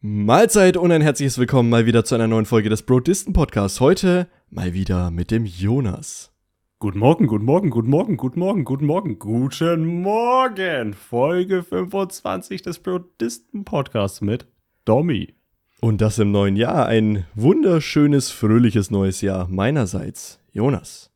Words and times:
Mahlzeit 0.00 0.76
und 0.76 0.92
ein 0.92 1.02
herzliches 1.02 1.38
Willkommen 1.38 1.70
mal 1.70 1.84
wieder 1.84 2.04
zu 2.04 2.14
einer 2.14 2.28
neuen 2.28 2.46
Folge 2.46 2.68
des 2.68 2.82
Brodisten 2.82 3.32
Podcasts. 3.32 3.80
Heute 3.80 4.28
mal 4.48 4.72
wieder 4.72 5.10
mit 5.10 5.32
dem 5.32 5.44
Jonas. 5.44 6.30
Guten 6.78 7.00
Morgen, 7.00 7.26
guten 7.26 7.44
Morgen, 7.44 7.70
guten 7.70 7.90
Morgen, 7.90 8.16
guten 8.16 8.38
Morgen, 8.38 8.64
guten 8.64 8.86
Morgen, 8.86 9.18
guten 9.18 9.84
Morgen. 10.02 10.94
Folge 10.94 11.64
25 11.64 12.62
des 12.62 12.78
Brodisten 12.78 13.64
Podcasts 13.64 14.20
mit 14.20 14.46
Domi. 14.84 15.34
Und 15.80 16.00
das 16.00 16.20
im 16.20 16.30
neuen 16.30 16.54
Jahr. 16.54 16.86
Ein 16.86 17.26
wunderschönes, 17.34 18.30
fröhliches 18.30 18.92
neues 18.92 19.20
Jahr 19.20 19.48
meinerseits. 19.48 20.38
Jonas. 20.52 21.10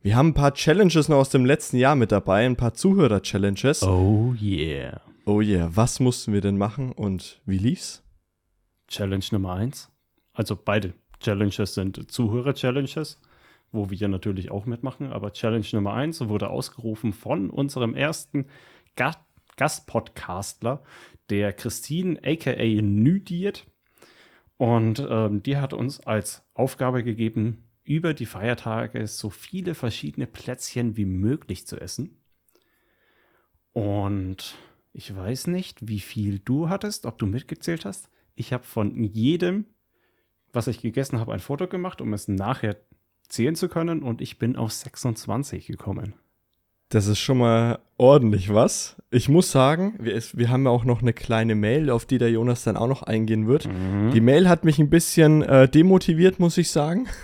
Wir 0.00 0.16
haben 0.16 0.28
ein 0.28 0.34
paar 0.34 0.54
Challenges 0.54 1.10
noch 1.10 1.18
aus 1.18 1.28
dem 1.28 1.44
letzten 1.44 1.76
Jahr 1.76 1.94
mit 1.94 2.10
dabei, 2.10 2.46
ein 2.46 2.56
paar 2.56 2.72
Zuhörer-Challenges. 2.72 3.82
Oh 3.82 4.34
yeah. 4.40 5.02
Oh 5.24 5.40
yeah, 5.40 5.70
was 5.72 6.00
mussten 6.00 6.32
wir 6.32 6.40
denn 6.40 6.58
machen 6.58 6.90
und 6.90 7.40
wie 7.46 7.58
lief's? 7.58 8.02
Challenge 8.88 9.24
Nummer 9.30 9.52
1. 9.52 9.88
Also 10.32 10.56
beide 10.56 10.94
Challenges 11.20 11.74
sind 11.74 12.10
Zuhörer-Challenges, 12.10 13.20
wo 13.70 13.88
wir 13.88 14.08
natürlich 14.08 14.50
auch 14.50 14.66
mitmachen. 14.66 15.12
Aber 15.12 15.32
Challenge 15.32 15.66
Nummer 15.74 15.92
1 15.92 16.28
wurde 16.28 16.50
ausgerufen 16.50 17.12
von 17.12 17.50
unserem 17.50 17.94
ersten 17.94 18.46
Ga 18.96 19.12
Gastpodcastler, 19.56 20.82
der 21.30 21.52
Christine 21.52 22.18
aka 22.24 22.82
Nüdiet. 22.82 23.66
Und 24.56 25.06
ähm, 25.08 25.42
die 25.42 25.56
hat 25.56 25.72
uns 25.72 26.00
als 26.00 26.42
Aufgabe 26.54 27.04
gegeben, 27.04 27.68
über 27.84 28.12
die 28.12 28.26
Feiertage 28.26 29.06
so 29.06 29.30
viele 29.30 29.74
verschiedene 29.74 30.26
Plätzchen 30.26 30.96
wie 30.96 31.04
möglich 31.04 31.66
zu 31.66 31.80
essen. 31.80 32.18
Und 33.72 34.56
ich 34.92 35.14
weiß 35.14 35.46
nicht, 35.46 35.88
wie 35.88 36.00
viel 36.00 36.38
du 36.38 36.68
hattest, 36.68 37.06
ob 37.06 37.18
du 37.18 37.26
mitgezählt 37.26 37.84
hast. 37.84 38.08
Ich 38.34 38.52
habe 38.52 38.64
von 38.64 39.02
jedem, 39.02 39.66
was 40.52 40.66
ich 40.66 40.80
gegessen 40.80 41.18
habe, 41.18 41.32
ein 41.32 41.40
Foto 41.40 41.66
gemacht, 41.66 42.00
um 42.00 42.12
es 42.12 42.28
nachher 42.28 42.76
zählen 43.28 43.54
zu 43.54 43.68
können. 43.68 44.02
Und 44.02 44.20
ich 44.20 44.38
bin 44.38 44.56
auf 44.56 44.72
26 44.72 45.66
gekommen. 45.66 46.14
Das 46.92 47.06
ist 47.06 47.20
schon 47.20 47.38
mal 47.38 47.78
ordentlich 47.96 48.52
was. 48.52 48.96
Ich 49.10 49.30
muss 49.30 49.50
sagen, 49.50 49.94
wir, 49.98 50.20
wir 50.34 50.50
haben 50.50 50.64
ja 50.64 50.70
auch 50.70 50.84
noch 50.84 51.00
eine 51.00 51.14
kleine 51.14 51.54
Mail, 51.54 51.88
auf 51.88 52.04
die 52.04 52.18
der 52.18 52.30
Jonas 52.30 52.64
dann 52.64 52.76
auch 52.76 52.86
noch 52.86 53.02
eingehen 53.02 53.46
wird. 53.46 53.66
Mhm. 53.66 54.10
Die 54.12 54.20
Mail 54.20 54.46
hat 54.46 54.66
mich 54.66 54.78
ein 54.78 54.90
bisschen 54.90 55.40
äh, 55.40 55.70
demotiviert, 55.70 56.38
muss 56.38 56.58
ich 56.58 56.70
sagen. 56.70 57.08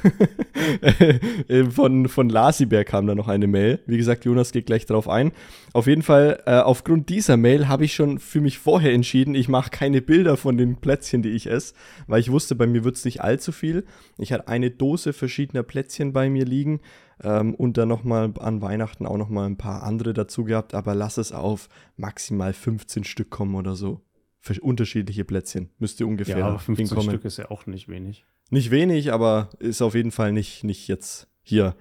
Äh, 1.48 1.64
von, 1.70 2.08
von 2.08 2.28
Lasiber 2.28 2.84
kam 2.84 3.06
da 3.06 3.14
noch 3.14 3.28
eine 3.28 3.46
Mail. 3.46 3.78
Wie 3.86 3.96
gesagt, 3.96 4.24
Jonas 4.26 4.52
geht 4.52 4.66
gleich 4.66 4.84
drauf 4.84 5.08
ein. 5.08 5.32
Auf 5.72 5.86
jeden 5.86 6.02
Fall, 6.02 6.42
äh, 6.44 6.56
aufgrund 6.56 7.08
dieser 7.08 7.38
Mail 7.38 7.68
habe 7.68 7.84
ich 7.84 7.94
schon 7.94 8.18
für 8.18 8.40
mich 8.40 8.58
vorher 8.58 8.92
entschieden, 8.92 9.34
ich 9.34 9.48
mache 9.48 9.70
keine 9.70 10.02
Bilder 10.02 10.36
von 10.36 10.58
den 10.58 10.76
Plätzchen, 10.76 11.22
die 11.22 11.30
ich 11.30 11.48
esse, 11.48 11.74
weil 12.06 12.20
ich 12.20 12.30
wusste, 12.30 12.54
bei 12.54 12.66
mir 12.66 12.84
wird 12.84 12.96
es 12.96 13.04
nicht 13.04 13.22
allzu 13.22 13.52
viel. 13.52 13.84
Ich 14.18 14.32
hatte 14.32 14.48
eine 14.48 14.70
Dose 14.70 15.14
verschiedener 15.14 15.62
Plätzchen 15.62 16.12
bei 16.12 16.28
mir 16.28 16.44
liegen 16.44 16.80
ähm, 17.22 17.54
und 17.54 17.76
dann 17.76 17.88
nochmal 17.88 18.32
an 18.38 18.62
Weihnachten 18.62 19.06
auch 19.06 19.16
nochmal 19.16 19.46
ein 19.46 19.56
paar 19.56 19.82
andere 19.82 20.12
dazu 20.12 20.44
gehabt, 20.44 20.74
aber 20.74 20.94
lass 20.94 21.18
es 21.18 21.32
auf 21.32 21.68
maximal 21.96 22.52
15 22.52 23.04
Stück 23.04 23.30
kommen 23.30 23.54
oder 23.54 23.74
so. 23.74 24.00
Für 24.40 24.58
unterschiedliche 24.60 25.24
Plätzchen. 25.24 25.70
Müsste 25.78 26.06
ungefähr 26.06 26.38
ja, 26.38 26.46
aber 26.46 26.58
15 26.58 26.86
hinkommen. 26.86 27.10
Stück 27.10 27.24
ist 27.24 27.38
ja 27.38 27.50
auch 27.50 27.66
nicht 27.66 27.88
wenig. 27.88 28.24
Nicht 28.50 28.70
wenig, 28.70 29.12
aber 29.12 29.50
ist 29.58 29.82
auf 29.82 29.94
jeden 29.94 30.12
Fall 30.12 30.32
nicht, 30.32 30.64
nicht 30.64 30.88
jetzt 30.88 31.28
hier, 31.42 31.74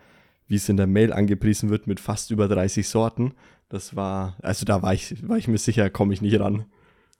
wie 0.48 0.56
es 0.56 0.68
in 0.68 0.78
der 0.78 0.88
Mail 0.88 1.14
angepriesen 1.14 1.70
wird, 1.70 1.88
mit 1.88 2.00
fast 2.00 2.32
über 2.32 2.48
30 2.48 2.88
Sorten. 2.88 3.34
Das 3.70 3.96
war, 3.96 4.38
also 4.42 4.66
da 4.66 4.82
war 4.82 4.94
ich, 4.94 5.28
war 5.28 5.38
ich 5.38 5.48
mir 5.48 5.58
sicher, 5.58 5.90
komme 5.90 6.14
ich 6.14 6.22
nicht 6.22 6.40
ran. 6.40 6.66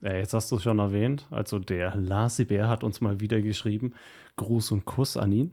Ja, 0.02 0.14
jetzt 0.14 0.34
hast 0.34 0.52
du 0.52 0.58
es 0.58 0.64
schon 0.64 0.80
erwähnt. 0.80 1.28
Also 1.30 1.60
der 1.60 1.96
Lasi 1.96 2.46
Bär 2.46 2.68
hat 2.68 2.84
uns 2.84 3.02
mal 3.02 3.20
wieder 3.20 3.42
geschrieben, 3.42 3.94
Gruß 4.36 4.72
und 4.72 4.86
Kuss 4.86 5.18
an 5.18 5.32
ihn. 5.32 5.52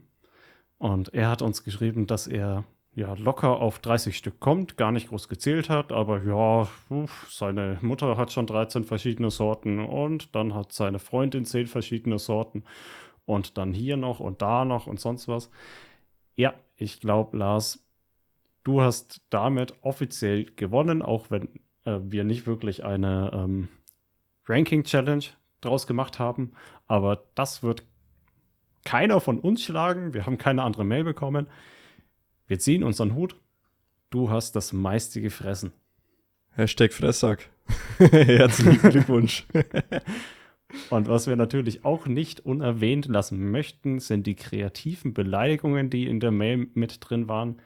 Und 0.79 1.15
er 1.15 1.31
hat 1.31 1.43
uns 1.43 1.65
geschrieben, 1.65 2.07
dass 2.07 2.27
er 2.27 2.65
ja 2.95 3.15
locker 3.15 3.61
auf 3.61 3.79
30 3.79 4.17
Stück 4.17 4.41
kommt, 4.41 4.77
gar 4.77 4.93
nicht 4.93 5.09
groß 5.09 5.29
gezählt 5.29 5.69
hat, 5.69 5.93
aber 5.93 6.23
ja, 6.23 6.69
uff, 6.91 7.27
seine 7.31 7.79
Mutter 7.81 8.17
hat 8.17 8.33
schon 8.33 8.47
13 8.47 8.85
verschiedene 8.85 9.31
Sorten 9.31 9.81
und 9.81 10.35
dann 10.35 10.55
hat 10.55 10.73
seine 10.73 10.99
Freundin 10.99 11.45
10 11.45 11.67
verschiedene 11.67 12.19
Sorten 12.19 12.65
und 13.27 13.59
dann 13.59 13.73
hier 13.73 13.97
noch 13.97 14.21
und 14.21 14.43
da 14.43 14.65
noch 14.65 14.87
und 14.87 15.01
sonst 15.01 15.29
was. 15.29 15.51
Ja, 16.37 16.55
ich 16.77 17.01
glaube, 17.01 17.37
Lars, 17.37 17.85
du 18.63 18.81
hast 18.81 19.23
damit 19.31 19.75
offiziell 19.83 20.45
gewonnen, 20.45 21.03
auch 21.03 21.31
wenn 21.31 21.49
äh, 21.85 21.99
wir 22.03 22.25
nicht 22.25 22.47
wirklich 22.47 22.85
eine 22.85 23.31
ähm, 23.35 23.69
Ranking-Challenge 24.47 25.25
draus 25.61 25.87
gemacht 25.87 26.19
haben, 26.19 26.53
aber 26.87 27.25
das 27.35 27.63
wird 27.63 27.85
keiner 28.85 29.21
von 29.21 29.39
uns 29.39 29.63
schlagen. 29.63 30.15
Wir 30.15 30.27
haben 30.27 30.39
keine 30.39 30.63
andere 30.63 30.85
Mail 30.85 31.05
bekommen. 31.05 31.47
Wir 32.47 32.59
ziehen 32.59 32.85
unseren 32.85 33.15
Hut. 33.15 33.37
Du 34.11 34.31
hast 34.31 34.55
das 34.55 34.73
meiste 34.73 35.21
gefressen. 35.21 35.73
Hashtag 36.51 36.93
Fressack. 36.93 37.51
Herzlichen 37.99 38.91
Glückwunsch. 38.91 39.47
Und 40.91 41.09
was 41.09 41.27
wir 41.27 41.37
natürlich 41.37 41.85
auch 41.85 42.07
nicht 42.07 42.41
unerwähnt 42.41 43.07
lassen 43.07 43.51
möchten, 43.51 44.01
sind 44.01 44.27
die 44.27 44.35
kreativen 44.35 45.15
Beleidigungen, 45.15 45.91
die 45.91 46.07
in 46.07 46.21
der 46.21 46.31
Mail 46.31 46.69
mit 46.75 46.99
drin 47.01 47.29
waren. 47.29 47.61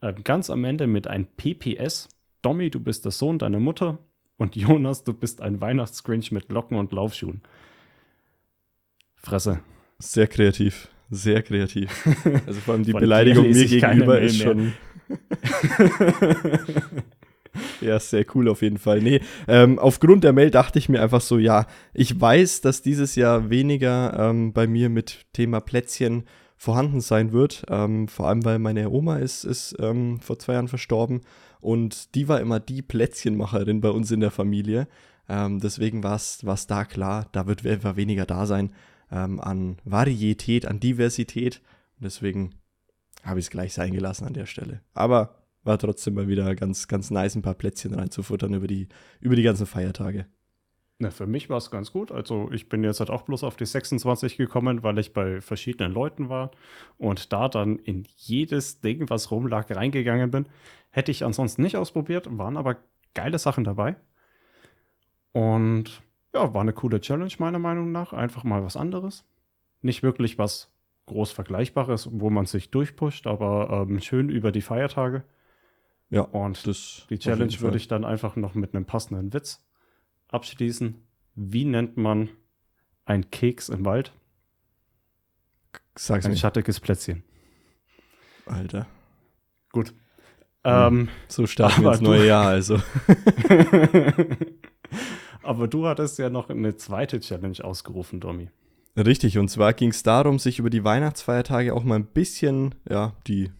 Äh, 0.00 0.14
ganz 0.14 0.50
am 0.50 0.64
Ende 0.64 0.86
mit 0.86 1.06
ein 1.06 1.26
PPS. 1.26 2.08
Domi, 2.42 2.70
du 2.70 2.80
bist 2.80 3.04
der 3.04 3.12
Sohn 3.12 3.38
deiner 3.38 3.60
Mutter. 3.60 3.98
Und 4.36 4.56
Jonas, 4.56 5.04
du 5.04 5.14
bist 5.14 5.40
ein 5.40 5.60
Weihnachtsgrinch 5.60 6.32
mit 6.32 6.50
Locken 6.50 6.78
und 6.78 6.92
Laufschuhen. 6.92 7.42
Fresse. 9.14 9.60
Sehr 9.98 10.26
kreativ. 10.26 10.88
Sehr 11.10 11.42
kreativ. 11.42 12.06
Also 12.46 12.60
vor 12.60 12.74
allem 12.74 12.84
die 12.84 12.92
Beleidigung 12.92 13.48
mir 13.50 13.66
gegenüber 13.66 14.20
ist 14.20 14.42
schon. 14.42 14.72
ja, 17.80 17.98
sehr 18.00 18.24
cool 18.34 18.48
auf 18.48 18.62
jeden 18.62 18.78
Fall. 18.78 19.00
Nee, 19.00 19.20
ähm, 19.46 19.78
aufgrund 19.78 20.24
der 20.24 20.32
Mail 20.32 20.50
dachte 20.50 20.78
ich 20.78 20.88
mir 20.88 21.00
einfach 21.00 21.20
so, 21.20 21.38
ja, 21.38 21.66
ich 21.94 22.20
weiß, 22.20 22.60
dass 22.60 22.82
dieses 22.82 23.14
Jahr 23.14 23.50
weniger 23.50 24.16
ähm, 24.18 24.52
bei 24.52 24.66
mir 24.66 24.88
mit 24.88 25.26
Thema 25.32 25.60
Plätzchen 25.60 26.24
vorhanden 26.56 27.00
sein 27.00 27.32
wird. 27.32 27.64
Ähm, 27.68 28.08
vor 28.08 28.28
allem, 28.28 28.44
weil 28.44 28.58
meine 28.58 28.90
Oma 28.90 29.18
ist, 29.18 29.44
ist 29.44 29.76
ähm, 29.78 30.18
vor 30.20 30.38
zwei 30.38 30.54
Jahren 30.54 30.68
verstorben 30.68 31.20
und 31.60 32.14
die 32.14 32.28
war 32.28 32.40
immer 32.40 32.60
die 32.60 32.82
Plätzchenmacherin 32.82 33.80
bei 33.80 33.90
uns 33.90 34.10
in 34.10 34.20
der 34.20 34.30
Familie. 34.30 34.88
Ähm, 35.28 35.60
deswegen 35.60 36.02
war 36.02 36.16
es 36.16 36.66
da 36.66 36.84
klar, 36.84 37.28
da 37.32 37.46
wird 37.46 37.66
einfach 37.66 37.96
weniger 37.96 38.26
da 38.26 38.46
sein 38.46 38.72
ähm, 39.10 39.40
an 39.40 39.78
Varietät, 39.84 40.66
an 40.66 40.80
Diversität. 40.80 41.60
Und 41.96 42.04
deswegen 42.04 42.54
habe 43.22 43.38
ich 43.38 43.46
es 43.46 43.50
gleich 43.50 43.72
sein 43.72 43.92
gelassen 43.92 44.26
an 44.26 44.34
der 44.34 44.46
Stelle. 44.46 44.80
Aber 44.94 45.36
war 45.64 45.78
trotzdem 45.78 46.14
mal 46.14 46.28
wieder 46.28 46.54
ganz, 46.54 46.88
ganz 46.88 47.10
nice, 47.10 47.34
ein 47.34 47.42
paar 47.42 47.54
Plätzchen 47.54 47.94
reinzufuttern 47.94 48.54
über 48.54 48.66
die, 48.66 48.88
über 49.20 49.36
die 49.36 49.42
ganzen 49.42 49.66
Feiertage. 49.66 50.26
Na, 50.98 51.10
für 51.10 51.26
mich 51.26 51.50
war 51.50 51.58
es 51.58 51.70
ganz 51.70 51.92
gut. 51.92 52.10
Also 52.10 52.50
ich 52.52 52.70
bin 52.70 52.82
jetzt 52.82 53.00
halt 53.00 53.10
auch 53.10 53.22
bloß 53.22 53.44
auf 53.44 53.56
die 53.56 53.66
26 53.66 54.38
gekommen, 54.38 54.82
weil 54.82 54.98
ich 54.98 55.12
bei 55.12 55.42
verschiedenen 55.42 55.92
Leuten 55.92 56.30
war 56.30 56.52
und 56.96 57.32
da 57.32 57.48
dann 57.48 57.78
in 57.78 58.06
jedes 58.16 58.80
Ding, 58.80 59.10
was 59.10 59.30
rumlag, 59.30 59.70
reingegangen 59.70 60.30
bin. 60.30 60.46
Hätte 60.90 61.10
ich 61.10 61.24
ansonsten 61.24 61.62
nicht 61.62 61.76
ausprobiert, 61.76 62.26
waren 62.30 62.56
aber 62.56 62.78
geile 63.12 63.38
Sachen 63.38 63.64
dabei. 63.64 63.96
Und 65.32 66.00
ja, 66.36 66.52
war 66.52 66.60
eine 66.60 66.74
coole 66.74 67.00
Challenge 67.00 67.32
meiner 67.38 67.58
Meinung 67.58 67.92
nach. 67.92 68.12
Einfach 68.12 68.44
mal 68.44 68.62
was 68.62 68.76
anderes. 68.76 69.24
Nicht 69.80 70.02
wirklich 70.02 70.38
was 70.38 70.70
groß 71.06 71.32
Vergleichbares, 71.32 72.10
wo 72.12 72.28
man 72.28 72.44
sich 72.44 72.70
durchpusht, 72.70 73.26
aber 73.26 73.86
ähm, 73.88 74.00
schön 74.00 74.28
über 74.28 74.52
die 74.52 74.60
Feiertage. 74.60 75.24
Ja, 76.10 76.20
und 76.20 76.66
das 76.66 77.06
die 77.08 77.18
Challenge 77.18 77.58
würde 77.60 77.78
ich 77.78 77.88
dann 77.88 78.04
einfach 78.04 78.36
noch 78.36 78.54
mit 78.54 78.74
einem 78.74 78.84
passenden 78.84 79.32
Witz 79.32 79.64
abschließen. 80.28 81.02
Wie 81.36 81.64
nennt 81.64 81.96
man 81.96 82.28
ein 83.06 83.30
Keks 83.30 83.70
im 83.70 83.86
Wald? 83.86 84.12
Sag's 85.94 86.26
ein 86.26 86.32
mir. 86.32 86.36
schattiges 86.36 86.80
Plätzchen. 86.80 87.24
Alter. 88.44 88.86
Gut. 89.72 89.88
Hm. 89.88 89.94
Ähm, 90.64 91.08
so 91.28 91.46
starten 91.46 91.82
wir 91.82 91.92
ins 91.92 92.00
neue 92.02 92.26
Jahr, 92.26 92.46
also. 92.46 92.78
Aber 95.46 95.68
du 95.68 95.86
hattest 95.86 96.18
ja 96.18 96.28
noch 96.28 96.50
eine 96.50 96.76
zweite 96.76 97.20
Challenge 97.20 97.62
ausgerufen, 97.62 98.20
Domi. 98.20 98.48
Richtig, 98.96 99.36
und 99.36 99.48
zwar 99.48 99.74
ging 99.74 99.90
es 99.90 100.02
darum, 100.02 100.38
sich 100.38 100.58
über 100.58 100.70
die 100.70 100.82
Weihnachtsfeiertage 100.82 101.74
auch 101.74 101.84
mal 101.84 101.96
ein 101.96 102.06
bisschen, 102.06 102.74
ja, 102.88 103.12
die 103.26 103.50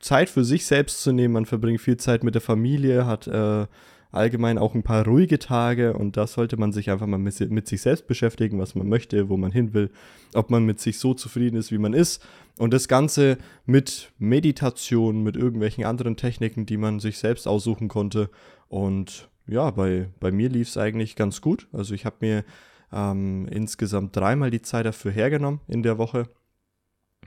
Zeit 0.00 0.28
für 0.28 0.44
sich 0.44 0.66
selbst 0.66 1.02
zu 1.02 1.12
nehmen. 1.12 1.34
Man 1.34 1.46
verbringt 1.46 1.80
viel 1.80 1.96
Zeit 1.96 2.24
mit 2.24 2.34
der 2.34 2.42
Familie, 2.42 3.06
hat 3.06 3.28
äh, 3.28 3.66
allgemein 4.10 4.58
auch 4.58 4.74
ein 4.74 4.82
paar 4.82 5.06
ruhige 5.06 5.38
Tage 5.38 5.92
und 5.94 6.16
da 6.16 6.26
sollte 6.26 6.56
man 6.56 6.72
sich 6.72 6.90
einfach 6.90 7.06
mal 7.06 7.18
mit, 7.18 7.50
mit, 7.50 7.68
sich 7.68 7.80
selbst 7.82 8.08
beschäftigen, 8.08 8.58
was 8.58 8.74
man 8.74 8.88
möchte, 8.88 9.28
wo 9.28 9.36
man 9.36 9.52
hin 9.52 9.72
will, 9.74 9.90
ob 10.34 10.50
man 10.50 10.64
mit 10.64 10.80
sich 10.80 10.98
so 10.98 11.14
zufrieden 11.14 11.56
ist, 11.56 11.70
wie 11.70 11.78
man 11.78 11.94
ist. 11.94 12.22
Und 12.58 12.74
das 12.74 12.88
Ganze 12.88 13.38
mit 13.66 14.10
Meditation, 14.18 15.22
mit 15.22 15.36
irgendwelchen 15.36 15.84
anderen 15.84 16.16
Techniken, 16.16 16.66
die 16.66 16.76
man 16.76 16.98
sich 16.98 17.18
selbst 17.18 17.46
aussuchen 17.46 17.86
konnte. 17.86 18.28
Und 18.68 19.28
ja, 19.46 19.70
bei, 19.70 20.08
bei 20.20 20.30
mir 20.30 20.48
lief 20.48 20.68
es 20.68 20.76
eigentlich 20.76 21.16
ganz 21.16 21.40
gut. 21.40 21.68
Also 21.72 21.94
ich 21.94 22.04
habe 22.04 22.16
mir 22.20 22.44
ähm, 22.92 23.46
insgesamt 23.48 24.16
dreimal 24.16 24.50
die 24.50 24.62
Zeit 24.62 24.86
dafür 24.86 25.12
hergenommen 25.12 25.60
in 25.68 25.82
der 25.82 25.98
Woche 25.98 26.28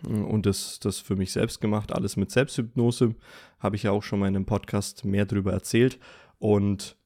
und 0.05 0.45
das, 0.45 0.79
das 0.79 0.99
für 0.99 1.15
mich 1.15 1.31
selbst 1.31 1.61
gemacht, 1.61 1.93
alles 1.93 2.17
mit 2.17 2.31
Selbsthypnose. 2.31 3.15
Habe 3.59 3.75
ich 3.75 3.83
ja 3.83 3.91
auch 3.91 4.03
schon 4.03 4.19
mal 4.19 4.27
in 4.27 4.35
einem 4.35 4.45
Podcast 4.45 5.05
mehr 5.05 5.25
darüber 5.25 5.53
erzählt. 5.53 5.99
Und 6.39 6.97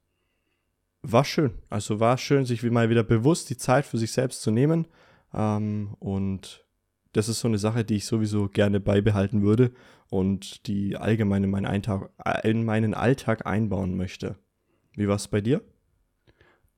war 1.04 1.24
schön. 1.24 1.54
Also 1.70 2.00
war 2.00 2.18
schön, 2.18 2.46
sich 2.46 2.64
mal 2.64 2.90
wieder 2.90 3.04
bewusst 3.04 3.50
die 3.50 3.58
Zeit 3.58 3.86
für 3.86 3.98
sich 3.98 4.12
selbst 4.12 4.42
zu 4.42 4.52
nehmen. 4.52 4.88
Ähm, 5.34 5.96
und 6.00 6.66
das 7.14 7.30
ist 7.30 7.40
so 7.40 7.48
eine 7.48 7.60
Sache, 7.60 7.86
die 7.86 7.96
ich 7.96 8.06
sowieso 8.06 8.48
gerne 8.48 8.80
beibehalten 8.80 9.44
würde 9.44 9.72
und 10.10 10.68
die 10.68 10.98
allgemein 10.98 11.44
in 11.44 11.50
meinen, 11.52 11.66
Eintag, 11.66 12.10
in 12.44 12.66
meinen 12.66 12.94
Alltag 12.94 13.46
einbauen 13.46 13.96
möchte. 13.96 14.38
Wie 14.98 15.08
war 15.08 15.16
es 15.16 15.28
bei 15.28 15.42
dir? 15.42 15.62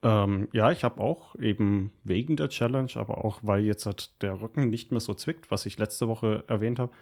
Ähm, 0.02 0.48
ja, 0.52 0.70
ich 0.70 0.84
habe 0.84 1.00
auch 1.00 1.34
eben 1.36 1.90
wegen 2.04 2.36
der 2.36 2.50
Challenge, 2.50 2.90
aber 2.94 3.24
auch 3.24 3.40
weil 3.42 3.64
jetzt 3.64 3.86
halt 3.86 4.22
der 4.22 4.40
Rücken 4.40 4.68
nicht 4.68 4.92
mehr 4.92 5.00
so 5.00 5.14
zwickt, 5.14 5.50
was 5.50 5.66
ich 5.66 5.78
letzte 5.78 6.06
Woche 6.06 6.44
erwähnt 6.46 6.78
habe, 6.78 6.92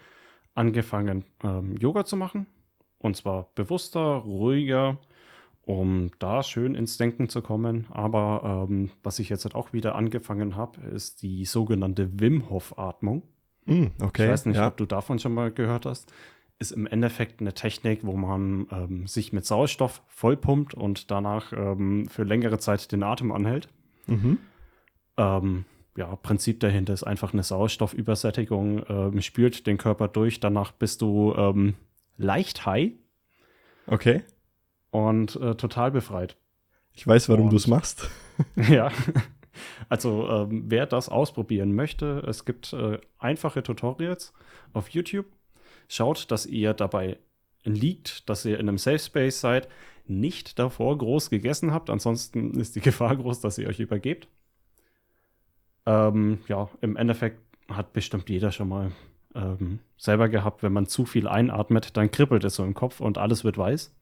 angefangen 0.55 1.25
ähm, 1.43 1.77
Yoga 1.77 2.05
zu 2.05 2.17
machen. 2.17 2.47
Und 2.99 3.17
zwar 3.17 3.51
bewusster, 3.57 4.01
ruhiger, 4.01 4.99
um 5.63 6.11
da 6.21 6.43
schön 6.43 6.75
ins 6.75 6.99
Denken 6.99 7.29
zu 7.29 7.43
kommen. 7.43 7.87
Aber 7.91 8.67
ähm, 8.69 8.91
was 9.03 9.19
ich 9.19 9.29
jetzt 9.29 9.45
halt 9.45 9.57
auch 9.57 9.73
wieder 9.73 9.97
angefangen 9.97 10.57
habe, 10.57 10.81
ist 10.83 11.23
die 11.23 11.45
sogenannte 11.45 12.21
Wim 12.21 12.49
Hof 12.49 12.79
Atmung. 12.79 13.23
Mm, 13.67 13.87
okay. 14.01 14.25
Ich 14.25 14.31
weiß 14.31 14.47
nicht, 14.47 14.57
ja. 14.57 14.69
ob 14.69 14.77
du 14.77 14.87
davon 14.87 15.19
schon 15.19 15.35
mal 15.35 15.51
gehört 15.51 15.85
hast 15.85 16.13
ist 16.59 16.73
im 16.73 16.87
Endeffekt 16.87 17.41
eine 17.41 17.55
Technik, 17.55 18.01
wo 18.03 18.17
man 18.17 18.67
ähm, 18.73 19.07
sich 19.07 19.33
mit 19.33 19.47
Sauerstoff 19.47 20.03
vollpumpt 20.09 20.75
und 20.75 21.11
danach 21.11 21.53
ähm, 21.53 22.09
für 22.09 22.25
längere 22.25 22.59
Zeit 22.59 22.91
den 22.91 23.03
Atem 23.03 23.31
anhält. 23.31 23.69
Mhm. 24.07 24.39
Ähm, 25.17 25.65
ja, 25.97 26.15
Prinzip 26.17 26.61
dahinter 26.61 26.95
ist 26.95 27.05
einfach 27.05 27.33
eine 27.33 27.43
Sauerstoffübersättigung, 27.43 28.85
ähm, 28.89 29.21
spült 29.21 29.67
den 29.67 29.79
Körper 29.79 30.09
durch, 30.09 30.41
danach 30.41 30.73
bist 30.73 31.03
du 31.03 31.35
ähm, 31.37 31.75
leicht 32.17 32.67
high. 32.67 32.93
Okay. 33.87 34.23
Und 34.91 35.37
äh, 35.37 35.55
total 35.55 35.91
befreit. 35.91 36.37
Ich 36.93 37.07
weiß, 37.07 37.29
warum 37.29 37.51
du 37.51 37.57
es 37.57 37.69
machst. 37.69 38.11
ja. 38.69 38.91
Also, 39.89 40.29
ähm, 40.29 40.65
wer 40.67 40.87
das 40.87 41.09
ausprobieren 41.09 41.75
möchte, 41.75 42.23
es 42.27 42.45
gibt 42.45 42.73
äh, 42.73 42.99
einfache 43.19 43.63
Tutorials 43.63 44.33
auf 44.73 44.89
YouTube 44.91 45.27
Schaut, 45.89 46.31
dass 46.31 46.47
ihr 46.47 46.75
dabei 46.75 47.19
liegt, 47.65 48.29
dass 48.29 48.45
ihr 48.45 48.59
in 48.59 48.69
einem 48.69 48.79
Safe 48.79 48.99
Space 48.99 49.41
seid, 49.41 49.69
nicht 50.07 50.59
davor 50.59 50.97
groß 50.97 51.31
gegessen 51.31 51.73
habt. 51.73 51.91
Ansonsten 51.91 52.51
ist 52.61 52.77
die 52.77 52.81
Gefahr 52.81 53.17
groß, 53.17 53.41
dass 53.41 53.59
ihr 53.59 53.69
euch 53.69 53.81
übergebt. 53.81 54.29
Ähm, 55.87 56.41
ja, 56.49 56.69
im 56.81 56.97
Endeffekt 56.97 57.41
hat 57.69 57.93
bestimmt 57.93 58.29
jeder 58.29 58.53
schon 58.53 58.69
mal 58.69 58.93
ähm, 59.35 59.79
selber 59.97 60.29
gehabt, 60.29 60.63
wenn 60.63 60.73
man 60.73 60.87
zu 60.87 61.05
viel 61.05 61.29
einatmet, 61.29 61.97
dann 61.97 62.11
kribbelt 62.11 62.45
es 62.45 62.55
so 62.57 62.65
im 62.65 62.75
Kopf 62.75 63.01
und 63.01 63.19
alles 63.19 63.45
wird 63.45 63.59
weiß. 63.59 63.95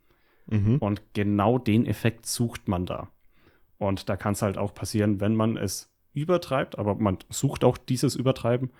Mhm. 0.47 0.79
Und 0.79 1.03
genau 1.15 1.59
den 1.59 1.87
Effekt 1.87 2.27
sucht 2.27 2.69
man 2.69 2.87
da. 2.87 3.09
Und 3.79 4.09
da 4.09 4.17
kann 4.17 4.33
es 4.33 4.43
halt 4.43 4.59
auch 4.59 4.75
passieren, 4.75 5.21
wenn 5.21 5.35
man 5.35 5.57
es 5.57 5.91
übertreibt, 6.15 6.79
aber 6.79 6.95
man 6.95 7.19
sucht 7.29 7.63
auch 7.63 7.77
dieses 7.77 8.17
Übertreiben, 8.17 8.71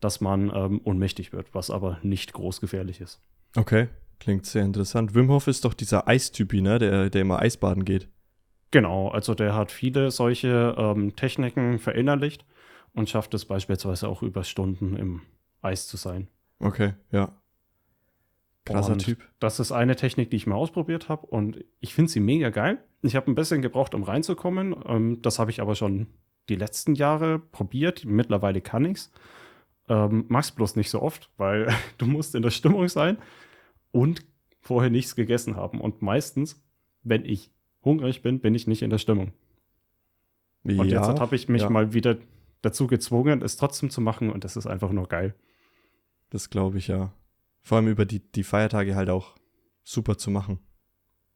dass 0.00 0.20
man 0.20 0.52
ähm, 0.54 0.80
ohnmächtig 0.84 1.32
wird, 1.32 1.54
was 1.54 1.70
aber 1.70 1.98
nicht 2.02 2.32
groß 2.32 2.60
gefährlich 2.60 3.00
ist. 3.00 3.20
Okay, 3.56 3.88
klingt 4.20 4.46
sehr 4.46 4.64
interessant. 4.64 5.14
Wim 5.14 5.30
Hof 5.30 5.46
ist 5.46 5.64
doch 5.64 5.74
dieser 5.74 6.06
Eistypi, 6.06 6.60
ne? 6.60 6.78
der, 6.78 7.10
der 7.10 7.22
immer 7.22 7.40
Eisbaden 7.40 7.84
geht. 7.84 8.08
Genau, 8.70 9.08
also 9.08 9.34
der 9.34 9.54
hat 9.54 9.72
viele 9.72 10.10
solche 10.10 10.74
ähm, 10.76 11.16
Techniken 11.16 11.78
verinnerlicht 11.78 12.44
und 12.92 13.08
schafft 13.08 13.32
es 13.34 13.46
beispielsweise 13.46 14.08
auch 14.08 14.22
über 14.22 14.44
Stunden 14.44 14.96
im 14.96 15.22
Eis 15.62 15.86
zu 15.86 15.96
sein. 15.96 16.28
Okay, 16.60 16.94
ja. 17.10 17.32
Krasser 18.64 18.92
und 18.92 18.98
Typ. 18.98 19.26
Das 19.38 19.60
ist 19.60 19.72
eine 19.72 19.96
Technik, 19.96 20.30
die 20.30 20.36
ich 20.36 20.46
mal 20.46 20.56
ausprobiert 20.56 21.08
habe 21.08 21.26
und 21.26 21.64
ich 21.80 21.94
finde 21.94 22.10
sie 22.10 22.20
mega 22.20 22.50
geil. 22.50 22.78
Ich 23.02 23.16
habe 23.16 23.30
ein 23.30 23.34
bisschen 23.34 23.62
gebraucht, 23.62 23.94
um 23.94 24.02
reinzukommen. 24.02 24.76
Ähm, 24.86 25.22
das 25.22 25.38
habe 25.38 25.50
ich 25.50 25.60
aber 25.60 25.74
schon 25.74 26.08
die 26.48 26.56
letzten 26.56 26.94
Jahre 26.94 27.38
probiert. 27.38 28.04
Mittlerweile 28.04 28.60
kann 28.60 28.84
ich's. 28.84 29.10
Ähm, 29.88 30.24
mach's 30.28 30.52
bloß 30.52 30.76
nicht 30.76 30.90
so 30.90 31.00
oft, 31.02 31.30
weil 31.36 31.68
du 31.98 32.06
musst 32.06 32.34
in 32.34 32.42
der 32.42 32.50
Stimmung 32.50 32.88
sein 32.88 33.18
und 33.90 34.24
vorher 34.60 34.90
nichts 34.90 35.16
gegessen 35.16 35.56
haben. 35.56 35.80
Und 35.80 36.02
meistens, 36.02 36.62
wenn 37.02 37.24
ich 37.24 37.50
hungrig 37.82 38.22
bin, 38.22 38.40
bin 38.40 38.54
ich 38.54 38.66
nicht 38.66 38.82
in 38.82 38.90
der 38.90 38.98
Stimmung. 38.98 39.32
Ja, 40.64 40.82
und 40.82 40.88
jetzt 40.88 41.20
habe 41.20 41.36
ich 41.36 41.48
mich 41.48 41.62
ja. 41.62 41.70
mal 41.70 41.94
wieder 41.94 42.18
dazu 42.62 42.86
gezwungen, 42.86 43.42
es 43.42 43.56
trotzdem 43.56 43.90
zu 43.90 44.00
machen 44.00 44.30
und 44.30 44.44
das 44.44 44.56
ist 44.56 44.66
einfach 44.66 44.90
nur 44.90 45.08
geil. 45.08 45.34
Das 46.30 46.50
glaube 46.50 46.78
ich 46.78 46.88
ja. 46.88 47.12
Vor 47.62 47.76
allem 47.76 47.88
über 47.88 48.04
die, 48.04 48.20
die 48.20 48.42
Feiertage 48.42 48.94
halt 48.94 49.10
auch 49.10 49.36
super 49.84 50.18
zu 50.18 50.30
machen. 50.30 50.58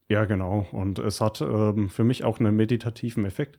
Ja, 0.09 0.25
genau. 0.25 0.67
Und 0.73 0.99
es 0.99 1.21
hat 1.21 1.41
ähm, 1.41 1.89
für 1.89 2.05
mich 2.05 2.25
auch 2.25 2.39
einen 2.39 2.55
meditativen 2.55 3.25
Effekt 3.25 3.59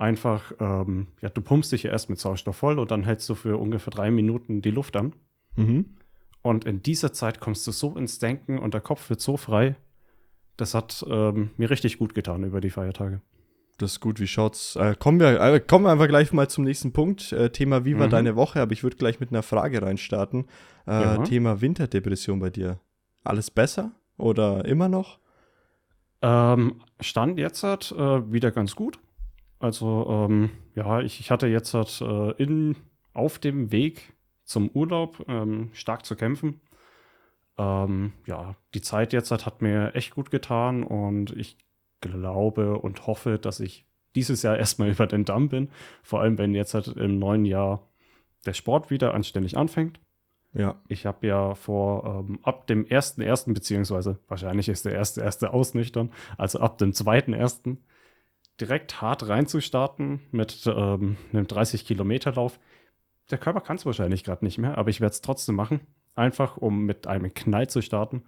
einfach, 0.00 0.52
ähm, 0.60 1.08
ja, 1.20 1.28
du 1.28 1.42
pumpst 1.42 1.72
dich 1.72 1.84
ja 1.84 1.90
erst 1.90 2.10
mit 2.10 2.18
Sauerstoff 2.18 2.56
voll 2.56 2.78
und 2.78 2.90
dann 2.90 3.04
hältst 3.04 3.28
du 3.28 3.34
für 3.34 3.56
ungefähr 3.56 3.92
drei 3.92 4.10
Minuten 4.10 4.62
die 4.62 4.70
Luft 4.70 4.96
an. 4.96 5.14
Mhm. 5.56 5.96
Und 6.42 6.64
in 6.64 6.82
dieser 6.82 7.12
Zeit 7.12 7.40
kommst 7.40 7.66
du 7.66 7.72
so 7.72 7.96
ins 7.96 8.18
Denken 8.18 8.58
und 8.58 8.72
der 8.72 8.80
Kopf 8.80 9.10
wird 9.10 9.20
so 9.20 9.36
frei. 9.36 9.76
Das 10.56 10.74
hat 10.74 11.04
ähm, 11.08 11.50
mir 11.56 11.70
richtig 11.70 11.98
gut 11.98 12.14
getan 12.14 12.44
über 12.44 12.60
die 12.60 12.70
Feiertage. 12.70 13.20
Das 13.78 13.92
ist 13.92 14.00
gut. 14.00 14.20
Wie 14.20 14.26
schaut's? 14.26 14.76
Äh, 14.76 14.94
kommen, 14.98 15.20
wir, 15.20 15.40
äh, 15.40 15.60
kommen 15.60 15.84
wir 15.84 15.92
einfach 15.92 16.08
gleich 16.08 16.32
mal 16.32 16.48
zum 16.48 16.64
nächsten 16.64 16.92
Punkt. 16.92 17.32
Äh, 17.32 17.50
Thema 17.50 17.84
Wie 17.84 17.98
war 17.98 18.06
mhm. 18.06 18.10
deine 18.10 18.36
Woche? 18.36 18.60
Aber 18.60 18.72
ich 18.72 18.82
würde 18.82 18.96
gleich 18.96 19.20
mit 19.20 19.30
einer 19.30 19.42
Frage 19.42 19.82
reinstarten. 19.82 20.46
Äh, 20.86 20.92
ja. 20.92 21.18
Thema 21.18 21.60
Winterdepression 21.60 22.40
bei 22.40 22.50
dir. 22.50 22.78
Alles 23.24 23.50
besser 23.50 23.92
oder 24.16 24.64
immer 24.64 24.88
noch? 24.88 25.18
Ähm, 26.22 26.82
Stand 27.00 27.38
jetzt 27.38 27.62
hat 27.62 27.92
äh, 27.92 28.32
wieder 28.32 28.50
ganz 28.50 28.76
gut. 28.76 28.98
Also, 29.60 30.06
ähm, 30.08 30.50
ja, 30.74 31.00
ich, 31.00 31.20
ich, 31.20 31.30
hatte 31.30 31.46
jetzt 31.46 31.74
halt, 31.74 32.00
äh, 32.00 32.30
in, 32.42 32.76
auf 33.12 33.38
dem 33.38 33.70
Weg 33.70 34.14
zum 34.42 34.70
Urlaub 34.70 35.22
ähm, 35.28 35.68
stark 35.74 36.04
zu 36.06 36.16
kämpfen. 36.16 36.60
Ähm, 37.58 38.14
ja, 38.26 38.56
die 38.74 38.80
Zeit 38.80 39.12
jetzt 39.12 39.30
halt 39.30 39.44
hat 39.44 39.60
mir 39.60 39.94
echt 39.94 40.14
gut 40.14 40.30
getan 40.30 40.82
und 40.82 41.36
ich 41.36 41.58
glaube 42.00 42.78
und 42.78 43.06
hoffe, 43.06 43.38
dass 43.38 43.60
ich 43.60 43.86
dieses 44.14 44.42
Jahr 44.42 44.56
erstmal 44.58 44.90
über 44.90 45.06
den 45.06 45.26
Damm 45.26 45.50
bin. 45.50 45.68
Vor 46.02 46.22
allem, 46.22 46.38
wenn 46.38 46.54
jetzt 46.54 46.72
halt 46.72 46.88
im 46.88 47.18
neuen 47.18 47.44
Jahr 47.44 47.86
der 48.46 48.54
Sport 48.54 48.90
wieder 48.90 49.12
anständig 49.12 49.58
anfängt. 49.58 50.00
Ja. 50.54 50.80
Ich 50.88 51.04
habe 51.04 51.26
ja 51.26 51.54
vor, 51.54 52.24
ähm, 52.26 52.40
ab 52.42 52.66
dem 52.66 52.86
1.1., 52.86 53.52
beziehungsweise 53.52 54.18
wahrscheinlich 54.26 54.70
ist 54.70 54.86
der 54.86 54.94
erste 54.94 55.20
erste 55.20 55.52
ausnüchtern, 55.52 56.10
also 56.38 56.60
ab 56.60 56.78
dem 56.78 56.92
2.1 56.92 57.76
direkt 58.60 59.00
hart 59.00 59.28
reinzustarten 59.28 60.20
mit 60.30 60.66
ähm, 60.66 61.16
einem 61.32 61.46
30-Kilometer-Lauf. 61.46 62.58
Der 63.30 63.38
Körper 63.38 63.60
kann 63.60 63.76
es 63.76 63.86
wahrscheinlich 63.86 64.24
gerade 64.24 64.44
nicht 64.44 64.58
mehr, 64.58 64.76
aber 64.78 64.90
ich 64.90 65.00
werde 65.00 65.12
es 65.12 65.20
trotzdem 65.20 65.54
machen. 65.54 65.80
Einfach, 66.14 66.56
um 66.56 66.84
mit 66.84 67.06
einem 67.06 67.32
Knall 67.32 67.68
zu 67.68 67.82
starten. 67.82 68.24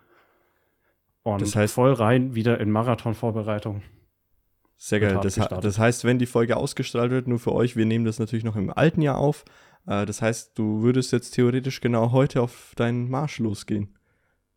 Und 1.22 1.42
das 1.42 1.56
heißt, 1.56 1.74
voll 1.74 1.92
rein 1.92 2.34
wieder 2.34 2.60
in 2.60 2.70
Marathon-Vorbereitung. 2.70 3.82
Sehr 4.76 5.00
geil. 5.00 5.20
Das, 5.22 5.34
das, 5.34 5.78
heißt, 5.78 6.04
wenn 6.04 6.18
die 6.18 6.26
Folge 6.26 6.56
ausgestrahlt 6.56 7.10
wird, 7.10 7.28
nur 7.28 7.38
für 7.38 7.52
euch, 7.52 7.76
wir 7.76 7.86
nehmen 7.86 8.04
das 8.04 8.18
natürlich 8.18 8.44
noch 8.44 8.56
im 8.56 8.70
alten 8.70 9.00
Jahr 9.02 9.18
auf. 9.18 9.44
Äh, 9.86 10.06
das 10.06 10.22
heißt, 10.22 10.58
du 10.58 10.82
würdest 10.82 11.12
jetzt 11.12 11.32
theoretisch 11.32 11.80
genau 11.80 12.10
heute 12.12 12.42
auf 12.42 12.72
deinen 12.76 13.08
Marsch 13.08 13.38
losgehen, 13.38 13.96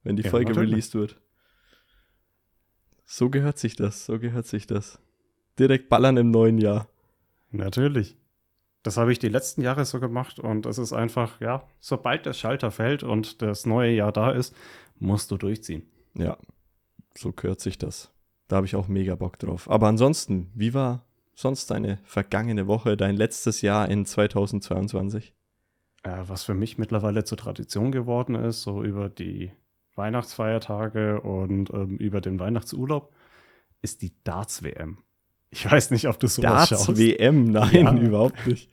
wenn 0.04 0.16
die 0.16 0.24
ja, 0.24 0.30
Folge 0.30 0.50
natürlich. 0.50 0.72
released 0.72 0.96
wird. 0.96 1.22
So 3.06 3.30
gehört 3.30 3.60
sich 3.60 3.76
das, 3.76 4.06
so 4.06 4.18
gehört 4.18 4.48
sich 4.48 4.66
das 4.66 5.00
direkt 5.60 5.90
ballern 5.90 6.18
im 6.18 6.32
neuen 6.32 6.58
Jahr. 6.58 6.88
Natürlich. 7.52 8.18
Das 8.84 8.98
habe 8.98 9.12
ich 9.12 9.20
die 9.20 9.30
letzten 9.30 9.62
Jahre 9.62 9.84
so 9.86 10.00
gemacht 10.00 10.40
und 10.40 10.66
es 10.66 10.78
ist 10.78 10.94
einfach, 10.94 11.42
ja, 11.42 11.64
sobald 11.80 12.26
der 12.26 12.34
Schalter 12.34 12.70
fällt 12.70 13.04
und 13.04 13.42
das 13.42 13.66
neue 13.66 13.92
Jahr 13.92 14.12
da 14.12 14.32
ist, 14.32 14.56
musst 15.00 15.32
du 15.32 15.38
durchziehen. 15.38 15.84
Ja, 16.14 16.38
so 17.18 17.32
gehört 17.32 17.62
sich 17.62 17.78
das. 17.78 18.12
Da 18.48 18.58
habe 18.58 18.68
ich 18.68 18.76
auch 18.76 18.88
mega 18.88 19.16
Bock 19.16 19.40
drauf. 19.40 19.70
Aber 19.70 19.88
ansonsten, 19.88 20.52
wie 20.54 20.74
war 20.74 21.04
sonst 21.34 21.72
deine 21.72 22.00
vergangene 22.04 22.68
Woche, 22.68 22.96
dein 22.96 23.16
letztes 23.16 23.62
Jahr 23.62 23.90
in 23.90 24.06
2022? 24.06 25.34
Äh, 26.04 26.24
was 26.28 26.44
für 26.44 26.54
mich 26.54 26.78
mittlerweile 26.78 27.24
zur 27.24 27.38
Tradition 27.38 27.92
geworden 27.92 28.36
ist, 28.36 28.62
so 28.62 28.84
über 28.84 29.10
die 29.10 29.52
Weihnachtsfeiertage 29.96 31.22
und 31.22 31.72
ähm, 31.74 31.98
über 31.98 32.22
den 32.22 32.40
Weihnachtsurlaub, 32.40 33.12
ist 33.82 34.02
die 34.02 34.14
Darts-WM. 34.24 35.00
Ich 35.56 35.72
weiß 35.72 35.92
nicht, 35.92 36.10
ob 36.10 36.20
du 36.20 36.28
sowas 36.28 36.68
Darts 36.68 36.86
schaust. 36.86 37.00
WM, 37.00 37.46
nein, 37.46 37.74
ja. 37.74 37.94
überhaupt 37.96 38.46
nicht. 38.46 38.70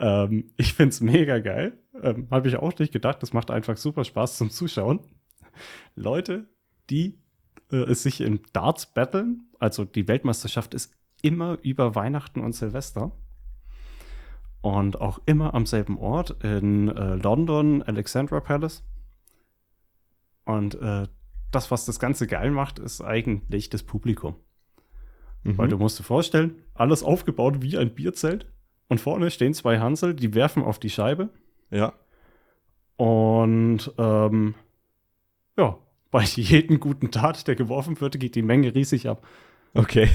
ähm, 0.00 0.50
ich 0.56 0.74
finde 0.74 0.90
es 0.90 1.00
mega 1.00 1.38
geil. 1.38 1.78
Ähm, 2.02 2.26
Habe 2.32 2.48
ich 2.48 2.56
auch 2.56 2.76
nicht 2.80 2.92
gedacht. 2.92 3.22
Das 3.22 3.32
macht 3.32 3.52
einfach 3.52 3.76
super 3.76 4.02
Spaß 4.02 4.38
zum 4.38 4.50
Zuschauen. 4.50 4.98
Leute, 5.94 6.48
die 6.90 7.20
äh, 7.70 7.94
sich 7.94 8.20
in 8.20 8.40
Darts 8.52 8.92
battlen, 8.92 9.52
also 9.60 9.84
die 9.84 10.08
Weltmeisterschaft 10.08 10.74
ist 10.74 10.96
immer 11.22 11.58
über 11.62 11.94
Weihnachten 11.94 12.40
und 12.40 12.56
Silvester. 12.56 13.12
Und 14.60 15.00
auch 15.00 15.20
immer 15.26 15.54
am 15.54 15.64
selben 15.64 15.96
Ort 15.96 16.42
in 16.42 16.88
äh, 16.88 17.14
London, 17.14 17.84
Alexandra 17.84 18.40
Palace. 18.40 18.82
Und 20.44 20.74
äh, 20.74 21.06
das, 21.52 21.70
was 21.70 21.84
das 21.84 22.00
Ganze 22.00 22.26
geil 22.26 22.50
macht, 22.50 22.80
ist 22.80 23.00
eigentlich 23.00 23.70
das 23.70 23.84
Publikum. 23.84 24.34
Mhm. 25.44 25.58
Weil 25.58 25.68
du 25.68 25.78
musst 25.78 25.98
dir 25.98 26.04
vorstellen, 26.04 26.62
alles 26.74 27.02
aufgebaut 27.02 27.62
wie 27.62 27.78
ein 27.78 27.94
Bierzelt. 27.94 28.46
Und 28.88 29.00
vorne 29.00 29.30
stehen 29.30 29.54
zwei 29.54 29.78
Hansel, 29.78 30.14
die 30.14 30.34
werfen 30.34 30.62
auf 30.62 30.78
die 30.78 30.90
Scheibe. 30.90 31.30
Ja. 31.70 31.92
Und 32.96 33.92
ähm, 33.98 34.54
ja, 35.56 35.78
bei 36.10 36.22
jedem 36.24 36.80
guten 36.80 37.10
Tat, 37.10 37.46
der 37.46 37.54
geworfen 37.54 38.00
wird, 38.00 38.18
geht 38.18 38.34
die 38.34 38.42
Menge 38.42 38.74
riesig 38.74 39.08
ab. 39.08 39.26
Okay. 39.74 40.08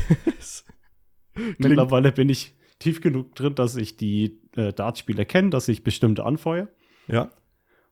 Mittlerweile 1.58 2.12
bin 2.12 2.30
ich 2.30 2.56
tief 2.80 3.02
genug 3.02 3.36
drin, 3.36 3.56
dass 3.56 3.76
ich 3.76 3.98
die 3.98 4.40
äh, 4.56 4.74
Dartspieler 4.74 5.26
kenne, 5.26 5.50
dass 5.50 5.68
ich 5.68 5.84
bestimmte 5.84 6.26
anfeuere. 6.26 6.68
Ja. 7.08 7.32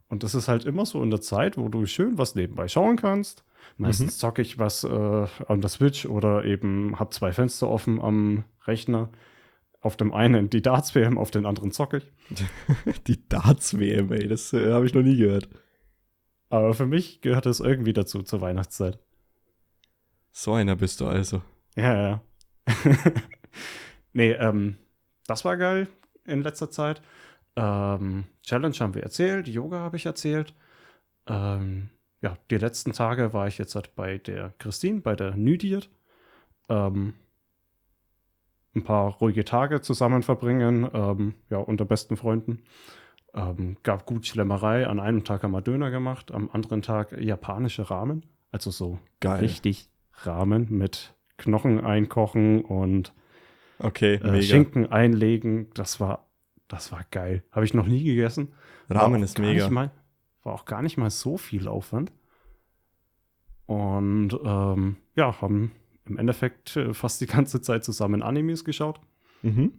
Und 0.10 0.24
das 0.24 0.36
ist 0.36 0.48
halt 0.48 0.66
immer 0.66 0.86
so 0.86 1.02
in 1.02 1.10
der 1.10 1.22
Zeit, 1.22 1.58
wo 1.58 1.70
du 1.70 1.86
schön 1.86 2.18
was 2.18 2.36
nebenbei 2.36 2.68
schauen 2.68 2.98
kannst. 2.98 3.46
Meistens 3.78 4.16
mhm. 4.16 4.20
zocke 4.20 4.42
ich 4.42 4.60
was 4.60 4.84
äh, 4.84 5.28
an 5.48 5.62
der 5.62 5.70
Switch 5.70 6.06
oder 6.06 6.46
eben 6.46 7.00
habe 7.00 7.10
zwei 7.12 7.32
Fenster 7.32 7.68
offen 7.68 8.02
am 8.02 8.44
Rechner. 8.66 9.10
Auf 9.80 9.98
dem 9.98 10.14
einen 10.14 10.50
die 10.50 10.62
Darts-WM, 10.62 11.18
auf 11.18 11.32
den 11.32 11.46
anderen 11.46 11.72
zocke 11.72 11.98
ich. 11.98 12.44
die 13.08 13.28
Darts-WM, 13.28 14.12
ey, 14.12 14.28
das 14.28 14.54
äh, 14.54 14.72
habe 14.72 14.86
ich 14.86 14.94
noch 14.94 15.02
nie 15.02 15.18
gehört. 15.18 15.50
Aber 16.50 16.74
für 16.74 16.86
mich 16.86 17.22
gehört 17.22 17.46
das 17.46 17.60
irgendwie 17.60 17.94
dazu 17.94 18.22
zur 18.22 18.42
Weihnachtszeit. 18.42 19.00
So 20.32 20.54
einer 20.54 20.76
bist 20.76 21.02
du 21.02 21.08
also. 21.08 21.42
Ja, 21.76 22.02
ja. 22.02 22.22
nee, 24.14 24.32
ähm, 24.34 24.78
das 25.26 25.44
war 25.46 25.58
geil 25.58 25.88
in 26.26 26.42
letzter 26.42 26.70
Zeit. 26.70 27.02
Ähm, 27.56 28.26
Challenge 28.44 28.76
haben 28.80 28.96
wir 28.96 29.04
erzählt, 29.04 29.48
Yoga 29.48 29.80
habe 29.80 29.98
ich 29.98 30.06
erzählt. 30.06 30.54
Ähm, 31.28 31.90
ja, 32.22 32.38
die 32.50 32.58
letzten 32.58 32.94
Tage 32.94 33.34
war 33.34 33.48
ich 33.48 33.58
jetzt 33.58 33.76
halt 33.76 33.96
bei 33.96 34.18
der 34.20 34.54
Christine, 34.60 35.02
bei 35.02 35.16
der 35.16 35.36
Nydiet. 35.36 35.90
Ähm, 36.70 37.16
ein 38.76 38.84
paar 38.84 39.14
ruhige 39.16 39.44
Tage 39.44 39.82
zusammen 39.82 40.24
verbringen, 40.24 40.90
ähm, 40.94 41.34
ja, 41.50 41.58
unter 41.58 41.84
besten 41.84 42.16
Freunden. 42.16 42.64
Ähm, 43.34 43.78
gab 43.84 44.06
gut 44.06 44.28
Schlemmerei. 44.28 44.88
An 44.88 45.00
einem 45.00 45.24
Tag 45.24 45.44
haben 45.44 45.52
wir 45.52 45.62
Döner 45.62 45.90
gemacht, 45.90 46.32
am 46.32 46.50
anderen 46.52 46.82
Tag 46.82 47.12
japanische 47.20 47.90
Ramen. 47.90 48.26
Also 48.52 48.72
so 48.72 49.00
Geil. 49.20 49.40
richtig 49.40 49.90
Ramen 50.14 50.68
mit 50.70 51.16
Knochen 51.38 51.84
einkochen 51.84 52.62
und 52.62 53.14
okay, 53.80 54.16
äh, 54.16 54.42
Schinken 54.42 54.92
einlegen. 54.92 55.70
Das 55.74 56.00
war, 56.00 56.30
das 56.68 56.92
war 56.92 57.04
geil. 57.10 57.44
Habe 57.52 57.66
ich 57.66 57.74
noch 57.74 57.88
nie 57.88 58.04
gegessen. 58.04 58.54
Ramen 58.90 59.24
ist 59.24 59.40
mega. 59.40 59.70
Mal, 59.70 59.92
war 60.44 60.54
auch 60.54 60.66
gar 60.66 60.82
nicht 60.82 60.98
mal 60.98 61.10
so 61.10 61.38
viel 61.38 61.68
Aufwand. 61.68 62.12
Und 63.66 64.38
ähm, 64.44 64.98
ja, 65.16 65.42
haben 65.42 65.72
im 66.06 66.18
Endeffekt 66.18 66.76
äh, 66.76 66.94
fast 66.94 67.22
die 67.22 67.28
ganze 67.28 67.62
Zeit 67.62 67.84
zusammen 67.84 68.22
Animes 68.22 68.66
geschaut. 68.66 69.00
Mhm. 69.42 69.74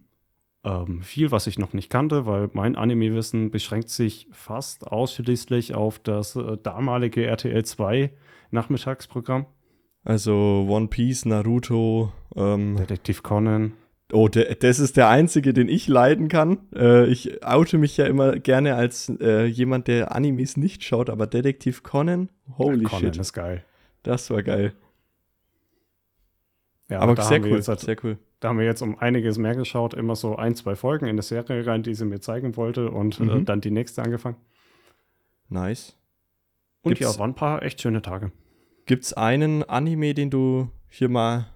Ähm, 0.64 1.02
viel, 1.02 1.30
was 1.32 1.46
ich 1.46 1.58
noch 1.58 1.72
nicht 1.72 1.90
kannte, 1.90 2.24
weil 2.24 2.48
mein 2.52 2.76
Anime-Wissen 2.76 3.50
beschränkt 3.50 3.88
sich 3.88 4.28
fast 4.30 4.86
ausschließlich 4.86 5.74
auf 5.74 5.98
das 5.98 6.36
äh, 6.36 6.56
damalige 6.56 7.26
RTL 7.26 7.64
2 7.64 8.12
Nachmittagsprogramm. 8.52 9.46
Also 10.04 10.66
One 10.68 10.88
Piece, 10.88 11.24
Naruto, 11.24 12.12
ähm, 12.36 12.76
Detektiv 12.76 13.22
Conan. 13.22 13.72
Oh, 14.12 14.28
der, 14.28 14.54
das 14.56 14.78
ist 14.78 14.96
der 14.98 15.08
einzige, 15.08 15.54
den 15.54 15.68
ich 15.68 15.88
leiden 15.88 16.28
kann. 16.28 16.58
Äh, 16.74 17.06
ich 17.06 17.44
oute 17.44 17.78
mich 17.78 17.96
ja 17.96 18.06
immer 18.06 18.38
gerne 18.38 18.74
als 18.74 19.10
äh, 19.20 19.46
jemand, 19.46 19.88
der 19.88 20.14
Animes 20.14 20.56
nicht 20.56 20.84
schaut, 20.84 21.08
aber 21.08 21.26
Detektiv 21.26 21.82
Conan, 21.82 22.28
holy 22.58 22.82
ja, 22.82 22.88
Conan 22.88 23.14
shit. 23.14 23.20
ist 23.20 23.32
geil. 23.32 23.64
Das 24.02 24.30
war 24.30 24.42
geil. 24.42 24.74
Ja, 26.90 27.00
aber 27.00 27.20
sehr 27.22 27.40
cool, 27.42 27.62
halt, 27.62 27.80
sehr 27.80 27.96
cool. 28.04 28.18
Da 28.40 28.48
haben 28.48 28.58
wir 28.58 28.66
jetzt 28.66 28.82
um 28.82 28.98
einiges 28.98 29.38
mehr 29.38 29.54
geschaut, 29.54 29.94
immer 29.94 30.14
so 30.14 30.36
ein, 30.36 30.54
zwei 30.54 30.76
Folgen 30.76 31.06
in 31.06 31.16
der 31.16 31.22
Serie 31.22 31.66
rein, 31.66 31.82
die 31.82 31.94
sie 31.94 32.04
mir 32.04 32.20
zeigen 32.20 32.56
wollte 32.56 32.90
und 32.90 33.18
äh, 33.18 33.22
mhm. 33.22 33.30
äh, 33.30 33.42
dann 33.44 33.62
die 33.62 33.70
nächste 33.70 34.02
angefangen. 34.02 34.36
Nice. 35.48 35.96
Und 36.82 36.98
Gibt's, 36.98 37.14
ja, 37.14 37.18
waren 37.18 37.30
ein 37.30 37.34
paar 37.34 37.62
echt 37.62 37.80
schöne 37.80 38.02
Tage. 38.02 38.32
Gibt 38.84 39.04
es 39.04 39.12
einen 39.14 39.62
Anime, 39.62 40.12
den 40.12 40.28
du 40.28 40.68
hier 40.88 41.08
mal 41.08 41.46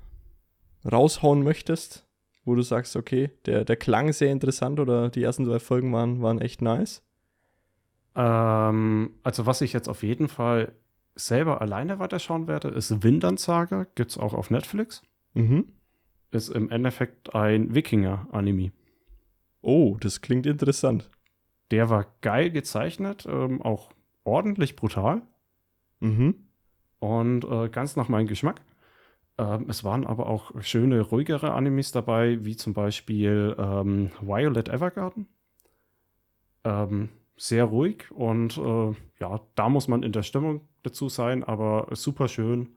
raushauen 0.91 1.43
möchtest, 1.43 2.06
wo 2.47 2.55
du 2.55 2.63
sagst, 2.63 2.97
okay, 2.97 3.31
der, 3.45 3.65
der 3.65 3.77
klang 3.77 4.13
sehr 4.13 4.33
interessant 4.33 4.81
oder 4.81 5.11
die 5.11 5.23
ersten 5.23 5.45
zwei 5.45 5.59
Folgen 5.59 5.93
waren, 5.93 6.23
waren 6.23 6.41
echt 6.41 6.63
nice? 6.63 7.03
Ähm, 8.15 9.11
also 9.23 9.45
was 9.45 9.61
ich 9.61 9.73
jetzt 9.73 9.89
auf 9.89 10.03
jeden 10.03 10.29
Fall 10.29 10.73
selber 11.17 11.61
alleine 11.61 11.99
weiterschauen 11.99 12.47
werde, 12.47 12.69
ist 12.69 13.03
Windern 13.03 13.37
Saga. 13.37 13.87
Gibt 13.95 14.13
es 14.13 14.19
auch 14.19 14.33
auf 14.33 14.51
Netflix. 14.51 15.03
Mhm. 15.35 15.67
Ist 16.31 16.49
im 16.49 16.71
Endeffekt 16.71 17.35
ein 17.35 17.75
Wikinger-Anime. 17.75 18.73
Oh, 19.61 19.97
das 19.99 20.21
klingt 20.21 20.47
interessant. 20.47 21.11
Der 21.71 21.91
war 21.91 22.07
geil 22.21 22.51
gezeichnet, 22.51 23.27
ähm, 23.29 23.61
auch 23.61 23.91
ordentlich 24.25 24.77
brutal. 24.77 25.23
Mhm. 26.01 26.47
Und 27.01 27.45
äh, 27.45 27.69
ganz 27.69 27.97
nach 27.97 28.09
meinem 28.09 28.29
Geschmack. 28.29 28.61
Ähm, 29.39 29.67
es 29.69 29.85
waren 29.85 30.07
aber 30.07 30.29
auch 30.29 30.53
schöne, 30.61 31.01
ruhigere 31.01 31.53
Animes 31.53 31.93
dabei, 31.93 32.45
wie 32.45 32.57
zum 32.57 32.73
Beispiel 32.73 33.55
ähm, 33.59 34.11
Violet 34.21 34.69
Evergarden. 34.69 35.27
Ähm, 36.65 37.11
sehr 37.37 37.65
ruhig 37.65 38.11
und 38.11 38.57
äh, 38.57 38.95
ja, 39.21 39.41
da 39.55 39.69
muss 39.69 39.89
man 39.89 40.03
in 40.03 40.13
der 40.13 40.23
Stimmung 40.23 40.63
dazu 40.83 41.09
sein, 41.09 41.45
aber 41.45 41.89
super 41.93 42.29
schön. 42.29 42.71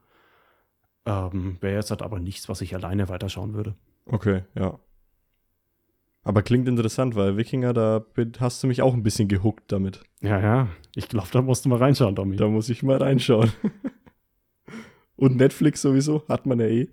Ähm, 1.05 1.57
Wäre 1.61 1.75
jetzt 1.75 1.91
halt 1.91 2.01
aber 2.01 2.19
nichts, 2.19 2.49
was 2.49 2.61
ich 2.61 2.75
alleine 2.75 3.07
weiterschauen 3.07 3.53
würde. 3.53 3.75
Okay, 4.05 4.43
ja. 4.55 4.79
Aber 6.23 6.43
klingt 6.43 6.67
interessant, 6.67 7.15
weil 7.15 7.37
Wikinger, 7.37 7.73
da 7.73 8.05
hast 8.39 8.61
du 8.61 8.67
mich 8.67 8.81
auch 8.81 8.93
ein 8.93 9.03
bisschen 9.03 9.29
gehuckt 9.29 9.71
damit. 9.71 10.03
Ja, 10.19 10.39
ja. 10.39 10.67
Ich 10.93 11.07
glaube, 11.07 11.29
da 11.31 11.41
musst 11.41 11.63
du 11.63 11.69
mal 11.69 11.77
reinschauen, 11.79 12.15
Tommy. 12.15 12.35
Da 12.35 12.47
muss 12.47 12.69
ich 12.69 12.83
mal 12.83 12.97
reinschauen. 12.97 13.51
Und 15.19 15.35
Netflix 15.35 15.81
sowieso, 15.81 16.23
hat 16.29 16.45
man 16.45 16.61
ja 16.61 16.67
eh. 16.67 16.87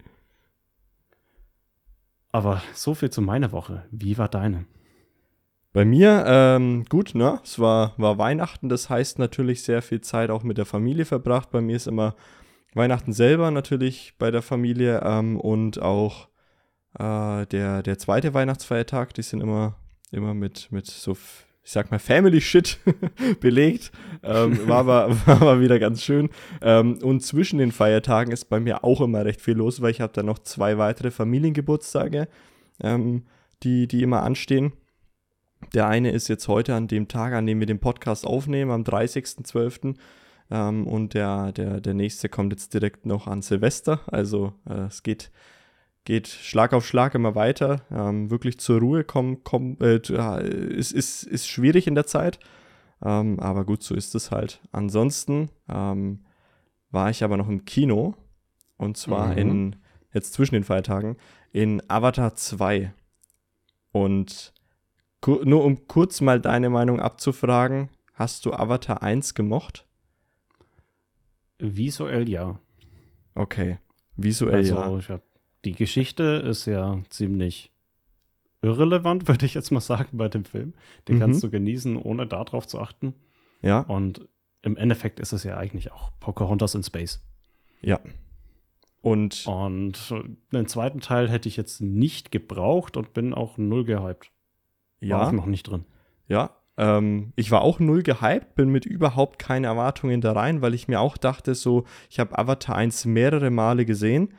Aber 2.33 2.61
so 2.75 2.92
viel 2.95 3.09
zu 3.09 3.23
meiner 3.23 3.52
Woche. 3.52 3.85
Wie 3.92 4.18
war 4.18 4.28
deine? 4.28 4.66
Bei 5.73 5.85
mir, 5.85 6.25
ähm, 6.26 6.85
gut, 6.88 7.14
ne? 7.14 7.38
Es 7.45 7.61
war, 7.61 7.95
war 7.99 8.18
Weihnachten, 8.18 8.68
das 8.68 8.90
heißt 8.90 9.21
natürlich 9.21 9.62
sehr 9.62 9.80
viel 9.80 10.00
Zeit 10.00 10.30
auch 10.30 10.42
mit 10.42 10.59
der 10.59 10.66
Familie 10.66 11.04
verbracht. 11.04 11.52
Bei 11.52 11.61
mir 11.61 11.76
ist 11.76 11.87
immer 11.87 12.16
Weihnachten 12.75 13.12
selber 13.12 13.52
natürlich 13.52 14.14
bei 14.18 14.33
der 14.33 14.42
Familie 14.42 15.02
ähm, 15.04 15.38
und 15.38 15.80
auch 15.80 16.28
äh, 16.99 17.47
der, 17.47 17.85
der 17.85 17.99
zweite 17.99 18.35
Weihnachtsfeiertag, 18.35 19.14
die 19.14 19.23
sind 19.23 19.40
immer, 19.40 19.76
immer 20.11 20.35
mit, 20.35 20.73
mit 20.73 20.87
so, 20.87 21.16
ich 21.66 21.73
sag 21.73 21.90
mal, 21.90 21.99
Family 21.99 22.40
Shit 22.40 22.78
belegt. 23.40 23.90
Ähm, 24.23 24.68
war, 24.68 24.78
aber, 24.78 25.11
war 25.26 25.42
aber 25.42 25.61
wieder 25.61 25.80
ganz 25.80 26.00
schön. 26.04 26.30
Ähm, 26.62 26.99
und 27.02 27.25
zwischen 27.25 27.58
den 27.58 27.73
Feiertagen 27.73 28.32
ist 28.32 28.44
bei 28.44 28.61
mir 28.61 28.85
auch 28.85 29.00
immer 29.00 29.25
recht 29.25 29.40
viel 29.40 29.56
los, 29.56 29.82
weil 29.82 29.90
ich 29.90 30.00
habe 30.00 30.12
da 30.12 30.23
noch 30.23 30.38
zwei 30.38 30.78
weitere 30.78 31.11
Familiengeburtstage, 31.11 32.28
ähm, 32.80 33.25
die, 33.64 33.88
die 33.88 34.04
immer 34.04 34.23
anstehen. 34.23 34.75
Der 35.75 35.88
eine 35.88 36.12
ist 36.12 36.28
jetzt 36.28 36.46
heute 36.46 36.73
an 36.73 36.87
dem 36.87 37.08
Tag, 37.08 37.32
an 37.32 37.46
dem 37.46 37.58
wir 37.58 37.66
den 37.66 37.80
Podcast 37.80 38.28
aufnehmen, 38.28 38.70
am 38.70 38.85
30.12. 38.85 39.96
Ähm, 40.52 40.87
und 40.87 41.14
der, 41.14 41.50
der, 41.50 41.80
der 41.80 41.94
nächste 41.94 42.28
kommt 42.28 42.52
jetzt 42.52 42.75
direkt 42.75 43.06
noch 43.06 43.26
an 43.26 43.42
Silvester. 43.42 44.02
Also 44.06 44.52
äh, 44.70 44.82
es 44.82 45.02
geht, 45.02 45.32
geht 46.06 46.28
Schlag 46.28 46.72
auf 46.72 46.86
Schlag 46.86 47.14
immer 47.14 47.34
weiter. 47.34 47.82
Ähm, 47.90 48.30
wirklich 48.30 48.58
zur 48.58 48.80
Ruhe 48.80 49.04
kommen, 49.04 49.44
kommen 49.44 49.76
äh, 49.80 49.98
ist, 50.48 50.92
ist, 50.92 51.25
ist 51.25 51.48
schwierig 51.48 51.86
in 51.86 51.94
der 51.94 52.06
Zeit. 52.06 52.38
Ähm, 53.04 53.38
aber 53.40 53.66
gut, 53.66 53.82
so 53.82 53.94
ist 53.94 54.14
es 54.14 54.30
halt. 54.30 54.60
Ansonsten 54.72 55.50
ähm, 55.68 56.25
war 56.90 57.10
ich 57.10 57.22
aber 57.22 57.36
noch 57.36 57.48
im 57.48 57.66
Kino. 57.66 58.14
Und 58.78 58.96
zwar 58.96 59.32
mhm. 59.32 59.38
in, 59.38 59.76
jetzt 60.14 60.32
zwischen 60.32 60.54
den 60.54 60.64
Feiertagen, 60.64 61.16
in 61.52 61.82
Avatar 61.88 62.34
2. 62.34 62.94
Und 63.90 64.54
nur 65.26 65.64
um 65.64 65.88
kurz 65.88 66.20
mal 66.20 66.40
deine 66.40 66.70
Meinung 66.70 67.00
abzufragen, 67.00 67.88
hast 68.14 68.46
du 68.46 68.52
Avatar 68.52 69.02
1 69.02 69.34
gemocht? 69.34 69.86
Visuell 71.58 72.28
ja. 72.28 72.60
Okay, 73.34 73.78
visuell 74.16 74.56
also, 74.56 75.00
ja. 75.08 75.20
Die 75.64 75.72
Geschichte 75.72 76.22
ist 76.22 76.66
ja 76.66 77.00
ziemlich 77.10 77.72
irrelevant, 78.62 79.28
würde 79.28 79.46
ich 79.46 79.54
jetzt 79.54 79.70
mal 79.70 79.80
sagen, 79.80 80.16
bei 80.18 80.28
dem 80.28 80.44
Film. 80.44 80.75
Den 81.08 81.16
mhm. 81.16 81.20
kannst 81.20 81.42
du 81.42 81.50
genießen, 81.50 81.96
ohne 81.96 82.26
darauf 82.26 82.66
zu 82.66 82.80
achten. 82.80 83.14
Ja. 83.62 83.80
Und 83.80 84.28
im 84.62 84.76
Endeffekt 84.76 85.20
ist 85.20 85.32
es 85.32 85.44
ja 85.44 85.56
eigentlich 85.56 85.92
auch 85.92 86.10
Pocahontas 86.20 86.75
in 86.75 86.82
Space. 86.82 87.22
Ja. 87.82 88.00
Und, 89.00 89.46
und 89.46 90.12
den 90.52 90.66
zweiten 90.66 91.00
Teil 91.00 91.30
hätte 91.30 91.48
ich 91.48 91.56
jetzt 91.56 91.80
nicht 91.80 92.32
gebraucht 92.32 92.96
und 92.96 93.12
bin 93.12 93.34
auch 93.34 93.56
null 93.56 93.84
gehypt. 93.84 94.32
War 95.00 95.08
ja, 95.08 95.28
auch 95.28 95.32
noch 95.32 95.46
nicht 95.46 95.64
drin. 95.64 95.84
ja, 96.26 96.56
ähm, 96.76 97.32
ich 97.36 97.50
war 97.50 97.62
auch 97.62 97.78
null 97.78 98.02
gehypt, 98.02 98.54
bin 98.54 98.70
mit 98.70 98.84
überhaupt 98.84 99.38
keinen 99.38 99.64
Erwartungen 99.64 100.20
da 100.20 100.32
rein, 100.32 100.60
weil 100.60 100.75
ich 100.75 100.88
mir 100.88 101.00
auch 101.00 101.16
dachte, 101.16 101.54
so, 101.54 101.84
ich 102.10 102.18
habe 102.18 102.38
Avatar 102.38 102.76
1 102.76 103.06
mehrere 103.06 103.50
Male 103.50 103.84
gesehen 103.84 104.34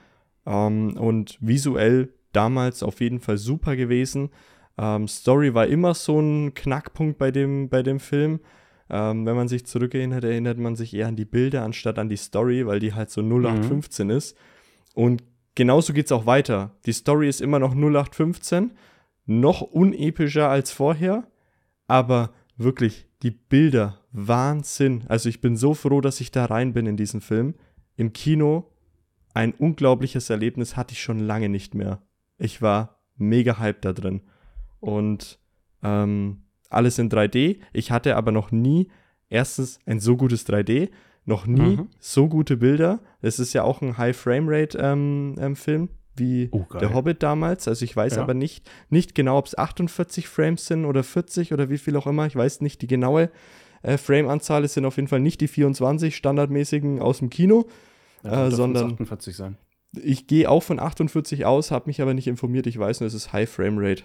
ähm, 0.47 0.97
und 0.97 1.37
visuell 1.41 2.13
damals 2.31 2.81
auf 2.81 3.01
jeden 3.01 3.19
Fall 3.19 3.37
super 3.37 3.75
gewesen. 3.75 4.29
Ähm, 4.77 5.07
Story 5.07 5.53
war 5.53 5.67
immer 5.67 5.93
so 5.93 6.19
ein 6.19 6.53
Knackpunkt 6.53 7.17
bei 7.17 7.31
dem, 7.31 7.69
bei 7.69 7.83
dem 7.83 7.99
Film. 7.99 8.39
Ähm, 8.89 9.25
wenn 9.25 9.35
man 9.35 9.49
sich 9.49 9.65
zurückerinnert, 9.65 10.23
erinnert 10.23 10.57
man 10.57 10.75
sich 10.75 10.93
eher 10.93 11.07
an 11.07 11.17
die 11.17 11.25
Bilder 11.25 11.63
anstatt 11.63 11.99
an 11.99 12.07
die 12.07 12.17
Story, 12.17 12.65
weil 12.65 12.79
die 12.79 12.93
halt 12.93 13.09
so 13.09 13.21
0815 13.21 14.09
ist. 14.09 14.37
Und 14.93 15.23
genauso 15.55 15.91
geht 15.91 16.05
es 16.05 16.11
auch 16.11 16.25
weiter. 16.25 16.71
Die 16.85 16.93
Story 16.93 17.27
ist 17.27 17.41
immer 17.41 17.59
noch 17.59 17.73
0815, 17.73 18.71
noch 19.25 19.61
unepischer 19.61 20.47
als 20.49 20.71
vorher, 20.71 21.27
aber 21.87 22.31
wirklich 22.55 23.07
die 23.23 23.31
Bilder, 23.31 23.99
Wahnsinn. 24.13 25.03
Also 25.09 25.27
ich 25.27 25.41
bin 25.41 25.57
so 25.57 25.73
froh, 25.73 25.99
dass 25.99 26.21
ich 26.21 26.31
da 26.31 26.45
rein 26.45 26.71
bin 26.71 26.85
in 26.85 26.95
diesen 26.95 27.19
Film. 27.19 27.55
Im 27.97 28.13
Kino 28.13 28.71
ein 29.37 29.53
unglaubliches 29.53 30.29
Erlebnis 30.29 30.75
hatte 30.75 30.93
ich 30.93 31.01
schon 31.01 31.19
lange 31.19 31.47
nicht 31.49 31.75
mehr. 31.75 32.01
Ich 32.39 32.61
war 32.61 32.99
mega 33.17 33.59
hyped 33.59 33.85
da 33.85 33.93
drin. 33.93 34.21
Und 34.79 35.39
ähm, 35.83 36.43
alles 36.69 36.97
in 36.99 37.09
3D. 37.09 37.57
Ich 37.71 37.91
hatte 37.91 38.15
aber 38.15 38.31
noch 38.31 38.51
nie 38.51 38.89
erstens 39.29 39.79
ein 39.85 39.99
so 39.99 40.17
gutes 40.17 40.47
3D, 40.47 40.89
noch 41.25 41.45
nie 41.45 41.77
Mhm. 41.77 41.87
so 41.99 42.27
gute 42.27 42.57
Bilder. 42.57 42.99
Es 43.21 43.37
ist 43.39 43.53
ja 43.53 43.63
auch 43.63 43.81
ein 43.81 43.97
High-Frame-Rate-Film 43.97 45.35
ähm, 45.39 45.55
Film, 45.55 45.89
wie 46.15 46.49
Oh, 46.51 46.65
der 46.79 46.93
Hobbit 46.93 47.21
damals. 47.21 47.67
Also 47.67 47.85
ich 47.85 47.95
weiß 47.95 48.15
Ja. 48.15 48.23
aber 48.23 48.33
nicht, 48.33 48.69
nicht 48.89 49.13
genau, 49.13 49.37
ob 49.37 49.45
es 49.45 49.57
48 49.57 50.27
Frames 50.27 50.65
sind 50.65 50.85
oder 50.85 51.03
40 51.03 51.53
oder 51.53 51.69
wie 51.69 51.77
viel 51.77 51.95
auch 51.95 52.07
immer. 52.07 52.25
Ich 52.25 52.35
weiß 52.35 52.61
nicht 52.61 52.81
die 52.81 52.87
genaue 52.87 53.29
äh, 53.83 53.97
Frame-Anzahl. 53.97 54.63
Es 54.63 54.73
sind 54.73 54.85
auf 54.85 54.95
jeden 54.95 55.07
Fall 55.09 55.19
nicht 55.19 55.41
die 55.41 55.47
24 55.47 56.15
standardmäßigen 56.15 56.99
aus 57.01 57.19
dem 57.19 57.29
Kino. 57.29 57.67
Äh, 58.31 58.51
sondern- 58.51 58.91
48 58.91 59.35
sein. 59.35 59.57
Ich 60.03 60.27
gehe 60.27 60.49
auch 60.49 60.63
von 60.63 60.79
48 60.79 61.45
aus, 61.45 61.71
habe 61.71 61.87
mich 61.87 62.01
aber 62.01 62.13
nicht 62.13 62.27
informiert. 62.27 62.67
Ich 62.67 62.77
weiß 62.77 62.99
nur, 62.99 63.07
es 63.07 63.13
ist 63.13 63.33
High 63.33 63.49
Frame 63.49 63.77
Rate. 63.79 64.03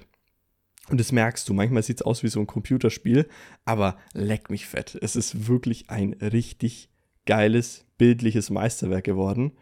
Und 0.89 0.99
das 0.99 1.13
merkst 1.13 1.49
du. 1.49 1.55
Manchmal 1.55 1.83
sieht 1.83 1.99
es 1.99 2.03
aus 2.03 2.23
wie 2.23 2.29
so 2.29 2.41
ein 2.41 2.47
Computerspiel, 2.47 3.29
aber 3.65 3.97
leck 4.15 4.51
mich 4.51 4.67
fett. 4.67 4.99
Es 5.01 5.17
ist 5.17 5.49
wirklich 5.49 5.91
ein 5.91 6.15
richtig 6.15 6.89
geiles, 7.27 7.85
bildliches 7.99 8.51
Meisterwerk 8.51 9.05
geworden. 9.05 9.53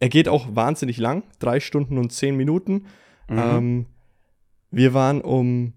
Er 0.00 0.08
geht 0.08 0.28
auch 0.28 0.54
wahnsinnig 0.54 0.98
lang, 0.98 1.24
drei 1.38 1.60
Stunden 1.60 1.98
und 1.98 2.12
zehn 2.12 2.36
Minuten. 2.36 2.86
Mhm. 3.28 3.38
Ähm, 3.38 3.86
wir 4.70 4.94
waren 4.94 5.20
um 5.20 5.72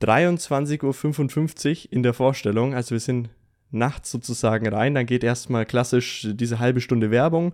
23.55 0.00 1.86
Uhr 1.86 1.92
in 1.92 2.02
der 2.02 2.12
Vorstellung, 2.14 2.74
also 2.74 2.92
wir 2.92 3.00
sind 3.00 3.30
nachts 3.72 4.10
sozusagen 4.10 4.68
rein. 4.68 4.94
Dann 4.94 5.06
geht 5.06 5.24
erstmal 5.24 5.66
klassisch 5.66 6.28
diese 6.32 6.58
halbe 6.58 6.80
Stunde 6.80 7.10
Werbung 7.10 7.52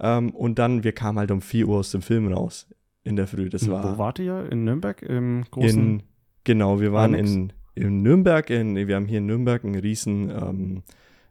ähm, 0.00 0.30
und 0.30 0.58
dann, 0.58 0.84
wir 0.84 0.92
kamen 0.92 1.18
halt 1.18 1.30
um 1.30 1.40
4 1.40 1.68
Uhr 1.68 1.78
aus 1.78 1.90
dem 1.90 2.02
Film 2.02 2.32
raus 2.32 2.66
in 3.04 3.16
der 3.16 3.26
Früh. 3.26 3.48
Das 3.48 3.68
war 3.68 3.94
Wo 3.94 3.98
wart 3.98 4.18
ihr? 4.18 4.50
In 4.50 4.64
Nürnberg? 4.64 5.02
Im 5.02 5.44
großen. 5.50 5.68
in, 5.68 6.02
genau, 6.44 6.80
wir 6.80 6.92
waren 6.92 7.14
in, 7.14 7.52
in 7.74 8.02
Nürnberg, 8.02 8.50
in, 8.50 8.76
wir 8.76 8.96
haben 8.96 9.06
hier 9.06 9.18
in 9.18 9.26
Nürnberg 9.26 9.64
ein 9.64 9.74
riesen, 9.74 10.30
ähm, 10.30 10.82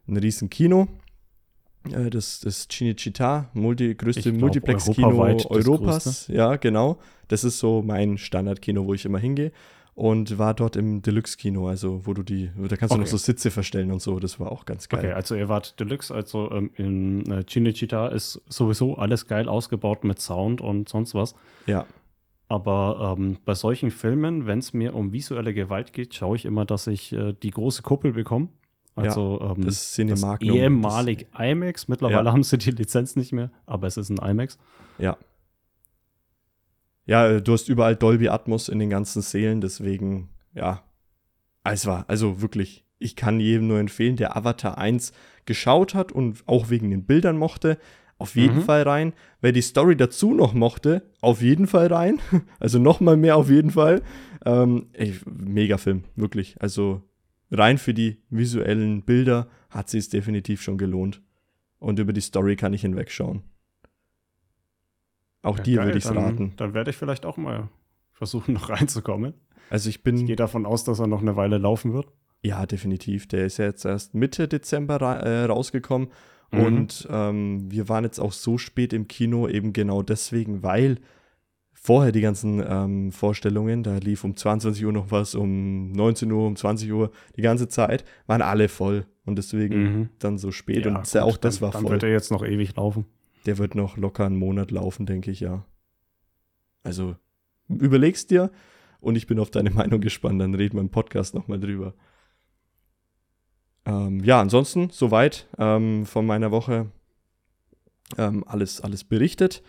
ein 0.06 0.16
riesen 0.16 0.50
Kino. 0.50 0.88
Äh, 1.92 2.10
Das, 2.10 2.40
das 2.40 2.68
Cinecittà, 2.68 3.46
multi, 3.54 3.94
größte 3.94 4.32
Multiplex-Kino 4.32 5.18
Europas. 5.48 6.28
Ja, 6.28 6.56
genau. 6.56 6.98
Das 7.28 7.44
ist 7.44 7.58
so 7.58 7.82
mein 7.82 8.18
Standardkino, 8.18 8.86
wo 8.86 8.94
ich 8.94 9.04
immer 9.04 9.18
hingehe. 9.18 9.52
Und 9.98 10.38
war 10.38 10.54
dort 10.54 10.76
im 10.76 11.02
Deluxe-Kino, 11.02 11.66
also 11.68 12.06
wo 12.06 12.14
du 12.14 12.22
die, 12.22 12.50
da 12.56 12.76
kannst 12.76 12.94
du 12.94 12.98
noch 12.98 13.02
Okay. 13.02 13.10
so 13.10 13.16
Sitze 13.16 13.50
verstellen 13.50 13.90
und 13.90 14.00
so. 14.00 14.20
Das 14.20 14.38
war 14.38 14.52
auch 14.52 14.64
ganz 14.64 14.88
geil. 14.88 15.00
Okay, 15.00 15.12
also 15.12 15.34
ihr 15.34 15.48
wart 15.48 15.80
Deluxe, 15.80 16.14
also 16.14 16.50
ähm, 16.52 16.70
in 16.76 17.28
äh, 17.28 17.40
Cinecittà 17.40 18.08
ist 18.12 18.40
sowieso 18.48 18.94
alles 18.96 19.26
geil 19.26 19.48
ausgebaut 19.48 20.04
mit 20.04 20.20
Sound 20.20 20.60
und 20.60 20.88
sonst 20.88 21.14
was. 21.16 21.34
Ja, 21.66 21.84
Aber 22.46 23.16
ähm, 23.18 23.38
bei 23.44 23.54
solchen 23.54 23.90
Filmen, 23.90 24.46
wenn 24.46 24.60
es 24.60 24.72
mir 24.72 24.94
um 24.94 25.12
visuelle 25.12 25.52
Gewalt 25.52 25.92
geht, 25.92 26.14
schaue 26.14 26.36
ich 26.36 26.44
immer, 26.44 26.64
dass 26.64 26.86
ich 26.86 27.12
äh, 27.12 27.34
die 27.42 27.50
große 27.50 27.82
Kuppel 27.82 28.12
bekomme. 28.12 28.48
Also 28.94 29.40
ähm, 29.56 29.64
das 29.64 29.96
das 29.96 30.38
ehemalig 30.40 31.26
IMAX. 31.38 31.88
Mittlerweile 31.88 32.26
Ja. 32.26 32.32
haben 32.32 32.42
sie 32.44 32.58
die 32.58 32.70
Lizenz 32.70 33.16
nicht 33.16 33.32
mehr, 33.32 33.50
aber 33.66 33.86
es 33.88 33.96
ist 33.96 34.10
ein 34.10 34.18
IMAX. 34.18 34.58
Ja. 34.98 35.16
Ja, 37.08 37.26
äh, 37.26 37.42
du 37.42 37.52
hast 37.54 37.68
überall 37.68 37.96
Dolby 37.96 38.28
Atmos 38.28 38.68
in 38.68 38.78
den 38.78 38.90
ganzen 38.90 39.22
Sälen, 39.22 39.60
deswegen, 39.60 40.28
ja. 40.54 40.84
Es 41.64 41.86
war, 41.86 42.04
also 42.08 42.40
wirklich, 42.40 42.84
ich 42.98 43.16
kann 43.16 43.40
jedem 43.40 43.66
nur 43.66 43.78
empfehlen, 43.80 44.16
der 44.16 44.36
Avatar 44.36 44.78
1 44.78 45.12
geschaut 45.46 45.94
hat 45.94 46.12
und 46.12 46.42
auch 46.46 46.70
wegen 46.70 46.90
den 46.90 47.04
Bildern 47.06 47.36
mochte, 47.36 47.78
auf 48.18 48.36
jeden 48.36 48.56
Mhm. 48.56 48.62
Fall 48.62 48.82
rein. 48.82 49.12
Wer 49.40 49.52
die 49.52 49.62
Story 49.62 49.96
dazu 49.96 50.34
noch 50.34 50.52
mochte, 50.52 51.02
auf 51.20 51.40
jeden 51.40 51.66
Fall 51.66 51.86
rein. 51.86 52.18
Also 52.60 52.78
noch 52.78 53.00
mal 53.00 53.16
mehr 53.16 53.36
auf 53.36 53.48
jeden 53.48 53.70
Fall. 53.70 54.02
Ähm, 54.44 54.86
ey, 54.92 55.14
mega 55.26 55.78
Film, 55.78 56.04
wirklich. 56.16 56.56
Also 56.60 57.02
rein 57.50 57.78
für 57.78 57.94
die 57.94 58.18
visuellen 58.28 59.02
Bilder 59.02 59.48
hat 59.70 59.88
sie 59.88 59.98
es 59.98 60.08
definitiv 60.08 60.60
schon 60.62 60.78
gelohnt. 60.78 61.22
Und 61.78 61.98
über 62.00 62.12
die 62.12 62.20
Story 62.20 62.56
kann 62.56 62.74
ich 62.74 62.80
hinwegschauen. 62.82 63.42
Auch 65.42 65.56
Ja, 65.58 65.62
dir 65.62 65.82
würde 65.84 65.98
ich 65.98 66.04
es 66.04 66.10
dann, 66.10 66.18
raten. 66.18 66.52
Dann 66.56 66.74
werde 66.74 66.90
ich 66.90 66.96
vielleicht 66.96 67.24
auch 67.26 67.36
mal 67.36 67.68
versuchen, 68.12 68.52
noch 68.54 68.68
reinzukommen. 68.70 69.34
Also 69.70 69.88
ich 69.88 69.96
Ich 69.96 70.02
bin, 70.02 70.26
gehe 70.26 70.36
davon 70.36 70.66
aus, 70.66 70.84
dass 70.84 70.98
er 70.98 71.06
noch 71.06 71.20
eine 71.22 71.36
Weile 71.36 71.58
laufen 71.58 71.92
wird. 71.92 72.08
ja, 72.42 72.64
definitiv. 72.66 73.26
Der 73.28 73.44
ist 73.46 73.58
ja 73.58 73.66
jetzt 73.66 73.84
erst 73.84 74.14
Mitte 74.14 74.48
Dezember 74.48 75.00
ra 75.00 75.14
äh, 75.20 75.44
rausgekommen. 75.44 76.08
Mhm. 76.50 76.60
Und 76.60 77.08
ähm, 77.10 77.70
wir 77.70 77.88
waren 77.88 78.04
jetzt 78.04 78.18
auch 78.18 78.32
so 78.32 78.56
spät 78.58 78.92
im 78.92 79.06
Kino, 79.06 79.46
eben 79.48 79.72
genau 79.74 80.02
deswegen, 80.02 80.62
weil 80.62 80.96
vorher 81.74 82.10
die 82.10 82.22
ganzen 82.22 82.62
ähm, 82.66 83.12
Vorstellungen, 83.12 83.82
da 83.82 83.98
lief 83.98 84.24
um 84.24 84.34
22 84.34 84.84
Uhr 84.86 84.92
noch 84.92 85.10
was, 85.10 85.34
um 85.34 85.92
19 85.92 86.32
Uhr, 86.32 86.46
um 86.46 86.56
20 86.56 86.90
Uhr, 86.92 87.10
die 87.36 87.42
ganze 87.42 87.68
Zeit, 87.68 88.04
waren 88.26 88.42
alle 88.42 88.68
voll. 88.68 89.06
Und 89.26 89.36
deswegen 89.36 89.82
Mhm. 89.82 90.08
dann 90.18 90.38
so 90.38 90.50
spät. 90.50 90.86
Ja, 90.86 90.96
und 90.96 91.02
gut, 91.04 91.16
auch 91.18 91.36
das 91.36 91.56
dann, 91.56 91.62
war 91.62 91.70
Dann 91.72 91.82
voll. 91.82 91.90
wird 91.92 92.02
er 92.04 92.10
jetzt 92.10 92.30
noch 92.30 92.44
ewig 92.44 92.74
laufen. 92.76 93.04
Der 93.46 93.58
wird 93.58 93.74
noch 93.74 93.96
locker 93.96 94.26
einen 94.26 94.36
Monat 94.36 94.70
laufen, 94.70 95.06
denke 95.06 95.30
ich, 95.30 95.40
ja. 95.40 95.64
Also 96.82 97.16
überlegst 97.68 98.30
dir 98.30 98.50
und 99.00 99.16
ich 99.16 99.26
bin 99.26 99.38
auf 99.38 99.50
deine 99.50 99.70
Meinung 99.78 100.00
gespannt, 100.00 100.40
dann 100.40 100.54
reden 100.54 100.76
wir 100.76 100.80
im 100.80 100.90
Podcast 100.90 101.34
nochmal 101.34 101.60
drüber. 101.60 101.94
Ähm, 103.84 104.22
ja, 104.24 104.40
ansonsten 104.40 104.90
soweit 104.90 105.48
ähm, 105.58 106.04
von 106.06 106.26
meiner 106.26 106.50
Woche 106.50 106.90
ähm, 108.16 108.44
alles, 108.46 108.80
alles 108.80 109.04
berichtet. 109.04 109.62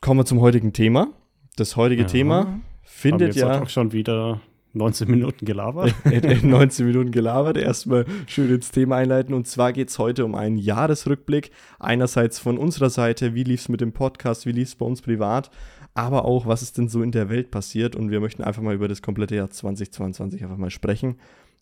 Kommen 0.00 0.20
wir 0.20 0.24
zum 0.24 0.40
heutigen 0.40 0.72
Thema. 0.72 1.08
Das 1.56 1.76
heutige 1.76 2.02
Ja. 2.02 2.08
Thema 2.08 2.60
findet 2.82 3.28
jetzt 3.28 3.36
ja 3.36 3.62
auch 3.62 3.68
schon 3.68 3.92
wieder 3.92 4.40
19 4.74 5.10
Minuten 5.10 5.44
gelabert. 5.44 5.94
in, 6.04 6.22
in 6.24 6.50
19 6.50 6.86
Minuten 6.86 7.10
gelabert. 7.10 7.56
Erstmal 7.56 8.06
schön 8.26 8.52
ins 8.52 8.70
Thema 8.70 8.96
einleiten. 8.96 9.34
Und 9.34 9.46
zwar 9.46 9.72
geht 9.72 9.90
es 9.90 9.98
heute 9.98 10.24
um 10.24 10.34
einen 10.34 10.56
Jahresrückblick. 10.56 11.50
Einerseits 11.78 12.38
von 12.38 12.58
unserer 12.58 12.90
Seite, 12.90 13.34
wie 13.34 13.44
lief 13.44 13.60
es 13.60 13.68
mit 13.68 13.80
dem 13.80 13.92
Podcast, 13.92 14.46
wie 14.46 14.52
lief 14.52 14.68
es 14.68 14.74
bei 14.76 14.86
uns 14.86 15.02
privat, 15.02 15.50
aber 15.94 16.24
auch, 16.24 16.46
was 16.46 16.62
ist 16.62 16.78
denn 16.78 16.88
so 16.88 17.02
in 17.02 17.12
der 17.12 17.28
Welt 17.28 17.50
passiert. 17.50 17.96
Und 17.96 18.10
wir 18.10 18.20
möchten 18.20 18.42
einfach 18.42 18.62
mal 18.62 18.74
über 18.74 18.88
das 18.88 19.02
komplette 19.02 19.36
Jahr 19.36 19.50
2022 19.50 20.42
einfach 20.42 20.56
mal 20.56 20.70
sprechen 20.70 21.16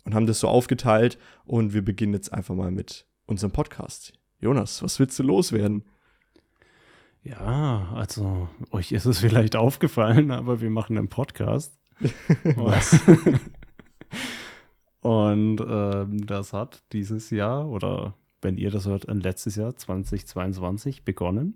und 0.04 0.14
haben 0.14 0.26
das 0.26 0.40
so 0.40 0.48
aufgeteilt. 0.48 1.18
Und 1.44 1.74
wir 1.74 1.84
beginnen 1.84 2.14
jetzt 2.14 2.32
einfach 2.32 2.54
mal 2.54 2.70
mit 2.70 3.06
unserem 3.26 3.52
Podcast. 3.52 4.12
Jonas, 4.40 4.82
was 4.82 4.98
willst 4.98 5.18
du 5.18 5.22
loswerden? 5.22 5.84
Ja, 7.22 7.92
also 7.94 8.48
euch 8.70 8.92
ist 8.92 9.04
es 9.04 9.18
vielleicht 9.18 9.56
aufgefallen, 9.56 10.30
aber 10.30 10.60
wir 10.60 10.70
machen 10.70 10.96
einen 10.96 11.08
Podcast. 11.08 11.79
Und 15.00 15.60
ähm, 15.60 16.26
das 16.26 16.52
hat 16.52 16.82
dieses 16.92 17.30
Jahr 17.30 17.68
oder 17.68 18.14
wenn 18.42 18.56
ihr 18.56 18.70
das 18.70 18.86
hört, 18.86 19.06
letztes 19.06 19.56
Jahr 19.56 19.74
2022 19.74 21.04
begonnen. 21.04 21.54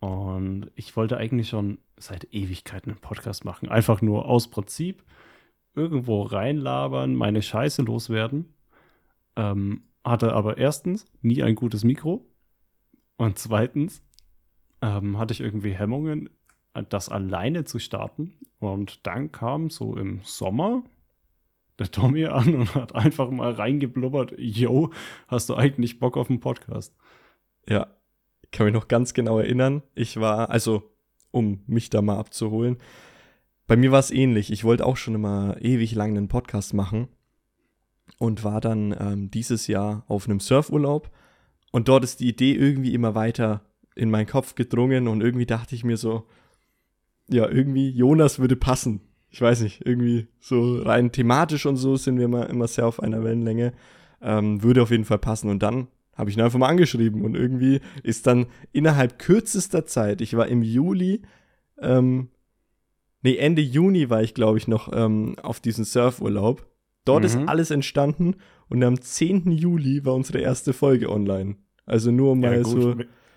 Und 0.00 0.70
ich 0.74 0.96
wollte 0.96 1.16
eigentlich 1.16 1.48
schon 1.48 1.78
seit 1.96 2.32
Ewigkeiten 2.32 2.90
einen 2.90 3.00
Podcast 3.00 3.44
machen. 3.44 3.68
Einfach 3.68 4.02
nur 4.02 4.26
aus 4.26 4.48
Prinzip 4.48 5.04
irgendwo 5.74 6.22
reinlabern, 6.22 7.14
meine 7.14 7.42
Scheiße 7.42 7.82
loswerden. 7.82 8.52
Ähm, 9.36 9.84
hatte 10.04 10.32
aber 10.32 10.58
erstens 10.58 11.06
nie 11.22 11.42
ein 11.42 11.54
gutes 11.54 11.84
Mikro. 11.84 12.26
Und 13.16 13.38
zweitens 13.38 14.02
ähm, 14.80 15.18
hatte 15.18 15.32
ich 15.32 15.40
irgendwie 15.40 15.74
Hemmungen, 15.74 16.28
das 16.88 17.08
alleine 17.08 17.64
zu 17.64 17.78
starten. 17.78 18.34
Und 18.58 19.06
dann 19.06 19.32
kam 19.32 19.70
so 19.70 19.96
im 19.96 20.20
Sommer 20.22 20.82
der 21.78 21.90
Tommy 21.90 22.26
an 22.26 22.54
und 22.54 22.74
hat 22.74 22.94
einfach 22.94 23.30
mal 23.30 23.52
reingeblubbert, 23.52 24.34
yo, 24.38 24.90
hast 25.28 25.48
du 25.48 25.54
eigentlich 25.54 25.98
Bock 25.98 26.16
auf 26.16 26.30
einen 26.30 26.40
Podcast? 26.40 26.94
Ja, 27.68 27.88
kann 28.50 28.66
mich 28.66 28.74
noch 28.74 28.88
ganz 28.88 29.14
genau 29.14 29.38
erinnern. 29.38 29.82
Ich 29.94 30.18
war, 30.20 30.50
also, 30.50 30.90
um 31.30 31.62
mich 31.66 31.90
da 31.90 32.02
mal 32.02 32.18
abzuholen, 32.18 32.76
bei 33.66 33.76
mir 33.76 33.92
war 33.92 34.00
es 34.00 34.10
ähnlich. 34.10 34.52
Ich 34.52 34.64
wollte 34.64 34.84
auch 34.84 34.96
schon 34.96 35.14
immer 35.14 35.56
ewig 35.60 35.94
lang 35.94 36.10
einen 36.10 36.28
Podcast 36.28 36.74
machen 36.74 37.08
und 38.18 38.44
war 38.44 38.60
dann 38.60 38.94
ähm, 38.98 39.30
dieses 39.30 39.66
Jahr 39.66 40.04
auf 40.08 40.26
einem 40.26 40.40
Surfurlaub. 40.40 41.10
Und 41.70 41.88
dort 41.88 42.04
ist 42.04 42.20
die 42.20 42.28
Idee 42.28 42.52
irgendwie 42.52 42.92
immer 42.92 43.14
weiter 43.14 43.62
in 43.94 44.10
meinen 44.10 44.26
Kopf 44.26 44.54
gedrungen 44.54 45.08
und 45.08 45.22
irgendwie 45.22 45.46
dachte 45.46 45.74
ich 45.74 45.84
mir 45.84 45.96
so, 45.96 46.26
ja, 47.32 47.48
irgendwie 47.48 47.90
Jonas 47.90 48.38
würde 48.38 48.56
passen. 48.56 49.00
Ich 49.30 49.40
weiß 49.40 49.62
nicht, 49.62 49.86
irgendwie 49.86 50.28
so 50.40 50.80
rein 50.82 51.10
thematisch 51.10 51.66
und 51.66 51.76
so 51.76 51.96
sind 51.96 52.18
wir 52.18 52.26
immer, 52.26 52.50
immer 52.50 52.68
sehr 52.68 52.86
auf 52.86 53.02
einer 53.02 53.24
Wellenlänge. 53.24 53.72
Ähm, 54.20 54.62
würde 54.62 54.82
auf 54.82 54.90
jeden 54.90 55.04
Fall 55.04 55.18
passen. 55.18 55.50
Und 55.50 55.62
dann 55.62 55.88
habe 56.14 56.30
ich 56.30 56.36
ihn 56.36 56.42
einfach 56.42 56.58
mal 56.58 56.68
angeschrieben 56.68 57.24
und 57.24 57.34
irgendwie 57.34 57.80
ist 58.02 58.26
dann 58.26 58.46
innerhalb 58.72 59.18
kürzester 59.18 59.86
Zeit, 59.86 60.20
ich 60.20 60.36
war 60.36 60.46
im 60.46 60.62
Juli, 60.62 61.22
ähm, 61.80 62.28
nee, 63.22 63.36
Ende 63.36 63.62
Juni 63.62 64.10
war 64.10 64.22
ich, 64.22 64.34
glaube 64.34 64.58
ich, 64.58 64.68
noch 64.68 64.90
ähm, 64.92 65.36
auf 65.42 65.60
diesem 65.60 65.84
Surfurlaub. 65.84 66.66
Dort 67.04 67.20
mhm. 67.20 67.26
ist 67.26 67.36
alles 67.48 67.70
entstanden 67.70 68.36
und 68.68 68.84
am 68.84 69.00
10. 69.00 69.50
Juli 69.50 70.04
war 70.04 70.14
unsere 70.14 70.38
erste 70.38 70.72
Folge 70.72 71.10
online. 71.10 71.56
Also 71.84 72.10
nur 72.10 72.36
mal 72.36 72.58
ja, 72.58 72.64
so 72.64 72.94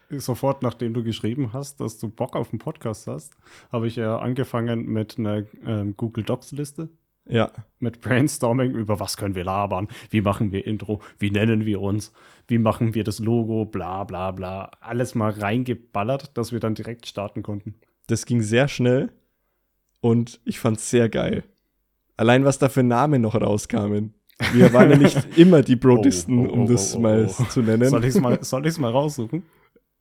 sofort 0.10 0.62
nachdem 0.63 0.94
du 0.94 1.04
geschrieben 1.04 1.52
hast, 1.54 1.80
dass 1.82 1.98
du 1.98 2.10
Bock 2.10 2.36
auf 2.36 2.52
einen 2.52 2.60
Podcast 2.60 3.08
hast, 3.08 3.36
habe 3.72 3.88
ich 3.88 3.96
ja 3.96 4.18
angefangen 4.18 4.86
mit 4.86 5.18
einer 5.18 5.44
ähm, 5.65 5.96
Google 5.98 6.24
Docs 6.24 6.52
Liste. 6.52 6.89
Ja. 7.28 7.52
Mit 7.80 8.02
Brainstorming 8.02 8.74
über 8.74 9.00
was 9.00 9.18
können 9.18 9.34
wir 9.34 9.44
labern, 9.44 9.88
wie 10.12 10.22
machen 10.22 10.52
wir 10.52 10.68
Intro, 10.68 11.02
wie 11.18 11.32
nennen 11.32 11.65
wir 11.65 11.82
uns, 11.82 12.13
wie 12.48 12.60
machen 12.60 12.94
wir 12.94 13.04
das 13.04 13.20
Logo, 13.20 13.65
bla 13.65 14.04
bla 14.04 14.32
bla. 14.32 14.72
Alles 14.80 15.15
mal 15.15 15.32
reingeballert, 15.32 16.38
dass 16.38 16.52
wir 16.52 16.60
dann 16.60 16.76
direkt 16.76 17.08
starten 17.08 17.41
konnten. 17.41 17.76
Das 18.08 18.26
ging 18.26 18.41
sehr 18.41 18.68
schnell 18.68 19.12
und 20.02 20.39
ich 20.46 20.60
fand 20.60 20.78
es 20.78 20.89
sehr 20.89 21.10
geil. 21.10 21.44
Allein 22.15 22.46
was 22.46 22.60
da 22.60 22.70
für 22.70 22.84
Namen 22.84 23.22
noch 23.22 23.36
rauskamen. 23.36 24.13
Wir 24.54 24.72
waren 24.74 24.91
ja 24.91 24.98
nicht 24.98 25.18
immer 25.38 25.62
die 25.62 25.76
Brodisten, 25.76 26.39
oh, 26.39 26.50
oh, 26.50 26.50
oh, 26.50 26.54
um 26.54 26.68
das 26.68 26.96
oh, 26.96 27.00
mal 27.00 27.26
oh. 27.28 27.44
zu 27.46 27.62
nennen. 27.62 27.89
Soll 27.89 28.04
ich 28.04 28.15
es 28.15 28.22
mal, 28.22 28.91
mal 28.91 28.91
raussuchen? 28.91 29.44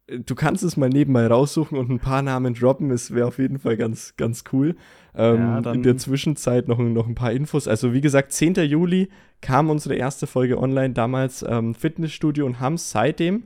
Du 0.07 0.35
kannst 0.35 0.62
es 0.62 0.77
mal 0.77 0.88
nebenbei 0.88 1.27
raussuchen 1.27 1.79
und 1.79 1.90
ein 1.90 1.99
paar 1.99 2.23
Namen 2.23 2.55
droppen. 2.55 2.90
Es 2.90 3.14
wäre 3.14 3.27
auf 3.27 3.38
jeden 3.38 3.59
Fall 3.59 3.77
ganz, 3.77 4.14
ganz 4.17 4.45
cool. 4.53 4.77
Ähm, 5.14 5.62
ja, 5.64 5.73
in 5.73 5.83
der 5.83 5.97
Zwischenzeit 5.97 6.69
noch, 6.69 6.79
noch 6.79 7.07
ein 7.07 7.14
paar 7.14 7.33
Infos. 7.33 7.69
Also, 7.69 7.93
wie 7.93 8.01
gesagt, 8.01 8.33
10. 8.33 8.55
Juli 8.55 9.09
kam 9.40 9.71
unsere 9.71 9.95
erste 9.95 10.27
Folge 10.27 10.59
online, 10.59 10.95
damals 10.95 11.45
ähm, 11.49 11.75
Fitnessstudio 11.75 12.45
und 12.45 12.61
haben 12.61 12.75
es 12.75 12.90
seitdem, 12.90 13.45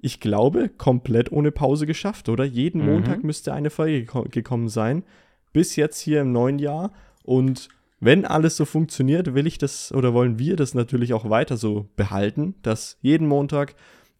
ich 0.00 0.20
glaube, 0.20 0.68
komplett 0.68 1.32
ohne 1.32 1.50
Pause 1.50 1.86
geschafft, 1.86 2.28
oder? 2.28 2.44
Jeden 2.44 2.82
mhm. 2.82 2.92
Montag 2.92 3.24
müsste 3.24 3.54
eine 3.54 3.70
Folge 3.70 4.00
geko 4.00 4.24
gekommen 4.30 4.68
sein. 4.68 5.04
Bis 5.52 5.76
jetzt 5.76 6.00
hier 6.00 6.20
im 6.20 6.32
neuen 6.32 6.58
Jahr. 6.58 6.92
Und 7.24 7.68
wenn 7.98 8.26
alles 8.26 8.56
so 8.56 8.66
funktioniert, 8.66 9.34
will 9.34 9.46
ich 9.46 9.56
das 9.56 9.90
oder 9.92 10.12
wollen 10.12 10.38
wir 10.38 10.56
das 10.56 10.74
natürlich 10.74 11.14
auch 11.14 11.30
weiter 11.30 11.56
so 11.56 11.88
behalten, 11.96 12.54
dass 12.62 12.98
jeden 13.00 13.26
Montag 13.26 13.74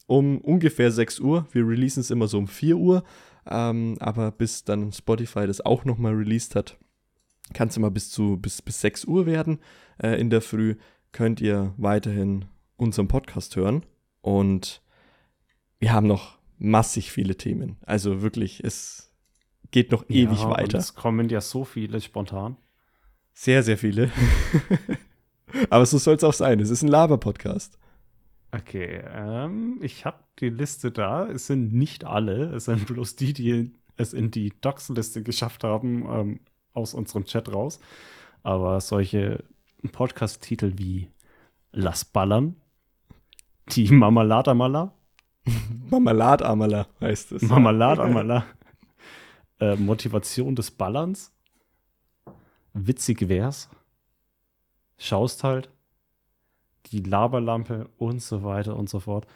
um 0.07 0.38
ungefähr 0.38 0.90
6 0.90 1.21
Uhr. 1.21 1.47
Wir 1.53 1.66
releasen 1.66 2.01
es 2.01 2.11
immer 2.11 2.29
so 2.29 2.38
um 2.38 2.49
4 2.49 2.77
Uhr. 2.77 3.05
Ähm, 3.49 3.97
aber 4.01 4.33
bis 4.33 4.64
dann 4.64 4.92
Spotify 4.92 5.47
das 5.47 5.61
auch 5.61 5.85
nochmal 5.85 6.14
released 6.14 6.57
hat, 6.57 6.77
kann 7.55 7.69
es 7.69 7.77
immer 7.77 7.92
bis 7.92 8.11
zu 8.11 8.37
bis, 8.38 8.61
bis 8.61 8.81
6 8.81 9.05
Uhr 9.05 9.27
werden 9.27 9.61
äh, 10.03 10.21
in 10.21 10.31
der 10.31 10.40
Früh. 10.40 10.77
Könnt 11.12 11.40
ihr 11.40 11.73
weiterhin 11.77 12.47
unseren 12.77 13.09
Podcast 13.09 13.57
hören. 13.57 13.85
Und 14.21 14.83
wir 15.79 15.92
haben 15.92 16.07
noch 16.07 16.38
massig 16.59 17.12
viele 17.12 17.37
Themen. 17.37 17.77
Also 17.83 18.23
wirklich, 18.23 18.62
es 18.64 19.12
geht 19.71 19.92
noch 19.92 20.05
ja, 20.09 20.16
ewig 20.16 20.45
weiter. 20.45 20.79
Es 20.79 20.95
kommen 20.95 21.29
ja 21.29 21.40
so 21.40 21.64
viele 21.64 22.01
spontan. 22.01 22.57
Sehr, 23.33 23.62
sehr 23.62 23.79
viele. 23.79 24.11
Aber 25.71 25.87
so 25.87 25.99
soll 25.99 26.16
es 26.16 26.25
auch 26.25 26.33
sein. 26.33 26.61
Es 26.61 26.71
ist 26.71 26.83
ein 26.83 26.88
Laber-Podcast. 26.88 27.79
Okay, 28.57 29.03
ähm, 29.12 29.79
ich 29.83 30.07
habe 30.07 30.19
die 30.38 30.49
Liste 30.49 30.90
da. 30.90 31.27
Es 31.27 31.47
sind 31.47 31.75
nicht 31.75 32.05
alle. 32.05 32.55
Es 32.55 32.66
sind 32.66 32.87
bloß 32.87 33.16
die, 33.16 33.33
die 33.33 33.73
es 33.97 34.14
in 34.14 34.31
die 34.31 34.53
Docs-Liste 34.61 35.23
geschafft 35.23 35.62
haben, 35.62 36.07
ähm, 36.09 36.40
aus 36.73 36.95
unserem 36.95 37.25
Chat 37.25 37.53
raus. 37.53 37.81
Aber 38.42 38.81
solche 38.81 39.45
Podcast-Titel 39.92 40.75
wie 40.77 41.11
Lass 41.73 42.05
ballern, 42.07 42.57
die 43.73 43.90
Marmeladamala. 43.90 44.95
Marmeladamala 45.90 46.87
heißt 47.01 47.33
es. 47.33 47.42
Marmeladamala. 47.42 48.47
äh, 49.61 49.77
Motivation 49.77 50.57
des 50.57 50.71
Ballerns. 50.71 51.33
Witzig 52.73 53.29
wär's. 53.29 53.69
Schaust 54.97 55.45
halt 55.45 55.69
die 56.92 57.01
Laberlampe 57.01 57.88
und 57.99 58.22
so 58.22 58.42
weiter 58.42 58.77
und 58.77 58.88
so 58.88 59.01
fort. 59.01 59.27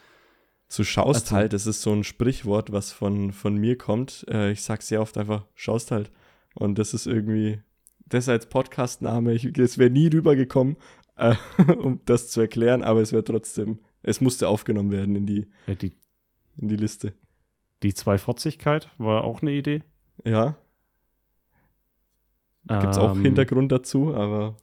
zu 0.69 0.85
schaust 0.85 1.27
also, 1.27 1.37
halt, 1.37 1.53
das 1.53 1.67
ist 1.67 1.83
so 1.83 1.93
ein 1.93 2.05
Sprichwort, 2.05 2.73
was 2.73 2.93
von, 2.93 3.33
von 3.33 3.57
mir 3.57 3.77
kommt. 3.77 4.25
Äh, 4.29 4.53
ich 4.53 4.63
sag 4.63 4.83
sehr 4.83 5.01
oft 5.01 5.19
einfach, 5.19 5.47
schaust 5.55 5.91
halt. 5.91 6.11
Und 6.55 6.79
das 6.79 6.95
ist 6.95 7.07
irgendwie, 7.07 7.61
das 8.07 8.29
als 8.29 8.47
Podcastname, 8.47 9.35
es 9.35 9.79
wäre 9.79 9.91
nie 9.91 10.09
rübergekommen, 10.09 10.77
äh, 11.17 11.35
um 11.79 12.01
das 12.05 12.29
zu 12.29 12.41
erklären, 12.41 12.83
aber 12.83 13.01
es 13.01 13.13
wäre 13.13 13.25
trotzdem, 13.25 13.79
es 14.03 14.21
musste 14.21 14.49
aufgenommen 14.49 14.91
werden 14.91 15.15
in 15.17 15.27
die, 15.27 15.47
ja, 15.67 15.75
die, 15.75 15.93
in 16.57 16.69
die 16.69 16.77
Liste. 16.77 17.15
Die 17.83 17.95
Zweifotzigkeit 17.95 18.91
war 18.99 19.25
auch 19.25 19.43
eine 19.43 19.53
Idee. 19.53 19.83
Ja. 20.25 20.57
Gibt 22.69 22.91
es 22.91 22.97
ähm, 22.99 23.03
auch 23.03 23.17
Hintergrund 23.17 23.73
dazu, 23.73 24.15
aber 24.15 24.57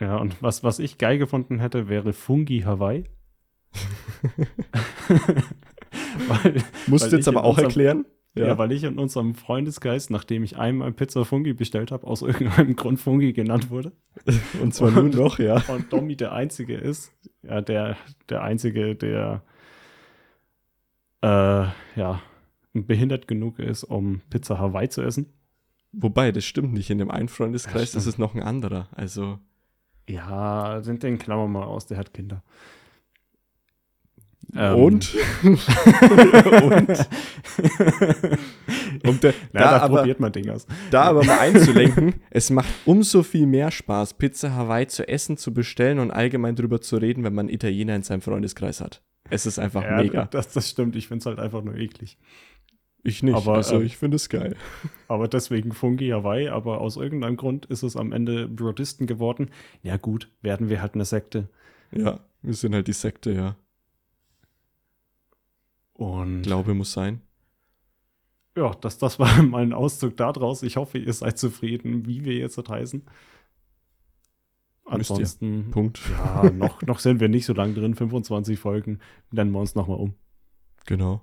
ja, 0.00 0.16
und 0.16 0.42
was, 0.42 0.62
was 0.62 0.78
ich 0.78 0.98
geil 0.98 1.18
gefunden 1.18 1.58
hätte, 1.58 1.88
wäre 1.88 2.12
Fungi 2.12 2.60
Hawaii. 2.60 3.04
weil, 6.28 6.62
Musst 6.86 7.12
du 7.12 7.16
jetzt 7.16 7.28
aber 7.28 7.44
auch 7.44 7.50
unserem, 7.50 7.66
erklären? 7.66 8.04
Ja. 8.34 8.48
ja. 8.48 8.58
weil 8.58 8.72
ich 8.72 8.84
in 8.84 8.98
unserem 8.98 9.34
Freundesgeist, 9.34 10.10
nachdem 10.10 10.44
ich 10.44 10.56
einmal 10.56 10.92
Pizza 10.92 11.24
Fungi 11.24 11.52
bestellt 11.52 11.90
habe, 11.90 12.06
aus 12.06 12.22
irgendeinem 12.22 12.76
Grund 12.76 13.00
Fungi 13.00 13.32
genannt 13.32 13.70
wurde. 13.70 13.92
Und 14.62 14.74
zwar 14.74 14.90
nur 14.90 15.04
noch, 15.04 15.38
ja. 15.38 15.62
Und 15.68 15.92
Domi 15.92 16.16
der 16.16 16.32
Einzige 16.32 16.76
ist, 16.76 17.12
ja, 17.42 17.60
der, 17.60 17.96
der 18.28 18.42
Einzige, 18.42 18.94
der 18.94 19.42
äh, 21.22 21.66
ja, 21.96 22.22
behindert 22.72 23.26
genug 23.26 23.58
ist, 23.58 23.84
um 23.84 24.20
Pizza 24.30 24.58
Hawaii 24.58 24.88
zu 24.88 25.02
essen. 25.02 25.32
Wobei, 25.92 26.32
das 26.32 26.44
stimmt 26.44 26.74
nicht. 26.74 26.90
In 26.90 26.98
dem 26.98 27.10
einen 27.10 27.28
Freundeskreis 27.28 27.92
das 27.92 28.02
ist 28.02 28.14
es 28.14 28.18
noch 28.18 28.34
ein 28.34 28.42
anderer. 28.42 28.88
Also. 28.92 29.38
Ja, 30.08 30.80
den, 30.80 30.98
den 30.98 31.18
klammern 31.18 31.52
mal 31.52 31.64
aus, 31.64 31.86
der 31.86 31.98
hat 31.98 32.12
Kinder. 32.14 32.42
Ähm. 34.56 34.74
Und? 34.76 35.14
und? 35.42 35.58
um 39.06 39.20
da, 39.20 39.32
Na, 39.52 39.60
da, 39.60 39.70
da 39.70 39.78
aber, 39.80 39.98
probiert 39.98 40.20
man 40.20 40.32
Dinge 40.32 40.54
aus. 40.54 40.66
Da 40.90 41.02
aber 41.02 41.22
mal 41.24 41.38
einzulenken, 41.38 42.14
es 42.30 42.48
macht 42.48 42.70
umso 42.86 43.22
viel 43.22 43.46
mehr 43.46 43.70
Spaß, 43.70 44.14
Pizza 44.14 44.54
Hawaii 44.54 44.86
zu 44.86 45.06
essen, 45.06 45.36
zu 45.36 45.52
bestellen 45.52 45.98
und 45.98 46.10
allgemein 46.10 46.56
drüber 46.56 46.80
zu 46.80 46.96
reden, 46.96 47.24
wenn 47.24 47.34
man 47.34 47.50
Italiener 47.50 47.94
in 47.94 48.02
seinem 48.02 48.22
Freundeskreis 48.22 48.80
hat. 48.80 49.02
Es 49.28 49.44
ist 49.44 49.58
einfach 49.58 49.82
ja, 49.82 49.96
mega. 49.96 50.24
Das, 50.24 50.50
das 50.52 50.70
stimmt, 50.70 50.96
ich 50.96 51.08
finde 51.08 51.20
es 51.20 51.26
halt 51.26 51.38
einfach 51.38 51.62
nur 51.62 51.76
eklig. 51.76 52.16
Ich 53.02 53.22
nicht, 53.22 53.34
aber, 53.36 53.54
also 53.54 53.80
äh, 53.80 53.84
ich 53.84 53.96
finde 53.96 54.16
es 54.16 54.28
geil. 54.28 54.56
Aber 55.08 55.28
deswegen 55.28 55.72
Fungi 55.72 56.10
Hawaii, 56.10 56.48
aber 56.48 56.82
aus 56.82 56.98
irgendeinem 56.98 57.38
Grund 57.38 57.64
ist 57.64 57.82
es 57.82 57.96
am 57.96 58.12
Ende 58.12 58.46
Brodisten 58.46 59.06
geworden. 59.06 59.50
Ja 59.82 59.96
gut, 59.96 60.30
werden 60.42 60.68
wir 60.68 60.82
halt 60.82 60.92
eine 60.92 61.06
Sekte. 61.06 61.48
Ja, 61.90 62.20
wir 62.42 62.52
sind 62.52 62.74
halt 62.74 62.88
die 62.88 62.92
Sekte, 62.92 63.32
ja. 63.32 63.56
Und 65.94 66.42
Glaube 66.42 66.74
muss 66.74 66.92
sein. 66.92 67.22
Ja, 68.54 68.72
das, 68.80 68.98
das 68.98 69.18
war 69.18 69.42
mein 69.42 69.72
Auszug 69.72 70.16
daraus. 70.16 70.62
Ich 70.62 70.76
hoffe, 70.76 70.98
ihr 70.98 71.12
seid 71.12 71.38
zufrieden, 71.38 72.06
wie 72.06 72.24
wir 72.24 72.34
jetzt 72.34 72.58
heißen. 72.68 73.02
Ansonsten, 74.84 75.70
Punkt. 75.70 76.00
Ja, 76.10 76.50
noch, 76.50 76.82
noch 76.86 76.98
sind 76.98 77.20
wir 77.20 77.28
nicht 77.28 77.46
so 77.46 77.52
lange 77.52 77.74
drin, 77.74 77.94
25 77.94 78.58
Folgen. 78.58 79.00
Nennen 79.30 79.52
wir 79.52 79.60
uns 79.60 79.74
nochmal 79.74 79.98
um. 79.98 80.14
Genau. 80.86 81.22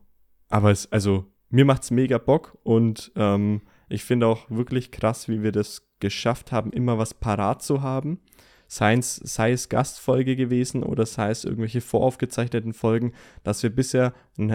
Aber 0.50 0.72
es, 0.72 0.92
also, 0.92 1.26
mir 1.50 1.66
macht 1.66 1.84
es 1.84 1.92
mega 1.92 2.18
Bock 2.18 2.58
und 2.64 3.12
ähm, 3.16 3.62
ich 3.88 4.04
finde 4.04 4.28
auch 4.28 4.50
wirklich 4.50 4.92
krass, 4.92 5.30
wie 5.30 5.44
wir 5.44 5.52
das 5.52 5.88
geschafft 6.00 6.52
haben, 6.52 6.72
immer 6.72 6.98
was 6.98 7.14
parat 7.14 7.62
zu 7.62 7.82
haben. 7.82 8.20
Sei 8.68 8.96
es, 8.96 9.16
sei 9.18 9.52
es 9.52 9.70
Gastfolge 9.70 10.36
gewesen 10.36 10.84
oder 10.84 11.06
sei 11.06 11.30
es 11.30 11.46
irgendwelche 11.46 11.82
voraufgezeichneten 11.82 12.74
Folgen, 12.74 13.14
dass 13.44 13.62
wir 13.62 13.70
bisher 13.70 14.14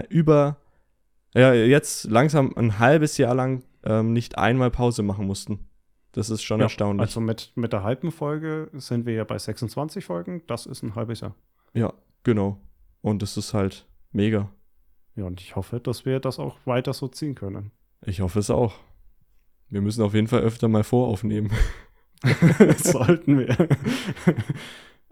über, 0.09 0.57
ja, 1.33 1.53
jetzt 1.53 2.09
langsam 2.09 2.53
ein 2.57 2.77
halbes 2.77 3.17
Jahr 3.17 3.33
lang 3.33 3.63
ähm, 3.83 4.11
nicht 4.11 4.37
einmal 4.37 4.69
Pause 4.69 5.01
machen 5.01 5.25
mussten. 5.25 5.69
Das 6.11 6.29
ist 6.29 6.43
schon 6.43 6.59
ja, 6.59 6.65
erstaunlich. 6.65 7.01
Also 7.01 7.21
mit, 7.21 7.53
mit 7.55 7.71
der 7.71 7.83
halben 7.83 8.11
Folge 8.11 8.69
sind 8.73 9.05
wir 9.05 9.13
ja 9.13 9.23
bei 9.23 9.39
26 9.39 10.03
Folgen. 10.03 10.43
Das 10.47 10.65
ist 10.65 10.83
ein 10.83 10.95
halbes 10.95 11.21
Jahr. 11.21 11.35
Ja, 11.73 11.93
genau. 12.23 12.59
Und 13.01 13.21
das 13.21 13.37
ist 13.37 13.53
halt 13.53 13.87
mega. 14.11 14.51
Ja, 15.15 15.25
und 15.25 15.41
ich 15.41 15.55
hoffe, 15.55 15.79
dass 15.79 16.05
wir 16.05 16.19
das 16.19 16.39
auch 16.39 16.57
weiter 16.65 16.93
so 16.93 17.07
ziehen 17.07 17.35
können. 17.35 17.71
Ich 18.05 18.21
hoffe 18.21 18.39
es 18.39 18.49
auch. 18.49 18.75
Wir 19.69 19.81
müssen 19.81 20.01
auf 20.01 20.13
jeden 20.13 20.27
Fall 20.27 20.41
öfter 20.41 20.67
mal 20.67 20.83
voraufnehmen. 20.83 21.51
Sollten 22.77 23.39
wir. 23.39 23.55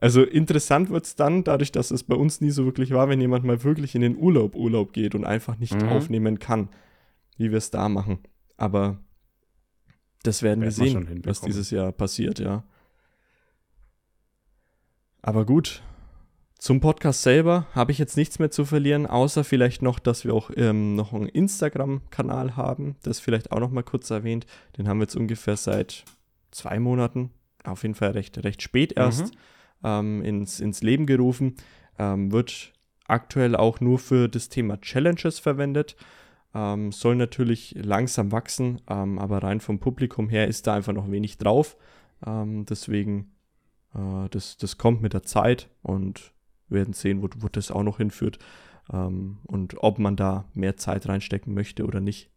Also 0.01 0.23
interessant 0.23 0.89
wird 0.89 1.05
es 1.05 1.15
dann, 1.15 1.43
dadurch, 1.43 1.73
dass 1.73 1.91
es 1.91 2.03
bei 2.03 2.15
uns 2.15 2.39
nie 2.39 2.51
so 2.51 2.63
wirklich 2.63 2.91
war, 2.91 3.09
wenn 3.09 3.19
jemand 3.19 3.43
mal 3.43 3.61
wirklich 3.63 3.95
in 3.95 4.01
den 4.01 4.15
Urlaub 4.15 4.55
Urlaub 4.55 4.93
geht 4.93 5.13
und 5.13 5.25
einfach 5.25 5.57
nicht 5.57 5.75
mhm. 5.75 5.89
aufnehmen 5.89 6.39
kann, 6.39 6.69
wie 7.35 7.51
wir 7.51 7.57
es 7.57 7.69
da 7.69 7.89
machen. 7.89 8.19
Aber 8.55 8.99
das 10.23 10.41
werden 10.41 10.63
wir 10.63 10.71
sehen, 10.71 11.21
was 11.25 11.41
dieses 11.41 11.69
Jahr 11.71 11.91
passiert, 11.91 12.39
ja. 12.39 12.63
Aber 15.21 15.45
gut, 15.45 15.83
zum 16.59 16.81
Podcast 16.81 17.21
selber 17.21 17.67
habe 17.73 17.93
ich 17.93 17.99
jetzt 17.99 18.17
nichts 18.17 18.37
mehr 18.37 18.51
zu 18.51 18.65
verlieren, 18.65 19.07
außer 19.07 19.45
vielleicht 19.45 19.81
noch, 19.81 19.97
dass 19.97 20.25
wir 20.25 20.33
auch 20.33 20.51
ähm, 20.57 20.93
noch 20.93 21.13
einen 21.13 21.29
Instagram-Kanal 21.29 22.57
haben. 22.57 22.97
Das 23.01 23.21
vielleicht 23.21 23.53
auch 23.53 23.61
noch 23.61 23.71
mal 23.71 23.81
kurz 23.81 24.09
erwähnt. 24.09 24.45
Den 24.77 24.89
haben 24.89 24.97
wir 24.97 25.03
jetzt 25.03 25.15
ungefähr 25.15 25.55
seit 25.55 26.03
zwei 26.51 26.77
Monaten, 26.79 27.31
auf 27.63 27.83
jeden 27.83 27.95
Fall 27.95 28.11
recht, 28.11 28.43
recht 28.43 28.61
spät 28.61 28.91
erst, 28.91 29.27
mhm. 29.27 29.39
ähm, 29.85 30.21
ins, 30.21 30.59
ins 30.59 30.81
Leben 30.81 31.05
gerufen. 31.05 31.55
Ähm, 31.97 32.29
wird 32.33 32.73
aktuell 33.07 33.55
auch 33.55 33.79
nur 33.79 33.97
für 33.97 34.27
das 34.27 34.49
Thema 34.49 34.81
Challenges 34.81 35.39
verwendet. 35.39 35.95
Ähm, 36.53 36.91
soll 36.91 37.15
natürlich 37.15 37.73
langsam 37.81 38.33
wachsen, 38.33 38.81
ähm, 38.89 39.17
aber 39.17 39.43
rein 39.43 39.61
vom 39.61 39.79
Publikum 39.79 40.27
her 40.27 40.49
ist 40.49 40.67
da 40.67 40.73
einfach 40.73 40.93
noch 40.93 41.09
wenig 41.09 41.37
drauf. 41.37 41.77
Ähm, 42.27 42.65
deswegen, 42.65 43.31
äh, 43.95 44.27
das, 44.29 44.57
das 44.57 44.77
kommt 44.77 45.01
mit 45.01 45.13
der 45.13 45.23
Zeit 45.23 45.69
und 45.83 46.33
wir 46.69 46.77
werden 46.77 46.93
sehen, 46.93 47.21
wo, 47.21 47.29
wo 47.37 47.47
das 47.47 47.71
auch 47.71 47.83
noch 47.83 47.97
hinführt 47.97 48.39
ähm, 48.91 49.39
und 49.45 49.75
ob 49.83 49.99
man 49.99 50.15
da 50.15 50.45
mehr 50.53 50.77
Zeit 50.77 51.07
reinstecken 51.07 51.53
möchte 51.53 51.85
oder 51.85 51.99
nicht. 51.99 52.31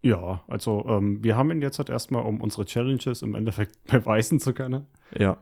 Ja, 0.00 0.44
also 0.46 0.84
ähm, 0.88 1.22
wir 1.24 1.36
haben 1.36 1.50
ihn 1.50 1.60
jetzt 1.60 1.78
halt 1.78 1.90
erstmal, 1.90 2.22
um 2.24 2.40
unsere 2.40 2.64
Challenges 2.64 3.22
im 3.22 3.34
Endeffekt 3.34 3.82
beweisen 3.86 4.40
zu 4.40 4.52
können. 4.52 4.86
Ja. 5.16 5.38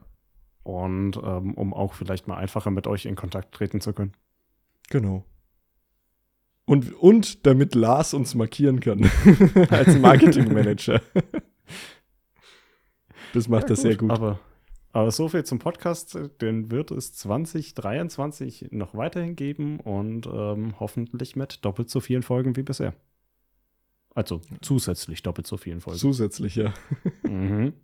Und 0.62 1.16
ähm, 1.23 1.55
um 1.55 1.73
auch 1.75 1.95
vielleicht 1.95 2.27
mal 2.27 2.37
einfacher 2.37 2.71
mit 2.71 2.87
euch 2.87 3.07
in 3.07 3.14
Kontakt 3.14 3.55
treten 3.55 3.81
zu 3.81 3.92
können. 3.92 4.12
Genau. 4.88 5.25
Und, 6.64 6.92
und 6.95 7.47
damit 7.47 7.77
Lars 7.77 8.12
uns 8.12 8.35
markieren 8.35 8.81
kann 8.81 9.09
als 9.71 9.97
Marketingmanager. 10.01 11.01
das 13.33 13.49
macht 13.49 13.64
ja, 13.64 13.69
das 13.69 13.83
sehr 13.83 13.97
gut. 13.97 14.11
Aber, 14.11 14.40
aber 14.96 15.11
so 15.11 15.28
viel 15.28 15.44
zum 15.44 15.59
Podcast. 15.59 16.18
Den 16.40 16.70
wird 16.70 16.90
es 16.90 17.12
2023 17.12 18.68
noch 18.70 18.94
weiterhin 18.94 19.37
geben 19.37 19.78
und 19.78 20.26
ähm, 20.26 20.80
hoffentlich 20.80 21.37
mit 21.37 21.64
doppelt 21.66 21.90
so 21.90 22.00
vielen 22.00 22.22
Folgen 22.22 22.56
wie 22.56 22.62
bisher. 22.62 22.94
Also 24.14 24.40
zusätzlich 24.62 25.22
doppelt 25.22 25.46
so 25.46 25.59
vielen 25.59 25.82
Folgen. 25.82 25.98
Zusätzlich, 25.98 26.56
ja. 26.56 26.72
mhm. 27.24 27.74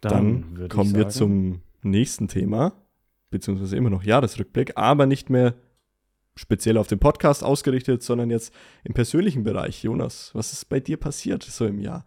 Dann, 0.00 0.54
Dann 0.54 0.68
kommen 0.70 0.94
wir 0.94 1.10
zum 1.10 1.60
nächsten 1.82 2.28
Thema, 2.28 2.72
beziehungsweise 3.28 3.76
immer 3.76 3.90
noch 3.90 4.02
Jahresrückblick, 4.02 4.78
aber 4.78 5.04
nicht 5.04 5.28
mehr 5.28 5.54
speziell 6.36 6.78
auf 6.78 6.86
den 6.86 7.00
Podcast 7.00 7.44
ausgerichtet, 7.44 8.02
sondern 8.02 8.30
jetzt 8.30 8.54
im 8.82 8.94
persönlichen 8.94 9.44
Bereich. 9.44 9.82
Jonas, 9.82 10.30
was 10.34 10.54
ist 10.54 10.70
bei 10.70 10.80
dir 10.80 10.96
passiert 10.96 11.42
so 11.42 11.66
im 11.66 11.80
Jahr? 11.80 12.06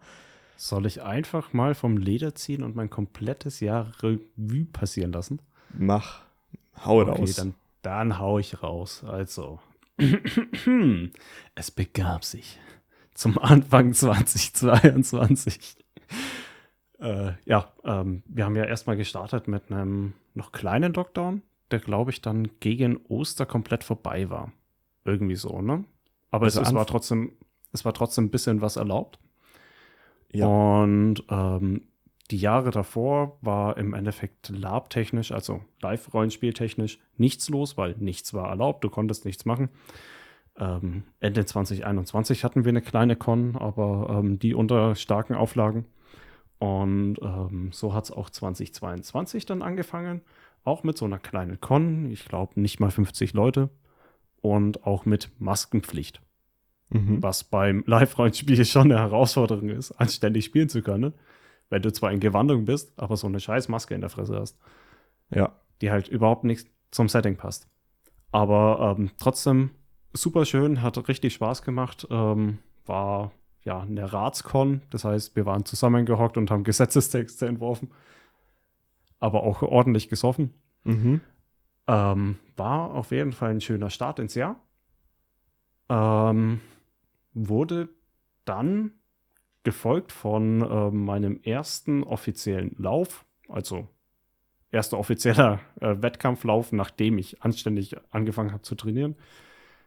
Soll 0.60 0.84
ich 0.84 1.00
einfach 1.00 1.54
mal 1.54 1.74
vom 1.74 1.96
Leder 1.96 2.34
ziehen 2.34 2.62
und 2.62 2.76
mein 2.76 2.90
komplettes 2.90 3.60
Jahr 3.60 3.92
Revue 4.02 4.66
passieren 4.70 5.10
lassen? 5.10 5.40
Mach. 5.72 6.20
Hau 6.84 7.00
okay, 7.00 7.10
raus. 7.12 7.34
Dann, 7.36 7.54
dann 7.80 8.18
hau 8.18 8.38
ich 8.38 8.62
raus. 8.62 9.02
Also. 9.02 9.58
es 11.54 11.70
begab 11.70 12.26
sich 12.26 12.58
zum 13.14 13.38
Anfang 13.38 13.94
2022. 13.94 15.76
äh, 16.98 17.32
ja, 17.46 17.72
ähm, 17.84 18.22
wir 18.26 18.44
haben 18.44 18.56
ja 18.56 18.64
erstmal 18.64 18.98
gestartet 18.98 19.48
mit 19.48 19.72
einem 19.72 20.12
noch 20.34 20.52
kleinen 20.52 20.92
Lockdown 20.92 21.40
der, 21.70 21.78
glaube 21.78 22.10
ich, 22.10 22.20
dann 22.20 22.50
gegen 22.60 23.00
Oster 23.08 23.46
komplett 23.46 23.82
vorbei 23.82 24.28
war. 24.28 24.52
Irgendwie 25.06 25.36
so, 25.36 25.62
ne? 25.62 25.84
Aber 26.30 26.44
also 26.44 26.60
es, 26.60 26.68
es 26.68 26.74
war 26.74 26.86
trotzdem, 26.86 27.32
es 27.72 27.86
war 27.86 27.94
trotzdem 27.94 28.24
ein 28.24 28.30
bisschen 28.30 28.60
was 28.60 28.76
erlaubt. 28.76 29.18
Ja. 30.32 30.46
Und 30.46 31.24
ähm, 31.28 31.82
die 32.30 32.38
Jahre 32.38 32.70
davor 32.70 33.38
war 33.40 33.76
im 33.76 33.92
Endeffekt 33.92 34.50
labtechnisch, 34.50 35.32
also 35.32 35.62
Live-Rollenspieltechnisch, 35.82 36.98
nichts 37.16 37.48
los, 37.48 37.76
weil 37.76 37.96
nichts 37.98 38.32
war 38.34 38.48
erlaubt, 38.48 38.84
du 38.84 38.90
konntest 38.90 39.24
nichts 39.24 39.44
machen. 39.44 39.68
Ähm, 40.56 41.04
Ende 41.18 41.44
2021 41.44 42.44
hatten 42.44 42.64
wir 42.64 42.70
eine 42.70 42.82
kleine 42.82 43.16
Con, 43.16 43.56
aber 43.56 44.18
ähm, 44.18 44.38
die 44.38 44.54
unter 44.54 44.94
starken 44.94 45.34
Auflagen. 45.34 45.86
Und 46.58 47.16
ähm, 47.22 47.70
so 47.72 47.94
hat 47.94 48.04
es 48.04 48.12
auch 48.12 48.30
2022 48.30 49.46
dann 49.46 49.62
angefangen. 49.62 50.20
Auch 50.62 50.82
mit 50.82 50.98
so 50.98 51.06
einer 51.06 51.18
kleinen 51.18 51.60
Con, 51.60 52.10
ich 52.10 52.26
glaube 52.26 52.60
nicht 52.60 52.80
mal 52.80 52.90
50 52.90 53.32
Leute. 53.32 53.70
Und 54.42 54.86
auch 54.86 55.04
mit 55.04 55.30
Maskenpflicht. 55.38 56.22
Mhm. 56.90 57.22
Was 57.22 57.44
beim 57.44 57.84
Live-Rollenspiel 57.86 58.64
schon 58.64 58.90
eine 58.92 59.00
Herausforderung 59.00 59.68
ist, 59.70 59.92
anständig 59.92 60.44
spielen 60.44 60.68
zu 60.68 60.82
können. 60.82 61.14
Wenn 61.68 61.82
du 61.82 61.92
zwar 61.92 62.12
in 62.12 62.20
Gewandung 62.20 62.64
bist, 62.64 62.92
aber 62.96 63.16
so 63.16 63.26
eine 63.26 63.40
scheiß 63.40 63.68
Maske 63.68 63.94
in 63.94 64.00
der 64.00 64.10
Fresse 64.10 64.36
hast. 64.38 64.58
Ja. 65.30 65.52
Die 65.80 65.90
halt 65.90 66.08
überhaupt 66.08 66.44
nicht 66.44 66.68
zum 66.90 67.08
Setting 67.08 67.36
passt. 67.36 67.68
Aber 68.32 68.96
ähm, 68.98 69.10
trotzdem 69.18 69.70
super 70.12 70.44
schön, 70.44 70.82
hat 70.82 71.08
richtig 71.08 71.34
Spaß 71.34 71.62
gemacht. 71.62 72.06
Ähm, 72.10 72.58
war 72.86 73.30
ja 73.62 73.80
eine 73.80 74.12
Ratscon, 74.12 74.82
das 74.90 75.04
heißt, 75.04 75.36
wir 75.36 75.46
waren 75.46 75.64
zusammengehockt 75.64 76.36
und 76.36 76.50
haben 76.50 76.64
Gesetzestexte 76.64 77.46
entworfen 77.46 77.90
aber 79.20 79.44
auch 79.44 79.62
ordentlich 79.62 80.08
gesoffen. 80.08 80.54
Mhm. 80.84 81.20
Ähm, 81.86 82.38
war 82.56 82.94
auf 82.94 83.12
jeden 83.12 83.32
Fall 83.32 83.50
ein 83.50 83.60
schöner 83.60 83.90
Start 83.90 84.18
ins 84.18 84.34
Jahr. 84.34 84.56
Ähm, 85.88 86.60
wurde 87.32 87.88
dann 88.44 88.92
gefolgt 89.62 90.12
von 90.12 90.62
äh, 90.62 90.90
meinem 90.90 91.40
ersten 91.42 92.02
offiziellen 92.02 92.74
Lauf, 92.78 93.26
also 93.48 93.88
erster 94.70 94.98
offizieller 94.98 95.60
äh, 95.80 95.96
Wettkampflauf, 96.00 96.72
nachdem 96.72 97.18
ich 97.18 97.42
anständig 97.42 97.96
angefangen 98.10 98.52
habe 98.52 98.62
zu 98.62 98.74
trainieren. 98.74 99.16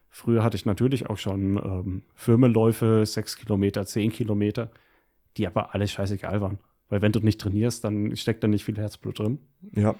Früher 0.09 0.43
hatte 0.43 0.55
ich 0.55 0.65
natürlich 0.65 1.09
auch 1.09 1.17
schon 1.17 1.57
ähm, 1.57 2.03
Firmenläufe, 2.13 3.03
6 3.05 3.35
Kilometer, 3.37 3.85
10 3.85 4.11
Kilometer, 4.11 4.69
die 5.37 5.47
aber 5.47 5.73
alle 5.73 5.87
scheißegal 5.87 6.39
waren. 6.39 6.59
Weil 6.89 7.01
wenn 7.01 7.11
du 7.11 7.19
nicht 7.19 7.41
trainierst, 7.41 7.83
dann 7.83 8.15
steckt 8.15 8.43
da 8.43 8.47
nicht 8.47 8.63
viel 8.63 8.77
Herzblut 8.77 9.17
drin. 9.17 9.39
Ja. 9.71 9.95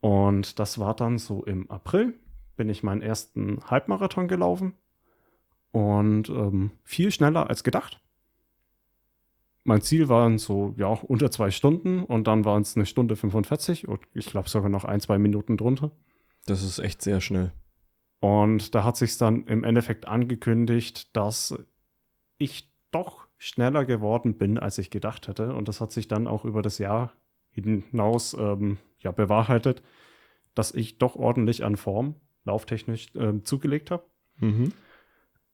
Und 0.00 0.58
das 0.58 0.78
war 0.78 0.94
dann 0.94 1.16
so 1.16 1.42
im 1.44 1.70
April, 1.70 2.14
bin 2.56 2.68
ich 2.68 2.82
meinen 2.82 3.00
ersten 3.00 3.60
Halbmarathon 3.64 4.28
gelaufen. 4.28 4.74
Und 5.70 6.28
ähm, 6.28 6.70
viel 6.84 7.10
schneller 7.10 7.48
als 7.48 7.62
gedacht. 7.62 8.00
Mein 9.64 9.82
Ziel 9.82 10.08
waren 10.08 10.38
so, 10.38 10.74
ja, 10.78 10.86
unter 10.86 11.30
zwei 11.30 11.50
Stunden 11.50 12.02
und 12.02 12.26
dann 12.26 12.44
waren 12.44 12.62
es 12.62 12.74
eine 12.74 12.86
Stunde 12.86 13.16
45 13.16 13.86
und 13.86 14.00
ich 14.14 14.26
glaube 14.26 14.48
sogar 14.48 14.70
noch 14.70 14.84
ein, 14.84 15.00
zwei 15.00 15.18
Minuten 15.18 15.56
drunter. 15.56 15.90
Das 16.46 16.62
ist 16.62 16.78
echt 16.78 17.02
sehr 17.02 17.20
schnell. 17.20 17.52
Und 18.20 18.74
da 18.74 18.82
hat 18.82 18.96
sich 18.96 19.16
dann 19.18 19.44
im 19.44 19.64
Endeffekt 19.64 20.08
angekündigt, 20.08 21.14
dass 21.14 21.54
ich 22.38 22.72
doch 22.90 23.28
schneller 23.36 23.84
geworden 23.84 24.38
bin, 24.38 24.58
als 24.58 24.78
ich 24.78 24.90
gedacht 24.90 25.28
hätte. 25.28 25.54
Und 25.54 25.68
das 25.68 25.80
hat 25.80 25.92
sich 25.92 26.08
dann 26.08 26.26
auch 26.26 26.44
über 26.44 26.62
das 26.62 26.78
Jahr 26.78 27.12
hinaus 27.50 28.34
ähm, 28.34 28.78
ja, 29.00 29.12
bewahrheitet, 29.12 29.82
dass 30.54 30.72
ich 30.72 30.98
doch 30.98 31.16
ordentlich 31.16 31.64
an 31.64 31.76
Form 31.76 32.16
lauftechnisch 32.44 33.14
äh, 33.14 33.42
zugelegt 33.42 33.90
habe. 33.90 34.04
Mhm. 34.38 34.72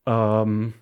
Ähm, 0.06 0.74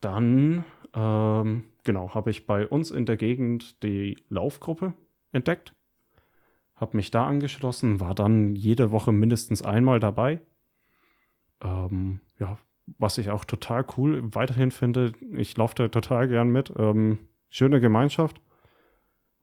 dann, 0.00 0.64
ähm, 0.94 1.64
genau, 1.82 2.14
habe 2.14 2.30
ich 2.30 2.46
bei 2.46 2.66
uns 2.66 2.90
in 2.90 3.06
der 3.06 3.16
Gegend 3.16 3.82
die 3.82 4.16
Laufgruppe 4.28 4.94
entdeckt, 5.32 5.74
habe 6.76 6.96
mich 6.96 7.10
da 7.10 7.26
angeschlossen, 7.26 8.00
war 8.00 8.14
dann 8.14 8.54
jede 8.56 8.90
Woche 8.90 9.12
mindestens 9.12 9.62
einmal 9.62 10.00
dabei. 10.00 10.40
Ähm, 11.62 12.20
ja, 12.38 12.58
was 12.98 13.18
ich 13.18 13.30
auch 13.30 13.44
total 13.44 13.86
cool 13.96 14.34
weiterhin 14.34 14.70
finde. 14.70 15.12
Ich 15.32 15.56
laufe 15.56 15.74
da 15.74 15.88
total 15.88 16.28
gern 16.28 16.50
mit. 16.50 16.72
Ähm, 16.76 17.18
schöne 17.48 17.80
Gemeinschaft 17.80 18.40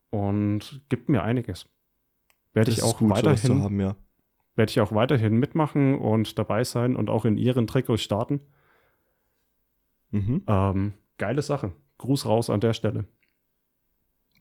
und 0.10 0.82
gibt 0.90 1.10
mir 1.10 1.24
einiges. 1.24 1.68
Werde 2.54 2.72
ich 2.72 2.84
auch 2.84 2.98
gut, 2.98 3.10
weiterhin 3.10 3.64
haben, 3.64 3.80
ja. 3.80 3.96
werde 4.56 4.70
ich 4.70 4.82
auch 4.82 4.92
weiterhin 4.92 5.38
mitmachen 5.38 5.98
und 5.98 6.38
dabei 6.38 6.64
sein 6.64 6.96
und 6.96 7.10
auch 7.10 7.26
in 7.26 7.38
ihren 7.38 7.66
Trikots 7.66 8.04
starten. 8.04 8.42
Mhm. 10.12 10.44
Ähm, 10.48 10.94
geile 11.18 11.42
Sache. 11.42 11.74
Gruß 11.98 12.26
raus 12.26 12.50
an 12.50 12.60
der 12.60 12.74
Stelle. 12.74 13.06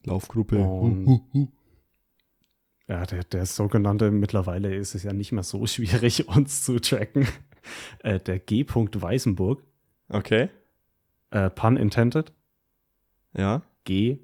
Laufgruppe. 0.05 0.59
Und, 0.59 1.49
Ja, 2.89 3.07
der, 3.07 3.23
der 3.23 3.47
sogenannte, 3.47 4.11
mittlerweile 4.11 4.75
ist 4.75 4.95
es 4.95 5.05
ja 5.05 5.13
nicht 5.13 5.31
mehr 5.33 5.45
so 5.45 5.67
schwierig, 5.67 6.29
uns 6.29 6.65
zu 6.65 6.79
tracken. 6.81 7.27
Äh, 7.99 8.19
der 8.19 8.39
G. 8.39 8.65
Weißenburg. 8.67 9.63
Okay. 10.09 10.49
Äh, 11.31 11.51
pun 11.51 11.77
intended. 11.77 12.33
Ja. 13.37 13.61
G. 13.85 14.19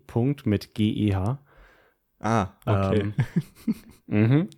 mit 0.47 0.75
G-E-H. 0.75 1.39
Ah, 2.19 2.49
okay. 2.65 3.01
Ähm, 3.01 3.15
mhm. 4.07 4.49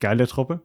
Geile 0.00 0.26
Truppe. 0.26 0.60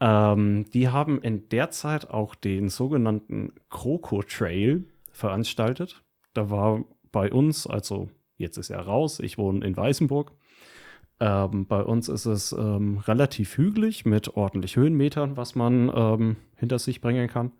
Ähm, 0.00 0.64
die 0.72 0.88
haben 0.88 1.20
in 1.20 1.48
der 1.50 1.70
Zeit 1.70 2.10
auch 2.10 2.34
den 2.34 2.68
sogenannten 2.68 3.52
Kroko 3.68 4.22
Trail 4.22 4.84
veranstaltet. 5.12 6.02
Da 6.32 6.50
war 6.50 6.84
bei 7.12 7.30
uns, 7.30 7.66
also 7.66 8.08
jetzt 8.36 8.56
ist 8.56 8.70
er 8.70 8.80
raus, 8.80 9.20
ich 9.20 9.36
wohne 9.36 9.64
in 9.64 9.76
Weißenburg. 9.76 10.32
Ähm, 11.20 11.66
bei 11.66 11.82
uns 11.82 12.08
ist 12.08 12.24
es 12.24 12.52
ähm, 12.52 12.98
relativ 12.98 13.58
hügelig 13.58 14.06
mit 14.06 14.36
ordentlich 14.36 14.76
Höhenmetern, 14.76 15.36
was 15.36 15.54
man 15.54 15.92
ähm, 15.94 16.36
hinter 16.56 16.78
sich 16.78 17.02
bringen 17.02 17.28
kann. 17.28 17.52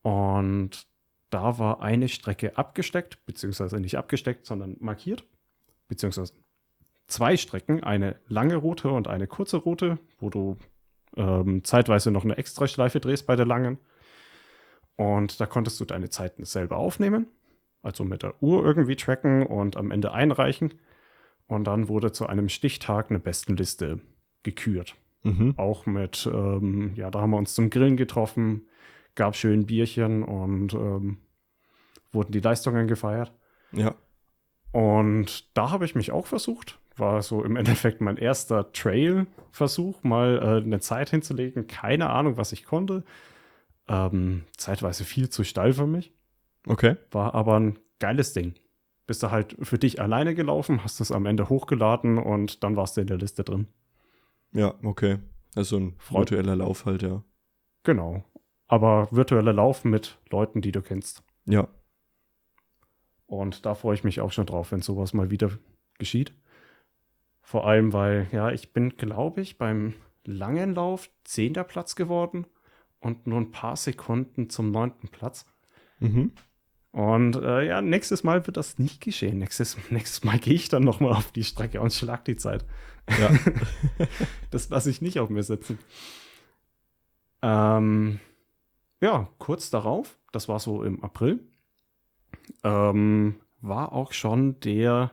Und 0.00 0.86
da 1.28 1.58
war 1.58 1.82
eine 1.82 2.08
Strecke 2.08 2.56
abgesteckt, 2.56 3.24
beziehungsweise 3.26 3.78
nicht 3.78 3.98
abgesteckt, 3.98 4.46
sondern 4.46 4.76
markiert, 4.80 5.24
beziehungsweise 5.88 6.32
zwei 7.06 7.36
Strecken, 7.36 7.82
eine 7.82 8.16
lange 8.26 8.56
Route 8.56 8.90
und 8.90 9.06
eine 9.06 9.26
kurze 9.26 9.58
Route, 9.58 9.98
wo 10.18 10.30
du 10.30 10.56
ähm, 11.16 11.64
zeitweise 11.64 12.10
noch 12.10 12.24
eine 12.24 12.36
Extraschleife 12.36 13.00
drehst 13.00 13.26
bei 13.26 13.36
der 13.36 13.46
langen. 13.46 13.78
Und 14.96 15.40
da 15.40 15.46
konntest 15.46 15.80
du 15.80 15.84
deine 15.84 16.10
Zeiten 16.10 16.44
selber 16.44 16.76
aufnehmen, 16.76 17.26
also 17.82 18.04
mit 18.04 18.22
der 18.22 18.42
Uhr 18.42 18.64
irgendwie 18.64 18.96
tracken 18.96 19.46
und 19.46 19.76
am 19.76 19.90
Ende 19.90 20.12
einreichen. 20.12 20.74
Und 21.46 21.64
dann 21.64 21.88
wurde 21.88 22.12
zu 22.12 22.26
einem 22.26 22.48
Stichtag 22.48 23.10
eine 23.10 23.18
Bestenliste 23.18 24.00
gekürt. 24.42 24.94
Mhm. 25.22 25.54
Auch 25.56 25.86
mit, 25.86 26.28
ähm, 26.32 26.92
ja, 26.94 27.10
da 27.10 27.20
haben 27.20 27.30
wir 27.30 27.38
uns 27.38 27.54
zum 27.54 27.70
Grillen 27.70 27.96
getroffen, 27.96 28.66
gab 29.14 29.36
schön 29.36 29.66
Bierchen 29.66 30.22
und 30.22 30.74
ähm, 30.74 31.18
wurden 32.12 32.32
die 32.32 32.40
Leistungen 32.40 32.86
gefeiert. 32.86 33.32
Ja. 33.72 33.94
Und 34.72 35.56
da 35.56 35.70
habe 35.70 35.84
ich 35.84 35.94
mich 35.94 36.10
auch 36.10 36.26
versucht. 36.26 36.78
War 36.96 37.22
so 37.22 37.44
im 37.44 37.56
Endeffekt 37.56 38.00
mein 38.00 38.16
erster 38.16 38.72
Trail-Versuch, 38.72 40.02
mal 40.02 40.38
äh, 40.38 40.64
eine 40.64 40.80
Zeit 40.80 41.10
hinzulegen. 41.10 41.66
Keine 41.66 42.10
Ahnung, 42.10 42.36
was 42.36 42.52
ich 42.52 42.64
konnte. 42.64 43.04
Ähm, 43.88 44.44
zeitweise 44.56 45.04
viel 45.04 45.28
zu 45.28 45.44
steil 45.44 45.72
für 45.74 45.86
mich. 45.86 46.12
Okay. 46.66 46.96
War 47.10 47.34
aber 47.34 47.58
ein 47.58 47.78
geiles 47.98 48.32
Ding. 48.32 48.54
Bist 49.06 49.22
du 49.22 49.30
halt 49.30 49.56
für 49.60 49.78
dich 49.78 50.00
alleine 50.00 50.34
gelaufen, 50.34 50.84
hast 50.84 51.00
es 51.00 51.10
am 51.12 51.26
Ende 51.26 51.48
hochgeladen 51.48 52.18
und 52.18 52.62
dann 52.62 52.76
warst 52.76 52.96
du 52.96 53.00
in 53.00 53.08
der 53.08 53.18
Liste 53.18 53.42
drin. 53.42 53.66
Ja, 54.52 54.74
okay. 54.82 55.18
Also 55.54 55.76
ein 55.76 55.96
virtueller 56.08 56.56
Lauf 56.56 56.86
halt, 56.86 57.02
ja. 57.02 57.22
Genau. 57.82 58.24
Aber 58.68 59.08
virtueller 59.10 59.52
Lauf 59.52 59.84
mit 59.84 60.18
Leuten, 60.30 60.62
die 60.62 60.72
du 60.72 60.82
kennst. 60.82 61.22
Ja. 61.46 61.68
Und 63.32 63.64
da 63.64 63.74
freue 63.74 63.94
ich 63.94 64.04
mich 64.04 64.20
auch 64.20 64.30
schon 64.30 64.44
drauf, 64.44 64.72
wenn 64.72 64.82
sowas 64.82 65.14
mal 65.14 65.30
wieder 65.30 65.50
geschieht. 65.98 66.34
Vor 67.40 67.66
allem, 67.66 67.94
weil, 67.94 68.28
ja, 68.30 68.50
ich 68.50 68.74
bin, 68.74 68.98
glaube 68.98 69.40
ich, 69.40 69.56
beim 69.56 69.94
langen 70.26 70.74
Lauf 70.74 71.08
zehnter 71.24 71.64
Platz 71.64 71.96
geworden 71.96 72.44
und 73.00 73.26
nur 73.26 73.40
ein 73.40 73.50
paar 73.50 73.76
Sekunden 73.76 74.50
zum 74.50 74.70
neunten 74.70 75.08
Platz. 75.08 75.46
Mhm. 75.98 76.32
Und 76.90 77.36
äh, 77.36 77.66
ja, 77.66 77.80
nächstes 77.80 78.22
Mal 78.22 78.46
wird 78.46 78.58
das 78.58 78.78
nicht 78.78 79.00
geschehen. 79.00 79.38
Nächstes, 79.38 79.78
nächstes 79.90 80.24
Mal 80.24 80.38
gehe 80.38 80.52
ich 80.52 80.68
dann 80.68 80.84
nochmal 80.84 81.12
auf 81.12 81.32
die 81.32 81.44
Strecke 81.44 81.80
und 81.80 81.90
schlag 81.90 82.26
die 82.26 82.36
Zeit. 82.36 82.66
Ja. 83.18 83.30
das 84.50 84.68
lasse 84.68 84.90
ich 84.90 85.00
nicht 85.00 85.18
auf 85.20 85.30
mir 85.30 85.42
sitzen. 85.42 85.78
Ähm, 87.40 88.20
ja, 89.00 89.30
kurz 89.38 89.70
darauf, 89.70 90.18
das 90.32 90.48
war 90.48 90.60
so 90.60 90.84
im 90.84 91.02
April, 91.02 91.40
ähm, 92.64 93.36
war 93.60 93.92
auch 93.92 94.12
schon 94.12 94.60
der 94.60 95.12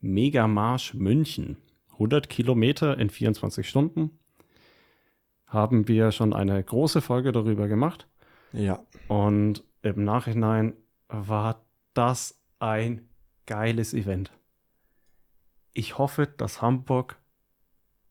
Megamarsch 0.00 0.94
München. 0.94 1.56
100 1.92 2.28
Kilometer 2.28 2.98
in 2.98 3.10
24 3.10 3.68
Stunden. 3.68 4.18
Haben 5.46 5.86
wir 5.86 6.10
schon 6.10 6.32
eine 6.32 6.62
große 6.62 7.00
Folge 7.00 7.32
darüber 7.32 7.68
gemacht. 7.68 8.08
Ja. 8.52 8.84
Und 9.08 9.64
im 9.82 10.04
Nachhinein 10.04 10.74
war 11.08 11.64
das 11.94 12.40
ein 12.58 13.08
geiles 13.46 13.94
Event. 13.94 14.32
Ich 15.72 15.98
hoffe, 15.98 16.26
dass 16.26 16.62
Hamburg 16.62 17.20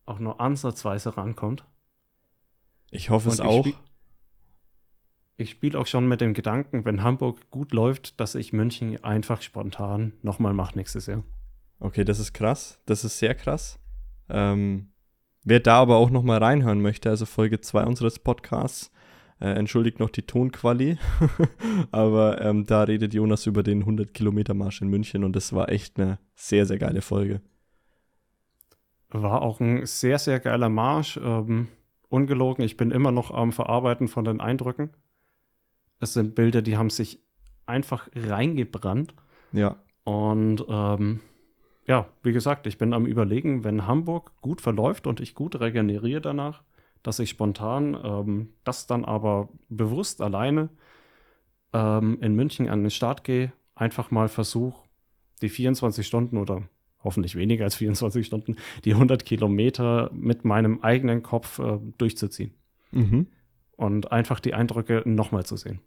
auch 0.06 0.20
nur 0.20 0.40
ansatzweise 0.40 1.18
rankommt. 1.18 1.66
Ich 2.92 3.10
hoffe 3.10 3.30
Und 3.30 3.34
es 3.34 3.40
ich 3.40 3.46
auch. 3.46 3.68
Ich 5.36 5.50
spiele 5.50 5.80
auch 5.80 5.88
schon 5.88 6.08
mit 6.08 6.22
dem 6.22 6.34
Gedanken, 6.34 6.86
wenn 6.86 7.02
Hamburg 7.02 7.50
gut 7.50 7.74
läuft, 7.74 8.20
dass 8.20 8.36
ich 8.36 8.54
München 8.54 9.04
einfach 9.04 9.42
spontan 9.42 10.14
nochmal 10.22 10.54
mache 10.54 10.78
nächstes 10.78 11.08
Jahr. 11.08 11.24
Okay, 11.80 12.06
das 12.06 12.20
ist 12.20 12.34
krass. 12.34 12.80
Das 12.86 13.04
ist 13.04 13.18
sehr 13.18 13.34
krass. 13.34 13.80
Ähm, 14.30 14.92
wer 15.44 15.60
da 15.60 15.80
aber 15.80 15.98
auch 15.98 16.12
noch 16.12 16.24
mal 16.24 16.38
reinhören 16.38 16.82
möchte, 16.82 17.10
also 17.10 17.26
Folge 17.26 17.62
2 17.62 17.84
unseres 17.84 18.20
Podcasts, 18.20 18.92
äh, 19.42 19.50
entschuldigt 19.50 20.00
noch 20.00 20.12
die 20.12 20.22
Tonquali, 20.22 20.98
aber 21.92 22.40
ähm, 22.42 22.66
da 22.66 22.84
redet 22.84 23.14
Jonas 23.14 23.46
über 23.48 23.64
den 23.64 23.84
100-Kilometer-Marsch 23.84 24.82
in 24.82 24.88
München 24.88 25.24
und 25.24 25.36
das 25.36 25.52
war 25.52 25.70
echt 25.70 26.00
eine 26.00 26.20
sehr, 26.36 26.66
sehr 26.66 26.78
geile 26.78 27.02
Folge. 27.02 27.42
War 29.10 29.42
auch 29.42 29.60
ein 29.60 29.86
sehr, 29.86 30.20
sehr 30.20 30.40
geiler 30.40 30.70
Marsch. 30.70 31.20
Ähm, 31.22 31.68
ungelogen, 32.10 32.64
ich 32.64 32.78
bin 32.78 32.92
immer 32.92 33.12
noch 33.12 33.32
am 33.32 33.52
Verarbeiten 33.52 34.08
von 34.08 34.24
den 34.24 34.40
Eindrücken. 34.40 34.92
Es 36.04 36.14
sind 36.14 36.36
Bilder, 36.36 36.62
die 36.62 36.78
haben 36.78 36.90
sich 36.90 37.20
einfach 37.66 38.10
reingebrannt. 38.14 39.14
Ja, 39.54 39.78
Und 40.04 40.66
ähm, 40.68 41.22
ja, 41.86 42.08
wie 42.24 42.34
gesagt, 42.34 42.68
ich 42.68 42.78
bin 42.78 42.94
am 42.94 43.06
Überlegen, 43.06 43.64
wenn 43.64 43.88
Hamburg 43.88 44.32
gut 44.42 44.62
verläuft 44.62 45.08
und 45.08 45.20
ich 45.20 45.34
gut 45.34 45.60
regeneriere 45.60 46.22
danach, 46.22 46.64
dass 47.04 47.20
ich 47.20 47.30
spontan 47.30 47.98
ähm, 48.04 48.50
das 48.64 48.88
dann 48.88 49.06
aber 49.06 49.50
bewusst 49.70 50.22
alleine 50.22 50.70
ähm, 51.74 52.20
in 52.22 52.36
München 52.36 52.70
an 52.70 52.84
den 52.84 52.92
Start 52.92 53.24
gehe, 53.24 53.52
einfach 53.76 54.12
mal 54.12 54.30
versuche, 54.30 54.82
die 55.42 55.50
24 55.50 56.06
Stunden 56.06 56.38
oder 56.38 56.64
hoffentlich 57.04 57.36
weniger 57.36 57.66
als 57.66 57.76
24 57.76 58.26
Stunden, 58.26 58.56
die 58.86 58.94
100 58.94 59.26
Kilometer 59.26 60.10
mit 60.14 60.46
meinem 60.46 60.82
eigenen 60.82 61.22
Kopf 61.22 61.60
äh, 61.60 61.80
durchzuziehen 61.98 62.54
mhm. 62.92 63.28
und 63.76 64.12
einfach 64.12 64.40
die 64.40 64.54
Eindrücke 64.54 65.04
nochmal 65.06 65.46
zu 65.46 65.58
sehen. 65.58 65.82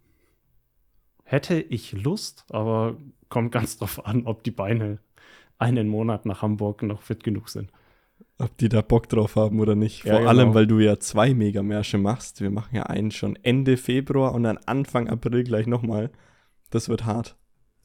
Hätte 1.29 1.59
ich 1.59 1.91
Lust, 1.91 2.45
aber 2.49 2.97
kommt 3.29 3.51
ganz 3.51 3.77
drauf 3.77 4.05
an, 4.05 4.25
ob 4.25 4.43
die 4.43 4.51
Beine 4.51 4.99
einen 5.59 5.87
Monat 5.89 6.25
nach 6.25 6.41
Hamburg 6.41 6.83
noch 6.83 7.01
fit 7.01 7.23
genug 7.23 7.49
sind. 7.49 7.71
ob 8.39 8.55
die 8.57 8.69
da 8.69 8.81
Bock 8.81 9.09
drauf 9.09 9.35
haben 9.35 9.59
oder 9.59 9.75
nicht. 9.75 10.03
Ja, 10.03 10.13
Vor 10.13 10.19
genau. 10.19 10.29
allem, 10.29 10.53
weil 10.53 10.67
du 10.67 10.79
ja 10.79 10.99
zwei 10.99 11.33
Megamärsche 11.33 11.97
machst. 11.97 12.41
Wir 12.41 12.49
machen 12.51 12.75
ja 12.75 12.83
einen 12.83 13.11
schon 13.11 13.35
Ende 13.43 13.77
Februar 13.77 14.33
und 14.33 14.43
dann 14.43 14.57
Anfang 14.65 15.07
April 15.09 15.43
gleich 15.43 15.67
nochmal. 15.67 16.11
Das 16.69 16.89
wird 16.89 17.05
hart. 17.05 17.35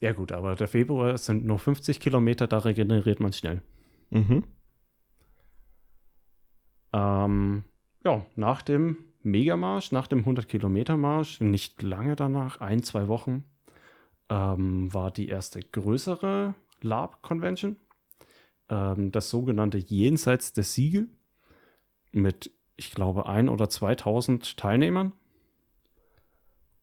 Ja 0.01 0.13
gut, 0.13 0.33
aber 0.33 0.55
der 0.57 0.69
Februar 0.69 1.17
sind 1.19 1.45
nur 1.45 1.59
50 1.59 2.01
Kilometer, 2.01 2.47
da 2.47 2.59
regeneriert 2.59 3.21
man 3.21 3.33
schnell. 3.33 3.63
Mhm. 4.11 4.45
Ähm, 6.93 7.65
ja, 8.05 8.27
nach 8.37 8.63
dem 8.63 8.97
Megamarsch, 9.25 9.93
nach 9.93 10.07
dem 10.07 10.25
100-Kilometer-Marsch, 10.25 11.41
nicht 11.41 11.83
lange 11.83 12.17
danach, 12.17 12.61
ein, 12.61 12.83
zwei 12.83 13.09
Wochen, 13.09 13.45
ähm, 14.29 14.93
war 14.93 15.11
die 15.11 15.29
erste 15.29 15.61
größere 15.61 16.55
Lab-Convention. 16.81 17.77
Ähm, 18.69 19.13
das 19.13 19.31
sogenannte 19.31 19.79
Jenseits 19.79 20.53
des 20.53 20.75
Siegel 20.75 21.09
mit, 22.13 22.51
ich 22.77 22.93
glaube, 22.93 23.27
ein 23.27 23.49
oder 23.49 23.69
2000 23.69 24.57
Teilnehmern. 24.57 25.13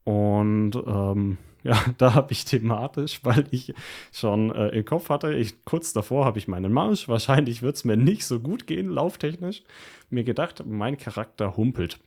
Und 0.04 0.76
ähm, 0.76 1.38
ja, 1.64 1.84
da 1.98 2.14
habe 2.14 2.32
ich 2.32 2.46
thematisch, 2.46 3.20
weil 3.24 3.46
ich 3.52 3.74
schon 4.12 4.52
äh, 4.56 4.70
im 4.70 4.86
Kopf 4.86 5.10
hatte, 5.10 5.34
ich, 5.34 5.66
kurz 5.66 5.94
davor 5.94 6.26
habe 6.26 6.40
ich 6.40 6.48
meinen 6.48 6.72
Marsch, 6.72 7.08
wahrscheinlich 7.08 7.62
wird 7.62 7.76
es 7.76 7.84
mir 7.84 7.98
nicht 7.98 8.26
so 8.26 8.40
gut 8.40 8.66
gehen, 8.68 8.90
lauftechnisch, 8.90 9.64
mir 10.10 10.24
gedacht, 10.24 10.64
mein 10.66 10.98
Charakter 10.98 11.58
humpelt. 11.58 12.00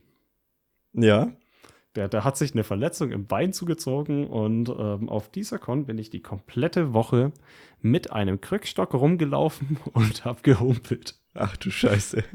Ja. 0.93 1.31
Der, 1.95 2.07
der 2.07 2.23
hat 2.23 2.37
sich 2.37 2.53
eine 2.53 2.63
Verletzung 2.63 3.11
im 3.11 3.27
Bein 3.27 3.53
zugezogen 3.53 4.25
und 4.25 4.69
ähm, 4.69 5.09
auf 5.09 5.29
dieser 5.29 5.59
Con 5.59 5.85
bin 5.85 5.99
ich 5.99 6.09
die 6.09 6.21
komplette 6.21 6.93
Woche 6.93 7.31
mit 7.81 8.11
einem 8.11 8.41
Krückstock 8.41 8.93
rumgelaufen 8.95 9.77
und 9.93 10.25
habe 10.25 10.41
gehumpelt. 10.41 11.19
Ach 11.35 11.55
du 11.57 11.69
Scheiße. 11.69 12.23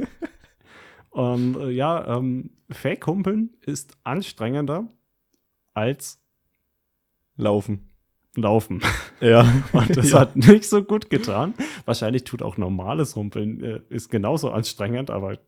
Und 1.11 1.57
äh, 1.57 1.71
ja, 1.71 2.17
ähm, 2.17 2.51
Fake-Humpeln 2.71 3.57
ist 3.63 3.97
anstrengender 4.05 4.87
als 5.75 6.21
Laufen. 7.37 7.91
laufen. 8.37 8.83
Ja. 9.21 9.41
Und 9.73 9.97
das 9.97 10.11
ja. 10.11 10.21
hat 10.21 10.37
nicht 10.37 10.65
so 10.65 10.83
gut 10.85 11.11
getan. 11.11 11.55
Wahrscheinlich 11.87 12.25
tut 12.25 12.43
auch 12.43 12.57
normales 12.57 13.17
Humpeln, 13.17 13.65
äh, 13.65 13.81
ist 13.89 14.11
genauso 14.11 14.51
anstrengend, 14.51 15.11
aber 15.11 15.39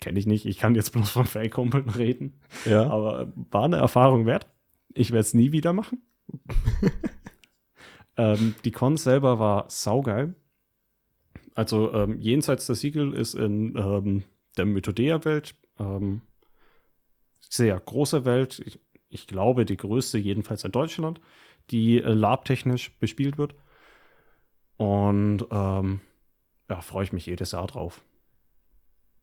kenne 0.00 0.18
ich 0.18 0.26
nicht. 0.26 0.46
Ich 0.46 0.58
kann 0.58 0.74
jetzt 0.74 0.92
bloß 0.92 1.10
von 1.10 1.26
Fake-Humpeln 1.26 1.88
reden. 1.96 2.40
Ja. 2.64 2.88
Aber 2.88 3.22
äh, 3.22 3.26
war 3.50 3.64
eine 3.64 3.76
Erfahrung 3.76 4.26
wert. 4.26 4.46
Ich 4.94 5.10
werde 5.10 5.20
es 5.20 5.34
nie 5.34 5.52
wieder 5.52 5.72
machen. 5.72 6.02
ähm, 8.16 8.54
die 8.64 8.72
Con 8.72 8.96
selber 8.96 9.38
war 9.38 9.68
saugeil. 9.68 10.34
Also 11.54 11.92
ähm, 11.92 12.20
jenseits 12.20 12.66
der 12.66 12.76
Siegel 12.76 13.14
ist 13.14 13.34
in 13.34 13.76
ähm, 13.76 14.24
der 14.56 14.66
Mythodea-Welt 14.66 15.56
ähm, 15.78 16.22
sehr 17.40 17.78
große 17.78 18.24
Welt. 18.24 18.62
Ich, 18.64 18.78
ich, 19.08 19.26
glaube, 19.26 19.64
die 19.64 19.76
größte 19.76 20.18
jedenfalls 20.18 20.64
in 20.64 20.72
Deutschland, 20.72 21.20
die 21.70 22.00
äh, 22.00 22.12
labtechnisch 22.12 22.96
bespielt 22.98 23.38
wird. 23.38 23.54
Und 24.76 25.46
ähm, 25.50 26.00
ja, 26.70 26.80
freue 26.80 27.04
ich 27.04 27.12
mich 27.12 27.26
jedes 27.26 27.52
Jahr 27.52 27.66
drauf. 27.66 28.02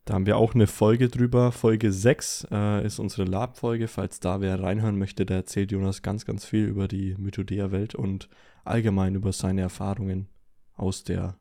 Da 0.06 0.14
haben 0.14 0.26
wir 0.26 0.36
auch 0.36 0.54
eine 0.54 0.68
Folge 0.68 1.08
drüber. 1.08 1.50
Folge 1.50 1.90
6 1.90 2.46
äh, 2.52 2.86
ist 2.86 3.00
unsere 3.00 3.24
Lab-Folge. 3.24 3.88
Falls 3.88 4.20
da 4.20 4.40
wer 4.40 4.62
reinhören 4.62 4.96
möchte, 4.96 5.26
da 5.26 5.34
erzählt 5.34 5.72
Jonas 5.72 6.00
ganz, 6.00 6.24
ganz 6.24 6.44
viel 6.44 6.64
über 6.66 6.86
die 6.86 7.16
Mythodea-Welt 7.18 7.96
und 7.96 8.28
allgemein 8.64 9.16
über 9.16 9.32
seine 9.32 9.62
Erfahrungen 9.62 10.28
aus 10.76 11.02
der, 11.02 11.34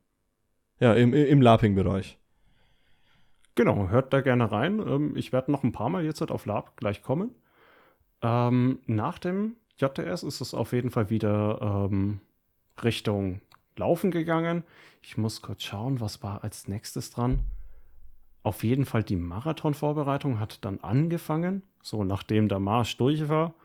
ja, 0.80 0.96
im, 0.96 1.14
im 1.14 1.42
Laping-Bereich. 1.44 2.18
Genau, 3.54 3.90
hört 3.90 4.12
da 4.14 4.22
gerne 4.22 4.52
rein. 4.52 4.80
Ähm, 4.80 5.16
ich 5.16 5.32
werde 5.32 5.52
noch 5.52 5.64
ein 5.64 5.72
paar 5.72 5.90
Mal 5.90 6.04
jetzt 6.04 6.22
halt 6.22 6.32
auf 6.32 6.48
Lab 6.48 6.76
gleich 6.76 7.04
kommen. 7.04 7.36
Ähm, 8.24 8.80
nach 8.88 9.20
dem 9.20 9.58
JTS 9.78 10.24
ist 10.24 10.42
es 10.42 10.56
auf 10.56 10.74
jeden 10.74 10.90
Fall 10.90 11.12
wieder 11.12 11.88
ähm, 11.92 12.20
Richtung 12.84 13.42
Laufen 13.76 14.10
gegangen. 14.10 14.64
Ich 15.04 15.18
muss 15.18 15.44
kurz 15.44 15.62
schauen, 15.62 16.00
was 16.00 16.24
war 16.24 16.44
als 16.44 16.68
nächstes 16.68 17.12
dran. 17.12 17.42
Auf 18.46 18.64
jeden 18.64 18.86
Fall 18.86 19.04
die 19.04 19.16
Marathonvorbereitung 19.16 20.40
hat 20.40 20.64
dann 20.64 20.80
angefangen, 20.82 21.64
so 21.82 22.04
nachdem 22.04 22.48
der 22.48 22.60
Marsch 22.60 22.96
durch 22.96 23.28
war 23.28 23.56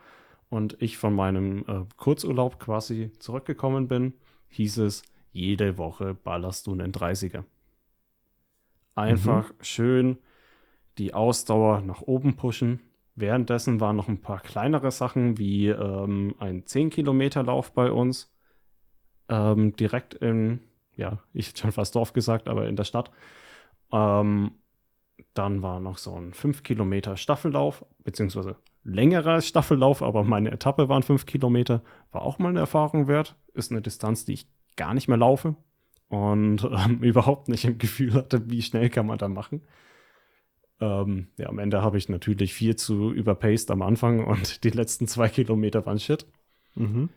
und 0.48 0.80
ich 0.80 0.96
von 0.96 1.14
meinem 1.14 1.66
äh, 1.68 1.84
Kurzurlaub 1.98 2.58
quasi 2.58 3.12
zurückgekommen 3.18 3.88
bin, 3.88 4.14
hieß 4.48 4.78
es, 4.78 5.02
jede 5.32 5.76
Woche 5.76 6.14
ballerst 6.14 6.66
du 6.66 6.72
einen 6.72 6.92
30er. 6.92 7.44
Einfach 8.94 9.50
mhm. 9.50 9.54
schön 9.60 10.18
die 10.96 11.12
Ausdauer 11.12 11.82
nach 11.82 12.00
oben 12.00 12.36
pushen. 12.36 12.80
Währenddessen 13.16 13.80
waren 13.80 13.96
noch 13.96 14.08
ein 14.08 14.22
paar 14.22 14.40
kleinere 14.40 14.92
Sachen 14.92 15.36
wie 15.36 15.68
ähm, 15.68 16.34
ein 16.38 16.64
10 16.64 16.88
Kilometer 16.88 17.42
Lauf 17.42 17.72
bei 17.72 17.92
uns. 17.92 18.34
Ähm, 19.28 19.76
direkt 19.76 20.14
in, 20.14 20.60
ja, 20.96 21.18
ich 21.34 21.48
hätte 21.48 21.60
schon 21.60 21.72
fast 21.72 21.94
Dorf 21.94 22.14
gesagt, 22.14 22.48
aber 22.48 22.66
in 22.66 22.76
der 22.76 22.84
Stadt. 22.84 23.10
Ähm, 23.92 24.52
dann 25.34 25.62
war 25.62 25.80
noch 25.80 25.98
so 25.98 26.14
ein 26.14 26.32
5 26.34 26.62
Kilometer 26.62 27.16
Staffellauf, 27.16 27.84
beziehungsweise 28.04 28.56
längerer 28.82 29.40
Staffellauf, 29.40 30.02
aber 30.02 30.24
meine 30.24 30.50
Etappe 30.50 30.88
waren 30.88 31.02
5 31.02 31.26
Kilometer. 31.26 31.82
War 32.12 32.22
auch 32.22 32.38
mal 32.38 32.48
eine 32.48 32.60
Erfahrung 32.60 33.08
wert. 33.08 33.36
Ist 33.54 33.70
eine 33.70 33.82
Distanz, 33.82 34.24
die 34.24 34.34
ich 34.34 34.48
gar 34.76 34.94
nicht 34.94 35.08
mehr 35.08 35.18
laufe 35.18 35.56
und 36.08 36.64
ähm, 36.70 37.02
überhaupt 37.02 37.48
nicht 37.48 37.64
im 37.64 37.78
Gefühl 37.78 38.14
hatte, 38.14 38.50
wie 38.50 38.62
schnell 38.62 38.90
kann 38.90 39.06
man 39.06 39.18
da 39.18 39.28
machen. 39.28 39.62
Ähm, 40.80 41.28
ja, 41.36 41.48
am 41.48 41.58
Ende 41.58 41.82
habe 41.82 41.98
ich 41.98 42.08
natürlich 42.08 42.54
viel 42.54 42.76
zu 42.76 43.12
überpaced 43.12 43.70
am 43.70 43.82
Anfang 43.82 44.24
und 44.26 44.64
die 44.64 44.70
letzten 44.70 45.06
zwei 45.06 45.28
Kilometer 45.28 45.84
waren 45.86 45.98
shit. 45.98 46.26
Mhm. 46.74 47.10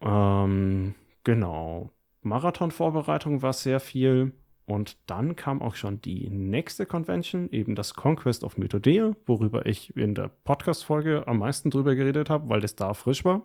Ähm, 0.00 0.94
genau. 1.24 1.90
Marathonvorbereitung 2.22 3.42
war 3.42 3.52
sehr 3.52 3.80
viel. 3.80 4.32
Und 4.70 4.98
dann 5.10 5.34
kam 5.34 5.62
auch 5.62 5.74
schon 5.74 6.00
die 6.00 6.30
nächste 6.30 6.86
Convention, 6.86 7.50
eben 7.50 7.74
das 7.74 7.94
Conquest 7.94 8.44
of 8.44 8.56
Mythodea, 8.56 9.16
worüber 9.26 9.66
ich 9.66 9.96
in 9.96 10.14
der 10.14 10.28
Podcast-Folge 10.28 11.26
am 11.26 11.38
meisten 11.38 11.70
drüber 11.70 11.96
geredet 11.96 12.30
habe, 12.30 12.48
weil 12.48 12.60
das 12.60 12.76
da 12.76 12.94
frisch 12.94 13.24
war. 13.24 13.42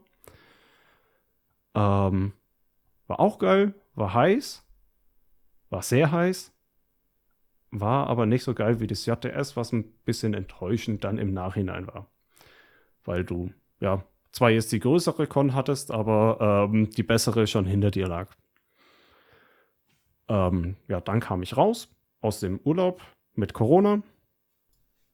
Ähm, 1.73 2.33
war 3.07 3.19
auch 3.19 3.39
geil, 3.39 3.73
war 3.95 4.13
heiß, 4.13 4.63
war 5.71 5.81
sehr 5.81 6.11
heiß, 6.11 6.53
war 7.71 8.05
aber 8.05 8.27
nicht 8.27 8.43
so 8.43 8.53
geil 8.53 8.79
wie 8.79 8.85
das 8.85 9.07
JTS, 9.07 9.57
was 9.57 9.73
ein 9.73 9.83
bisschen 10.05 10.35
enttäuschend 10.35 11.03
dann 11.03 11.17
im 11.17 11.33
Nachhinein 11.33 11.87
war. 11.87 12.05
Weil 13.03 13.23
du, 13.23 13.51
ja, 13.79 14.03
zwar 14.31 14.51
jetzt 14.51 14.71
die 14.71 14.79
größere 14.79 15.25
Con 15.25 15.55
hattest, 15.55 15.89
aber 15.89 16.69
ähm, 16.69 16.91
die 16.91 17.01
bessere 17.01 17.47
schon 17.47 17.65
hinter 17.65 17.89
dir 17.89 18.07
lag. 18.07 18.27
Ähm, 20.27 20.75
ja, 20.87 21.01
dann 21.01 21.19
kam 21.19 21.43
ich 21.43 21.55
raus 21.57 21.89
aus 22.21 22.39
dem 22.39 22.59
Urlaub 22.63 23.01
mit 23.33 23.53
Corona. 23.53 24.01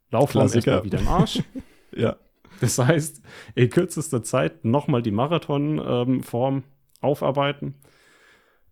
Laufform 0.09 0.51
erstmal 0.51 0.83
wieder 0.83 0.99
im 0.99 1.07
Arsch. 1.07 1.43
ja. 1.91 2.17
Das 2.59 2.77
heißt, 2.77 3.21
in 3.55 3.69
kürzester 3.69 4.23
Zeit 4.23 4.65
nochmal 4.65 5.01
die 5.01 5.11
Marathonform 5.11 6.55
ähm, 6.57 6.63
aufarbeiten. 7.01 7.75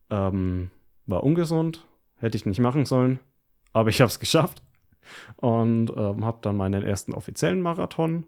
Ähm, 0.09 0.69
war 1.05 1.23
ungesund, 1.23 1.87
hätte 2.17 2.37
ich 2.37 2.45
nicht 2.45 2.59
machen 2.59 2.85
sollen, 2.85 3.19
aber 3.73 3.89
ich 3.89 4.01
habe 4.01 4.09
es 4.09 4.19
geschafft 4.19 4.61
und 5.37 5.91
ähm, 5.95 6.23
habe 6.23 6.39
dann 6.41 6.57
meinen 6.57 6.83
ersten 6.83 7.13
offiziellen 7.13 7.61
Marathon 7.61 8.25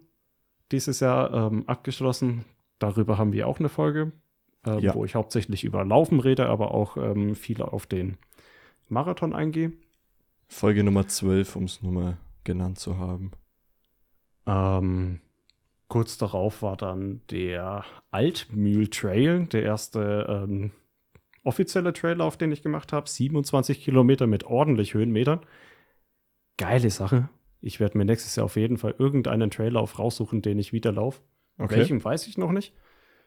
dieses 0.72 1.00
Jahr 1.00 1.32
ähm, 1.32 1.68
abgeschlossen. 1.68 2.44
Darüber 2.78 3.18
haben 3.18 3.32
wir 3.32 3.46
auch 3.46 3.60
eine 3.60 3.68
Folge 3.68 4.12
äh, 4.66 4.80
ja. 4.80 4.94
wo 4.94 5.04
ich 5.04 5.14
hauptsächlich 5.14 5.64
über 5.64 5.84
Laufen 5.84 6.20
rede, 6.20 6.46
aber 6.46 6.72
auch 6.72 6.96
ähm, 6.96 7.34
viel 7.34 7.62
auf 7.62 7.86
den 7.86 8.18
Marathon 8.88 9.34
eingehe. 9.34 9.72
Folge 10.48 10.84
Nummer 10.84 11.08
12, 11.08 11.56
um 11.56 11.64
es 11.64 11.82
nur 11.82 11.92
mal 11.92 12.16
genannt 12.44 12.78
zu 12.78 12.98
haben. 12.98 13.32
Ähm, 14.46 15.20
kurz 15.88 16.18
darauf 16.18 16.62
war 16.62 16.76
dann 16.76 17.22
der 17.30 17.84
Altmühl 18.10 18.88
Trail, 18.88 19.46
der 19.46 19.62
erste 19.62 20.26
ähm, 20.28 20.72
offizielle 21.44 21.92
Trailer, 21.92 22.24
auf 22.24 22.36
den 22.36 22.52
ich 22.52 22.62
gemacht 22.62 22.92
habe. 22.92 23.08
27 23.08 23.82
Kilometer 23.82 24.26
mit 24.26 24.44
ordentlich 24.44 24.94
Höhenmetern. 24.94 25.40
Geile 26.58 26.90
Sache. 26.90 27.28
Ich 27.60 27.80
werde 27.80 27.96
mir 27.96 28.04
nächstes 28.04 28.36
Jahr 28.36 28.46
auf 28.46 28.56
jeden 28.56 28.76
Fall 28.76 28.94
irgendeinen 28.98 29.50
Trailauf 29.50 29.98
raussuchen, 29.98 30.42
den 30.42 30.58
ich 30.58 30.72
wieder 30.72 30.92
laufe. 30.92 31.20
Okay. 31.58 31.76
Welchem 31.76 32.02
weiß 32.02 32.26
ich 32.26 32.36
noch 32.36 32.52
nicht. 32.52 32.74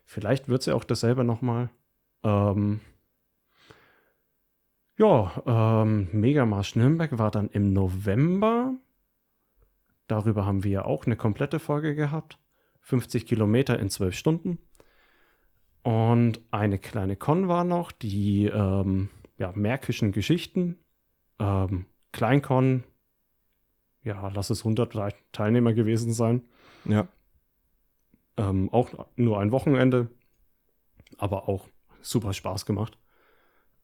Vielleicht 0.06 0.48
wird 0.48 0.64
sie 0.64 0.74
auch 0.74 0.84
dasselbe 0.84 1.24
nochmal. 1.24 1.70
Ähm, 2.24 2.80
ja, 4.98 5.44
ähm, 5.46 6.08
Megamarsch 6.14 6.76
Nürnberg 6.76 7.18
war 7.18 7.32
dann 7.32 7.50
im 7.50 7.74
November. 7.74 8.76
Darüber 10.08 10.46
haben 10.46 10.64
wir 10.64 10.72
ja 10.72 10.86
auch 10.86 11.06
eine 11.06 11.18
komplette 11.18 11.60
Folge 11.60 11.96
gehabt. 11.96 12.38
50 12.82 13.26
Kilometer 13.26 13.80
in 13.80 13.90
12 13.90 14.16
Stunden. 14.16 14.60
Und 15.82 16.40
eine 16.52 16.80
kleine 16.80 17.16
Con 17.16 17.48
war 17.48 17.64
noch, 17.64 17.92
die 17.92 18.46
ähm, 18.46 19.10
ja, 19.38 19.52
Märkischen 19.56 20.12
Geschichten. 20.12 20.78
Ähm, 21.40 21.86
Kleinkon, 22.12 22.84
ja, 24.04 24.32
lass 24.34 24.50
es 24.50 24.60
100 24.60 24.96
Teilnehmer 25.32 25.74
gewesen 25.74 26.14
sein. 26.14 26.44
Ja. 26.86 27.08
Ähm, 28.38 28.70
auch 28.74 29.08
nur 29.16 29.40
ein 29.40 29.52
Wochenende, 29.52 30.10
aber 31.18 31.48
auch 31.48 31.68
super 32.02 32.34
Spaß 32.34 32.66
gemacht. 32.66 32.98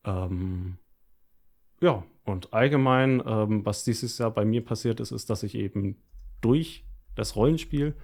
Ähm, 0.04 0.78
ja, 1.80 2.04
und 2.26 2.54
allgemein, 2.54 3.24
ähm, 3.26 3.66
was 3.66 3.84
dieses 3.84 4.18
Jahr 4.18 4.32
bei 4.32 4.46
mir 4.46 4.64
passiert 4.64 5.00
ist, 5.00 5.12
ist, 5.12 5.30
dass 5.30 5.44
ich 5.44 5.56
eben 5.56 6.02
durch 6.42 6.86
das 7.16 7.36
Rollenspiel 7.36 7.96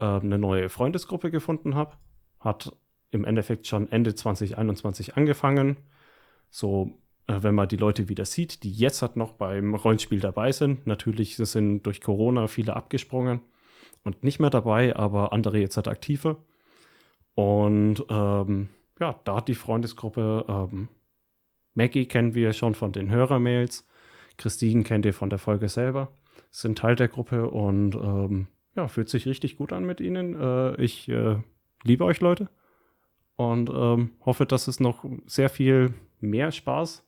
äh, 0.00 0.04
eine 0.04 0.38
neue 0.38 0.68
Freundesgruppe 0.68 1.30
gefunden 1.30 1.74
habe. 1.74 1.96
Hat 2.40 2.76
im 3.10 3.24
Endeffekt 3.24 3.66
schon 3.66 3.90
Ende 3.90 4.14
2021 4.14 5.16
angefangen. 5.16 5.78
So, 6.50 6.98
äh, 7.26 7.42
wenn 7.42 7.54
man 7.54 7.68
die 7.68 7.76
Leute 7.76 8.08
wieder 8.08 8.24
sieht, 8.24 8.62
die 8.62 8.72
jetzt 8.72 9.02
halt 9.02 9.16
noch 9.16 9.32
beim 9.32 9.74
Rollenspiel 9.74 10.20
dabei 10.20 10.52
sind. 10.52 10.86
Natürlich 10.86 11.36
sind 11.36 11.82
durch 11.84 12.00
Corona 12.00 12.48
viele 12.48 12.76
abgesprungen 12.76 13.40
und 14.04 14.22
nicht 14.22 14.38
mehr 14.38 14.50
dabei, 14.50 14.94
aber 14.94 15.32
andere 15.32 15.58
jetzt 15.58 15.76
halt 15.76 15.88
aktiver. 15.88 16.36
Und 17.34 18.04
ähm, 18.08 18.68
ja, 19.00 19.18
da 19.24 19.36
hat 19.36 19.48
die 19.48 19.54
Freundesgruppe 19.54 20.44
ähm, 20.48 20.88
Maggie 21.74 22.06
kennen 22.06 22.34
wir 22.34 22.52
schon 22.52 22.74
von 22.74 22.92
den 22.92 23.10
Hörermails. 23.10 23.86
Christine 24.38 24.84
kennt 24.84 25.04
ihr 25.04 25.14
von 25.14 25.30
der 25.30 25.38
Folge 25.38 25.68
selber. 25.68 26.12
Sind 26.50 26.78
Teil 26.78 26.96
der 26.96 27.08
Gruppe 27.08 27.50
und 27.50 27.94
ähm, 27.96 28.46
ja, 28.76 28.88
fühlt 28.88 29.08
sich 29.08 29.26
richtig 29.26 29.56
gut 29.56 29.72
an 29.72 29.84
mit 29.84 30.00
ihnen. 30.00 30.40
Äh, 30.40 30.80
ich 30.80 31.08
äh, 31.08 31.36
liebe 31.82 32.04
euch, 32.04 32.20
Leute. 32.20 32.48
Und 33.36 33.70
ähm, 33.70 34.12
hoffe, 34.24 34.46
dass 34.46 34.68
es 34.68 34.78
noch 34.78 35.04
sehr 35.26 35.48
viel 35.48 35.94
mehr 36.20 36.52
Spaß 36.52 37.04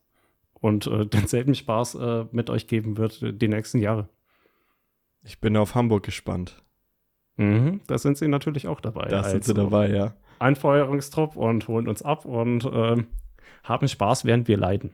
und 0.55 0.88
äh, 0.88 1.07
denselben 1.07 1.55
Spaß 1.55 1.94
äh, 1.97 2.24
mit 2.32 2.51
euch 2.51 2.66
geben 2.66 2.97
wird 2.97 3.40
die 3.40 3.49
nächsten 3.49 3.78
Jahre. 3.78 4.09
Ich 5.22 5.40
bin 5.40 5.57
auf 5.57 5.74
Hamburg 5.74 6.05
gespannt. 6.05 6.62
Mhm, 7.37 7.80
da 7.87 7.99
sind 7.99 8.18
sie 8.18 8.28
natürlich 8.28 8.66
auch 8.68 8.80
dabei. 8.80 9.09
Da 9.09 9.22
sind 9.24 9.45
sie 9.45 9.53
also 9.53 9.64
dabei, 9.64 9.91
ja. 9.91 10.14
Einfeuerungstrupp 10.39 11.37
und 11.37 11.68
holen 11.68 11.89
uns 11.89 12.03
ab 12.03 12.24
und 12.24 12.64
äh, 12.64 13.03
haben 13.64 13.89
Spaß, 13.89 14.24
während 14.24 14.49
wir 14.49 14.57
leiden. 14.57 14.91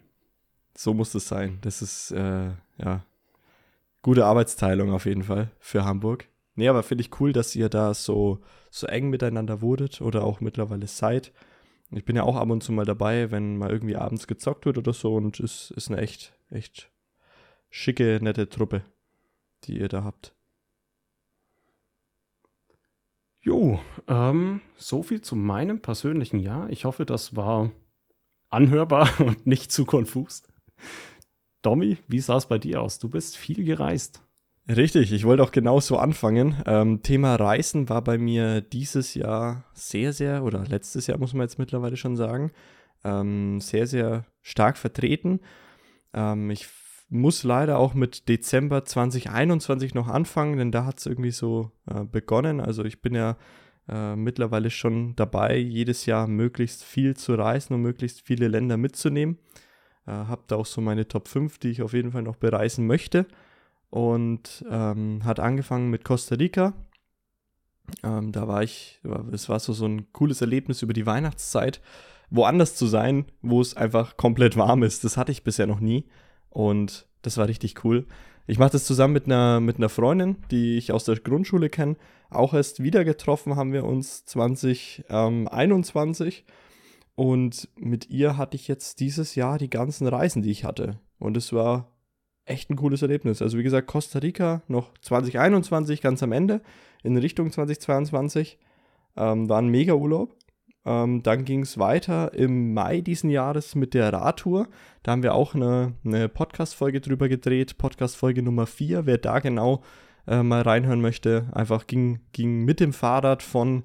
So 0.75 0.95
muss 0.95 1.15
es 1.15 1.29
sein. 1.29 1.59
Das 1.63 1.83
ist, 1.83 2.11
äh, 2.13 2.51
ja, 2.79 3.05
gute 4.03 4.25
Arbeitsteilung 4.25 4.91
auf 4.93 5.07
jeden 5.07 5.23
Fall 5.23 5.51
für 5.59 5.85
Hamburg. 5.85 6.27
Nee, 6.55 6.69
aber 6.69 6.83
finde 6.83 7.03
ich 7.03 7.21
cool, 7.21 7.33
dass 7.33 7.57
ihr 7.57 7.69
da 7.69 7.95
so, 7.95 8.41
so 8.71 8.87
eng 8.87 9.11
miteinander 9.11 9.63
wurdet 9.63 10.01
oder 10.01 10.25
auch 10.25 10.41
mittlerweile 10.41 10.87
seid. 10.87 11.33
Ich 11.91 12.05
bin 12.05 12.17
ja 12.17 12.23
auch 12.23 12.37
ab 12.37 12.49
und 12.49 12.63
zu 12.63 12.73
mal 12.73 12.85
dabei, 12.85 13.31
wenn 13.31 13.59
mal 13.59 13.71
irgendwie 13.71 13.97
abends 13.97 14.27
gezockt 14.27 14.65
wird 14.67 14.79
oder 14.79 14.93
so 14.93 15.15
und 15.15 15.41
es 15.41 15.71
ist 15.73 15.91
eine 15.91 16.01
echt, 16.01 16.33
echt 16.51 16.91
schicke, 17.71 18.19
nette 18.23 18.49
Truppe, 18.49 18.83
die 19.65 19.79
ihr 19.79 19.89
da 19.89 20.05
habt. 20.05 20.35
Jo, 23.45 23.81
ähm, 24.07 24.61
so 24.77 25.03
viel 25.03 25.21
zu 25.21 25.35
meinem 25.35 25.81
persönlichen 25.81 26.39
Jahr. 26.39 26.71
Ich 26.71 26.85
hoffe, 26.85 27.05
das 27.05 27.35
war 27.35 27.73
anhörbar 28.51 29.09
und 29.19 29.47
nicht 29.47 29.73
zu 29.73 29.85
konfus. 29.85 30.45
Domi, 31.61 31.99
wie 32.07 32.21
sah 32.21 32.37
es 32.37 32.47
bei 32.47 32.59
dir 32.59 32.81
aus? 32.81 33.01
Du 33.01 33.09
bist 33.09 33.37
viel 33.37 33.65
gereist. 33.65 34.23
Richtig, 34.69 35.13
ich 35.13 35.25
wollte 35.25 35.43
auch 35.43 35.51
genauso 35.51 35.97
anfangen. 35.97 36.63
Ähm, 36.67 37.03
Thema 37.03 37.35
Reisen 37.35 37.89
war 37.89 38.03
bei 38.03 38.17
mir 38.17 38.61
dieses 38.61 39.15
Jahr 39.15 39.65
sehr, 39.75 40.13
sehr, 40.13 40.45
oder 40.45 40.65
letztes 40.65 41.09
Jahr 41.09 41.19
muss 41.19 41.35
man 41.35 41.43
jetzt 41.43 41.59
mittlerweile 41.59 41.97
schon 41.97 42.15
sagen, 42.15 42.53
ähm, 43.03 43.61
sehr, 43.61 43.89
sehr 43.89 44.25
stark 44.41 44.79
vertreten. 44.79 45.41
Ähm, 46.15 46.49
ich 46.51 46.69
muss 47.13 47.43
leider 47.43 47.79
auch 47.79 47.95
mit 47.95 48.29
Dezember 48.29 48.85
2021 48.85 49.95
noch 49.95 50.09
anfangen, 50.09 50.57
denn 50.57 50.73
da 50.73 50.87
hat 50.87 50.99
es 50.99 51.07
irgendwie 51.07 51.31
so 51.31 51.71
äh, 51.87 52.05
begonnen. 52.05 52.61
Also 52.61 52.85
ich 52.85 53.03
bin 53.03 53.15
ja 53.15 53.37
äh, 53.89 54.17
mittlerweile 54.17 54.71
schon 54.71 55.15
dabei, 55.15 55.59
jedes 55.59 56.07
Jahr 56.07 56.27
möglichst 56.27 56.83
viel 56.83 57.15
zu 57.17 57.35
reisen 57.35 57.75
und 57.75 57.83
möglichst 57.83 58.23
viele 58.23 58.49
Länder 58.49 58.79
mitzunehmen. 58.79 59.39
Äh, 60.07 60.13
habe 60.13 60.45
da 60.47 60.57
auch 60.57 60.67
so 60.67 60.81
meine 60.81 61.07
Top 61.07 61.29
5, 61.29 61.59
die 61.59 61.69
ich 61.69 61.83
auf 61.83 61.93
jeden 61.93 62.13
Fall 62.13 62.23
noch 62.23 62.37
bereisen 62.37 62.87
möchte. 62.87 63.27
Und 63.91 64.65
ähm, 64.71 65.21
hat 65.25 65.39
angefangen 65.39 65.91
mit 65.91 66.05
Costa 66.05 66.37
Rica. 66.37 66.73
Ähm, 68.03 68.33
da 68.33 68.49
war 68.49 68.63
ich, 68.63 69.03
es 69.33 69.51
war 69.51 69.61
so, 69.61 69.75
so 69.75 69.85
ein 69.85 70.11
cooles 70.13 70.41
Erlebnis 70.41 70.81
über 70.81 70.95
die 70.95 71.05
Weihnachtszeit, 71.05 71.83
woanders 72.31 72.75
zu 72.75 72.87
sein, 72.87 73.27
wo 73.43 73.61
es 73.61 73.77
einfach 73.77 74.17
komplett 74.17 74.57
warm 74.57 74.83
ist. 74.83 75.05
Das 75.05 75.19
hatte 75.19 75.31
ich 75.31 75.45
bisher 75.45 75.67
noch 75.67 75.81
nie. 75.81 76.07
Und 76.53 77.07
das 77.23 77.39
war 77.39 77.49
richtig 77.49 77.85
cool. 77.85 78.07
Ich 78.47 78.59
mache 78.59 78.73
das 78.73 78.85
zusammen 78.85 79.15
mit 79.15 79.25
einer, 79.27 79.61
mit 79.61 79.79
einer 79.79 79.89
Freundin, 79.89 80.37
die 80.51 80.77
ich 80.77 80.93
aus 80.93 81.05
der 81.05 81.17
Grundschule 81.17 81.71
kenne. 81.71 81.97
Auch 82.29 82.53
erst 82.55 82.83
wieder 82.83 83.05
getroffen 83.05 83.55
haben 83.57 83.73
wir 83.73 83.85
uns 83.85 84.25
2021. 84.27 86.45
Und 87.15 87.69
mit 87.77 88.11
ihr 88.11 88.37
hatte 88.37 88.57
ich 88.57 88.69
jetzt 88.69 89.01
dieses 89.01 89.35
Jahr 89.35 89.59
die 89.59 89.71
ganzen 89.71 90.07
Reisen, 90.07 90.43
die 90.43 90.51
ich 90.51 90.65
hatte. 90.65 90.99
Und 91.19 91.37
es 91.37 91.53
war 91.53 91.89
echt 92.45 92.71
ein 92.71 92.77
cooles 92.77 93.03
Erlebnis. 93.03 93.43
Also 93.43 93.59
wie 93.59 93.63
gesagt, 93.63 93.87
Costa 93.87 94.19
Rica 94.19 94.63
noch 94.67 94.93
2021 95.03 96.01
ganz 96.01 96.23
am 96.23 96.33
Ende 96.33 96.63
in 97.03 97.17
Richtung 97.17 97.53
2022. 97.53 98.59
Ähm, 99.17 99.49
war 99.49 99.59
ein 99.59 99.69
mega 99.69 99.95
Urlaub. 99.95 100.35
Ähm, 100.85 101.23
dann 101.23 101.45
ging 101.45 101.63
es 101.63 101.79
weiter 101.79 102.35
im 102.35 102.75
Mai 102.75 103.01
diesen 103.01 103.31
Jahres 103.31 103.75
mit 103.75 103.95
der 103.95 104.13
Radtour. 104.13 104.69
Da 105.03 105.13
haben 105.13 105.23
wir 105.23 105.35
auch 105.35 105.55
eine, 105.55 105.95
eine 106.05 106.29
Podcast-Folge 106.29 107.01
drüber 107.01 107.29
gedreht, 107.29 107.79
Podcast-Folge 107.79 108.43
Nummer 108.43 108.67
4. 108.67 109.07
Wer 109.07 109.19
da 109.19 109.39
genau 109.39 109.83
äh, 110.27 110.43
mal 110.43 110.63
reinhören 110.63 111.01
möchte, 111.01 111.49
einfach 111.53 111.87
ging, 111.87 112.21
ging 112.33 112.65
mit 112.65 112.81
dem 112.81 112.93
Fahrrad 112.93 113.43
von, 113.43 113.85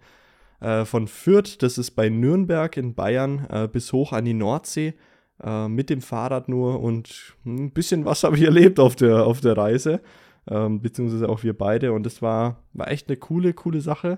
äh, 0.60 0.86
von 0.86 1.08
Fürth, 1.08 1.62
das 1.62 1.78
ist 1.78 1.92
bei 1.92 2.10
Nürnberg 2.10 2.76
in 2.78 2.96
Bayern, 2.96 3.46
äh, 3.50 3.68
bis 3.68 3.94
hoch 3.94 4.12
an 4.14 4.26
die 4.26 4.34
Nordsee. 4.34 4.96
Äh, 5.44 5.68
mit 5.68 5.92
dem 5.92 6.02
Fahrrad 6.02 6.50
nur 6.50 6.80
und 6.82 7.36
ein 7.46 7.72
bisschen 7.72 8.06
was 8.06 8.24
habe 8.24 8.38
ich 8.38 8.44
erlebt 8.44 8.80
auf 8.80 8.96
der, 8.96 9.24
auf 9.26 9.40
der 9.40 9.56
Reise. 9.56 10.02
Ähm, 10.50 10.82
beziehungsweise 10.82 11.30
auch 11.30 11.44
wir 11.44 11.56
beide. 11.56 11.92
Und 11.94 12.06
das 12.06 12.24
war, 12.24 12.64
war 12.74 12.90
echt 12.90 13.08
eine 13.08 13.18
coole, 13.18 13.54
coole 13.54 13.82
Sache 13.82 14.18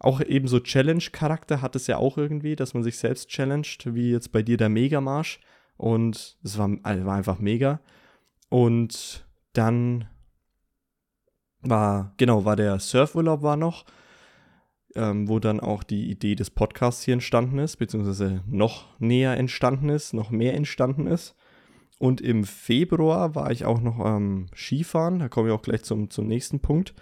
auch 0.00 0.20
eben 0.20 0.46
so 0.46 0.60
Challenge-Charakter 0.60 1.60
hat 1.60 1.74
es 1.74 1.86
ja 1.86 1.96
auch 1.96 2.18
irgendwie, 2.18 2.56
dass 2.56 2.74
man 2.74 2.82
sich 2.82 2.98
selbst 2.98 3.28
challenged, 3.28 3.94
wie 3.94 4.12
jetzt 4.12 4.30
bei 4.30 4.42
dir 4.42 4.56
der 4.56 4.68
Megamarsch. 4.68 5.40
Und 5.76 6.38
es 6.42 6.58
war, 6.58 6.70
also 6.82 7.04
war 7.04 7.16
einfach 7.16 7.38
mega. 7.38 7.80
Und 8.48 9.26
dann 9.52 10.08
war, 11.60 12.14
genau, 12.16 12.44
war 12.44 12.56
der 12.56 12.78
Surfurlaub 12.78 13.42
war 13.42 13.56
noch, 13.56 13.84
ähm, 14.94 15.28
wo 15.28 15.38
dann 15.38 15.60
auch 15.60 15.82
die 15.82 16.10
Idee 16.10 16.34
des 16.34 16.50
Podcasts 16.50 17.02
hier 17.02 17.14
entstanden 17.14 17.58
ist, 17.58 17.76
beziehungsweise 17.76 18.42
noch 18.46 18.98
näher 19.00 19.36
entstanden 19.36 19.88
ist, 19.88 20.14
noch 20.14 20.30
mehr 20.30 20.54
entstanden 20.54 21.06
ist. 21.06 21.34
Und 21.98 22.20
im 22.20 22.44
Februar 22.44 23.34
war 23.34 23.50
ich 23.50 23.64
auch 23.64 23.80
noch 23.80 23.98
am 23.98 24.16
ähm, 24.16 24.46
Skifahren, 24.54 25.18
da 25.18 25.28
komme 25.28 25.48
ich 25.48 25.54
auch 25.54 25.62
gleich 25.62 25.82
zum, 25.82 26.10
zum 26.10 26.28
nächsten 26.28 26.60
Punkt. 26.60 26.94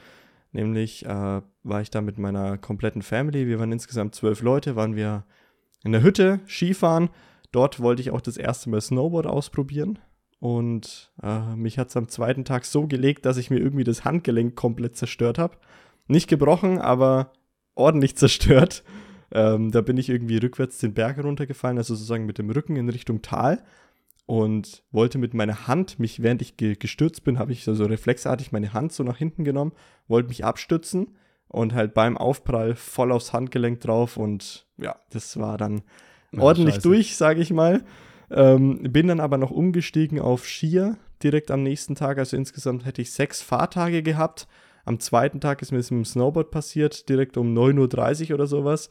Nämlich 0.52 1.04
äh, 1.04 1.42
war 1.62 1.80
ich 1.80 1.90
da 1.90 2.00
mit 2.00 2.18
meiner 2.18 2.58
kompletten 2.58 3.02
Family. 3.02 3.46
Wir 3.46 3.58
waren 3.58 3.72
insgesamt 3.72 4.14
zwölf 4.14 4.40
Leute, 4.42 4.76
waren 4.76 4.96
wir 4.96 5.24
in 5.84 5.92
der 5.92 6.02
Hütte 6.02 6.40
Skifahren. 6.46 7.10
Dort 7.52 7.80
wollte 7.80 8.02
ich 8.02 8.10
auch 8.10 8.20
das 8.20 8.36
erste 8.36 8.70
Mal 8.70 8.80
Snowboard 8.80 9.26
ausprobieren. 9.26 9.98
Und 10.38 11.12
äh, 11.22 11.56
mich 11.56 11.78
hat 11.78 11.88
es 11.88 11.96
am 11.96 12.08
zweiten 12.08 12.44
Tag 12.44 12.64
so 12.64 12.86
gelegt, 12.86 13.24
dass 13.26 13.36
ich 13.36 13.50
mir 13.50 13.58
irgendwie 13.58 13.84
das 13.84 14.04
Handgelenk 14.04 14.54
komplett 14.54 14.96
zerstört 14.96 15.38
habe. 15.38 15.56
Nicht 16.08 16.28
gebrochen, 16.28 16.78
aber 16.78 17.32
ordentlich 17.74 18.16
zerstört. 18.16 18.84
Ähm, 19.32 19.70
da 19.72 19.80
bin 19.80 19.96
ich 19.96 20.08
irgendwie 20.08 20.36
rückwärts 20.36 20.78
den 20.78 20.94
Berg 20.94 21.22
runtergefallen, 21.22 21.78
also 21.78 21.94
sozusagen 21.94 22.26
mit 22.26 22.38
dem 22.38 22.50
Rücken 22.50 22.76
in 22.76 22.88
Richtung 22.88 23.22
Tal 23.22 23.62
und 24.26 24.82
wollte 24.90 25.18
mit 25.18 25.34
meiner 25.34 25.68
Hand 25.68 25.98
mich, 25.98 26.22
während 26.22 26.42
ich 26.42 26.56
ge 26.56 26.74
gestürzt 26.74 27.24
bin, 27.24 27.38
habe 27.38 27.52
ich 27.52 27.64
so, 27.64 27.74
so 27.74 27.84
reflexartig 27.84 28.52
meine 28.52 28.72
Hand 28.72 28.92
so 28.92 29.04
nach 29.04 29.16
hinten 29.16 29.44
genommen, 29.44 29.72
wollte 30.08 30.28
mich 30.28 30.44
abstützen 30.44 31.16
und 31.48 31.74
halt 31.74 31.94
beim 31.94 32.16
Aufprall 32.16 32.74
voll 32.74 33.12
aufs 33.12 33.32
Handgelenk 33.32 33.80
drauf 33.80 34.16
und 34.16 34.66
ja, 34.78 34.96
das 35.10 35.38
war 35.38 35.56
dann 35.56 35.82
ja, 36.32 36.42
ordentlich 36.42 36.76
scheiße. 36.76 36.88
durch, 36.88 37.16
sage 37.16 37.40
ich 37.40 37.52
mal. 37.52 37.84
Ähm, 38.28 38.82
bin 38.92 39.06
dann 39.06 39.20
aber 39.20 39.38
noch 39.38 39.52
umgestiegen 39.52 40.18
auf 40.18 40.44
Skier 40.44 40.96
direkt 41.22 41.52
am 41.52 41.62
nächsten 41.62 41.94
Tag, 41.94 42.18
also 42.18 42.36
insgesamt 42.36 42.84
hätte 42.84 43.00
ich 43.00 43.12
sechs 43.12 43.40
Fahrtage 43.40 44.02
gehabt. 44.02 44.48
Am 44.84 44.98
zweiten 44.98 45.40
Tag 45.40 45.62
ist 45.62 45.70
mir 45.70 45.78
das 45.78 45.90
mit 45.90 45.98
dem 45.98 46.04
Snowboard 46.04 46.50
passiert, 46.50 47.08
direkt 47.08 47.36
um 47.36 47.56
9.30 47.56 48.28
Uhr 48.30 48.34
oder 48.34 48.46
sowas. 48.46 48.90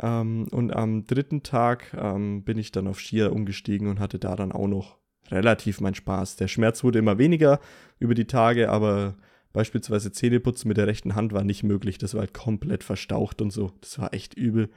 Ähm, 0.00 0.48
und 0.50 0.74
am 0.74 1.06
dritten 1.06 1.42
Tag 1.42 1.94
ähm, 1.98 2.42
bin 2.44 2.58
ich 2.58 2.72
dann 2.72 2.86
auf 2.86 3.00
Skier 3.00 3.32
umgestiegen 3.32 3.88
und 3.88 4.00
hatte 4.00 4.18
da 4.18 4.36
dann 4.36 4.52
auch 4.52 4.68
noch 4.68 4.98
relativ 5.30 5.80
meinen 5.80 5.94
Spaß. 5.94 6.36
Der 6.36 6.48
Schmerz 6.48 6.84
wurde 6.84 6.98
immer 6.98 7.18
weniger 7.18 7.60
über 7.98 8.14
die 8.14 8.26
Tage, 8.26 8.70
aber 8.70 9.16
beispielsweise 9.52 10.12
Zähneputzen 10.12 10.68
mit 10.68 10.76
der 10.76 10.86
rechten 10.86 11.14
Hand 11.14 11.32
war 11.32 11.44
nicht 11.44 11.62
möglich. 11.62 11.98
Das 11.98 12.14
war 12.14 12.20
halt 12.20 12.34
komplett 12.34 12.84
verstaucht 12.84 13.40
und 13.40 13.52
so. 13.52 13.72
Das 13.80 13.98
war 13.98 14.12
echt 14.12 14.34
übel. 14.34 14.68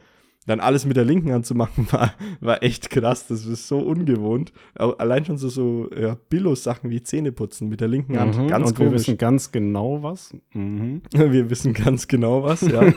Dann 0.45 0.61
alles 0.61 0.85
mit 0.85 0.95
der 0.95 1.03
linken 1.03 1.33
Hand 1.33 1.45
zu 1.45 1.53
machen, 1.53 1.87
war, 1.91 2.13
war 2.39 2.63
echt 2.63 2.89
krass. 2.89 3.27
Das 3.27 3.45
ist 3.45 3.67
so 3.67 3.79
ungewohnt. 3.79 4.53
Allein 4.75 5.25
schon 5.25 5.37
so, 5.37 5.49
so 5.49 5.89
ja, 5.95 6.17
Billo-Sachen 6.29 6.89
wie 6.89 7.03
Zähneputzen 7.03 7.67
mit 7.67 7.81
der 7.81 7.89
linken 7.89 8.17
Hand. 8.17 8.37
Mhm, 8.37 8.47
ganz 8.47 8.69
und 8.69 8.77
komisch. 8.77 8.91
wir 8.91 8.99
wissen 8.99 9.17
ganz 9.17 9.51
genau 9.51 10.01
was. 10.01 10.35
Mhm. 10.53 11.01
Wir 11.13 11.49
wissen 11.49 11.73
ganz 11.73 12.07
genau 12.07 12.43
was, 12.43 12.61
ja. 12.61 12.81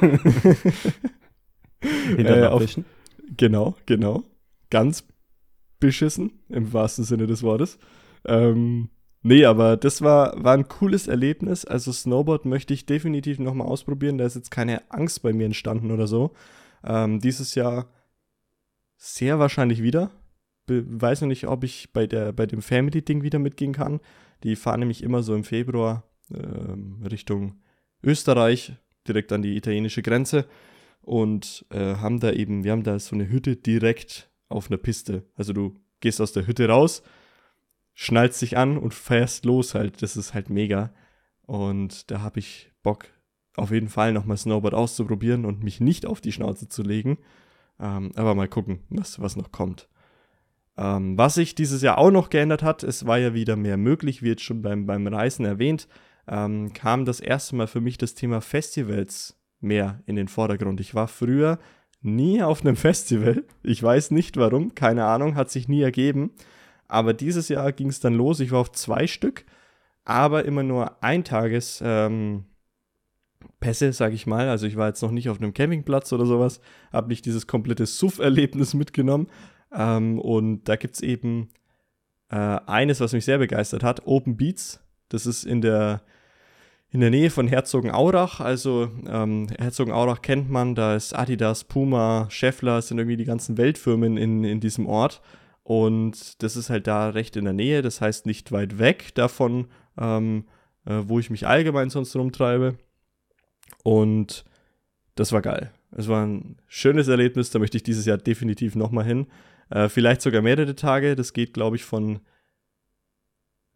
Hinter 2.16 2.43
äh, 2.43 2.47
auf, 2.47 2.64
Genau, 3.37 3.74
genau. 3.87 4.24
Ganz 4.70 5.05
beschissen, 5.80 6.41
im 6.49 6.72
wahrsten 6.72 7.05
Sinne 7.05 7.26
des 7.26 7.43
Wortes. 7.43 7.78
Ähm, 8.24 8.91
nee, 9.22 9.45
aber 9.45 9.76
das 9.76 10.03
war, 10.03 10.43
war 10.43 10.55
ein 10.55 10.68
cooles 10.68 11.09
Erlebnis. 11.09 11.64
Also 11.64 11.93
Snowboard 11.93 12.45
möchte 12.45 12.72
ich 12.74 12.87
definitiv 12.87 13.39
nochmal 13.39 13.66
ausprobieren. 13.66 14.18
Da 14.18 14.24
ist 14.24 14.37
jetzt 14.37 14.51
keine 14.51 14.91
Angst 14.91 15.22
bei 15.22 15.33
mir 15.33 15.47
entstanden 15.47 15.91
oder 15.91 16.07
so. 16.07 16.33
Ähm, 16.85 17.20
dieses 17.20 17.55
Jahr 17.55 17.89
sehr 18.97 19.39
wahrscheinlich 19.39 19.83
wieder. 19.83 20.11
Be 20.66 20.85
weiß 20.87 21.22
noch 21.22 21.28
nicht, 21.28 21.49
ob 21.49 21.64
ich 21.64 21.93
bei, 21.93 22.07
der, 22.07 22.33
bei 22.33 22.47
dem 22.47 22.62
Family-Ding 22.62 23.22
wieder 23.22 23.39
mitgehen 23.39 23.72
kann. 23.72 24.01
Die 24.45 24.57
fahren 24.57 24.80
nämlich 24.80 25.03
immer 25.03 25.22
so 25.22 25.35
im 25.35 25.45
Februar 25.45 26.05
ähm, 26.33 27.05
Richtung 27.11 27.61
Österreich, 28.05 28.74
direkt 29.07 29.33
an 29.33 29.43
die 29.43 29.57
italienische 29.57 30.03
Grenze 30.03 30.47
und 31.03 31.67
äh, 31.71 31.97
haben 31.97 32.21
da 32.21 32.31
eben, 32.33 32.65
wir 32.65 32.73
haben 32.73 32.85
da 32.85 32.99
so 32.99 33.15
eine 33.15 33.29
Hütte 33.29 33.57
direkt 33.57 34.31
auf 34.49 34.71
einer 34.71 34.79
Piste. 34.79 35.25
Also 35.35 35.53
du 35.53 35.75
gehst 36.01 36.21
aus 36.21 36.33
der 36.33 36.47
Hütte 36.47 36.69
raus, 36.69 37.03
schnallst 37.95 38.41
dich 38.41 38.57
an 38.57 38.79
und 38.79 38.95
fährst 38.95 39.45
los 39.45 39.75
halt. 39.75 40.03
Das 40.03 40.17
ist 40.17 40.33
halt 40.33 40.49
mega. 40.49 40.95
Und 41.43 42.11
da 42.11 42.21
habe 42.21 42.39
ich 42.39 42.71
Bock, 42.83 43.07
auf 43.57 43.71
jeden 43.71 43.89
Fall 43.89 44.13
nochmal 44.13 44.37
Snowboard 44.37 44.75
auszuprobieren 44.75 45.45
und 45.45 45.63
mich 45.63 45.81
nicht 45.81 46.07
auf 46.07 46.21
die 46.21 46.33
Schnauze 46.33 46.69
zu 46.69 46.83
legen. 46.83 47.19
Ähm, 47.81 48.13
aber 48.15 48.35
mal 48.35 48.49
gucken, 48.49 48.81
was, 48.89 49.21
was 49.21 49.37
noch 49.37 49.51
kommt. 49.51 49.89
Ähm, 50.77 51.19
was 51.19 51.35
sich 51.35 51.55
dieses 51.55 51.83
Jahr 51.83 51.99
auch 51.99 52.11
noch 52.11 52.31
geändert 52.31 52.63
hat, 52.63 52.83
es 52.83 53.07
war 53.07 53.19
ja 53.19 53.35
wieder 53.35 53.57
mehr 53.57 53.77
möglich, 53.77 54.23
wie 54.23 54.29
jetzt 54.29 54.43
schon 54.43 54.63
beim, 54.63 54.87
beim 54.87 55.07
Reisen 55.07 55.45
erwähnt, 55.45 55.89
ähm, 56.29 56.73
kam 56.73 57.05
das 57.05 57.21
erste 57.21 57.57
Mal 57.57 57.67
für 57.67 57.81
mich 57.81 57.99
das 57.99 58.15
Thema 58.15 58.41
Festivals 58.41 59.37
mehr 59.63 60.03
in 60.07 60.17
den 60.17 60.29
Vordergrund. 60.29 60.81
Ich 60.81 60.95
war 60.95 61.09
früher 61.09 61.59
nie 62.01 62.43
auf 62.43 62.63
einem 62.63 62.77
Festival. 62.89 63.45
Ich 63.63 63.83
weiß 63.83 64.11
nicht 64.11 64.37
warum, 64.37 64.75
keine 64.75 65.05
Ahnung, 65.05 65.35
hat 65.35 65.51
sich 65.51 65.69
nie 65.69 65.83
ergeben. 65.83 66.31
Aber 66.89 67.15
dieses 67.15 67.49
Jahr 67.49 67.73
ging 67.73 67.89
es 67.89 68.01
dann 68.01 68.15
los. 68.15 68.41
Ich 68.41 68.51
war 68.51 68.61
auf 68.61 68.73
zwei 68.73 69.07
Stück, 69.07 69.47
aber 70.05 70.45
immer 70.45 70.63
nur 70.63 71.03
Eintages 71.03 71.83
ähm, 71.85 72.45
Pässe, 73.61 73.93
sag 73.93 74.13
ich 74.13 74.27
mal. 74.27 74.49
Also 74.49 74.67
ich 74.67 74.77
war 74.77 74.89
jetzt 74.89 75.03
noch 75.03 75.11
nicht 75.11 75.31
auf 75.31 75.41
einem 75.41 75.55
Campingplatz 75.55 76.13
oder 76.13 76.27
sowas, 76.27 76.61
habe 76.93 77.09
nicht 77.09 77.25
dieses 77.25 77.47
komplette 77.47 77.87
Suff-Erlebnis 77.87 78.75
mitgenommen. 78.75 79.29
Ähm, 79.73 80.19
und 80.19 80.65
da 80.65 80.77
gibt 80.77 80.95
es 80.95 81.01
eben 81.01 81.49
äh, 82.29 82.37
eines, 82.37 83.01
was 83.01 83.13
mich 83.13 83.25
sehr 83.25 83.39
begeistert 83.39 83.83
hat, 83.83 84.07
Open 84.07 84.37
Beats. 84.37 84.81
Das 85.09 85.27
ist 85.27 85.45
in 85.45 85.61
der 85.61 86.03
in 86.93 87.01
der 87.01 87.11
Nähe 87.11 87.30
von 87.30 87.49
Herzogenaurach. 87.49 88.40
Also 88.40 88.90
ähm, 89.07 89.49
Herzogenaurach 89.59 90.20
kennt 90.20 90.51
man, 90.51 90.74
da 90.74 90.95
ist 90.95 91.14
Adidas, 91.14 91.64
Puma, 91.64 92.26
Scheffler, 92.30 92.82
sind 92.82 92.99
irgendwie 92.99 93.16
die 93.16 93.24
ganzen 93.24 93.57
Weltfirmen 93.57 94.18
in, 94.18 94.45
in 94.45 94.61
diesem 94.61 94.86
Ort. 94.86 95.22
Und 95.64 96.43
das 96.43 96.57
ist 96.57 96.68
halt 96.68 96.86
da 96.86 97.09
recht 97.09 97.36
in 97.36 97.45
der 97.45 97.55
Nähe, 97.55 97.82
das 97.82 98.01
heißt 98.01 98.26
nicht 98.26 98.53
weit 98.53 98.78
weg 98.78 99.14
davon, 99.14 99.68
ähm, 99.99 100.45
äh, 100.84 101.01
wo 101.05 101.18
ich 101.18 101.30
mich 101.30 101.47
allgemein 101.47 101.88
sonst 101.88 102.14
rumtreibe. 102.14 102.76
Und 103.82 104.45
das 105.14 105.32
war 105.32 105.40
geil. 105.40 105.72
Es 105.93 106.09
war 106.09 106.26
ein 106.26 106.57
schönes 106.66 107.09
Erlebnis, 107.09 107.51
da 107.51 107.59
möchte 107.59 107.76
ich 107.78 107.82
dieses 107.82 108.05
Jahr 108.05 108.18
definitiv 108.18 108.74
nochmal 108.74 109.05
hin. 109.05 109.28
Äh, 109.70 109.88
vielleicht 109.88 110.20
sogar 110.20 110.43
mehrere 110.43 110.74
Tage. 110.74 111.16
Das 111.16 111.32
geht, 111.32 111.55
glaube 111.55 111.76
ich, 111.76 111.84
von, 111.84 112.20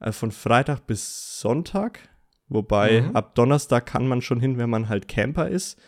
äh, 0.00 0.12
von 0.12 0.32
Freitag 0.32 0.86
bis 0.86 1.40
Sonntag 1.40 2.00
Wobei 2.48 3.02
mhm. 3.02 3.16
ab 3.16 3.34
Donnerstag 3.34 3.86
kann 3.86 4.06
man 4.06 4.22
schon 4.22 4.40
hin, 4.40 4.58
wenn 4.58 4.70
man 4.70 4.88
halt 4.88 5.08
Camper 5.08 5.48
ist 5.48 5.80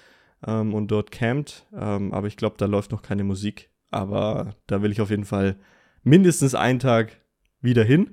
ähm, 0.46 0.74
und 0.74 0.90
dort 0.90 1.10
campt. 1.10 1.66
Ähm, 1.74 2.12
aber 2.12 2.26
ich 2.26 2.36
glaube, 2.36 2.56
da 2.58 2.66
läuft 2.66 2.90
noch 2.90 3.02
keine 3.02 3.24
Musik. 3.24 3.70
Aber 3.90 4.54
da 4.66 4.82
will 4.82 4.92
ich 4.92 5.00
auf 5.00 5.10
jeden 5.10 5.24
Fall 5.24 5.56
mindestens 6.02 6.54
einen 6.54 6.78
Tag 6.78 7.20
wieder 7.60 7.84
hin. 7.84 8.10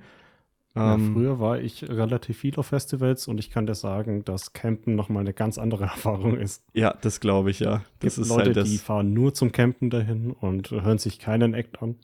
Ja, 0.76 0.96
ähm, 0.96 1.14
früher 1.14 1.40
war 1.40 1.60
ich 1.60 1.88
relativ 1.90 2.40
viel 2.40 2.56
auf 2.58 2.68
Festivals 2.68 3.28
und 3.28 3.40
ich 3.40 3.50
kann 3.50 3.66
dir 3.66 3.76
sagen, 3.76 4.26
dass 4.26 4.52
Campen 4.52 4.96
nochmal 4.96 5.22
eine 5.22 5.34
ganz 5.34 5.58
andere 5.58 5.84
Erfahrung 5.86 6.38
ist. 6.38 6.64
Ja, 6.74 6.94
das 7.02 7.20
glaube 7.20 7.50
ich, 7.50 7.62
ja. 7.62 7.84
Das 8.00 8.16
Gibt 8.16 8.28
ist 8.28 8.30
Leute, 8.30 8.54
halt 8.54 8.68
die 8.68 8.78
fahren 8.78 9.14
nur 9.14 9.34
zum 9.34 9.52
Campen 9.52 9.90
dahin 9.90 10.32
und 10.32 10.72
hören 10.72 10.98
sich 10.98 11.18
keinen 11.20 11.54
Act 11.54 11.82
an. 11.82 11.96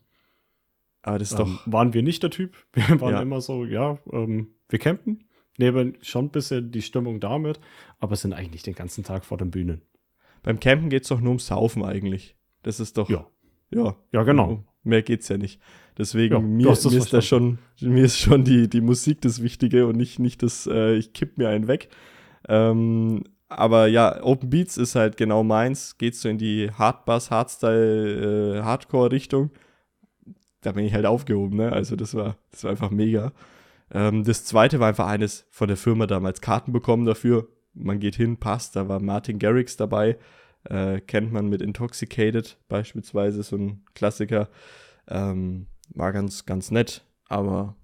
Aber 1.01 1.19
das 1.19 1.31
ist 1.31 1.39
ähm, 1.39 1.45
doch. 1.45 1.71
Waren 1.71 1.93
wir 1.93 2.03
nicht 2.03 2.23
der 2.23 2.29
Typ. 2.29 2.55
Wir 2.73 3.01
waren 3.01 3.13
ja. 3.13 3.21
immer 3.21 3.41
so, 3.41 3.65
ja, 3.65 3.97
ähm, 4.11 4.53
wir 4.69 4.79
campen, 4.79 5.25
nehmen 5.61 5.97
schon 6.01 6.25
ein 6.25 6.29
bisschen 6.31 6.71
die 6.71 6.81
Stimmung 6.81 7.19
damit, 7.19 7.59
aber 7.99 8.15
sind 8.15 8.33
eigentlich 8.33 8.63
den 8.63 8.75
ganzen 8.75 9.03
Tag 9.03 9.23
vor 9.23 9.37
den 9.37 9.51
Bühnen. 9.51 9.81
Beim 10.43 10.59
Campen 10.59 10.89
geht 10.89 11.03
es 11.03 11.09
doch 11.09 11.21
nur 11.21 11.29
ums 11.29 11.47
Saufen 11.47 11.83
eigentlich. 11.83 12.35
Das 12.63 12.79
ist 12.79 12.97
doch. 12.97 13.09
Ja. 13.09 13.27
Ja, 13.69 13.95
ja 14.11 14.23
genau. 14.23 14.65
Mehr 14.83 15.03
geht's 15.03 15.29
ja 15.29 15.37
nicht. 15.37 15.61
Deswegen, 15.97 16.33
ja, 16.33 16.39
mir, 16.39 16.67
mir 16.67 16.71
ist 16.71 17.13
da 17.13 17.21
schon, 17.21 17.59
mir 17.79 18.05
ist 18.05 18.17
schon 18.17 18.43
die, 18.43 18.67
die 18.67 18.81
Musik 18.81 19.21
das 19.21 19.43
Wichtige 19.43 19.85
und 19.85 19.95
nicht, 19.95 20.19
nicht 20.19 20.41
das, 20.41 20.67
äh, 20.67 20.95
ich 20.95 21.13
kipp 21.13 21.37
mir 21.37 21.49
einen 21.49 21.67
weg. 21.67 21.89
Ähm, 22.47 23.23
aber 23.47 23.87
ja, 23.87 24.23
Open 24.23 24.49
Beats 24.49 24.77
ist 24.77 24.95
halt 24.95 25.17
genau 25.17 25.43
meins. 25.43 25.97
Geht 25.97 26.15
so 26.15 26.29
in 26.29 26.37
die 26.37 26.71
Hardbass, 26.71 27.29
Hardstyle, 27.29 28.59
äh, 28.59 28.63
Hardcore-Richtung. 28.63 29.51
Da 30.61 30.71
bin 30.71 30.85
ich 30.85 30.93
halt 30.93 31.05
aufgehoben, 31.05 31.57
ne? 31.57 31.71
Also 31.71 31.95
das 31.95 32.15
war, 32.15 32.37
das 32.51 32.63
war 32.63 32.71
einfach 32.71 32.91
mega. 32.91 33.33
Ähm, 33.91 34.23
das 34.23 34.45
zweite 34.45 34.79
war 34.79 34.87
einfach 34.87 35.07
eines 35.07 35.45
von 35.49 35.67
der 35.67 35.77
Firma 35.77 36.07
damals 36.07 36.41
Karten 36.41 36.71
bekommen 36.71 37.05
dafür. 37.05 37.47
Man 37.73 37.99
geht 37.99 38.15
hin, 38.15 38.37
passt. 38.37 38.75
Da 38.75 38.87
war 38.87 39.01
Martin 39.01 39.39
Garrix 39.39 39.77
dabei. 39.77 40.17
Äh, 40.63 41.01
kennt 41.01 41.31
man 41.31 41.47
mit 41.47 41.61
Intoxicated 41.61 42.57
beispielsweise, 42.67 43.43
so 43.43 43.55
ein 43.55 43.83
Klassiker. 43.95 44.49
Ähm, 45.07 45.67
war 45.89 46.13
ganz, 46.13 46.45
ganz 46.45 46.71
nett, 46.71 47.03
aber 47.27 47.75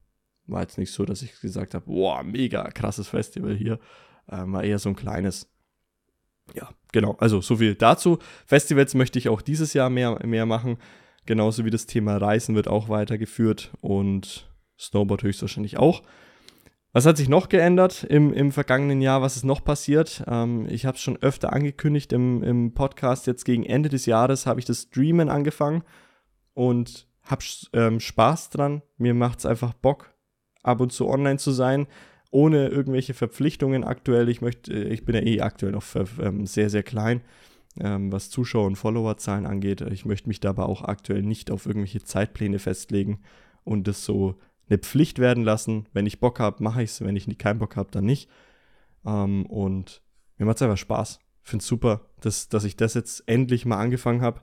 war 0.45 0.62
jetzt 0.62 0.78
nicht 0.78 0.91
so, 0.91 1.03
dass 1.03 1.22
ich 1.22 1.39
gesagt 1.41 1.74
habe, 1.74 1.86
boah, 1.86 2.24
mega 2.24 2.70
krasses 2.72 3.08
Festival 3.10 3.55
hier. 3.55 3.80
Ähm, 4.30 4.53
war 4.53 4.64
eher 4.64 4.80
so 4.80 4.89
ein 4.89 4.95
kleines. 4.95 5.49
Ja, 6.53 6.70
genau. 6.91 7.18
Also 7.20 7.41
so 7.41 7.58
viel 7.58 7.76
dazu. 7.76 8.20
Festivals 8.45 8.93
möchte 8.93 9.20
ich 9.20 9.28
auch 9.28 9.41
dieses 9.41 9.74
Jahr 9.74 9.89
mehr, 9.89 10.26
mehr 10.26 10.45
machen. 10.45 10.78
Genauso 11.26 11.66
wie 11.66 11.70
das 11.70 11.88
Thema 11.88 12.18
Reisen 12.18 12.55
wird 12.55 12.70
auch 12.70 12.88
weitergeführt. 12.88 13.72
Und 13.82 14.49
Snowboard 14.80 15.23
höchstwahrscheinlich 15.23 15.78
auch. 15.78 16.03
Was 16.93 17.05
hat 17.05 17.17
sich 17.17 17.30
noch 17.30 17.49
geändert 17.49 18.05
im, 18.05 18.34
im 18.34 18.51
vergangenen 18.51 19.01
Jahr? 19.01 19.21
Was 19.21 19.36
ist 19.36 19.43
noch 19.43 19.63
passiert? 19.63 20.23
Ähm, 20.25 20.67
ich 20.69 20.86
habe 20.86 20.95
es 20.95 21.01
schon 21.03 21.17
öfter 21.21 21.53
angekündigt 21.53 22.11
im, 22.13 22.41
im 22.43 22.73
Podcast. 22.73 23.28
Jetzt 23.28 23.43
gegen 23.43 23.63
Ende 23.63 23.89
des 23.89 24.05
Jahres 24.05 24.45
habe 24.45 24.59
ich 24.59 24.65
das 24.65 24.84
Streamen 24.84 25.30
angefangen 25.30 25.84
und 26.53 27.07
habe 27.23 27.43
ähm, 27.73 27.99
Spaß 27.99 28.49
dran. 28.49 28.82
Mir 28.97 29.13
macht 29.13 29.39
es 29.39 29.45
einfach 29.45 29.73
Bock, 29.73 30.13
ab 30.63 30.82
und 30.82 30.91
zu 30.91 31.07
online 31.07 31.38
zu 31.38 31.51
sein, 31.51 31.88
ohne 32.32 32.69
irgendwelche 32.69 33.13
Verpflichtungen 33.13 33.84
aktuell. 33.84 34.30
Ich 34.30 34.41
möchte, 34.41 34.73
ich 34.73 35.05
bin 35.05 35.13
ja 35.13 35.21
eh 35.21 35.41
aktuell 35.41 35.73
noch 35.73 35.84
für, 35.84 36.05
ähm, 36.19 36.45
sehr, 36.45 36.69
sehr 36.69 36.84
klein, 36.84 37.21
ähm, 37.80 38.11
was 38.11 38.30
Zuschauer- 38.30 38.65
und 38.65 38.75
Followerzahlen 38.75 39.45
angeht. 39.45 39.82
Ich 39.82 40.05
möchte 40.05 40.30
mich 40.30 40.39
dabei 40.39 40.63
auch 40.63 40.82
aktuell 40.82 41.21
nicht 41.21 41.51
auf 41.51 41.65
irgendwelche 41.65 42.03
Zeitpläne 42.03 42.59
festlegen 42.59 43.19
und 43.63 43.88
das 43.88 44.03
so 44.03 44.39
eine 44.70 44.78
Pflicht 44.80 45.20
werden 45.20 45.43
lassen. 45.43 45.88
Wenn 45.93 46.05
ich 46.05 46.20
Bock 46.20 46.39
habe, 46.39 46.63
mache 46.63 46.84
ich 46.84 46.91
es. 46.91 47.01
Wenn 47.01 47.15
ich 47.15 47.38
keinen 47.38 47.59
Bock 47.59 47.76
habe, 47.76 47.89
dann 47.91 48.05
nicht. 48.05 48.30
Ähm, 49.05 49.45
und 49.45 50.01
mir 50.38 50.45
macht 50.45 50.57
es 50.57 50.61
einfach 50.61 50.78
Spaß. 50.78 51.20
Finde 51.43 51.61
es 51.61 51.68
super, 51.68 52.01
dass, 52.20 52.49
dass 52.49 52.65
ich 52.65 52.76
das 52.76 52.93
jetzt 52.93 53.24
endlich 53.28 53.65
mal 53.65 53.80
angefangen 53.80 54.22
habe, 54.22 54.41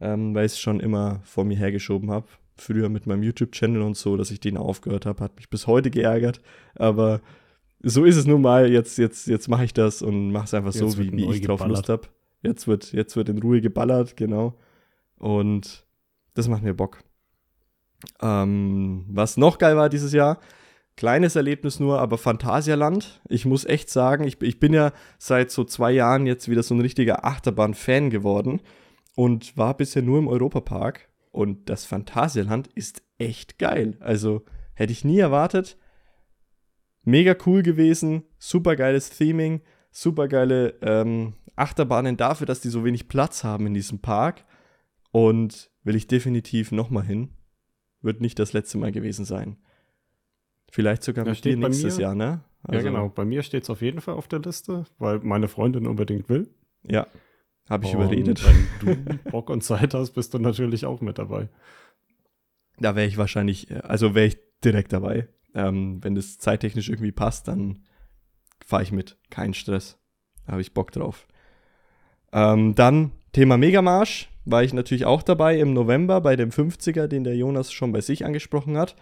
ähm, 0.00 0.34
weil 0.34 0.46
ich 0.46 0.52
es 0.52 0.58
schon 0.58 0.80
immer 0.80 1.20
vor 1.24 1.44
mir 1.44 1.56
hergeschoben 1.56 2.10
habe. 2.10 2.26
Früher 2.56 2.88
mit 2.88 3.06
meinem 3.06 3.22
YouTube-Channel 3.22 3.80
und 3.80 3.96
so, 3.96 4.16
dass 4.16 4.30
ich 4.30 4.40
den 4.40 4.56
aufgehört 4.56 5.06
habe, 5.06 5.22
hat 5.22 5.36
mich 5.36 5.48
bis 5.48 5.66
heute 5.66 5.90
geärgert. 5.90 6.40
Aber 6.74 7.20
so 7.82 8.04
ist 8.04 8.16
es 8.16 8.26
nun 8.26 8.42
mal. 8.42 8.70
Jetzt, 8.70 8.98
jetzt, 8.98 9.28
jetzt 9.28 9.48
mache 9.48 9.64
ich 9.64 9.72
das 9.72 10.02
und 10.02 10.32
mache 10.32 10.44
es 10.44 10.54
einfach 10.54 10.74
jetzt 10.74 10.92
so, 10.92 10.98
wie, 10.98 11.12
wie 11.12 11.30
ich 11.30 11.42
drauf 11.42 11.64
Lust 11.64 11.88
habe. 11.88 12.08
Jetzt 12.42 12.66
wird, 12.66 12.92
jetzt 12.92 13.16
wird 13.16 13.28
in 13.28 13.38
Ruhe 13.38 13.60
geballert, 13.60 14.16
genau. 14.16 14.58
Und 15.16 15.86
das 16.34 16.48
macht 16.48 16.62
mir 16.62 16.74
Bock. 16.74 17.02
Ähm, 18.22 19.04
was 19.08 19.36
noch 19.36 19.58
geil 19.58 19.76
war 19.76 19.88
dieses 19.88 20.12
Jahr, 20.12 20.38
kleines 20.96 21.36
Erlebnis 21.36 21.80
nur, 21.80 21.98
aber 22.00 22.18
Phantasialand. 22.18 23.20
Ich 23.28 23.46
muss 23.46 23.64
echt 23.64 23.90
sagen, 23.90 24.24
ich, 24.24 24.40
ich 24.42 24.60
bin 24.60 24.72
ja 24.72 24.92
seit 25.18 25.50
so 25.50 25.64
zwei 25.64 25.92
Jahren 25.92 26.26
jetzt 26.26 26.48
wieder 26.48 26.62
so 26.62 26.74
ein 26.74 26.80
richtiger 26.80 27.24
Achterbahn-Fan 27.24 28.10
geworden 28.10 28.60
und 29.16 29.56
war 29.56 29.76
bisher 29.76 30.02
nur 30.02 30.18
im 30.18 30.28
Europapark. 30.28 31.08
Und 31.30 31.70
das 31.70 31.84
Phantasialand 31.84 32.68
ist 32.74 33.02
echt 33.18 33.58
geil. 33.58 33.96
Also 34.00 34.44
hätte 34.74 34.92
ich 34.92 35.04
nie 35.04 35.18
erwartet. 35.18 35.78
Mega 37.02 37.34
cool 37.46 37.62
gewesen, 37.62 38.24
super 38.38 38.76
geiles 38.76 39.10
Theming, 39.10 39.62
super 39.90 40.28
geile 40.28 40.74
ähm, 40.82 41.34
Achterbahnen 41.56 42.16
dafür, 42.16 42.46
dass 42.46 42.60
die 42.60 42.68
so 42.68 42.84
wenig 42.84 43.08
Platz 43.08 43.42
haben 43.42 43.66
in 43.66 43.74
diesem 43.74 44.00
Park. 44.00 44.44
Und 45.12 45.70
will 45.82 45.96
ich 45.96 46.08
definitiv 46.08 46.72
nochmal 46.72 47.04
hin 47.04 47.30
wird 48.02 48.20
nicht 48.20 48.38
das 48.38 48.52
letzte 48.52 48.78
Mal 48.78 48.92
gewesen 48.92 49.24
sein. 49.24 49.56
Vielleicht 50.70 51.02
sogar 51.02 51.24
mit 51.24 51.44
dir 51.44 51.56
nächstes 51.56 51.96
mir, 51.96 52.02
Jahr, 52.02 52.14
ne? 52.14 52.44
Also, 52.62 52.84
ja, 52.84 52.90
genau. 52.90 53.08
Bei 53.08 53.24
mir 53.24 53.42
steht 53.42 53.64
es 53.64 53.70
auf 53.70 53.82
jeden 53.82 54.00
Fall 54.00 54.14
auf 54.14 54.28
der 54.28 54.40
Liste, 54.40 54.84
weil 54.98 55.18
meine 55.20 55.48
Freundin 55.48 55.86
unbedingt 55.86 56.28
will. 56.28 56.48
Ja, 56.82 57.06
habe 57.68 57.86
ich 57.86 57.94
und 57.94 58.02
überredet. 58.02 58.42
Wenn 58.44 58.96
du 58.96 59.30
Bock 59.30 59.50
und 59.50 59.62
Zeit 59.62 59.94
hast, 59.94 60.12
bist 60.12 60.34
du 60.34 60.38
natürlich 60.38 60.86
auch 60.86 61.00
mit 61.00 61.18
dabei. 61.18 61.48
Da 62.78 62.96
wäre 62.96 63.06
ich 63.06 63.16
wahrscheinlich, 63.18 63.70
äh, 63.70 63.80
also 63.82 64.14
wäre 64.14 64.26
ich 64.26 64.38
direkt 64.64 64.92
dabei. 64.92 65.28
Ähm, 65.54 66.02
wenn 66.02 66.14
das 66.14 66.38
zeittechnisch 66.38 66.88
irgendwie 66.88 67.12
passt, 67.12 67.48
dann 67.48 67.84
fahre 68.64 68.82
ich 68.82 68.92
mit. 68.92 69.18
Kein 69.30 69.54
Stress. 69.54 69.98
Da 70.46 70.52
habe 70.52 70.62
ich 70.62 70.74
Bock 70.74 70.92
drauf. 70.92 71.26
Ähm, 72.32 72.74
dann 72.74 73.12
Thema 73.32 73.56
Megamarsch 73.56 74.29
war 74.44 74.62
ich 74.62 74.72
natürlich 74.72 75.06
auch 75.06 75.22
dabei 75.22 75.58
im 75.58 75.72
November 75.72 76.20
bei 76.20 76.36
dem 76.36 76.50
50er, 76.50 77.06
den 77.06 77.24
der 77.24 77.36
Jonas 77.36 77.72
schon 77.72 77.92
bei 77.92 78.00
sich 78.00 78.24
angesprochen 78.24 78.76
hat. 78.76 78.96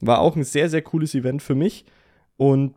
War 0.00 0.20
auch 0.20 0.36
ein 0.36 0.44
sehr, 0.44 0.68
sehr 0.68 0.82
cooles 0.82 1.14
Event 1.14 1.42
für 1.42 1.54
mich 1.54 1.84
und 2.36 2.74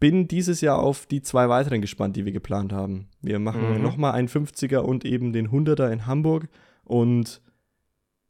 bin 0.00 0.26
dieses 0.26 0.60
Jahr 0.60 0.78
auf 0.78 1.06
die 1.06 1.22
zwei 1.22 1.48
weiteren 1.48 1.80
gespannt, 1.80 2.16
die 2.16 2.24
wir 2.24 2.32
geplant 2.32 2.72
haben. 2.72 3.08
Wir 3.20 3.38
machen 3.38 3.76
mhm. 3.76 3.82
nochmal 3.82 4.12
einen 4.12 4.28
50er 4.28 4.78
und 4.78 5.04
eben 5.04 5.32
den 5.32 5.50
100er 5.50 5.90
in 5.92 6.06
Hamburg 6.06 6.48
und 6.84 7.40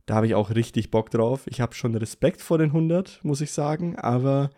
da 0.07 0.17
habe 0.17 0.27
ich 0.27 0.35
auch 0.35 0.51
richtig 0.51 0.91
Bock 0.91 1.11
drauf. 1.11 1.47
Ich 1.47 1.61
habe 1.61 1.75
schon 1.75 1.95
Respekt 1.95 2.43
vor 2.43 2.59
den 2.59 2.71
100, 2.71 3.21
muss 3.23 3.41
ich 3.41 3.53
sagen, 3.53 3.97
aber 3.97 4.51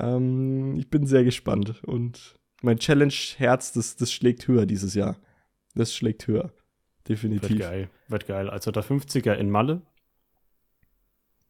ähm, 0.00 0.76
ich 0.76 0.90
bin 0.90 1.06
sehr 1.06 1.24
gespannt 1.24 1.82
und 1.84 2.34
mein 2.62 2.78
Challenge-Herz, 2.78 3.72
das, 3.72 3.96
das 3.96 4.12
schlägt 4.12 4.48
höher 4.48 4.66
dieses 4.66 4.94
Jahr. 4.94 5.16
Das 5.74 5.94
schlägt 5.94 6.26
höher. 6.26 6.52
Definitiv. 7.08 7.50
Wird 7.50 7.60
geil. 7.60 7.90
Wird 8.08 8.26
geil. 8.26 8.50
Also 8.50 8.70
der 8.70 8.84
50er 8.84 9.32
in 9.32 9.50
Malle 9.50 9.82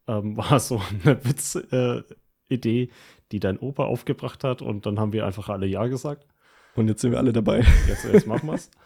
ähm, 0.06 0.36
war 0.36 0.60
so 0.60 0.80
eine 1.04 1.24
Witz-Idee, 1.24 2.82
äh, 2.82 2.88
die 3.32 3.40
dein 3.40 3.58
Opa 3.58 3.84
aufgebracht 3.84 4.44
hat 4.44 4.62
und 4.62 4.86
dann 4.86 4.98
haben 4.98 5.12
wir 5.12 5.26
einfach 5.26 5.48
alle 5.48 5.66
Ja 5.66 5.86
gesagt. 5.86 6.26
Und 6.74 6.88
jetzt 6.88 7.00
sind 7.00 7.10
wir 7.10 7.18
alle 7.18 7.32
dabei. 7.32 7.64
Jetzt, 7.88 8.04
jetzt 8.04 8.26
machen 8.26 8.46
wir 8.46 8.54
es. 8.54 8.70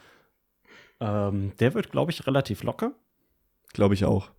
Ähm, 1.00 1.52
der 1.58 1.74
wird, 1.74 1.90
glaube 1.90 2.12
ich, 2.12 2.28
relativ 2.28 2.62
locker. 2.62 2.94
Glaube 3.72 3.94
ich 3.94 4.04
auch. 4.04 4.30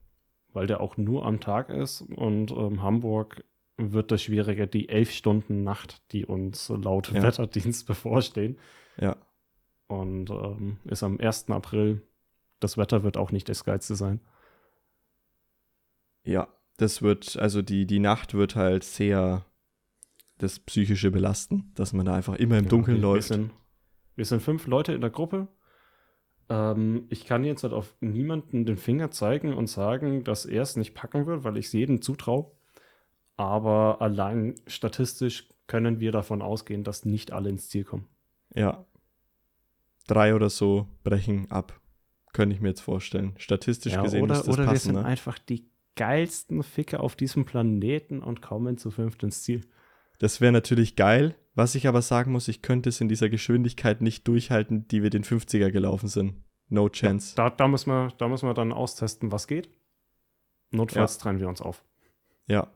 Weil 0.53 0.65
der 0.65 0.79
auch 0.79 0.95
nur 0.95 1.25
am 1.25 1.41
Tag 1.41 1.69
ist 1.69 2.03
und 2.03 2.51
ähm, 2.51 2.81
Hamburg 2.81 3.43
wird 3.75 4.11
das 4.11 4.21
schwieriger, 4.21 4.65
die 4.65 4.87
elf 4.87 5.11
Stunden 5.11 5.63
Nacht, 5.63 6.01
die 6.13 6.25
uns 6.25 6.69
laut 6.69 7.11
ja. 7.11 7.21
Wetterdienst 7.21 7.85
bevorstehen. 7.87 8.57
Ja. 8.97 9.17
Und 9.87 10.29
ähm, 10.29 10.77
ist 10.85 11.03
am 11.03 11.19
1. 11.19 11.49
April. 11.49 12.01
Das 12.63 12.77
Wetter 12.77 13.03
wird 13.03 13.17
auch 13.17 13.31
nicht 13.31 13.49
das 13.49 13.65
Geilste 13.65 13.95
sein. 13.95 14.21
Ja, 16.23 16.47
das 16.77 17.01
wird, 17.01 17.37
also 17.37 17.61
die, 17.61 17.85
die 17.85 17.99
Nacht 17.99 18.33
wird 18.33 18.55
halt 18.55 18.83
sehr 18.83 19.45
das 20.37 20.59
Psychische 20.59 21.11
belasten, 21.11 21.71
dass 21.75 21.93
man 21.93 22.05
da 22.05 22.15
einfach 22.15 22.35
immer 22.35 22.57
im 22.57 22.65
ja, 22.65 22.69
Dunkeln 22.69 22.97
wir, 22.97 23.01
läuft. 23.01 23.29
Wir 23.29 23.35
sind, 23.35 23.51
wir 24.15 24.25
sind 24.25 24.41
fünf 24.41 24.67
Leute 24.67 24.93
in 24.93 25.01
der 25.01 25.09
Gruppe. 25.09 25.47
Ähm, 26.49 27.05
ich 27.09 27.25
kann 27.25 27.43
jetzt 27.43 27.63
halt 27.63 27.73
auf 27.73 27.95
niemanden 27.99 28.65
den 28.65 28.77
Finger 28.77 29.11
zeigen 29.11 29.53
und 29.53 29.67
sagen, 29.67 30.23
dass 30.23 30.45
er 30.45 30.61
es 30.61 30.75
nicht 30.75 30.93
packen 30.93 31.25
wird, 31.25 31.43
weil 31.43 31.57
ich 31.57 31.67
es 31.67 31.73
jedem 31.73 32.01
zutraue. 32.01 32.51
Aber 33.35 34.01
allein 34.01 34.55
statistisch 34.67 35.49
können 35.67 35.99
wir 35.99 36.11
davon 36.11 36.41
ausgehen, 36.41 36.83
dass 36.83 37.05
nicht 37.05 37.31
alle 37.31 37.49
ins 37.49 37.69
Ziel 37.69 37.83
kommen. 37.83 38.07
Ja. 38.53 38.85
Drei 40.07 40.35
oder 40.35 40.49
so 40.49 40.87
brechen 41.03 41.49
ab. 41.49 41.79
Könnte 42.33 42.55
ich 42.55 42.61
mir 42.61 42.69
jetzt 42.69 42.81
vorstellen. 42.81 43.33
Statistisch 43.37 43.93
ja, 43.93 44.01
gesehen 44.01 44.23
oder, 44.23 44.33
ist 44.33 44.47
das 44.47 44.53
Oder 44.53 44.65
passen, 44.65 44.73
wir 44.73 44.79
sind 44.79 44.95
ne? 44.95 45.05
einfach 45.05 45.39
die 45.39 45.69
geilsten 45.95 46.63
Ficke 46.63 46.99
auf 46.99 47.15
diesem 47.15 47.45
Planeten 47.45 48.21
und 48.21 48.41
kommen 48.41 48.77
zu 48.77 48.91
fünft 48.91 49.23
ins 49.23 49.43
Ziel. 49.43 49.61
Das 50.19 50.41
wäre 50.41 50.51
natürlich 50.51 50.95
geil. 50.95 51.35
Was 51.55 51.75
ich 51.75 51.87
aber 51.87 52.01
sagen 52.01 52.31
muss, 52.31 52.47
ich 52.47 52.63
könnte 52.63 52.89
es 52.89 52.99
in 52.99 53.07
dieser 53.07 53.29
Geschwindigkeit 53.29 54.01
nicht 54.01 54.27
durchhalten, 54.27 54.87
die 54.87 55.03
wir 55.03 55.11
den 55.11 55.23
50er 55.23 55.69
gelaufen 55.69 56.07
sind. 56.07 56.33
No 56.67 56.89
chance. 56.89 57.35
Ja, 57.37 57.49
da, 57.49 57.55
da, 57.55 57.67
müssen 57.67 57.91
wir, 57.91 58.11
da 58.17 58.27
müssen 58.27 58.47
wir 58.47 58.55
dann 58.55 58.71
austesten, 58.71 59.31
was 59.31 59.47
geht. 59.47 59.69
Notfalls 60.71 61.17
ja. 61.17 61.21
trennen 61.21 61.39
wir 61.39 61.47
uns 61.47 61.61
auf. 61.61 61.83
Ja, 62.47 62.71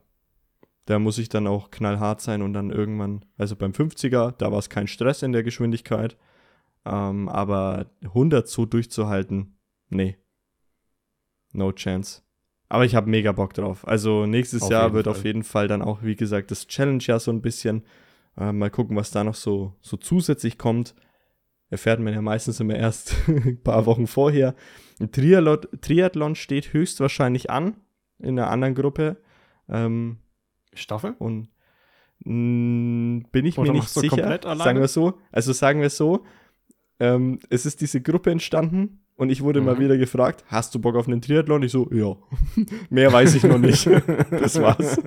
da 0.87 0.99
muss 0.99 1.17
ich 1.17 1.27
dann 1.27 1.47
auch 1.47 1.69
knallhart 1.69 2.21
sein 2.21 2.41
und 2.41 2.53
dann 2.53 2.69
irgendwann, 2.69 3.25
also 3.37 3.55
beim 3.55 3.71
50er, 3.71 4.31
da 4.31 4.51
war 4.51 4.59
es 4.59 4.69
kein 4.69 4.87
Stress 4.87 5.21
in 5.21 5.33
der 5.33 5.43
Geschwindigkeit. 5.43 6.17
Ähm, 6.87 7.27
aber 7.27 7.87
100 8.03 8.47
so 8.47 8.65
durchzuhalten, 8.65 9.57
nee. 9.89 10.17
No 11.51 11.71
chance. 11.71 12.21
Aber 12.69 12.85
ich 12.85 12.95
habe 12.95 13.09
mega 13.09 13.31
Bock 13.31 13.53
drauf. 13.53 13.87
Also 13.87 14.25
nächstes 14.25 14.63
auf 14.63 14.71
Jahr 14.71 14.93
wird 14.93 15.05
Fall. 15.05 15.15
auf 15.15 15.23
jeden 15.23 15.43
Fall 15.43 15.67
dann 15.67 15.81
auch, 15.81 16.03
wie 16.03 16.15
gesagt, 16.15 16.51
das 16.51 16.67
Challenge 16.67 17.03
ja 17.03 17.19
so 17.19 17.31
ein 17.31 17.41
bisschen. 17.41 17.83
Äh, 18.37 18.51
mal 18.51 18.69
gucken, 18.69 18.95
was 18.95 19.11
da 19.11 19.23
noch 19.23 19.35
so, 19.35 19.73
so 19.81 19.97
zusätzlich 19.97 20.57
kommt. 20.57 20.93
Erfährt 21.69 21.99
man 21.99 22.13
ja 22.13 22.21
meistens 22.21 22.59
immer 22.59 22.75
erst 22.75 23.15
ein 23.27 23.61
paar 23.61 23.85
Wochen 23.85 24.07
vorher. 24.07 24.55
Ein 24.99 25.11
Triathlon, 25.11 25.59
Triathlon 25.81 26.35
steht 26.35 26.71
höchstwahrscheinlich 26.73 27.49
an 27.49 27.75
in 28.19 28.39
einer 28.39 28.49
anderen 28.49 28.75
Gruppe. 28.75 29.17
Ähm, 29.67 30.17
Staffel? 30.73 31.15
Und 31.19 31.49
mh, 32.19 33.27
bin 33.31 33.45
ich 33.45 33.57
Oder 33.57 33.71
mir 33.71 33.79
nicht 33.79 33.89
sicher. 33.89 34.39
Sagen 34.57 34.79
wir 34.79 34.87
so. 34.87 35.19
Also 35.31 35.51
sagen 35.51 35.81
wir 35.81 35.89
so. 35.89 36.25
Ähm, 36.99 37.39
es 37.49 37.65
ist 37.65 37.81
diese 37.81 38.01
Gruppe 38.01 38.31
entstanden 38.31 39.01
und 39.17 39.31
ich 39.31 39.41
wurde 39.41 39.59
mhm. 39.59 39.65
mal 39.65 39.79
wieder 39.79 39.97
gefragt, 39.97 40.45
hast 40.47 40.73
du 40.75 40.79
Bock 40.79 40.95
auf 40.95 41.07
einen 41.07 41.21
Triathlon? 41.21 41.63
Ich 41.63 41.71
so, 41.71 41.89
ja. 41.91 42.15
Mehr 42.89 43.11
weiß 43.11 43.35
ich 43.35 43.43
noch 43.43 43.57
nicht. 43.57 43.85
das 44.31 44.61
war's. 44.61 44.99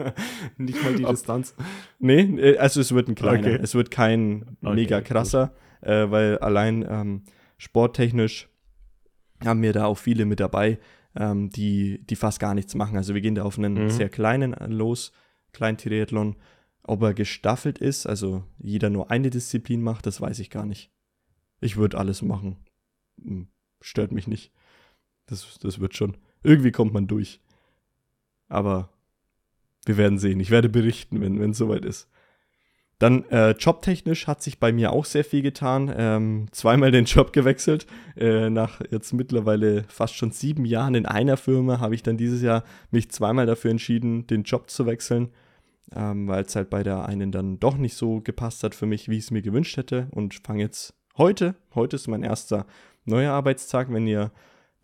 Nicht 0.58 0.82
mal 0.82 0.94
die 0.94 1.04
Ob, 1.04 1.12
Distanz. 1.12 1.54
Nee, 2.00 2.22
äh, 2.22 2.58
also 2.58 2.80
es 2.80 2.92
wird 2.92 3.08
ein 3.08 3.14
kleiner. 3.14 3.46
Okay. 3.46 3.60
Es 3.62 3.74
wird 3.74 3.90
kein 3.90 4.56
okay, 4.62 4.74
mega 4.74 5.00
krasser, 5.00 5.52
äh, 5.80 6.10
weil 6.10 6.38
allein 6.38 6.84
ähm, 6.88 7.22
sporttechnisch 7.56 8.48
haben 9.44 9.62
wir 9.62 9.72
da 9.72 9.86
auch 9.86 9.98
viele 9.98 10.26
mit 10.26 10.40
dabei, 10.40 10.78
ähm, 11.16 11.50
die, 11.50 12.04
die 12.04 12.16
fast 12.16 12.40
gar 12.40 12.54
nichts 12.54 12.74
machen. 12.74 12.96
Also 12.96 13.14
wir 13.14 13.20
gehen 13.20 13.36
da 13.36 13.44
auf 13.44 13.58
einen 13.58 13.84
mhm. 13.84 13.90
sehr 13.90 14.08
kleinen 14.08 14.54
los, 14.70 15.12
Kleintriathlon. 15.52 16.36
Ob 16.82 17.02
er 17.02 17.14
gestaffelt 17.14 17.78
ist, 17.78 18.06
also 18.06 18.42
jeder 18.58 18.90
nur 18.90 19.10
eine 19.10 19.30
Disziplin 19.30 19.82
macht, 19.82 20.06
das 20.06 20.20
weiß 20.20 20.38
ich 20.40 20.50
gar 20.50 20.66
nicht. 20.66 20.90
Ich 21.60 21.76
würde 21.76 21.98
alles 21.98 22.22
machen. 22.22 22.56
Hm, 23.22 23.48
stört 23.80 24.12
mich 24.12 24.26
nicht. 24.26 24.52
Das, 25.26 25.58
das 25.60 25.80
wird 25.80 25.94
schon. 25.94 26.16
Irgendwie 26.42 26.72
kommt 26.72 26.92
man 26.92 27.06
durch. 27.06 27.40
Aber 28.48 28.90
wir 29.84 29.96
werden 29.96 30.18
sehen. 30.18 30.40
Ich 30.40 30.50
werde 30.50 30.68
berichten, 30.68 31.20
wenn 31.20 31.50
es 31.50 31.58
soweit 31.58 31.84
ist. 31.84 32.08
Dann 32.98 33.24
äh, 33.30 33.52
jobtechnisch 33.52 34.26
hat 34.26 34.42
sich 34.42 34.58
bei 34.58 34.72
mir 34.72 34.92
auch 34.92 35.06
sehr 35.06 35.24
viel 35.24 35.40
getan. 35.40 35.92
Ähm, 35.96 36.48
zweimal 36.50 36.90
den 36.90 37.06
Job 37.06 37.32
gewechselt. 37.32 37.86
Äh, 38.16 38.50
nach 38.50 38.80
jetzt 38.90 39.12
mittlerweile 39.12 39.84
fast 39.84 40.16
schon 40.16 40.32
sieben 40.32 40.66
Jahren 40.66 40.94
in 40.94 41.06
einer 41.06 41.36
Firma 41.36 41.80
habe 41.80 41.94
ich 41.94 42.02
dann 42.02 42.18
dieses 42.18 42.42
Jahr 42.42 42.64
mich 42.90 43.10
zweimal 43.10 43.46
dafür 43.46 43.70
entschieden, 43.70 44.26
den 44.26 44.42
Job 44.42 44.68
zu 44.68 44.84
wechseln 44.84 45.30
ähm, 45.94 46.28
weil 46.28 46.44
es 46.44 46.56
halt 46.56 46.70
bei 46.70 46.82
der 46.82 47.04
einen 47.06 47.32
dann 47.32 47.58
doch 47.58 47.76
nicht 47.76 47.94
so 47.94 48.20
gepasst 48.20 48.62
hat 48.62 48.74
für 48.74 48.86
mich, 48.86 49.08
wie 49.08 49.16
ich 49.16 49.24
es 49.24 49.30
mir 49.30 49.42
gewünscht 49.42 49.76
hätte. 49.76 50.08
Und 50.12 50.34
fange 50.34 50.62
jetzt 50.62 50.94
heute, 51.16 51.56
heute 51.74 51.96
ist 51.96 52.08
mein 52.08 52.22
erster 52.22 52.66
neuer 53.04 53.32
Arbeitstag. 53.32 53.92
Wenn 53.92 54.06
ihr 54.06 54.32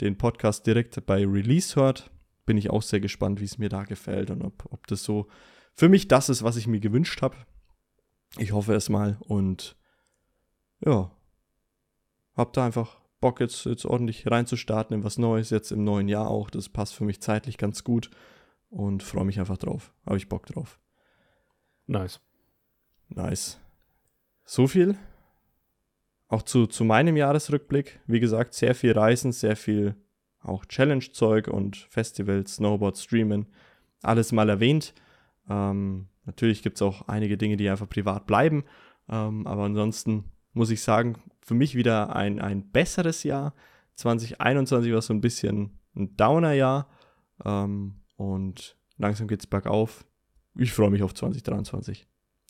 den 0.00 0.18
Podcast 0.18 0.66
direkt 0.66 1.04
bei 1.06 1.26
Release 1.26 1.76
hört, 1.76 2.10
bin 2.44 2.56
ich 2.56 2.70
auch 2.70 2.82
sehr 2.82 3.00
gespannt, 3.00 3.40
wie 3.40 3.44
es 3.44 3.58
mir 3.58 3.68
da 3.68 3.84
gefällt 3.84 4.30
und 4.30 4.42
ob, 4.42 4.66
ob 4.70 4.86
das 4.86 5.02
so 5.02 5.28
für 5.74 5.88
mich 5.88 6.08
das 6.08 6.28
ist, 6.28 6.42
was 6.42 6.56
ich 6.56 6.66
mir 6.66 6.80
gewünscht 6.80 7.22
habe. 7.22 7.36
Ich 8.38 8.52
hoffe 8.52 8.74
es 8.74 8.88
mal 8.88 9.18
und 9.20 9.76
ja, 10.84 11.10
hab 12.34 12.52
da 12.52 12.66
einfach 12.66 13.00
Bock 13.20 13.40
jetzt, 13.40 13.64
jetzt 13.64 13.86
ordentlich 13.86 14.30
reinzustarten 14.30 14.94
in 14.96 15.04
was 15.04 15.18
Neues, 15.18 15.50
jetzt 15.50 15.72
im 15.72 15.84
neuen 15.84 16.08
Jahr 16.08 16.28
auch. 16.28 16.50
Das 16.50 16.68
passt 16.68 16.94
für 16.94 17.04
mich 17.04 17.20
zeitlich 17.20 17.58
ganz 17.58 17.82
gut 17.82 18.10
und 18.68 19.02
freue 19.02 19.24
mich 19.24 19.40
einfach 19.40 19.58
drauf. 19.58 19.92
Habe 20.04 20.18
ich 20.18 20.28
Bock 20.28 20.46
drauf. 20.46 20.78
Nice. 21.86 22.20
Nice. 23.08 23.58
So 24.44 24.66
viel. 24.66 24.96
Auch 26.28 26.42
zu, 26.42 26.66
zu 26.66 26.84
meinem 26.84 27.16
Jahresrückblick. 27.16 28.00
Wie 28.06 28.20
gesagt, 28.20 28.54
sehr 28.54 28.74
viel 28.74 28.92
Reisen, 28.92 29.32
sehr 29.32 29.56
viel 29.56 29.94
auch 30.42 30.64
Challenge-Zeug 30.64 31.48
und 31.48 31.76
Festivals, 31.90 32.56
Snowboard, 32.56 32.96
Streamen. 32.98 33.46
Alles 34.02 34.32
mal 34.32 34.48
erwähnt. 34.48 34.94
Ähm, 35.48 36.08
natürlich 36.24 36.62
gibt 36.62 36.76
es 36.76 36.82
auch 36.82 37.08
einige 37.08 37.36
Dinge, 37.36 37.56
die 37.56 37.68
einfach 37.68 37.88
privat 37.88 38.26
bleiben. 38.26 38.64
Ähm, 39.08 39.46
aber 39.46 39.64
ansonsten 39.64 40.24
muss 40.52 40.70
ich 40.70 40.82
sagen, 40.82 41.16
für 41.40 41.54
mich 41.54 41.74
wieder 41.74 42.14
ein, 42.14 42.40
ein 42.40 42.70
besseres 42.70 43.22
Jahr. 43.22 43.54
2021 43.94 44.92
war 44.92 45.02
so 45.02 45.14
ein 45.14 45.20
bisschen 45.20 45.78
ein 45.94 46.16
Downer-Jahr. 46.16 46.88
Ähm, 47.44 48.00
und 48.16 48.76
langsam 48.98 49.28
geht 49.28 49.40
es 49.40 49.46
bergauf 49.46 50.04
ich 50.58 50.72
freue 50.72 50.90
mich 50.90 51.02
auf 51.02 51.14
2023. 51.14 52.06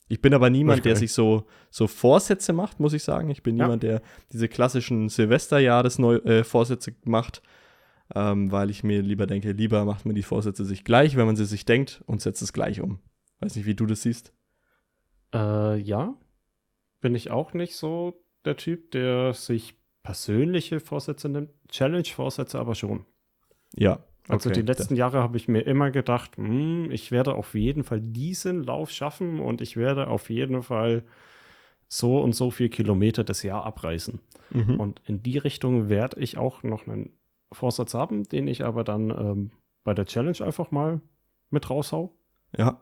Ich 0.09 0.21
bin 0.21 0.33
aber 0.33 0.49
niemand, 0.49 0.85
der 0.85 0.95
sich 0.95 1.11
so, 1.11 1.45
so 1.69 1.87
Vorsätze 1.87 2.53
macht, 2.53 2.79
muss 2.79 2.93
ich 2.93 3.03
sagen. 3.03 3.29
Ich 3.29 3.43
bin 3.43 3.57
ja. 3.57 3.65
niemand, 3.65 3.83
der 3.83 4.01
diese 4.31 4.47
klassischen 4.47 5.09
Silvesterjahres-Vorsätze 5.09 6.91
äh, 6.91 6.95
macht, 7.03 7.41
ähm, 8.15 8.51
weil 8.51 8.69
ich 8.69 8.83
mir 8.83 9.01
lieber 9.01 9.27
denke, 9.27 9.51
lieber 9.51 9.83
macht 9.83 10.05
man 10.05 10.15
die 10.15 10.23
Vorsätze 10.23 10.63
sich 10.63 10.85
gleich, 10.85 11.17
wenn 11.17 11.25
man 11.25 11.35
sie 11.35 11.45
sich 11.45 11.65
denkt 11.65 12.01
und 12.05 12.21
setzt 12.21 12.41
es 12.41 12.53
gleich 12.53 12.79
um. 12.81 12.99
Weiß 13.41 13.55
nicht, 13.55 13.65
wie 13.65 13.75
du 13.75 13.85
das 13.85 14.03
siehst. 14.03 14.33
Äh, 15.33 15.77
ja, 15.77 16.15
bin 17.01 17.13
ich 17.13 17.29
auch 17.29 17.53
nicht 17.53 17.75
so 17.75 18.23
der 18.45 18.55
Typ, 18.55 18.91
der 18.91 19.33
sich 19.33 19.75
persönliche 20.03 20.79
Vorsätze 20.79 21.27
nimmt. 21.27 21.49
Challenge-Vorsätze 21.67 22.57
aber 22.57 22.75
schon. 22.75 23.05
Ja, 23.75 23.99
also 24.27 24.49
okay, 24.49 24.61
die 24.61 24.65
letzten 24.65 24.95
Jahre 24.95 25.21
habe 25.21 25.37
ich 25.37 25.47
mir 25.47 25.61
immer 25.61 25.91
gedacht, 25.91 26.37
hm, 26.37 26.91
ich 26.91 27.11
werde 27.11 27.35
auf 27.35 27.53
jeden 27.53 27.83
Fall 27.83 28.01
diesen 28.01 28.63
Lauf 28.63 28.91
schaffen 28.91 29.39
und 29.39 29.61
ich 29.61 29.77
werde 29.77 30.07
auf 30.07 30.29
jeden 30.29 30.63
Fall 30.63 31.03
so 31.87 32.19
und 32.19 32.33
so 32.33 32.51
viel 32.51 32.69
Kilometer 32.69 33.23
das 33.23 33.43
Jahr 33.43 33.65
abreißen. 33.65 34.19
Mhm. 34.51 34.79
Und 34.79 35.01
in 35.05 35.23
die 35.23 35.37
Richtung 35.37 35.89
werde 35.89 36.19
ich 36.19 36.37
auch 36.37 36.63
noch 36.63 36.87
einen 36.87 37.11
Vorsatz 37.51 37.93
haben, 37.93 38.23
den 38.27 38.47
ich 38.47 38.65
aber 38.65 38.83
dann 38.83 39.09
ähm, 39.09 39.51
bei 39.83 39.93
der 39.93 40.05
Challenge 40.05 40.41
einfach 40.41 40.71
mal 40.71 40.99
mit 41.49 41.69
raushau. 41.69 42.13
Ja. 42.57 42.81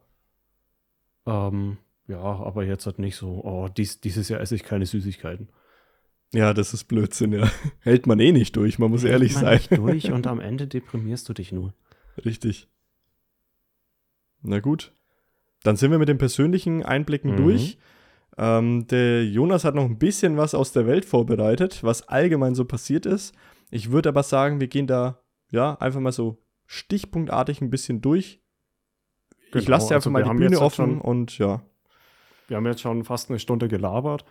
Ähm, 1.28 1.78
ja, 2.08 2.20
aber 2.20 2.64
jetzt 2.64 2.86
halt 2.86 3.00
nicht 3.00 3.16
so, 3.16 3.44
oh, 3.44 3.68
dies, 3.68 4.02
dieses 4.02 4.30
Jahr 4.30 4.42
esse 4.42 4.56
ich 4.56 4.64
keine 4.64 4.86
Süßigkeiten. 4.86 5.50
Ja, 6.36 6.54
das 6.54 6.74
ist 6.74 6.86
Blödsinn, 6.86 7.32
ja. 7.32 7.50
Hält 7.80 8.08
man 8.08 8.20
eh 8.20 8.34
nicht 8.34 8.56
durch, 8.58 8.78
man 8.78 8.92
muss 8.92 9.04
Hält 9.04 9.14
ehrlich 9.14 9.34
man 9.36 9.44
sein. 9.44 9.54
Nicht 9.54 9.78
durch 9.78 10.12
und 10.12 10.28
am 10.28 10.42
Ende 10.42 10.68
deprimierst 10.68 11.28
du 11.30 11.34
dich 11.34 11.52
nur. 11.52 11.74
Richtig. 12.24 12.68
Na 14.42 14.60
gut. 14.60 14.94
Dann 15.64 15.78
sind 15.78 15.92
wir 15.92 15.98
mit 15.98 16.10
den 16.10 16.18
persönlichen 16.18 16.84
Einblicken 16.84 17.32
mhm. 17.32 17.38
durch. 17.38 17.78
Ähm, 18.38 18.86
der 18.88 19.26
Jonas 19.26 19.64
hat 19.64 19.76
noch 19.76 19.86
ein 19.86 19.98
bisschen 19.98 20.36
was 20.36 20.54
aus 20.54 20.74
der 20.74 20.86
Welt 20.86 21.06
vorbereitet, 21.06 21.84
was 21.84 22.08
allgemein 22.10 22.54
so 22.54 22.66
passiert 22.66 23.06
ist. 23.06 23.34
Ich 23.72 23.92
würde 23.92 24.10
aber 24.10 24.24
sagen, 24.24 24.60
wir 24.60 24.68
gehen 24.68 24.88
da 24.88 25.22
ja 25.52 25.76
einfach 25.76 26.02
mal 26.02 26.12
so 26.12 26.44
stichpunktartig 26.66 27.62
ein 27.62 27.70
bisschen 27.70 28.02
durch. 28.02 28.42
Genau, 29.52 29.62
ich 29.62 29.68
lasse 29.70 29.88
dir 29.88 29.96
einfach 29.96 30.14
also 30.14 30.28
mal 30.28 30.36
die 30.36 30.38
Bühne 30.38 30.60
offen 30.60 31.00
und 31.00 31.38
ja. 31.38 31.62
Wir 32.48 32.58
haben 32.58 32.66
jetzt 32.66 32.82
schon 32.82 33.06
fast 33.06 33.30
eine 33.30 33.40
Stunde 33.40 33.70
gelabert. 33.70 34.26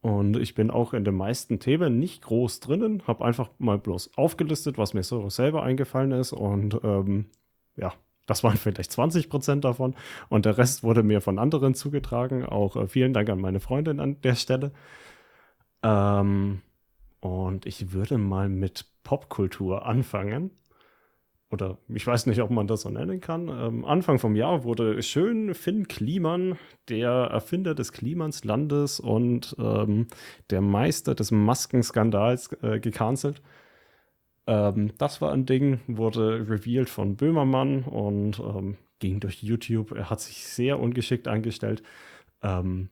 Und 0.00 0.36
ich 0.36 0.54
bin 0.54 0.70
auch 0.70 0.94
in 0.94 1.04
den 1.04 1.16
meisten 1.16 1.58
Themen 1.58 1.98
nicht 1.98 2.22
groß 2.22 2.60
drinnen, 2.60 3.02
habe 3.06 3.24
einfach 3.24 3.50
mal 3.58 3.78
bloß 3.78 4.16
aufgelistet, 4.16 4.78
was 4.78 4.94
mir 4.94 5.02
so 5.02 5.28
selber 5.28 5.62
eingefallen 5.64 6.12
ist. 6.12 6.32
Und 6.32 6.78
ähm, 6.84 7.26
ja, 7.76 7.92
das 8.26 8.44
waren 8.44 8.56
vielleicht 8.56 8.92
20 8.92 9.28
Prozent 9.28 9.64
davon. 9.64 9.94
Und 10.28 10.44
der 10.44 10.56
Rest 10.56 10.84
wurde 10.84 11.02
mir 11.02 11.20
von 11.20 11.38
anderen 11.38 11.74
zugetragen. 11.74 12.44
Auch 12.44 12.76
äh, 12.76 12.86
vielen 12.86 13.12
Dank 13.12 13.28
an 13.28 13.40
meine 13.40 13.60
Freundin 13.60 13.98
an 13.98 14.20
der 14.20 14.36
Stelle. 14.36 14.72
Ähm, 15.82 16.62
und 17.20 17.66
ich 17.66 17.92
würde 17.92 18.18
mal 18.18 18.48
mit 18.48 18.86
Popkultur 19.02 19.86
anfangen 19.86 20.52
oder 21.50 21.78
ich 21.88 22.06
weiß 22.06 22.26
nicht, 22.26 22.42
ob 22.42 22.50
man 22.50 22.66
das 22.66 22.82
so 22.82 22.90
nennen 22.90 23.20
kann. 23.20 23.48
Ähm, 23.48 23.84
Anfang 23.84 24.18
vom 24.18 24.36
Jahr 24.36 24.64
wurde 24.64 25.02
schön 25.02 25.54
Finn 25.54 25.88
Kliman, 25.88 26.58
der 26.88 27.10
Erfinder 27.10 27.74
des 27.74 27.92
Klimanslandes 27.92 29.00
und 29.00 29.56
ähm, 29.58 30.08
der 30.50 30.60
Meister 30.60 31.14
des 31.14 31.30
Maskenskandals, 31.30 32.52
äh, 32.62 32.80
gecancelt. 32.80 33.40
Ähm, 34.46 34.92
das 34.98 35.20
war 35.20 35.32
ein 35.32 35.46
Ding, 35.46 35.80
wurde 35.86 36.48
revealed 36.48 36.90
von 36.90 37.16
Böhmermann 37.16 37.84
und 37.84 38.40
ähm, 38.40 38.76
ging 38.98 39.20
durch 39.20 39.42
YouTube. 39.42 39.92
Er 39.92 40.10
hat 40.10 40.20
sich 40.20 40.46
sehr 40.46 40.78
ungeschickt 40.78 41.28
angestellt. 41.28 41.82
Ähm, 42.42 42.90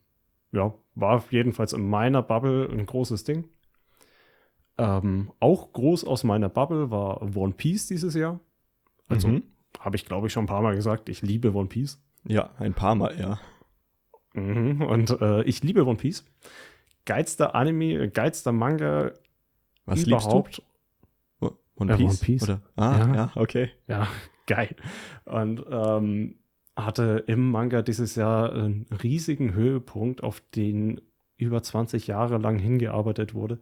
ja, 0.52 0.74
war 0.94 1.24
jedenfalls 1.30 1.72
in 1.74 1.88
meiner 1.88 2.22
Bubble 2.22 2.68
ein 2.70 2.86
großes 2.86 3.24
Ding. 3.24 3.48
Ähm, 4.78 5.32
auch 5.40 5.72
groß 5.72 6.04
aus 6.04 6.24
meiner 6.24 6.48
Bubble 6.48 6.90
war 6.90 7.22
One 7.36 7.54
Piece 7.54 7.86
dieses 7.86 8.14
Jahr. 8.14 8.40
Also 9.08 9.28
mhm. 9.28 9.42
habe 9.80 9.96
ich, 9.96 10.04
glaube 10.04 10.26
ich, 10.26 10.32
schon 10.32 10.44
ein 10.44 10.48
paar 10.48 10.62
Mal 10.62 10.74
gesagt, 10.74 11.08
ich 11.08 11.22
liebe 11.22 11.54
One 11.54 11.68
Piece. 11.68 12.02
Ja, 12.24 12.50
ein 12.58 12.74
paar 12.74 12.94
Mal, 12.94 13.18
ja. 13.18 13.38
Mhm. 14.34 14.82
Und 14.82 15.20
äh, 15.20 15.42
ich 15.44 15.62
liebe 15.62 15.86
One 15.86 15.96
Piece. 15.96 16.24
Geilster 17.04 17.54
Anime, 17.54 18.10
geilster 18.10 18.52
Manga 18.52 19.12
Was 19.84 20.04
überhaupt. 20.04 20.48
Liebst 20.48 20.62
du? 21.40 21.56
One 21.76 21.96
Piece? 21.96 22.00
Äh, 22.00 22.04
One 22.04 22.18
Piece. 22.20 22.42
Oder? 22.42 22.60
Ah, 22.76 22.98
ja. 22.98 23.14
ja, 23.14 23.30
okay. 23.34 23.70
Ja, 23.86 24.08
geil. 24.46 24.74
Und 25.24 25.64
ähm, 25.70 26.36
hatte 26.76 27.24
im 27.26 27.50
Manga 27.50 27.82
dieses 27.82 28.16
Jahr 28.16 28.52
einen 28.52 28.86
riesigen 29.02 29.54
Höhepunkt, 29.54 30.22
auf 30.22 30.40
den 30.54 31.00
über 31.38 31.62
20 31.62 32.06
Jahre 32.06 32.38
lang 32.38 32.58
hingearbeitet 32.58 33.34
wurde. 33.34 33.60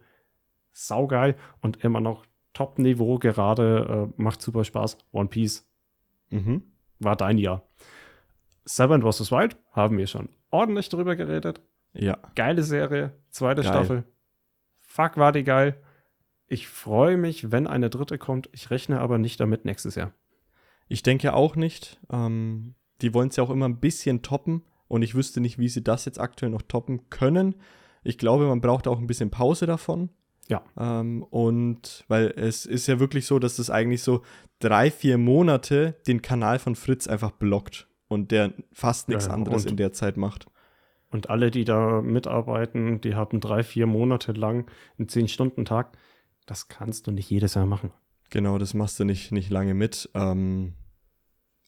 Saugeil 0.75 1.35
und 1.61 1.83
immer 1.83 2.01
noch 2.01 2.25
Top-Niveau 2.53 3.17
gerade, 3.17 4.11
äh, 4.17 4.21
macht 4.21 4.41
super 4.41 4.63
Spaß. 4.63 4.97
One 5.11 5.29
Piece 5.29 5.67
mhm. 6.29 6.63
war 6.99 7.15
dein 7.15 7.37
Jahr. 7.37 7.67
Seven 8.65 9.01
vs. 9.01 9.31
Wild 9.31 9.57
haben 9.71 9.97
wir 9.97 10.07
schon 10.07 10.29
ordentlich 10.51 10.89
drüber 10.89 11.15
geredet. 11.15 11.61
Ja. 11.93 12.17
Geile 12.35 12.63
Serie, 12.63 13.13
zweite 13.29 13.61
geil. 13.61 13.71
Staffel. 13.71 14.03
Fuck, 14.81 15.17
war 15.17 15.31
die 15.31 15.43
geil. 15.43 15.81
Ich 16.47 16.67
freue 16.67 17.17
mich, 17.17 17.51
wenn 17.51 17.67
eine 17.67 17.89
dritte 17.89 18.17
kommt. 18.17 18.49
Ich 18.51 18.69
rechne 18.69 18.99
aber 18.99 19.17
nicht 19.17 19.39
damit 19.39 19.65
nächstes 19.65 19.95
Jahr. 19.95 20.13
Ich 20.87 21.03
denke 21.03 21.33
auch 21.33 21.55
nicht. 21.55 21.99
Ähm, 22.11 22.75
die 23.01 23.13
wollen 23.13 23.29
es 23.29 23.35
ja 23.35 23.43
auch 23.43 23.49
immer 23.49 23.67
ein 23.67 23.79
bisschen 23.79 24.21
toppen. 24.21 24.63
Und 24.87 25.01
ich 25.01 25.15
wüsste 25.15 25.41
nicht, 25.41 25.57
wie 25.57 25.69
sie 25.69 25.83
das 25.83 26.05
jetzt 26.05 26.19
aktuell 26.19 26.51
noch 26.51 26.61
toppen 26.61 27.09
können. 27.09 27.55
Ich 28.03 28.17
glaube, 28.17 28.45
man 28.47 28.61
braucht 28.61 28.87
auch 28.87 28.99
ein 28.99 29.07
bisschen 29.07 29.31
Pause 29.31 29.65
davon. 29.65 30.09
Ja. 30.47 30.63
Ähm, 30.77 31.23
und 31.23 32.05
weil 32.07 32.33
es 32.35 32.65
ist 32.65 32.87
ja 32.87 32.99
wirklich 32.99 33.25
so, 33.25 33.39
dass 33.39 33.55
das 33.55 33.69
eigentlich 33.69 34.03
so 34.03 34.21
drei, 34.59 34.91
vier 34.91 35.17
Monate 35.17 35.95
den 36.07 36.21
Kanal 36.21 36.59
von 36.59 36.75
Fritz 36.75 37.07
einfach 37.07 37.31
blockt 37.31 37.87
und 38.07 38.31
der 38.31 38.53
fast 38.71 39.09
nichts 39.09 39.25
ja, 39.25 39.33
anderes 39.33 39.65
in 39.65 39.77
der 39.77 39.91
Zeit 39.91 40.17
macht. 40.17 40.45
Und 41.09 41.29
alle, 41.29 41.49
die 41.49 41.65
da 41.65 42.01
mitarbeiten, 42.01 42.99
die 43.01 43.15
haben 43.15 43.39
drei, 43.39 43.63
vier 43.63 43.87
Monate 43.87 44.33
lang 44.33 44.69
einen 44.97 45.07
Zehn-Stunden-Tag. 45.07 45.97
Das 46.45 46.67
kannst 46.67 47.07
du 47.07 47.11
nicht 47.11 47.29
jedes 47.29 47.53
Jahr 47.53 47.65
machen. 47.65 47.91
Genau, 48.29 48.57
das 48.57 48.73
machst 48.73 48.99
du 48.99 49.05
nicht, 49.05 49.31
nicht 49.31 49.49
lange 49.49 49.73
mit. 49.73 50.09
Ähm, 50.13 50.73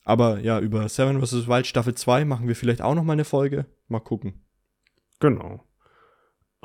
aber 0.03 0.39
ja, 0.39 0.59
über 0.59 0.88
Seven 0.89 1.23
vs. 1.23 1.47
Wild 1.47 1.67
Staffel 1.67 1.95
2 1.95 2.25
machen 2.25 2.47
wir 2.47 2.55
vielleicht 2.55 2.82
auch 2.82 2.95
noch 2.95 3.03
mal 3.03 3.13
eine 3.13 3.25
Folge. 3.25 3.65
Mal 3.88 3.99
gucken. 3.99 4.45
Genau. 5.19 5.63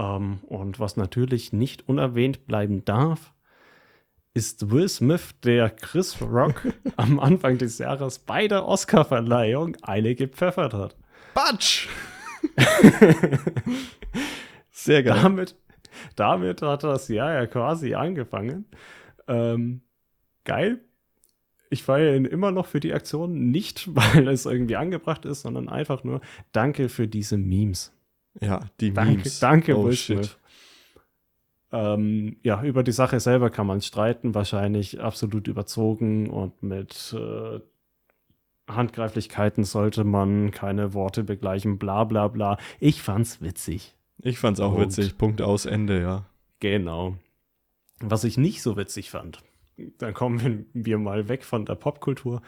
Ähm, 0.03 0.41
und 0.47 0.81
was 0.81 0.97
natürlich 0.97 1.53
nicht 1.53 1.89
unerwähnt 1.89 2.47
bleiben 2.47 2.85
darf, 2.85 3.33
ist 4.35 4.71
Will 4.71 4.89
Smith, 4.89 5.35
der 5.45 5.71
Chris 5.71 6.21
Rock 6.21 6.67
am 6.97 7.21
Anfang 7.21 7.59
des 7.59 7.79
Jahres 7.79 8.19
bei 8.19 8.49
der 8.49 8.67
Oscarverleihung 8.67 9.77
eine 9.83 10.15
gepfeffert 10.15 10.75
hat. 10.75 10.97
Batsch! 11.35 11.89
Sehr 14.71 15.03
geil. 15.05 15.21
Damit, 15.23 15.55
damit 16.17 16.63
hat 16.63 16.83
das 16.83 17.09
Jahr 17.09 17.35
ja 17.35 17.47
quasi 17.47 17.95
angefangen. 17.95 18.65
Ähm, 19.29 19.83
geil. 20.45 20.81
Ich 21.71 21.85
feiere 21.85 22.17
ihn 22.17 22.25
immer 22.25 22.51
noch 22.51 22.67
für 22.67 22.81
die 22.81 22.93
Aktion, 22.93 23.51
nicht 23.51 23.87
weil 23.95 24.27
es 24.29 24.47
irgendwie 24.47 24.77
angebracht 24.77 25.25
ist, 25.25 25.43
sondern 25.43 25.69
einfach 25.69 26.03
nur 26.03 26.21
danke 26.51 26.89
für 26.89 27.07
diese 27.07 27.37
Memes. 27.37 27.93
Ja, 28.41 28.61
die 28.81 28.93
danke, 28.93 29.13
Memes. 29.17 29.41
Danke, 29.41 29.77
oh, 29.77 29.85
Will 29.85 29.97
Smith. 29.97 30.39
Ähm, 31.71 32.37
ja, 32.43 32.63
über 32.63 32.83
die 32.83 32.93
Sache 32.93 33.19
selber 33.19 33.51
kann 33.51 33.67
man 33.67 33.81
streiten, 33.81 34.35
wahrscheinlich 34.35 35.01
absolut 35.01 35.49
überzogen 35.49 36.29
und 36.29 36.63
mit 36.63 37.15
äh, 37.19 37.61
Handgreiflichkeiten 38.69 39.65
sollte 39.65 40.05
man 40.05 40.51
keine 40.51 40.93
Worte 40.93 41.25
begleichen, 41.25 41.79
bla 41.79 42.05
bla 42.05 42.29
bla. 42.29 42.59
Ich 42.79 43.03
fand's 43.03 43.41
witzig. 43.41 43.95
Ich 44.19 44.39
fand's 44.39 44.61
auch 44.61 44.75
Punkt. 44.75 44.97
witzig. 44.97 45.17
Punkt 45.17 45.41
aus 45.41 45.65
Ende, 45.65 46.01
ja. 46.01 46.27
Genau. 46.61 47.17
Was 48.01 48.25
ich 48.25 48.37
nicht 48.37 48.63
so 48.63 48.77
witzig 48.77 49.11
fand, 49.11 49.43
dann 49.99 50.13
kommen 50.13 50.67
wir 50.75 50.99
mal 50.99 51.29
weg 51.29 51.45
von 51.45 51.65
der 51.65 51.75
Popkultur, 51.75 52.43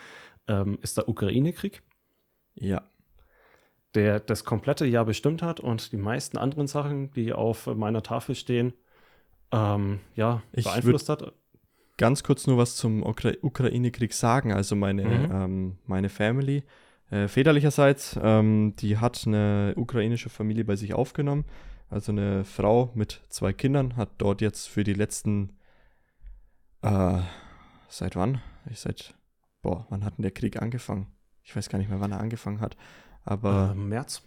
ähm, 0.48 0.78
ist 0.82 0.98
der 0.98 1.08
Ukraine-Krieg. 1.08 1.82
Ja 2.56 2.82
der 3.94 4.20
das 4.20 4.44
komplette 4.44 4.86
Jahr 4.86 5.04
bestimmt 5.04 5.42
hat 5.42 5.60
und 5.60 5.92
die 5.92 5.96
meisten 5.96 6.36
anderen 6.36 6.66
Sachen, 6.66 7.10
die 7.12 7.32
auf 7.32 7.66
meiner 7.66 8.02
Tafel 8.02 8.34
stehen, 8.34 8.72
ähm, 9.52 10.00
ja, 10.14 10.42
ich 10.52 10.64
beeinflusst 10.64 11.08
hat. 11.08 11.32
Ganz 11.96 12.24
kurz 12.24 12.46
nur 12.48 12.58
was 12.58 12.74
zum 12.76 13.04
Ukra 13.04 13.32
Ukraine-Krieg 13.40 14.12
sagen. 14.12 14.52
Also 14.52 14.74
meine, 14.74 15.04
mhm. 15.04 15.30
ähm, 15.32 15.78
meine 15.86 16.08
Family, 16.08 16.64
äh, 17.10 17.28
väterlicherseits, 17.28 18.18
ähm, 18.20 18.74
die 18.80 18.98
hat 18.98 19.24
eine 19.26 19.74
ukrainische 19.76 20.28
Familie 20.28 20.64
bei 20.64 20.74
sich 20.74 20.94
aufgenommen. 20.94 21.44
Also 21.88 22.10
eine 22.10 22.44
Frau 22.44 22.90
mit 22.94 23.20
zwei 23.28 23.52
Kindern 23.52 23.96
hat 23.96 24.10
dort 24.18 24.40
jetzt 24.40 24.68
für 24.68 24.82
die 24.82 24.94
letzten, 24.94 25.56
äh, 26.82 27.20
seit 27.88 28.16
wann? 28.16 28.40
Ich 28.68 28.80
seit, 28.80 29.14
boah, 29.62 29.86
wann 29.90 30.04
hat 30.04 30.18
denn 30.18 30.22
der 30.22 30.32
Krieg 30.32 30.60
angefangen? 30.60 31.06
Ich 31.44 31.54
weiß 31.54 31.68
gar 31.68 31.78
nicht 31.78 31.90
mehr, 31.90 32.00
wann 32.00 32.10
er 32.10 32.20
angefangen 32.20 32.60
hat. 32.60 32.76
Aber 33.24 33.72
äh, 33.72 33.78
März. 33.78 34.22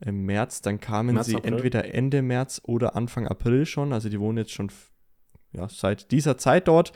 Im 0.00 0.26
März, 0.26 0.62
dann 0.62 0.78
kamen 0.78 1.14
März, 1.14 1.26
sie 1.26 1.36
April. 1.36 1.52
entweder 1.54 1.92
Ende 1.92 2.22
März 2.22 2.60
oder 2.64 2.94
Anfang 2.94 3.26
April 3.26 3.66
schon. 3.66 3.92
Also 3.92 4.08
die 4.08 4.20
wohnen 4.20 4.38
jetzt 4.38 4.52
schon 4.52 4.70
ja, 5.52 5.68
seit 5.68 6.10
dieser 6.12 6.38
Zeit 6.38 6.68
dort. 6.68 6.92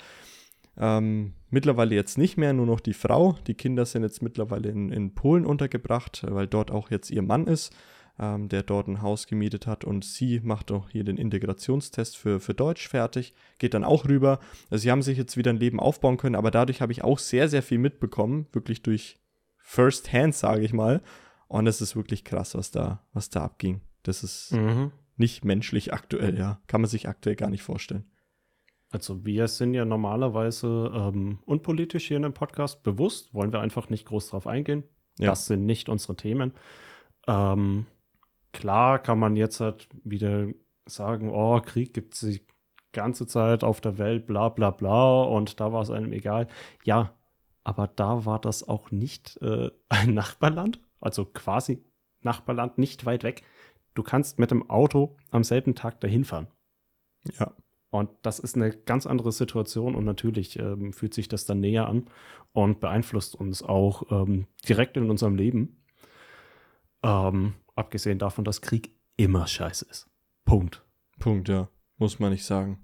Ähm, 0.77 1.35
mittlerweile 1.51 1.95
jetzt 1.95 2.17
nicht 2.17 2.37
mehr, 2.37 2.53
nur 2.53 2.67
noch 2.67 2.81
die 2.81 2.95
Frau. 2.95 3.37
Die 3.47 3.55
Kinder 3.55 3.85
sind 3.85 4.03
jetzt 4.03 4.23
mittlerweile 4.23 4.71
in, 4.71 4.91
in 4.91 5.15
Polen 5.15 5.45
untergebracht, 5.45 6.25
weil 6.29 6.47
dort 6.47 6.71
auch 6.71 6.91
jetzt 6.91 7.11
ihr 7.11 7.23
Mann 7.23 7.47
ist, 7.47 7.75
ähm, 8.19 8.49
der 8.49 8.63
dort 8.63 8.89
ein 8.89 9.03
Haus 9.03 9.27
gemietet 9.27 9.67
hat. 9.67 9.85
Und 9.85 10.05
sie 10.05 10.41
macht 10.41 10.71
auch 10.71 10.89
hier 10.89 11.05
den 11.05 11.17
Integrationstest 11.17 12.17
für, 12.17 12.41
für 12.41 12.55
Deutsch 12.55 12.89
fertig, 12.89 13.35
geht 13.59 13.75
dann 13.75 13.85
auch 13.85 14.07
rüber. 14.07 14.39
Also 14.71 14.83
sie 14.83 14.91
haben 14.91 15.03
sich 15.03 15.19
jetzt 15.19 15.37
wieder 15.37 15.51
ein 15.51 15.59
Leben 15.59 15.81
aufbauen 15.81 16.17
können, 16.17 16.37
aber 16.37 16.51
dadurch 16.51 16.81
habe 16.81 16.93
ich 16.93 17.05
auch 17.05 17.19
sehr, 17.19 17.49
sehr 17.49 17.63
viel 17.63 17.79
mitbekommen, 17.79 18.47
wirklich 18.53 18.83
durch 18.83 19.19
First 19.59 20.13
Hand, 20.13 20.35
sage 20.35 20.63
ich 20.63 20.73
mal. 20.73 21.03
Und 21.53 21.67
es 21.67 21.83
ist 21.83 21.97
wirklich 21.97 22.25
krass, 22.25 22.55
was 22.55 22.71
da, 22.71 23.05
was 23.13 23.29
da 23.29 23.45
abging. 23.45 23.83
Das 24.05 24.25
ist 24.25 24.53
mhm. 24.53 24.91
nicht 25.19 25.45
menschlich 25.45 25.93
aktuell, 25.93 26.39
ja. 26.39 26.63
Kann 26.67 26.81
man 26.81 26.89
sich 26.89 27.11
aktuell 27.11 27.37
gar 27.37 27.51
nicht 27.51 27.63
vorstellen. 27.63 28.11
Also 28.89 29.27
wir 29.27 29.47
sind 29.49 29.75
ja 29.75 29.85
normalerweise 29.85 30.91
ähm, 30.95 31.41
unpolitisch 31.45 32.09
hier 32.09 32.17
in 32.17 32.23
dem 32.23 32.33
Podcast 32.33 32.83
bewusst, 32.83 33.35
wollen 33.35 33.53
wir 33.53 33.61
einfach 33.61 33.91
nicht 33.91 34.07
groß 34.07 34.31
drauf 34.31 34.47
eingehen. 34.47 34.85
Ja. 35.19 35.29
Das 35.29 35.45
sind 35.45 35.67
nicht 35.67 35.91
unsere 35.91 36.17
Themen. 36.17 36.55
Ähm, 37.27 37.85
klar 38.53 38.99
kann 38.99 39.19
man 39.19 39.37
jetzt 39.37 39.61
halt 39.61 39.91
wieder 40.05 40.47
sagen, 40.87 41.29
oh, 41.29 41.61
Krieg 41.61 41.93
gibt 41.93 42.15
es 42.15 42.21
die 42.21 42.47
ganze 42.93 43.27
Zeit 43.27 43.63
auf 43.63 43.83
der 43.83 43.99
Welt, 43.99 44.25
bla 44.25 44.49
bla 44.49 44.71
bla, 44.71 45.25
und 45.25 45.61
da 45.61 45.71
war 45.71 45.83
es 45.83 45.91
einem 45.91 46.15
egal. 46.15 46.49
Ja, 46.83 47.13
aber 47.63 47.89
da 47.89 48.25
war 48.25 48.41
das 48.41 48.67
auch 48.67 48.91
nicht 48.91 49.37
äh, 49.43 49.71
ein 49.91 50.15
Nachbarland, 50.15 50.81
also 51.03 51.25
quasi 51.25 51.85
Nachbarland, 52.21 52.79
nicht 52.79 53.05
weit 53.05 53.25
weg. 53.25 53.43
Du 53.95 54.03
kannst 54.03 54.39
mit 54.39 54.51
dem 54.51 54.71
Auto 54.71 55.17
am 55.31 55.45
selben 55.45 55.75
Tag 55.75 56.01
dahin 56.01 56.25
fahren. 56.25 56.47
Ja. 57.39 57.53
Und 57.91 58.09
das 58.23 58.39
ist 58.39 58.57
eine 58.57 58.71
ganz 58.71 59.07
andere 59.07 59.33
Situation 59.33 59.95
und 59.95 60.05
natürlich 60.05 60.59
ähm, 60.59 60.95
fühlt 60.95 61.13
sich 61.13 61.29
das 61.29 61.45
dann 61.45 61.61
näher 61.61 61.89
an 61.89 62.07
und 62.53 62.81
beeinflusst 62.81 63.35
uns 63.35 63.63
auch 63.63 64.11
ähm, 64.11 64.47
direkt 64.67 64.97
in 64.97 65.11
unserem 65.11 65.37
Leben. 65.37 65.83
Ähm, 67.03 67.53
abgesehen 67.75 68.19
davon, 68.19 68.45
dass 68.45 68.63
Krieg 68.63 68.95
immer 69.17 69.47
scheiße 69.47 69.85
ist. 69.91 70.09
Punkt. 70.47 70.83
Punkt, 71.19 71.51
ja. 71.51 71.69
Muss 71.99 72.19
man 72.19 72.33
nicht 72.33 72.47
sagen. 72.47 72.79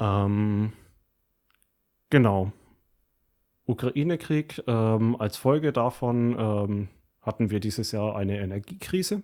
Ähm, 0.00 0.72
genau. 2.10 2.52
Ukraine-Krieg. 3.68 4.62
Ähm, 4.66 5.16
als 5.20 5.36
Folge 5.36 5.72
davon 5.72 6.36
ähm, 6.38 6.88
hatten 7.20 7.50
wir 7.50 7.60
dieses 7.60 7.92
Jahr 7.92 8.16
eine 8.16 8.40
Energiekrise. 8.40 9.22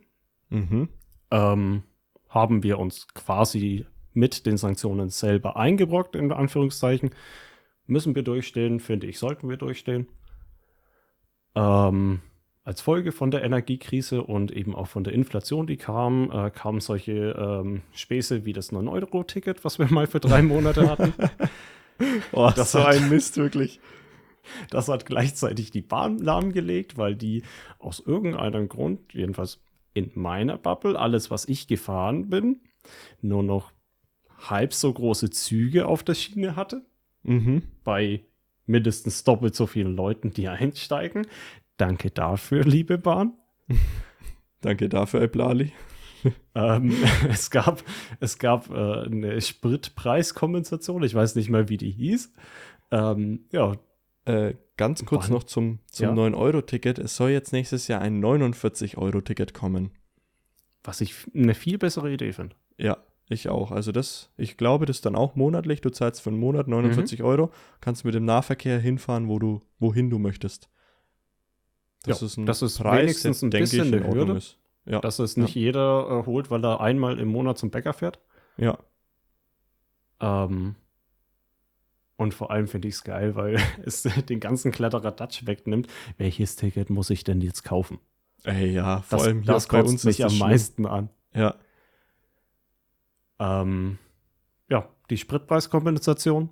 Mhm. 0.51 0.89
Ähm, 1.31 1.83
haben 2.29 2.63
wir 2.63 2.79
uns 2.79 3.09
quasi 3.15 3.87
mit 4.13 4.47
den 4.47 4.57
Sanktionen 4.57 5.09
selber 5.09 5.57
eingebrockt, 5.57 6.15
in 6.15 6.31
Anführungszeichen. 6.33 7.11
Müssen 7.87 8.15
wir 8.15 8.23
durchstehen, 8.23 8.81
finde 8.81 9.07
ich, 9.07 9.19
sollten 9.19 9.49
wir 9.49 9.57
durchstehen. 9.57 10.09
Ähm, 11.55 12.21
als 12.65 12.81
Folge 12.81 13.13
von 13.13 13.31
der 13.31 13.45
Energiekrise 13.45 14.23
und 14.23 14.51
eben 14.51 14.75
auch 14.75 14.87
von 14.89 15.05
der 15.05 15.13
Inflation, 15.13 15.67
die 15.67 15.77
kam, 15.77 16.31
äh, 16.31 16.51
kamen 16.51 16.81
solche 16.81 17.37
ähm, 17.39 17.83
Späße 17.93 18.45
wie 18.45 18.53
das 18.55 18.73
9-Euro-Ticket, 18.73 19.65
was 19.65 19.79
wir 19.79 19.91
mal 19.93 20.07
für 20.07 20.21
drei 20.21 20.43
Monate 20.43 20.89
hatten. 20.89 21.13
oh, 22.33 22.51
das 22.55 22.73
so 22.73 22.79
ein 22.79 23.11
Mist, 23.11 23.37
wirklich. 23.37 23.81
Das 24.71 24.89
hat 24.89 25.07
gleichzeitig 25.07 25.71
die 25.71 25.83
Bahn 25.83 26.19
lahmgelegt, 26.19 26.97
weil 26.97 27.17
die 27.17 27.43
aus 27.79 28.01
irgendeinem 28.01 28.69
Grund, 28.69 29.13
jedenfalls 29.13 29.63
in 29.95 30.11
meiner 30.15 30.59
Bubble, 30.59 30.99
alles, 30.99 31.31
was 31.31 31.47
ich 31.47 31.69
gefahren 31.69 32.29
bin, 32.29 32.61
nur 33.21 33.43
noch 33.43 33.73
halb 34.39 34.73
so 34.75 34.93
große 34.93 35.31
Züge 35.31 35.87
auf 35.87 36.03
der 36.03 36.15
Schiene 36.15 36.57
hatte. 36.57 36.85
Mhm. 37.23 37.63
Bei 37.85 38.25
mindestens 38.67 39.25
doppelt 39.25 39.55
so 39.55 39.67
vielen 39.67 39.95
Leuten, 39.95 40.33
die 40.33 40.49
einsteigen. 40.49 41.27
Danke 41.77 42.11
dafür, 42.11 42.65
liebe 42.65 42.99
Bahn. 42.99 43.35
Danke 44.61 44.89
dafür, 44.89 45.23
Eblali. 45.23 45.73
ähm, 46.55 46.95
es 47.29 47.51
gab, 47.51 47.83
es 48.21 48.39
gab 48.39 48.71
äh, 48.71 49.05
eine 49.05 49.41
Spritpreiskompensation, 49.41 51.03
ich 51.03 51.15
weiß 51.15 51.35
nicht 51.37 51.51
mal, 51.51 51.69
wie 51.69 51.77
die 51.77 51.91
hieß. 51.91 52.33
Ähm, 52.91 53.47
ja. 53.53 53.77
Äh, 54.27 54.55
ganz 54.77 55.05
kurz 55.05 55.25
Wann? 55.25 55.33
noch 55.33 55.45
zum, 55.45 55.81
zum 55.87 56.07
ja? 56.07 56.13
9-Euro-Ticket. 56.13 56.99
Es 56.99 57.17
soll 57.17 57.31
jetzt 57.31 57.53
nächstes 57.53 57.89
Jahr 57.89 58.01
ein 58.01 58.23
49-Euro-Ticket 58.25 59.55
kommen. 59.55 59.91
Was 60.83 61.01
ich 61.01 61.15
eine 61.35 61.55
viel 61.55 61.79
bessere 61.79 62.13
Idee 62.13 62.33
finde. 62.33 62.57
Ja, 62.77 62.99
ich 63.29 63.49
auch. 63.49 63.71
Also 63.71 63.93
das, 63.93 64.31
ich 64.37 64.57
glaube, 64.57 64.87
das 64.87 64.97
ist 64.97 65.07
dann 65.07 65.17
auch 65.17 65.35
monatlich. 65.35 65.81
Du 65.81 65.91
zahlst 65.91 66.21
für 66.21 66.31
einen 66.31 66.39
Monat 66.39 66.69
49 66.69 67.21
mhm. 67.21 67.25
Euro, 67.25 67.51
kannst 67.81 68.05
mit 68.05 68.15
dem 68.15 68.25
Nahverkehr 68.25 68.79
hinfahren, 68.79 69.29
wo 69.29 69.39
du, 69.39 69.61
wohin 69.79 70.11
du 70.11 70.19
möchtest. 70.19 70.69
Das 72.05 72.21
ja, 72.21 72.27
ist 72.27 72.37
ein 72.37 72.47
das 72.47 72.61
ist 72.61 72.79
Preis, 72.79 73.03
wenigstens 73.03 73.43
ein 73.43 73.51
bisschen 73.51 73.95
eine 73.95 74.07
Hürde. 74.07 74.35
Ist. 74.35 74.59
Ja. 74.85 75.01
Dass 75.01 75.19
es 75.19 75.39
nicht 75.39 75.55
ja. 75.55 75.63
jeder 75.63 76.21
äh, 76.21 76.27
holt, 76.27 76.51
weil 76.51 76.63
er 76.65 76.81
einmal 76.81 77.19
im 77.19 77.29
Monat 77.29 77.57
zum 77.57 77.71
Bäcker 77.71 77.95
fährt. 77.95 78.21
Ja. 78.59 78.79
Ähm, 80.21 80.75
und 82.17 82.35
vor 82.35 82.51
allem 82.51 82.69
finde 82.69 82.89
ich 82.89 82.95
es 82.95 83.05
geil, 83.05 83.35
weil 83.35 83.59
es 83.85 84.03
den 84.03 84.41
ganzen 84.41 84.73
Kletterer-Dutch 84.73 85.47
wegnimmt. 85.47 85.89
Welches 86.17 86.57
Ticket 86.57 86.91
muss 86.91 87.11
ich 87.11 87.25
denn 87.25 87.41
jetzt 87.41 87.65
kaufen? 87.65 87.99
Ey, 88.45 88.73
ja, 88.73 89.01
vor 89.01 89.19
das, 89.19 89.27
allem 89.27 89.45
das 89.45 89.69
bei 89.69 89.83
uns 89.83 90.05
mich 90.05 90.25
am 90.25 90.39
meisten 90.39 90.87
an. 90.87 91.09
Ja. 91.35 91.55
Ähm, 93.39 93.99
ja, 94.69 94.89
die 95.11 95.17
Spritpreiskompensation, 95.17 96.51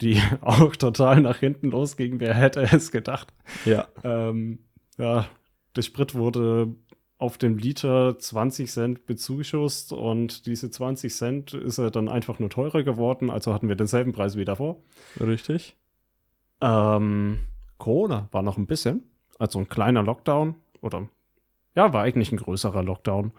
die 0.00 0.20
auch 0.40 0.76
total 0.76 1.20
nach 1.20 1.38
hinten 1.38 1.70
losging. 1.70 2.20
Wer 2.20 2.34
hätte 2.34 2.62
es 2.62 2.92
gedacht? 2.92 3.32
Ja. 3.64 3.88
Ähm, 4.04 4.60
ja, 4.98 5.26
der 5.74 5.82
Sprit 5.82 6.14
wurde 6.14 6.74
auf 7.18 7.38
dem 7.38 7.56
Liter 7.56 8.18
20 8.18 8.70
Cent 8.70 9.06
bezuschusst 9.06 9.92
und 9.92 10.46
diese 10.46 10.70
20 10.70 11.14
Cent 11.14 11.54
ist 11.54 11.78
er 11.78 11.90
dann 11.90 12.08
einfach 12.08 12.38
nur 12.38 12.50
teurer 12.50 12.82
geworden, 12.82 13.30
also 13.30 13.54
hatten 13.54 13.68
wir 13.68 13.76
denselben 13.76 14.12
Preis 14.12 14.36
wie 14.36 14.44
davor. 14.44 14.76
Richtig. 15.18 15.76
Ähm, 16.60 17.38
Corona 17.78 18.28
war 18.32 18.42
noch 18.42 18.58
ein 18.58 18.66
bisschen, 18.66 19.02
also 19.38 19.58
ein 19.58 19.68
kleiner 19.68 20.02
Lockdown 20.02 20.56
oder 20.82 21.08
ja, 21.74 21.92
war 21.92 22.02
eigentlich 22.02 22.32
ein 22.32 22.38
größerer 22.38 22.82
Lockdown 22.82 23.32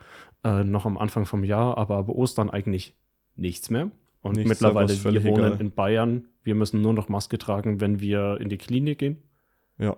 äh, 0.43 0.63
noch 0.63 0.85
am 0.85 0.97
Anfang 0.97 1.25
vom 1.25 1.43
Jahr, 1.43 1.77
aber 1.77 2.03
bei 2.03 2.13
Ostern 2.13 2.49
eigentlich 2.49 2.95
nichts 3.35 3.69
mehr. 3.69 3.91
Und 4.21 4.35
nichts, 4.35 4.49
mittlerweile, 4.49 4.89
wir 5.03 5.23
wohnen 5.23 5.45
egal. 5.45 5.61
in 5.61 5.71
Bayern, 5.71 6.27
wir 6.43 6.55
müssen 6.55 6.81
nur 6.81 6.93
noch 6.93 7.09
Maske 7.09 7.37
tragen, 7.37 7.79
wenn 7.79 7.99
wir 7.99 8.39
in 8.41 8.49
die 8.49 8.57
Klinik 8.57 8.99
gehen. 8.99 9.21
Ja. 9.77 9.95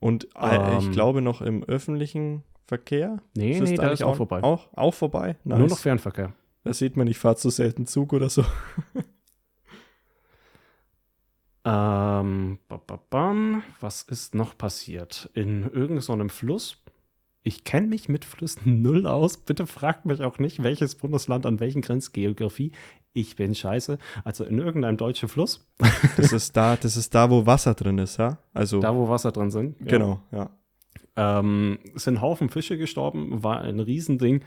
Und 0.00 0.28
äh, 0.34 0.56
ähm, 0.56 0.78
ich 0.78 0.90
glaube 0.90 1.22
noch 1.22 1.40
im 1.40 1.62
öffentlichen 1.64 2.42
Verkehr. 2.66 3.20
Nee, 3.36 3.58
ist 3.58 3.70
nee, 3.70 3.76
da 3.76 3.90
ist 3.90 4.02
auch, 4.02 4.12
auch 4.12 4.16
vorbei. 4.16 4.42
Auch, 4.42 4.68
auch 4.74 4.94
vorbei? 4.94 5.36
Nice. 5.44 5.58
Nur 5.58 5.68
noch 5.68 5.78
Fernverkehr. 5.78 6.32
Das 6.62 6.78
sieht 6.78 6.96
man, 6.96 7.06
ich 7.06 7.18
fahre 7.18 7.36
zu 7.36 7.50
selten 7.50 7.86
Zug 7.86 8.12
oder 8.12 8.30
so. 8.30 8.44
ähm, 11.64 12.58
was 13.80 14.02
ist 14.02 14.34
noch 14.34 14.56
passiert? 14.56 15.30
In 15.34 15.70
irgendeinem 15.70 16.30
Fluss 16.30 16.84
ich 17.46 17.62
kenne 17.62 17.86
mich 17.86 18.08
mit 18.08 18.24
Flüssen 18.24 18.62
null 18.82 19.06
aus. 19.06 19.36
Bitte 19.36 19.66
fragt 19.66 20.06
mich 20.06 20.22
auch 20.22 20.38
nicht, 20.38 20.62
welches 20.62 20.96
Bundesland 20.96 21.46
an 21.46 21.60
welchen 21.60 21.82
Grenzgeografie. 21.82 22.72
Ich 23.12 23.36
bin 23.36 23.54
scheiße. 23.54 23.98
Also 24.24 24.44
in 24.44 24.58
irgendeinem 24.58 24.96
deutschen 24.96 25.28
Fluss. 25.28 25.68
das 26.16 26.32
ist 26.32 26.56
da, 26.56 26.76
das 26.76 26.96
ist 26.96 27.14
da, 27.14 27.30
wo 27.30 27.46
Wasser 27.46 27.74
drin 27.74 27.98
ist, 27.98 28.16
ja? 28.16 28.38
Also 28.54 28.80
da, 28.80 28.96
wo 28.96 29.08
Wasser 29.08 29.30
drin 29.30 29.50
sind. 29.50 29.78
Ja. 29.80 29.86
Genau, 29.86 30.20
ja. 30.32 30.50
Ähm, 31.16 31.78
sind 31.94 32.20
Haufen 32.20 32.48
Fische 32.48 32.76
gestorben, 32.76 33.42
war 33.42 33.60
ein 33.60 33.80
Riesending. 33.80 34.42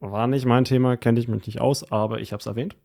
War 0.00 0.26
nicht 0.26 0.46
mein 0.46 0.64
Thema, 0.64 0.96
kenne 0.96 1.20
ich 1.20 1.28
mich 1.28 1.46
nicht 1.46 1.60
aus, 1.60 1.90
aber 1.92 2.20
ich 2.20 2.32
habe 2.32 2.40
es 2.40 2.46
erwähnt. 2.46 2.76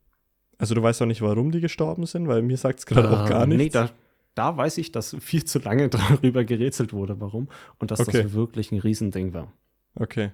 Also 0.58 0.76
du 0.76 0.84
weißt 0.84 1.02
auch 1.02 1.06
nicht, 1.06 1.22
warum 1.22 1.52
die 1.52 1.62
gestorben 1.62 2.06
sind, 2.06 2.28
weil 2.28 2.42
mir 2.42 2.58
sagt 2.58 2.80
es 2.80 2.86
gerade 2.86 3.08
äh, 3.08 3.12
auch 3.12 3.30
gar 3.30 3.46
nichts. 3.46 3.64
Nee, 3.64 3.70
da, 3.70 3.90
da 4.36 4.58
weiß 4.58 4.78
ich, 4.78 4.92
dass 4.92 5.16
viel 5.20 5.44
zu 5.44 5.60
lange 5.60 5.90
darüber 5.90 6.44
gerätselt 6.44 6.94
wurde, 6.94 7.20
warum. 7.20 7.48
Und 7.80 7.92
dass 7.92 8.02
okay. 8.02 8.24
das 8.24 8.34
wirklich 8.34 8.72
ein 8.72 8.80
Riesending 8.80 9.34
war. 9.34 9.52
Okay. 9.96 10.32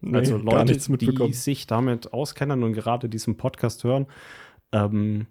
Nee, 0.00 0.18
also 0.18 0.36
Leute, 0.36 0.76
die 0.76 1.32
sich 1.32 1.66
damit 1.66 2.12
auskennen 2.12 2.62
und 2.62 2.72
gerade 2.72 3.08
diesen 3.08 3.36
Podcast 3.36 3.84
hören, 3.84 4.06
ähm, 4.72 5.26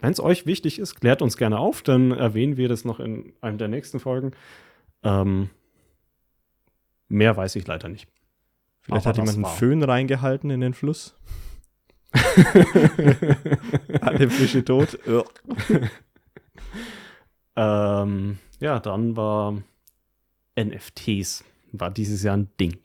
wenn 0.00 0.12
es 0.12 0.20
euch 0.20 0.46
wichtig 0.46 0.78
ist, 0.78 0.96
klärt 0.96 1.22
uns 1.22 1.36
gerne 1.36 1.58
auf, 1.58 1.82
dann 1.82 2.10
erwähnen 2.10 2.56
wir 2.56 2.68
das 2.68 2.84
noch 2.84 2.98
in 3.00 3.32
einem 3.40 3.56
der 3.56 3.68
nächsten 3.68 4.00
Folgen. 4.00 4.32
Ähm, 5.02 5.50
mehr 7.08 7.36
weiß 7.36 7.56
ich 7.56 7.66
leider 7.66 7.88
nicht. 7.88 8.08
Vielleicht 8.80 9.06
Aber 9.06 9.10
hat 9.10 9.16
jemand 9.16 9.36
einen 9.36 9.56
Föhn 9.56 9.82
reingehalten 9.82 10.50
in 10.50 10.60
den 10.60 10.74
Fluss. 10.74 11.16
Alle 14.00 14.28
Fische 14.28 14.64
tot. 14.64 14.98
Ähm, 17.56 18.38
ja, 18.60 18.80
dann 18.80 19.16
war 19.16 19.62
NFTs, 20.58 21.44
war 21.72 21.90
dieses 21.90 22.22
Jahr 22.22 22.36
ein 22.36 22.48
Ding. 22.58 22.78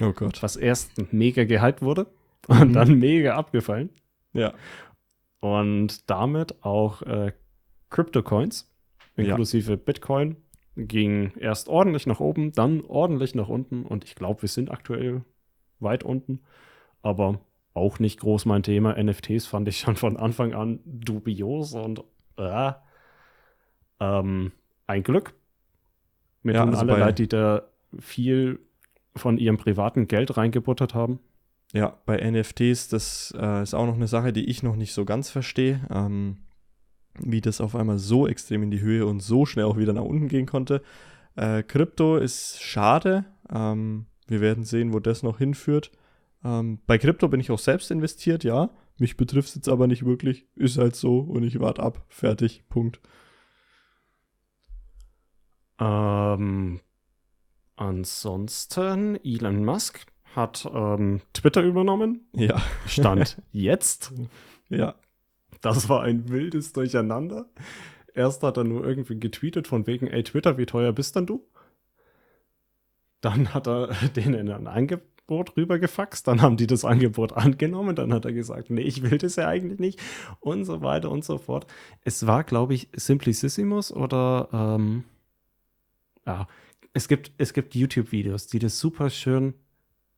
Oh 0.00 0.12
Gott. 0.12 0.42
Was 0.42 0.56
erst 0.56 1.12
mega 1.12 1.44
gehypt 1.44 1.82
wurde 1.82 2.06
und 2.46 2.70
mhm. 2.70 2.72
dann 2.72 2.98
mega 2.98 3.36
abgefallen. 3.36 3.90
Ja. 4.32 4.54
Und 5.40 6.08
damit 6.10 6.62
auch 6.64 7.02
äh, 7.02 7.32
Crypto-Coins, 7.90 8.70
inklusive 9.16 9.72
ja. 9.72 9.76
Bitcoin, 9.76 10.36
ging 10.86 11.32
erst 11.38 11.68
ordentlich 11.68 12.06
nach 12.06 12.20
oben, 12.20 12.52
dann 12.52 12.82
ordentlich 12.82 13.34
nach 13.34 13.48
unten 13.48 13.84
und 13.84 14.04
ich 14.04 14.14
glaube, 14.14 14.42
wir 14.42 14.48
sind 14.48 14.70
aktuell 14.70 15.22
weit 15.80 16.04
unten, 16.04 16.40
aber 17.02 17.40
auch 17.74 17.98
nicht 17.98 18.20
groß 18.20 18.46
mein 18.46 18.62
Thema. 18.62 19.00
NFTs 19.02 19.46
fand 19.46 19.68
ich 19.68 19.78
schon 19.80 19.96
von 19.96 20.16
Anfang 20.16 20.54
an 20.54 20.80
dubios 20.84 21.74
und 21.74 22.02
äh, 22.36 22.72
ähm, 24.00 24.52
ein 24.86 25.02
Glück. 25.02 25.34
Mir 26.42 26.54
ja, 26.54 26.64
also 26.64 26.78
alle 26.78 26.98
leid, 26.98 27.18
die 27.18 27.28
da 27.28 27.62
viel 27.98 28.60
von 29.16 29.38
ihrem 29.38 29.56
privaten 29.56 30.06
Geld 30.06 30.36
reingebuttert 30.36 30.94
haben. 30.94 31.18
Ja, 31.72 31.98
bei 32.06 32.18
NFTs, 32.18 32.88
das 32.88 33.34
äh, 33.38 33.62
ist 33.62 33.74
auch 33.74 33.86
noch 33.86 33.96
eine 33.96 34.06
Sache, 34.06 34.32
die 34.32 34.44
ich 34.44 34.62
noch 34.62 34.76
nicht 34.76 34.94
so 34.94 35.04
ganz 35.04 35.30
verstehe. 35.30 35.80
Ähm, 35.90 36.38
wie 37.24 37.40
das 37.40 37.60
auf 37.60 37.74
einmal 37.74 37.98
so 37.98 38.26
extrem 38.26 38.62
in 38.62 38.70
die 38.70 38.80
Höhe 38.80 39.06
und 39.06 39.20
so 39.20 39.46
schnell 39.46 39.64
auch 39.64 39.76
wieder 39.76 39.92
nach 39.92 40.02
unten 40.02 40.28
gehen 40.28 40.46
konnte. 40.46 40.82
Äh, 41.36 41.62
Krypto 41.62 42.16
ist 42.16 42.60
schade. 42.62 43.24
Ähm, 43.52 44.06
wir 44.26 44.40
werden 44.40 44.64
sehen, 44.64 44.92
wo 44.92 44.98
das 44.98 45.22
noch 45.22 45.38
hinführt. 45.38 45.90
Ähm, 46.44 46.80
bei 46.86 46.98
Krypto 46.98 47.28
bin 47.28 47.40
ich 47.40 47.50
auch 47.50 47.58
selbst 47.58 47.90
investiert, 47.90 48.44
ja. 48.44 48.70
Mich 48.98 49.16
betrifft 49.16 49.50
es 49.50 49.54
jetzt 49.54 49.68
aber 49.68 49.86
nicht 49.86 50.04
wirklich. 50.04 50.46
Ist 50.56 50.78
halt 50.78 50.96
so 50.96 51.20
und 51.20 51.44
ich 51.44 51.60
warte 51.60 51.82
ab. 51.82 52.04
Fertig. 52.08 52.64
Punkt. 52.68 53.00
Ähm, 55.80 56.80
ansonsten, 57.76 59.16
Elon 59.24 59.64
Musk 59.64 60.06
hat 60.34 60.68
ähm, 60.72 61.20
Twitter 61.32 61.62
übernommen. 61.62 62.28
Ja. 62.34 62.60
Stand 62.86 63.40
jetzt. 63.52 64.12
Ja. 64.68 64.96
Das 65.60 65.88
war 65.88 66.02
ein 66.02 66.28
wildes 66.28 66.72
Durcheinander. 66.72 67.46
Erst 68.14 68.42
hat 68.42 68.56
er 68.56 68.64
nur 68.64 68.84
irgendwie 68.84 69.18
getweetet 69.18 69.68
von 69.68 69.86
wegen, 69.86 70.06
ey 70.06 70.22
Twitter, 70.22 70.58
wie 70.58 70.66
teuer 70.66 70.92
bist 70.92 71.16
denn 71.16 71.26
du? 71.26 71.44
Dann 73.20 73.54
hat 73.54 73.66
er 73.66 73.88
denen 74.16 74.50
ein 74.50 74.66
Angebot 74.66 75.56
rübergefaxt, 75.56 76.26
dann 76.26 76.40
haben 76.40 76.56
die 76.56 76.66
das 76.66 76.84
Angebot 76.84 77.32
angenommen, 77.32 77.96
dann 77.96 78.12
hat 78.12 78.24
er 78.24 78.32
gesagt, 78.32 78.70
nee, 78.70 78.82
ich 78.82 79.02
will 79.02 79.18
das 79.18 79.36
ja 79.36 79.46
eigentlich 79.48 79.78
nicht 79.78 80.00
und 80.40 80.64
so 80.64 80.82
weiter 80.82 81.10
und 81.10 81.24
so 81.24 81.38
fort. 81.38 81.66
Es 82.02 82.26
war, 82.26 82.44
glaube 82.44 82.74
ich, 82.74 82.88
Simplicissimus 82.94 83.92
oder 83.92 84.48
ähm, 84.52 85.04
ja, 86.26 86.46
es 86.92 87.08
gibt, 87.08 87.32
es 87.38 87.52
gibt 87.52 87.74
YouTube-Videos, 87.74 88.46
die 88.48 88.58
das 88.58 88.78
super 88.78 89.10
schön 89.10 89.54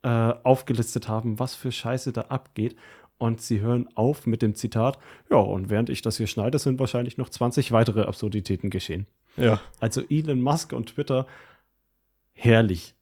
äh, 0.03 0.33
aufgelistet 0.43 1.07
haben, 1.07 1.37
was 1.39 1.55
für 1.55 1.71
Scheiße 1.71 2.11
da 2.11 2.21
abgeht. 2.21 2.75
Und 3.21 3.39
sie 3.39 3.59
hören 3.59 3.87
auf 3.93 4.25
mit 4.25 4.41
dem 4.41 4.55
Zitat, 4.55 4.97
ja, 5.29 5.37
und 5.37 5.69
während 5.69 5.91
ich 5.91 6.01
das 6.01 6.17
hier 6.17 6.25
schneide, 6.25 6.57
sind 6.57 6.79
wahrscheinlich 6.79 7.19
noch 7.19 7.29
20 7.29 7.71
weitere 7.71 8.01
Absurditäten 8.01 8.71
geschehen. 8.71 9.05
Ja. 9.37 9.61
Also 9.79 10.01
Elon 10.09 10.41
Musk 10.41 10.73
und 10.73 10.87
Twitter, 10.87 11.27
herrlich. 12.33 12.95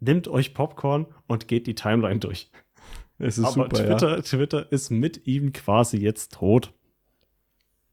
Nimmt 0.00 0.28
euch 0.28 0.54
Popcorn 0.54 1.04
und 1.26 1.46
geht 1.46 1.66
die 1.66 1.74
Timeline 1.74 2.20
durch. 2.20 2.50
Es 3.18 3.36
ist 3.36 3.44
Aber 3.44 3.64
super, 3.64 3.68
Twitter, 3.68 4.16
ja. 4.16 4.22
Twitter 4.22 4.72
ist 4.72 4.88
mit 4.88 5.26
ihm 5.26 5.52
quasi 5.52 5.98
jetzt 5.98 6.32
tot. 6.32 6.72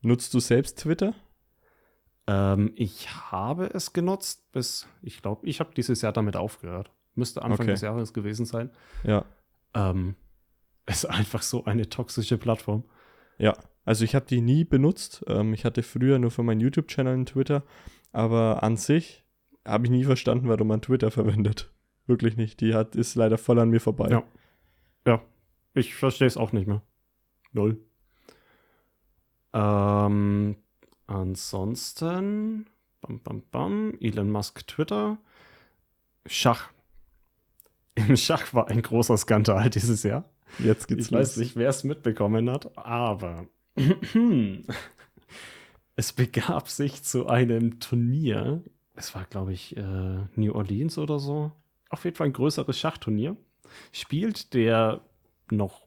Nutzt 0.02 0.34
du 0.34 0.40
selbst 0.40 0.80
Twitter? 0.80 1.14
Ähm, 2.28 2.72
ich 2.78 3.10
habe 3.30 3.66
es 3.74 3.92
genutzt 3.92 4.50
bis, 4.54 4.88
ich 5.02 5.22
glaube, 5.22 5.46
ich 5.46 5.60
habe 5.60 5.72
dieses 5.76 6.02
Jahr 6.02 6.14
damit 6.14 6.38
aufgehört. 6.38 6.92
Müsste 7.16 7.42
Anfang 7.42 7.66
Okay. 7.66 7.72
des 7.72 7.82
Jahres 7.82 8.14
gewesen 8.14 8.46
sein. 8.46 8.70
Ja. 9.04 9.26
Ähm, 9.74 10.16
ist 10.86 11.06
einfach 11.06 11.42
so 11.42 11.66
eine 11.66 11.90
toxische 11.90 12.38
Plattform. 12.38 12.84
Ja. 13.38 13.56
Also 13.86 14.06
ich 14.06 14.16
habe 14.16 14.26
die 14.26 14.42
nie 14.42 14.64
benutzt. 14.64 15.24
Ähm, 15.28 15.54
ich 15.54 15.66
hatte 15.66 15.84
früher 15.84 16.20
nur 16.20 16.32
für 16.32 16.44
meinen 16.44 16.62
YouTube-Channel 16.62 17.14
einen 17.14 17.26
Twitter. 17.26 17.64
Aber 18.12 18.64
an 18.64 18.78
sich 18.78 19.24
habe 19.66 19.86
ich 19.86 19.92
nie 19.92 20.04
verstanden, 20.04 20.48
warum 20.48 20.68
man 20.68 20.82
Twitter 20.82 21.12
verwendet. 21.12 21.72
Wirklich 22.08 22.38
nicht. 22.38 22.62
Die 22.62 22.74
hat, 22.74 22.96
ist 22.96 23.16
leider 23.16 23.38
voll 23.38 23.60
an 23.60 23.70
mir 23.70 23.80
vorbei. 23.80 24.10
Ja. 24.10 24.24
Ja, 25.06 25.22
ich 25.74 25.96
verstehe 25.96 26.28
es 26.28 26.38
auch 26.38 26.54
nicht 26.54 26.68
mehr. 26.68 26.82
Null. 27.52 27.80
Ähm, 29.54 30.56
ansonsten, 31.08 32.68
bam, 33.02 33.20
bam, 33.22 33.44
bam, 33.52 33.98
Elon 34.00 34.32
Musk 34.32 34.66
Twitter, 34.68 35.18
Schach. 36.26 36.72
Im 37.96 38.16
Schach 38.18 38.54
war 38.54 38.70
ein 38.70 38.82
großer 38.82 39.18
Skandal 39.18 39.70
dieses 39.70 40.04
Jahr. 40.04 40.30
Jetzt 40.60 40.88
geht's 40.88 41.08
Ich 41.08 41.12
weiß 41.12 41.36
los. 41.36 41.38
nicht, 41.38 41.56
wer 41.56 41.70
es 41.70 41.84
mitbekommen 41.84 42.50
hat, 42.50 42.78
aber 42.78 43.48
es 45.96 46.14
begab 46.14 46.70
sich 46.70 47.04
zu 47.04 47.28
einem 47.28 47.80
Turnier. 47.80 48.64
Es 48.96 49.16
war, 49.16 49.26
glaube 49.26 49.54
ich, 49.54 49.76
äh, 49.78 50.18
New 50.36 50.54
Orleans 50.54 50.98
oder 50.98 51.20
so. 51.20 51.52
Auf 51.90 52.06
jeden 52.06 52.16
Fall 52.16 52.28
ein 52.28 52.34
größeres 52.34 52.80
Schachturnier. 52.80 53.36
Spielt 53.92 54.54
der 54.54 55.02
noch 55.50 55.82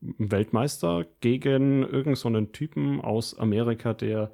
Weltmeister 0.00 1.06
gegen 1.20 1.82
irgendeinen 1.82 2.46
so 2.46 2.52
Typen 2.52 3.00
aus 3.00 3.36
Amerika, 3.38 3.94
der 3.94 4.32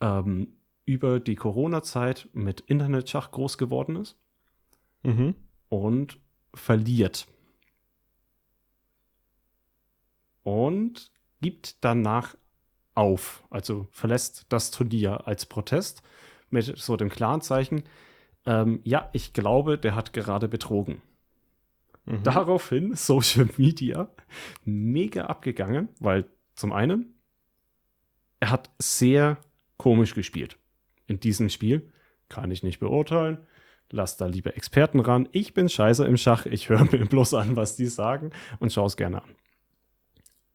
ähm, 0.00 0.54
über 0.84 1.20
die 1.20 1.36
Corona-Zeit 1.36 2.28
mit 2.32 2.60
Internetschach 2.62 3.30
groß 3.30 3.58
geworden 3.58 3.96
ist 3.96 4.18
Mhm. 5.04 5.34
und 5.68 6.18
verliert. 6.54 7.26
Und 10.42 11.10
gibt 11.40 11.84
danach 11.84 12.36
auf, 12.94 13.44
also 13.50 13.88
verlässt 13.90 14.46
das 14.48 14.70
Turnier 14.70 15.26
als 15.26 15.46
Protest 15.46 16.02
mit 16.50 16.76
so 16.78 16.96
dem 16.96 17.08
klaren 17.08 17.40
Zeichen, 17.40 17.84
ähm, 18.44 18.80
ja, 18.84 19.08
ich 19.12 19.32
glaube, 19.32 19.78
der 19.78 19.94
hat 19.94 20.12
gerade 20.12 20.48
betrogen. 20.48 21.00
Mhm. 22.04 22.22
Daraufhin 22.22 22.94
Social 22.94 23.48
Media 23.56 24.08
mega 24.64 25.26
abgegangen, 25.26 25.88
weil 26.00 26.26
zum 26.54 26.72
einen, 26.72 27.14
er 28.40 28.50
hat 28.50 28.70
sehr 28.78 29.38
komisch 29.76 30.14
gespielt. 30.14 30.58
In 31.06 31.20
diesem 31.20 31.48
Spiel 31.48 31.90
kann 32.28 32.50
ich 32.50 32.62
nicht 32.62 32.80
beurteilen. 32.80 33.38
Lass 33.90 34.16
da 34.16 34.26
lieber 34.26 34.56
Experten 34.56 35.00
ran. 35.00 35.28
Ich 35.32 35.54
bin 35.54 35.68
scheiße 35.68 36.06
im 36.06 36.16
Schach. 36.16 36.46
Ich 36.46 36.68
höre 36.68 36.84
mir 36.84 37.04
bloß 37.06 37.34
an, 37.34 37.56
was 37.56 37.76
die 37.76 37.86
sagen 37.86 38.30
und 38.58 38.72
schaue 38.72 38.86
es 38.86 38.96
gerne 38.96 39.22
an. 39.22 39.34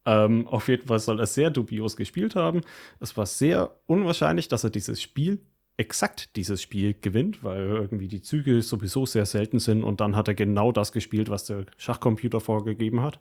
Ähm, 0.08 0.46
auf 0.46 0.68
jeden 0.68 0.86
Fall 0.86 1.00
soll 1.00 1.20
er 1.20 1.26
sehr 1.26 1.50
dubios 1.50 1.94
gespielt 1.94 2.34
haben. 2.34 2.62
Es 2.98 3.18
war 3.18 3.26
sehr 3.26 3.76
unwahrscheinlich, 3.84 4.48
dass 4.48 4.64
er 4.64 4.70
dieses 4.70 5.02
Spiel, 5.02 5.38
exakt 5.76 6.34
dieses 6.34 6.62
Spiel 6.62 6.94
gewinnt, 6.94 7.44
weil 7.44 7.60
irgendwie 7.60 8.08
die 8.08 8.22
Züge 8.22 8.62
sowieso 8.62 9.04
sehr 9.04 9.26
selten 9.26 9.58
sind 9.58 9.84
und 9.84 10.00
dann 10.00 10.16
hat 10.16 10.26
er 10.26 10.34
genau 10.34 10.72
das 10.72 10.92
gespielt, 10.92 11.28
was 11.28 11.44
der 11.44 11.66
Schachcomputer 11.76 12.40
vorgegeben 12.40 13.02
hat. 13.02 13.20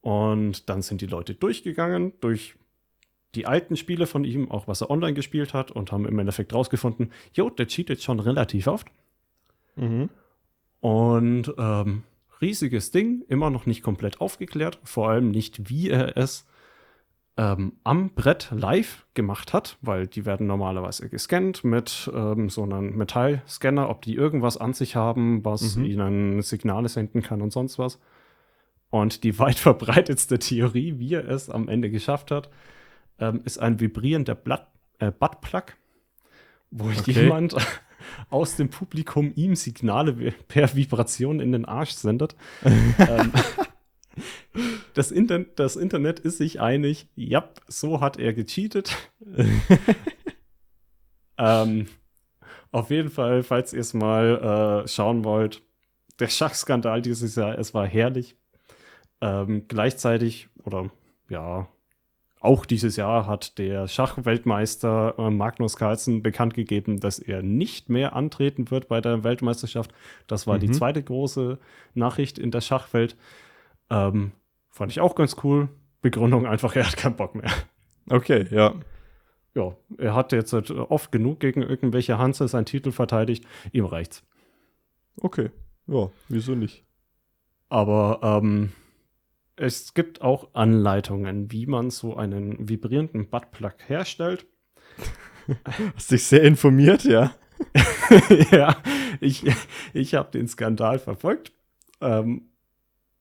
Und 0.00 0.70
dann 0.70 0.80
sind 0.80 1.02
die 1.02 1.06
Leute 1.06 1.34
durchgegangen 1.34 2.14
durch 2.20 2.54
die 3.34 3.44
alten 3.46 3.76
Spiele 3.76 4.06
von 4.06 4.24
ihm, 4.24 4.50
auch 4.50 4.66
was 4.66 4.80
er 4.80 4.90
online 4.90 5.12
gespielt 5.12 5.52
hat, 5.52 5.70
und 5.70 5.92
haben 5.92 6.06
im 6.06 6.18
Endeffekt 6.18 6.54
rausgefunden, 6.54 7.12
jo, 7.34 7.50
der 7.50 7.66
cheatet 7.66 8.02
schon 8.02 8.18
relativ 8.18 8.66
oft. 8.66 8.88
Mhm. 9.76 10.08
Und 10.80 11.52
ähm, 11.58 12.02
riesiges 12.40 12.90
Ding, 12.90 13.22
immer 13.28 13.50
noch 13.50 13.66
nicht 13.66 13.82
komplett 13.82 14.20
aufgeklärt, 14.20 14.78
vor 14.84 15.08
allem 15.10 15.30
nicht, 15.30 15.68
wie 15.70 15.90
er 15.90 16.16
es 16.16 16.46
ähm, 17.38 17.74
am 17.84 18.14
Brett 18.14 18.48
live 18.50 19.06
gemacht 19.14 19.52
hat, 19.52 19.76
weil 19.82 20.06
die 20.06 20.24
werden 20.24 20.46
normalerweise 20.46 21.08
gescannt 21.10 21.64
mit 21.64 22.10
ähm, 22.14 22.48
so 22.48 22.62
einem 22.62 22.96
Metallscanner, 22.96 23.90
ob 23.90 24.02
die 24.02 24.14
irgendwas 24.14 24.56
an 24.56 24.72
sich 24.72 24.96
haben, 24.96 25.44
was 25.44 25.76
Mhm. 25.76 25.84
ihnen 25.84 26.42
Signale 26.42 26.88
senden 26.88 27.22
kann 27.22 27.42
und 27.42 27.52
sonst 27.52 27.78
was. 27.78 28.00
Und 28.90 29.22
die 29.24 29.38
weit 29.38 29.58
verbreitetste 29.58 30.38
Theorie, 30.38 30.98
wie 30.98 31.14
er 31.14 31.28
es 31.28 31.50
am 31.50 31.68
Ende 31.68 31.90
geschafft 31.90 32.30
hat, 32.30 32.48
ähm, 33.18 33.42
ist 33.44 33.58
ein 33.58 33.80
vibrierender 33.80 34.34
Blatt, 34.34 34.68
äh, 34.98 35.10
Buttplug, 35.10 35.76
wo 36.70 36.88
Okay. 36.88 37.12
jemand 37.12 37.54
aus 38.30 38.56
dem 38.56 38.68
Publikum 38.68 39.32
ihm 39.34 39.56
Signale 39.56 40.32
per 40.48 40.74
Vibration 40.74 41.40
in 41.40 41.52
den 41.52 41.64
Arsch 41.64 41.92
sendet. 41.92 42.36
ähm, 42.64 43.32
das, 44.94 45.10
Inter 45.10 45.40
das 45.40 45.76
Internet 45.76 46.20
ist 46.20 46.38
sich 46.38 46.60
einig, 46.60 47.08
ja, 47.14 47.48
so 47.68 48.00
hat 48.00 48.18
er 48.18 48.32
gecheatet. 48.32 48.96
ähm, 51.38 51.86
auf 52.72 52.90
jeden 52.90 53.10
Fall, 53.10 53.42
falls 53.42 53.72
ihr 53.72 53.80
es 53.80 53.94
mal 53.94 54.84
äh, 54.84 54.88
schauen 54.88 55.24
wollt, 55.24 55.62
der 56.18 56.28
Schachskandal 56.28 57.02
dieses 57.02 57.36
Jahr, 57.36 57.58
es 57.58 57.74
war 57.74 57.86
herrlich. 57.86 58.36
Ähm, 59.20 59.66
gleichzeitig, 59.68 60.48
oder 60.62 60.90
ja, 61.28 61.68
auch 62.46 62.64
dieses 62.64 62.96
Jahr 62.96 63.26
hat 63.26 63.58
der 63.58 63.86
Schachweltmeister 63.88 65.14
äh, 65.18 65.30
Magnus 65.30 65.76
Carlsen 65.76 66.22
bekannt 66.22 66.54
gegeben, 66.54 66.98
dass 67.00 67.18
er 67.18 67.42
nicht 67.42 67.90
mehr 67.90 68.16
antreten 68.16 68.70
wird 68.70 68.88
bei 68.88 69.00
der 69.00 69.22
Weltmeisterschaft. 69.24 69.92
Das 70.26 70.46
war 70.46 70.58
die 70.58 70.68
Mhm. 70.68 70.72
zweite 70.72 71.02
große 71.02 71.58
Nachricht 71.94 72.38
in 72.38 72.50
der 72.50 72.60
Schachwelt. 72.62 73.16
Ähm, 73.90 74.32
fand 74.70 74.92
ich 74.92 75.00
auch 75.00 75.14
ganz 75.14 75.36
cool. 75.44 75.68
Begründung 76.02 76.46
einfach, 76.46 76.74
er 76.76 76.86
hat 76.86 76.96
keinen 76.96 77.16
Bock 77.16 77.34
mehr. 77.34 77.50
Okay, 78.08 78.46
ja. 78.50 78.74
Ja, 79.54 79.74
er 79.98 80.14
hat 80.14 80.32
jetzt 80.32 80.52
halt 80.52 80.70
oft 80.70 81.10
genug 81.10 81.40
gegen 81.40 81.62
irgendwelche 81.62 82.18
Hanse 82.18 82.46
seinen 82.46 82.66
Titel 82.66 82.92
verteidigt. 82.92 83.44
Ihm 83.72 83.86
reicht's. 83.86 84.22
Okay. 85.20 85.50
Ja, 85.86 86.10
wieso 86.28 86.54
nicht? 86.54 86.84
Aber 87.68 88.20
ähm, 88.22 88.72
es 89.56 89.94
gibt 89.94 90.20
auch 90.20 90.54
Anleitungen, 90.54 91.50
wie 91.50 91.66
man 91.66 91.90
so 91.90 92.16
einen 92.16 92.68
vibrierenden 92.68 93.28
Buttplug 93.28 93.74
herstellt. 93.86 94.46
Hast 95.94 96.10
dich 96.10 96.24
sehr 96.24 96.42
informiert, 96.42 97.04
ja? 97.04 97.34
ja, 98.50 98.76
ich, 99.20 99.44
ich 99.94 100.14
habe 100.14 100.30
den 100.30 100.46
Skandal 100.48 100.98
verfolgt. 100.98 101.52
Ähm, 102.00 102.50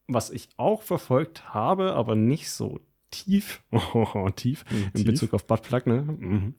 was 0.07 0.30
ich 0.30 0.49
auch 0.57 0.84
verfolgt 0.84 1.53
habe, 1.53 1.94
aber 1.94 2.16
nicht 2.16 2.52
so 2.52 2.80
tief, 3.12 3.64
tief, 4.36 4.66
in 4.70 4.94
Tief? 4.94 5.06
Bezug 5.06 5.34
auf 5.34 5.48
Buttplug, 5.48 5.88
ne? 5.88 6.02
Mhm. 6.02 6.56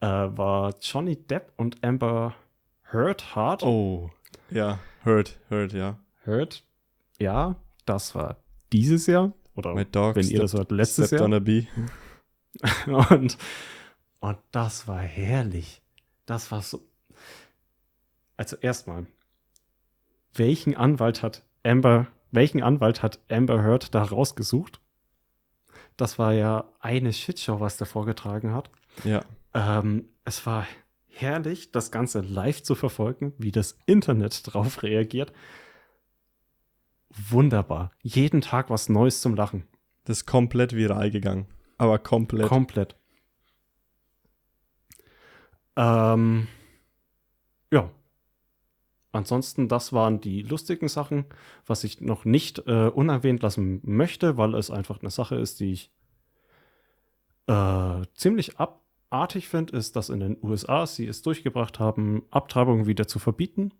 Äh, 0.00 0.06
war 0.06 0.74
Johnny 0.80 1.16
Depp 1.16 1.52
und 1.56 1.82
Amber 1.84 2.34
Heard 2.92 3.34
hart. 3.34 3.64
Oh. 3.64 4.10
Ja, 4.50 4.78
hurt, 5.04 5.40
hurt, 5.50 5.72
ja. 5.72 5.98
Heard, 6.24 6.64
ja, 7.18 7.56
das 7.84 8.14
war 8.14 8.36
dieses 8.72 9.06
Jahr. 9.06 9.32
Oder 9.54 9.74
wenn 9.74 10.28
ihr 10.28 10.40
das 10.40 10.52
hört, 10.52 10.70
letztes 10.70 11.10
Jahr. 11.10 11.22
Und, 13.10 13.36
und 14.20 14.38
das 14.50 14.88
war 14.88 15.00
herrlich. 15.00 15.82
Das 16.24 16.50
war 16.50 16.62
so. 16.62 16.80
Also 18.38 18.56
erstmal, 18.56 19.06
welchen 20.34 20.74
Anwalt 20.74 21.22
hat 21.22 21.44
Amber, 21.62 22.06
welchen 22.30 22.62
Anwalt 22.62 23.02
hat 23.02 23.20
Amber 23.30 23.62
Heard 23.62 23.94
da 23.94 24.02
rausgesucht? 24.02 24.80
Das 25.96 26.18
war 26.18 26.32
ja 26.32 26.64
eine 26.80 27.12
Shitshow, 27.12 27.60
was 27.60 27.76
der 27.76 27.86
vorgetragen 27.86 28.52
hat. 28.52 28.70
Ja. 29.04 29.22
Ähm, 29.54 30.08
es 30.24 30.44
war 30.44 30.66
herrlich, 31.08 31.72
das 31.72 31.90
Ganze 31.90 32.20
live 32.20 32.62
zu 32.62 32.74
verfolgen, 32.74 33.32
wie 33.38 33.52
das 33.52 33.78
Internet 33.86 34.42
drauf 34.44 34.82
reagiert. 34.82 35.32
Wunderbar. 37.30 37.90
Jeden 38.02 38.40
Tag 38.40 38.70
was 38.70 38.88
Neues 38.88 39.20
zum 39.20 39.34
Lachen. 39.34 39.64
Das 40.04 40.18
ist 40.18 40.26
komplett 40.26 40.74
viral 40.74 41.10
gegangen. 41.10 41.46
Aber 41.78 41.98
komplett. 41.98 42.48
Komplett. 42.48 42.96
Ähm, 45.76 46.46
ja. 47.70 47.90
Ansonsten, 49.12 49.68
das 49.68 49.92
waren 49.92 50.20
die 50.20 50.42
lustigen 50.42 50.88
Sachen, 50.88 51.24
was 51.66 51.84
ich 51.84 52.00
noch 52.00 52.24
nicht 52.24 52.66
äh, 52.66 52.88
unerwähnt 52.88 53.42
lassen 53.42 53.80
möchte, 53.82 54.36
weil 54.36 54.54
es 54.54 54.70
einfach 54.70 55.00
eine 55.00 55.10
Sache 55.10 55.36
ist, 55.36 55.60
die 55.60 55.72
ich 55.72 55.90
äh, 57.46 58.02
ziemlich 58.14 58.58
abartig 58.58 59.48
finde, 59.48 59.76
ist, 59.76 59.96
dass 59.96 60.10
in 60.10 60.20
den 60.20 60.36
USA 60.42 60.86
sie 60.86 61.06
es 61.06 61.22
durchgebracht 61.22 61.78
haben, 61.78 62.24
Abtreibungen 62.30 62.86
wieder 62.86 63.06
zu 63.06 63.18
verbieten. 63.18 63.72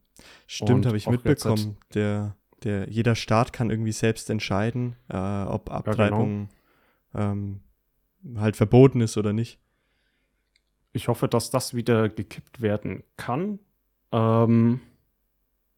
Stimmt, 0.47 0.87
habe 0.87 0.97
ich 0.97 1.07
mitbekommen. 1.07 1.77
Der, 1.93 2.35
der, 2.65 2.89
jeder 2.89 3.15
Staat 3.15 3.53
kann 3.53 3.70
irgendwie 3.70 3.93
selbst 3.93 4.31
entscheiden, 4.31 4.97
äh, 5.09 5.16
ob 5.16 5.70
Abtreibung 5.70 6.49
ja, 7.15 7.20
genau. 7.20 7.33
ähm, 7.33 7.61
halt 8.37 8.57
verboten 8.57 9.01
ist 9.01 9.16
oder 9.16 9.33
nicht. 9.33 9.61
Ich 10.93 11.09
hoffe, 11.09 11.28
dass 11.28 11.51
das 11.51 11.74
wieder 11.74 12.09
gekippt 12.09 12.62
werden 12.62 13.03
kann. 13.16 13.59
Ähm, 14.12 14.81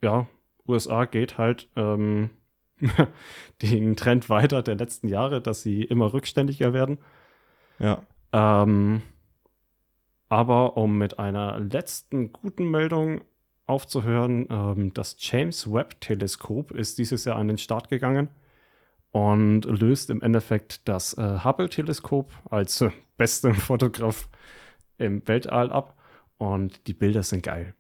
ja, 0.03 0.29
USA 0.67 1.07
geht 1.07 1.39
halt 1.39 1.69
ähm, 1.77 2.31
den 3.63 3.97
Trend 3.97 4.31
weiter 4.31 4.63
der 4.63 4.77
letzten 4.77 5.09
Jahre, 5.09 5.41
dass 5.41 5.63
sie 5.63 5.83
immer 5.83 6.13
rückständiger 6.13 6.73
werden. 6.73 6.99
Ja. 7.79 8.03
Ähm, 8.33 9.03
aber 10.29 10.77
um 10.77 10.99
mit 10.99 11.19
einer 11.19 11.59
letzten 11.59 12.33
guten 12.33 12.71
Meldung 12.71 13.23
aufzuhören, 13.69 14.47
ähm, 14.51 14.95
das 14.95 15.17
James 15.19 15.71
Webb 15.71 16.01
Teleskop 16.01 16.73
ist 16.73 16.99
dieses 16.99 17.25
Jahr 17.25 17.37
an 17.37 17.49
den 17.49 17.59
Start 17.59 17.89
gegangen 17.89 18.29
und 19.11 19.65
löst 19.65 20.11
im 20.11 20.23
Endeffekt 20.23 20.89
das 20.89 21.15
äh, 21.15 21.45
Hubble 21.45 21.69
Teleskop 21.69 22.33
als 22.51 22.81
äh, 22.81 22.91
bester 23.17 23.55
Fotograf 23.55 24.29
im 24.99 25.27
Weltall 25.27 25.71
ab 25.71 25.97
und 26.39 26.87
die 26.87 26.95
Bilder 26.95 27.23
sind 27.23 27.43
geil. 27.43 27.75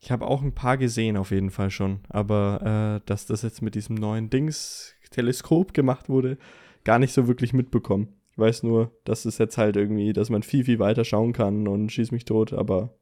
Ich 0.00 0.10
habe 0.10 0.26
auch 0.26 0.42
ein 0.42 0.54
paar 0.54 0.76
gesehen 0.76 1.16
auf 1.16 1.30
jeden 1.30 1.50
Fall 1.50 1.70
schon, 1.70 2.00
aber 2.08 3.00
äh, 3.02 3.06
dass 3.06 3.26
das 3.26 3.42
jetzt 3.42 3.62
mit 3.62 3.74
diesem 3.74 3.96
neuen 3.96 4.30
Dings 4.30 4.94
Teleskop 5.10 5.72
gemacht 5.72 6.08
wurde, 6.08 6.36
gar 6.84 6.98
nicht 6.98 7.12
so 7.12 7.26
wirklich 7.26 7.52
mitbekommen. 7.52 8.08
Ich 8.32 8.38
weiß 8.38 8.64
nur, 8.64 8.92
dass 9.04 9.24
es 9.24 9.38
jetzt 9.38 9.56
halt 9.56 9.76
irgendwie, 9.76 10.12
dass 10.12 10.30
man 10.30 10.42
viel, 10.42 10.64
viel 10.64 10.78
weiter 10.78 11.04
schauen 11.04 11.32
kann 11.32 11.66
und 11.66 11.90
schieß 11.90 12.12
mich 12.12 12.26
tot, 12.26 12.52
aber 12.52 12.94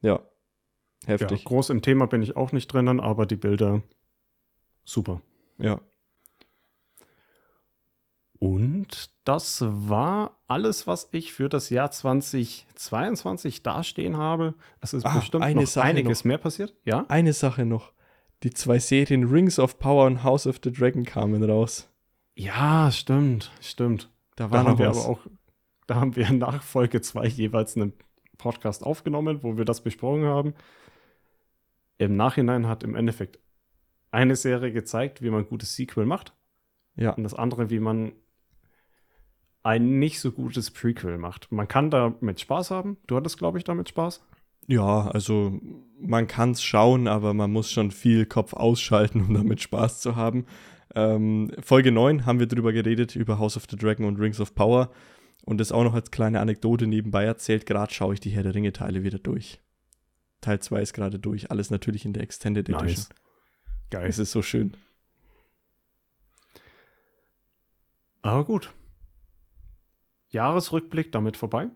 ja, 0.00 0.20
heftig. 1.08 1.40
Ja, 1.40 1.48
groß 1.48 1.70
im 1.70 1.82
Thema 1.82 2.06
bin 2.06 2.22
ich 2.22 2.36
auch 2.36 2.52
nicht 2.52 2.72
drinnen, 2.72 3.00
aber 3.00 3.26
die 3.26 3.36
Bilder 3.36 3.82
super. 4.84 5.20
Ja. 5.58 5.80
Und 8.38 9.10
das 9.24 9.64
war 9.66 10.38
alles, 10.46 10.86
was 10.86 11.08
ich 11.10 11.32
für 11.32 11.48
das 11.48 11.70
Jahr 11.70 11.90
2022 11.90 13.62
dastehen 13.62 14.16
habe. 14.16 14.54
Es 14.80 14.94
ist 14.94 15.04
ah, 15.04 15.16
bestimmt 15.18 15.54
noch 15.54 15.66
Sache 15.66 15.86
einiges 15.86 16.20
noch. 16.20 16.24
mehr 16.26 16.38
passiert. 16.38 16.74
Ja? 16.84 17.04
Eine 17.08 17.32
Sache 17.32 17.64
noch. 17.64 17.92
Die 18.44 18.50
zwei 18.50 18.78
Serien 18.78 19.24
Rings 19.24 19.58
of 19.58 19.80
Power 19.80 20.06
und 20.06 20.22
House 20.22 20.46
of 20.46 20.60
the 20.62 20.70
Dragon 20.70 21.04
kamen 21.04 21.42
raus. 21.42 21.88
Ja, 22.36 22.92
stimmt, 22.92 23.50
stimmt. 23.60 24.08
Da, 24.36 24.46
da 24.46 24.62
haben 24.62 24.78
wir 24.78 24.88
aber 24.88 25.08
auch, 25.08 25.18
da 25.88 25.96
haben 25.96 26.14
wir 26.14 26.30
nach 26.30 26.62
Folge 26.62 27.00
2 27.00 27.26
jeweils 27.26 27.76
einen 27.76 27.92
Podcast 28.36 28.84
aufgenommen, 28.84 29.42
wo 29.42 29.56
wir 29.56 29.64
das 29.64 29.80
besprochen 29.80 30.24
haben. 30.24 30.54
Im 31.98 32.16
Nachhinein 32.16 32.66
hat 32.66 32.82
im 32.84 32.94
Endeffekt 32.94 33.38
eine 34.10 34.36
Serie 34.36 34.72
gezeigt, 34.72 35.22
wie 35.22 35.30
man 35.30 35.42
ein 35.42 35.48
gutes 35.48 35.74
Sequel 35.74 36.06
macht. 36.06 36.32
Ja. 36.96 37.10
Und 37.10 37.24
das 37.24 37.34
andere, 37.34 37.70
wie 37.70 37.80
man 37.80 38.12
ein 39.62 39.98
nicht 39.98 40.20
so 40.20 40.32
gutes 40.32 40.70
Prequel 40.70 41.18
macht. 41.18 41.52
Man 41.52 41.68
kann 41.68 41.90
damit 41.90 42.40
Spaß 42.40 42.70
haben. 42.70 42.96
Du 43.06 43.16
hattest, 43.16 43.38
glaube 43.38 43.58
ich, 43.58 43.64
damit 43.64 43.88
Spaß. 43.88 44.24
Ja, 44.66 45.08
also 45.08 45.60
man 46.00 46.26
kann 46.26 46.52
es 46.52 46.62
schauen, 46.62 47.08
aber 47.08 47.34
man 47.34 47.50
muss 47.50 47.70
schon 47.70 47.90
viel 47.90 48.26
Kopf 48.26 48.54
ausschalten, 48.54 49.20
um 49.28 49.34
damit 49.34 49.60
Spaß 49.60 50.00
zu 50.00 50.16
haben. 50.16 50.46
Ähm, 50.94 51.52
Folge 51.60 51.92
9 51.92 52.24
haben 52.24 52.38
wir 52.38 52.46
drüber 52.46 52.72
geredet, 52.72 53.14
über 53.16 53.38
House 53.38 53.56
of 53.56 53.66
the 53.70 53.76
Dragon 53.76 54.06
und 54.06 54.18
Rings 54.18 54.40
of 54.40 54.54
Power. 54.54 54.90
Und 55.44 55.58
das 55.58 55.72
auch 55.72 55.84
noch 55.84 55.94
als 55.94 56.10
kleine 56.10 56.40
Anekdote 56.40 56.86
nebenbei 56.86 57.24
erzählt. 57.24 57.66
Gerade 57.66 57.92
schaue 57.92 58.14
ich 58.14 58.20
die 58.20 58.30
Herr 58.30 58.42
der 58.42 58.54
Ringe-Teile 58.54 59.02
wieder 59.02 59.18
durch. 59.18 59.60
Teil 60.40 60.60
2 60.60 60.82
ist 60.82 60.92
gerade 60.92 61.18
durch. 61.18 61.50
Alles 61.50 61.70
natürlich 61.70 62.04
in 62.04 62.12
der 62.12 62.22
Extended 62.22 62.68
Edition. 62.68 62.86
Nice. 62.86 63.08
Geil. 63.90 64.08
Es 64.08 64.18
ist 64.18 64.32
so 64.32 64.42
schön. 64.42 64.76
Aber 68.22 68.44
gut. 68.44 68.72
Jahresrückblick 70.30 71.12
damit 71.12 71.36
vorbei. 71.36 71.68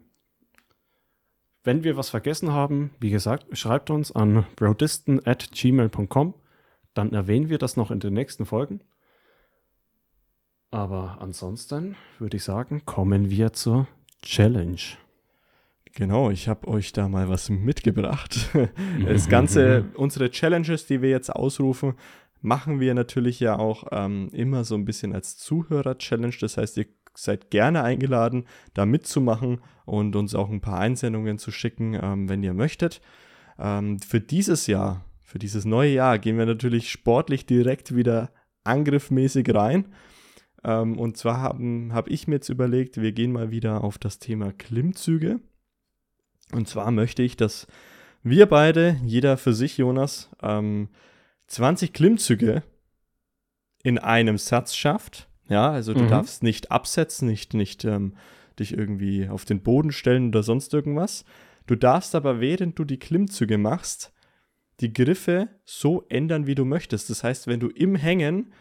Wenn 1.65 1.85
wir 1.85 1.97
was 1.97 2.11
vergessen 2.11 2.53
haben, 2.53 2.91
wie 2.99 3.11
gesagt, 3.11 3.57
schreibt 3.57 3.91
uns 3.91 4.13
an 4.13 4.47
brodisten 4.57 5.25
at 5.27 5.51
gmail.com. 5.53 6.35
Dann 6.95 7.13
erwähnen 7.13 7.49
wir 7.49 7.59
das 7.59 7.77
noch 7.77 7.91
in 7.91 8.01
den 8.01 8.13
nächsten 8.13 8.45
Folgen. 8.45 8.81
Aber 10.71 11.19
ansonsten 11.21 11.97
würde 12.19 12.37
ich 12.37 12.45
sagen, 12.45 12.85
kommen 12.85 13.31
wir 13.31 13.53
zur 13.53 13.87
Challenge. 14.23 14.81
Genau, 15.95 16.31
ich 16.31 16.49
habe 16.49 16.69
euch 16.69 16.93
da 16.93 17.09
mal 17.09 17.29
was 17.29 17.51
mitgebracht. 17.51 18.51
Das 19.07 19.29
Ganze, 19.29 19.87
unsere 19.95 20.31
Challenges, 20.31 20.87
die 20.87 21.03
wir 21.03 21.11
jetzt 21.11 21.31
ausrufen, 21.31 21.95
machen 22.41 22.81
wir 22.81 22.95
natürlich 22.95 23.41
ja 23.41 23.59
auch 23.59 23.85
ähm, 23.91 24.29
immer 24.33 24.65
so 24.65 24.75
ein 24.75 24.85
bisschen 24.85 25.15
als 25.15 25.37
Zuhörer-Challenge. 25.37 26.35
Das 26.41 26.57
heißt, 26.57 26.77
ihr 26.79 26.87
seid 27.15 27.51
gerne 27.51 27.83
eingeladen, 27.83 28.47
da 28.75 28.87
mitzumachen 28.87 29.61
und 29.85 30.17
uns 30.17 30.35
auch 30.35 30.51
ein 30.51 30.61
paar 30.61 30.79
Einsendungen 30.79 31.39
zu 31.39 31.51
schicken, 31.51 31.99
ähm, 32.01 32.29
wenn 32.29 32.43
ihr 32.43 32.55
möchtet. 32.55 33.01
Ähm, 33.59 33.99
für 33.99 34.21
dieses 34.21 34.67
Jahr, 34.67 35.05
für 35.21 35.39
dieses 35.39 35.65
neue 35.65 35.93
Jahr, 35.93 36.19
gehen 36.19 36.39
wir 36.39 36.47
natürlich 36.47 36.91
sportlich 36.91 37.47
direkt 37.47 37.95
wieder 37.95 38.31
angriffmäßig 38.65 39.55
rein. 39.55 39.89
Ähm, 40.65 40.99
und 40.99 41.17
zwar 41.17 41.41
habe 41.41 41.91
hab 41.93 42.09
ich 42.09 42.29
mir 42.29 42.37
jetzt 42.37 42.49
überlegt, 42.49 43.01
wir 43.01 43.13
gehen 43.13 43.33
mal 43.33 43.51
wieder 43.51 43.85
auf 43.85 43.99
das 43.99 44.19
Thema 44.19 44.53
Klimmzüge. 44.53 45.41
Und 46.53 46.69
zwar 46.69 46.91
möchte 46.91 47.23
ich, 47.23 47.37
dass 47.37 47.67
wir 48.23 48.47
beide, 48.47 48.97
jeder 49.05 49.37
für 49.37 49.53
sich, 49.53 49.79
Jonas, 49.79 50.31
ähm, 50.43 50.89
20 51.49 51.93
Klimmzüge 51.93 52.63
in 53.83 53.99
einem 53.99 54.39
Satz 54.39 54.77
schafft. 54.77 55.29
Ja, 55.49 55.71
also 55.71 55.93
du 55.93 56.03
mhm. 56.03 56.09
darfst 56.09 56.43
nicht 56.43 56.71
absetzen, 56.71 57.29
nicht, 57.29 57.53
nicht 57.53 57.85
ähm, 57.85 58.15
dich 58.59 58.77
irgendwie 58.77 59.29
auf 59.29 59.45
den 59.45 59.63
Boden 59.63 59.93
stellen 59.93 60.29
oder 60.29 60.43
sonst 60.43 60.73
irgendwas. 60.73 61.25
Du 61.67 61.75
darfst 61.75 62.15
aber, 62.15 62.41
während 62.41 62.79
du 62.79 62.85
die 62.85 62.99
Klimmzüge 62.99 63.59
machst, 63.59 64.13
die 64.81 64.93
Griffe 64.93 65.49
so 65.65 66.05
ändern, 66.09 66.47
wie 66.47 66.55
du 66.55 66.65
möchtest. 66.65 67.11
Das 67.11 67.25
heißt, 67.25 67.47
wenn 67.47 67.61
du 67.61 67.69
im 67.69 67.97
Hängen 67.97 68.53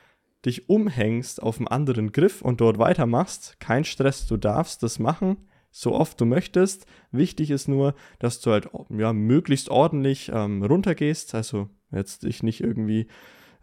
dich 0.46 0.70
umhängst 0.70 1.42
auf 1.42 1.58
einen 1.58 1.68
anderen 1.68 2.12
Griff 2.12 2.42
und 2.42 2.62
dort 2.62 2.78
weitermachst, 2.80 3.60
kein 3.60 3.84
Stress, 3.86 4.28
du 4.28 4.38
darfst 4.38 4.82
das 4.84 5.00
machen, 5.00 5.38
so 5.72 5.94
oft 5.94 6.20
du 6.20 6.26
möchtest. 6.26 6.86
Wichtig 7.12 7.50
ist 7.52 7.68
nur, 7.68 7.96
dass 8.20 8.42
du 8.42 8.52
halt 8.52 8.70
ja, 8.90 9.14
möglichst 9.14 9.70
ordentlich 9.70 10.32
ähm, 10.34 10.64
runtergehst, 10.64 11.34
also 11.34 11.70
jetzt 11.92 12.24
dich 12.24 12.44
nicht 12.44 12.62
irgendwie 12.62 13.08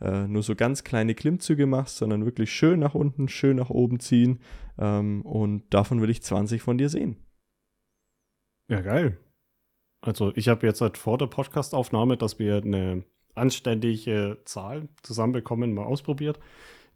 äh, 0.00 0.26
nur 0.26 0.42
so 0.42 0.54
ganz 0.54 0.84
kleine 0.84 1.14
Klimmzüge 1.14 1.66
machst, 1.66 1.96
sondern 1.96 2.24
wirklich 2.24 2.52
schön 2.52 2.80
nach 2.80 2.94
unten, 2.94 3.28
schön 3.28 3.56
nach 3.56 3.70
oben 3.70 4.00
ziehen 4.00 4.40
ähm, 4.78 5.22
und 5.22 5.72
davon 5.72 6.00
will 6.00 6.10
ich 6.10 6.22
20 6.22 6.62
von 6.62 6.78
dir 6.78 6.88
sehen. 6.88 7.16
Ja, 8.68 8.80
geil. 8.80 9.18
Also 10.00 10.32
ich 10.36 10.48
habe 10.48 10.66
jetzt 10.66 10.78
seit 10.78 10.98
vor 10.98 11.18
der 11.18 11.26
Podcastaufnahme, 11.26 12.16
dass 12.16 12.38
wir 12.38 12.58
eine 12.58 13.04
anständige 13.34 14.38
Zahl 14.44 14.88
zusammenbekommen, 15.02 15.74
mal 15.74 15.84
ausprobiert, 15.84 16.38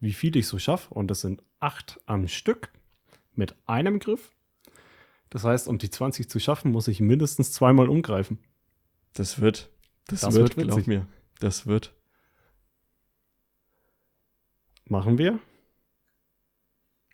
wie 0.01 0.13
viel 0.13 0.37
ich 0.37 0.47
so 0.47 0.59
schaffe. 0.59 0.93
Und 0.95 1.09
das 1.09 1.21
sind 1.21 1.43
acht 1.61 2.01
am 2.07 2.29
Stück 2.29 2.73
mit 3.35 3.57
einem 3.67 3.99
Griff. 3.99 4.33
Das 5.33 5.45
heißt, 5.45 5.67
um 5.67 5.79
die 5.79 5.89
20 5.89 6.29
zu 6.29 6.39
schaffen, 6.41 6.73
muss 6.73 6.89
ich 6.89 7.01
mindestens 7.01 7.53
zweimal 7.53 7.89
umgreifen. 7.89 8.39
Das 9.15 9.41
wird. 9.41 9.71
Das, 10.07 10.21
das 10.21 10.35
wird, 10.35 10.59
wird 10.59 10.69
glaub 10.69 10.87
mir. 10.87 11.07
Das 11.41 11.67
wird. 11.67 11.95
Machen 14.85 15.17
wir. 15.17 15.39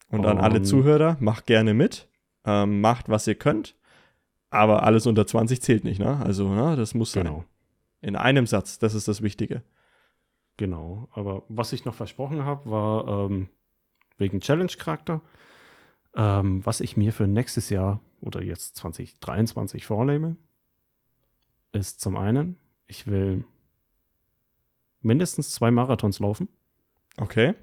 Und 0.08 0.26
an 0.26 0.38
um, 0.38 0.42
alle 0.42 0.62
Zuhörer, 0.62 1.16
macht 1.20 1.46
gerne 1.46 1.74
mit. 1.74 2.08
Ähm, 2.44 2.80
macht, 2.80 3.08
was 3.08 3.28
ihr 3.28 3.36
könnt. 3.36 3.76
Aber 4.50 4.82
alles 4.82 5.06
unter 5.06 5.24
20 5.24 5.62
zählt 5.62 5.84
nicht, 5.84 6.00
ne? 6.00 6.16
Also, 6.16 6.52
ne, 6.52 6.74
das 6.74 6.94
muss 6.94 7.12
sein. 7.12 7.24
Genau. 7.24 7.44
In 8.00 8.16
einem 8.16 8.48
Satz, 8.48 8.80
das 8.80 8.94
ist 8.94 9.06
das 9.06 9.22
Wichtige. 9.22 9.62
Genau, 10.56 11.08
aber 11.12 11.44
was 11.48 11.72
ich 11.72 11.84
noch 11.84 11.94
versprochen 11.94 12.44
habe, 12.44 12.68
war 12.68 13.26
ähm, 13.30 13.48
wegen 14.16 14.40
Challenge-Charakter, 14.40 15.20
ähm, 16.16 16.66
was 16.66 16.80
ich 16.80 16.96
mir 16.96 17.12
für 17.12 17.28
nächstes 17.28 17.70
Jahr 17.70 18.00
oder 18.20 18.42
jetzt 18.42 18.76
2023 18.76 19.86
vornehme, 19.86 20.36
ist 21.72 22.00
zum 22.00 22.16
einen, 22.16 22.58
ich 22.86 23.06
will 23.06 23.44
mindestens 25.00 25.50
zwei 25.50 25.70
Marathons 25.70 26.18
laufen. 26.18 26.48
Okay. 27.16 27.54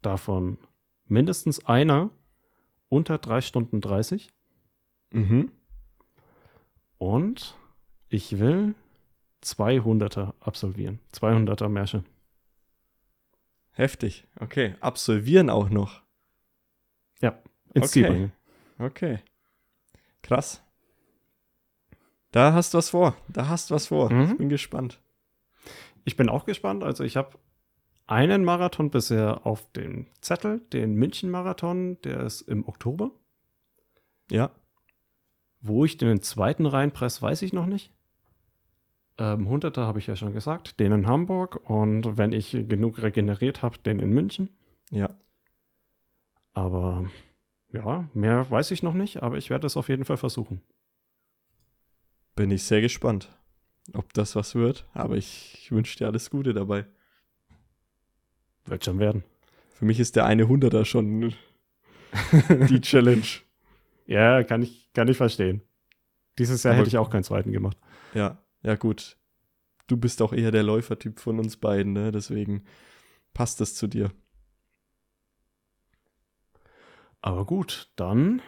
Davon 0.00 0.58
mindestens 1.06 1.64
einer 1.64 2.10
unter 2.88 3.18
3 3.18 3.40
Stunden 3.40 3.80
30. 3.80 4.30
Mhm. 5.10 5.50
Und 6.98 7.56
ich 8.08 8.38
will 8.38 8.74
200er 9.42 10.34
absolvieren. 10.40 11.00
200er 11.14 11.68
Märsche. 11.68 12.04
Heftig. 13.72 14.26
Okay. 14.38 14.74
Absolvieren 14.80 15.48
auch 15.50 15.70
noch. 15.70 16.02
Ja, 17.20 17.42
ins 17.74 17.86
Okay. 17.86 17.88
Ziel 17.88 18.06
bringen. 18.06 18.32
Okay. 18.82 19.20
Krass. 20.22 20.62
Da 22.32 22.52
hast 22.52 22.74
du 22.74 22.78
was 22.78 22.90
vor. 22.90 23.14
Da 23.28 23.48
hast 23.48 23.70
du 23.70 23.74
was 23.74 23.86
vor. 23.86 24.12
Mhm. 24.12 24.32
Ich 24.32 24.36
bin 24.38 24.48
gespannt. 24.48 25.00
Ich 26.04 26.16
bin 26.16 26.28
auch 26.28 26.46
gespannt. 26.46 26.82
Also 26.82 27.04
ich 27.04 27.16
habe 27.16 27.38
einen 28.06 28.44
Marathon 28.44 28.90
bisher 28.90 29.46
auf 29.46 29.70
dem 29.72 30.06
Zettel, 30.20 30.60
den 30.72 30.94
München-Marathon, 30.94 32.00
der 32.02 32.20
ist 32.22 32.42
im 32.42 32.66
Oktober. 32.66 33.12
Ja. 34.30 34.50
Wo 35.60 35.84
ich 35.84 35.98
den 35.98 36.22
zweiten 36.22 36.66
reinpresse, 36.66 37.22
weiß 37.22 37.42
ich 37.42 37.52
noch 37.52 37.66
nicht. 37.66 37.92
Ähm, 39.18 39.46
100er 39.46 39.82
habe 39.82 39.98
ich 39.98 40.08
ja 40.08 40.16
schon 40.16 40.32
gesagt, 40.32 40.80
den 40.80 40.90
in 40.90 41.06
Hamburg 41.06 41.68
und 41.68 42.16
wenn 42.16 42.32
ich 42.32 42.50
genug 42.50 43.00
regeneriert 43.00 43.62
habe, 43.62 43.78
den 43.78 44.00
in 44.00 44.10
München. 44.10 44.48
Ja. 44.90 45.10
Aber 46.54 47.04
ja, 47.72 48.08
mehr 48.14 48.50
weiß 48.50 48.70
ich 48.70 48.82
noch 48.82 48.94
nicht, 48.94 49.22
aber 49.22 49.36
ich 49.38 49.50
werde 49.50 49.66
es 49.66 49.76
auf 49.76 49.88
jeden 49.88 50.04
Fall 50.04 50.16
versuchen. 50.16 50.60
Bin 52.34 52.50
ich 52.50 52.62
sehr 52.64 52.80
gespannt, 52.80 53.28
ob 53.92 54.12
das 54.14 54.36
was 54.36 54.54
wird. 54.54 54.86
Aber 54.94 55.16
ich, 55.16 55.70
wünsche 55.70 55.98
dir 55.98 56.06
alles 56.06 56.30
Gute 56.30 56.54
dabei. 56.54 56.86
Wird 58.64 58.84
schon 58.84 58.98
werden. 58.98 59.24
Für 59.70 59.84
mich 59.84 60.00
ist 60.00 60.16
der 60.16 60.24
eine 60.26 60.48
Hunderter 60.48 60.84
schon 60.84 61.34
die 62.68 62.80
Challenge. 62.80 63.26
Ja, 64.06 64.42
kann 64.44 64.62
ich, 64.62 64.90
kann 64.92 65.08
ich 65.08 65.16
verstehen. 65.16 65.62
Dieses 66.38 66.62
Jahr 66.62 66.72
Aber- 66.74 66.80
hätte 66.80 66.88
ich 66.88 66.98
auch 66.98 67.10
keinen 67.10 67.24
zweiten 67.24 67.52
gemacht. 67.52 67.76
Ja, 68.14 68.38
ja 68.62 68.76
gut. 68.76 69.16
Du 69.86 69.96
bist 69.96 70.22
auch 70.22 70.32
eher 70.32 70.50
der 70.52 70.62
Läufertyp 70.62 71.18
von 71.20 71.38
uns 71.38 71.56
beiden, 71.56 71.92
ne? 71.92 72.12
Deswegen 72.12 72.64
passt 73.34 73.60
es 73.60 73.74
zu 73.74 73.86
dir. 73.88 74.10
Aber 77.22 77.46
gut, 77.46 77.90
dann 77.96 78.42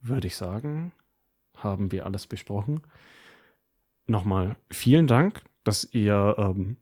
würde 0.00 0.26
ich 0.26 0.36
sagen, 0.36 0.92
haben 1.56 1.92
wir 1.92 2.06
alles 2.06 2.26
besprochen. 2.26 2.82
Nochmal 4.06 4.56
vielen 4.70 5.06
Dank, 5.06 5.42
dass 5.62 5.84
ihr 5.92 6.34
ähm, 6.38 6.78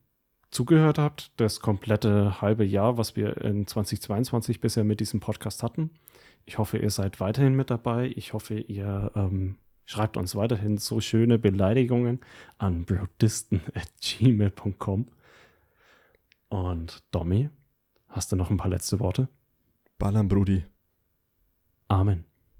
zugehört 0.50 0.98
habt. 0.98 1.32
Das 1.36 1.60
komplette 1.60 2.40
halbe 2.40 2.64
Jahr, 2.64 2.96
was 2.96 3.14
wir 3.16 3.36
in 3.38 3.66
2022 3.66 4.60
bisher 4.60 4.84
mit 4.84 5.00
diesem 5.00 5.18
Podcast 5.20 5.62
hatten. 5.62 5.90
Ich 6.46 6.56
hoffe, 6.58 6.78
ihr 6.78 6.88
seid 6.90 7.20
weiterhin 7.20 7.54
mit 7.54 7.70
dabei. 7.70 8.10
Ich 8.16 8.32
hoffe, 8.32 8.58
ihr 8.58 9.12
ähm, 9.14 9.56
schreibt 9.84 10.16
uns 10.16 10.34
weiterhin 10.36 10.78
so 10.78 11.00
schöne 11.00 11.38
Beleidigungen 11.38 12.20
an 12.58 12.84
brodisten.gmail.com. 12.84 15.08
Und 16.48 17.02
Domi, 17.10 17.50
hast 18.08 18.32
du 18.32 18.36
noch 18.36 18.48
ein 18.50 18.56
paar 18.56 18.70
letzte 18.70 19.00
Worte? 19.00 19.28
Ballern, 19.98 20.28
Brudi. 20.28 20.64
Amen. 21.90 22.29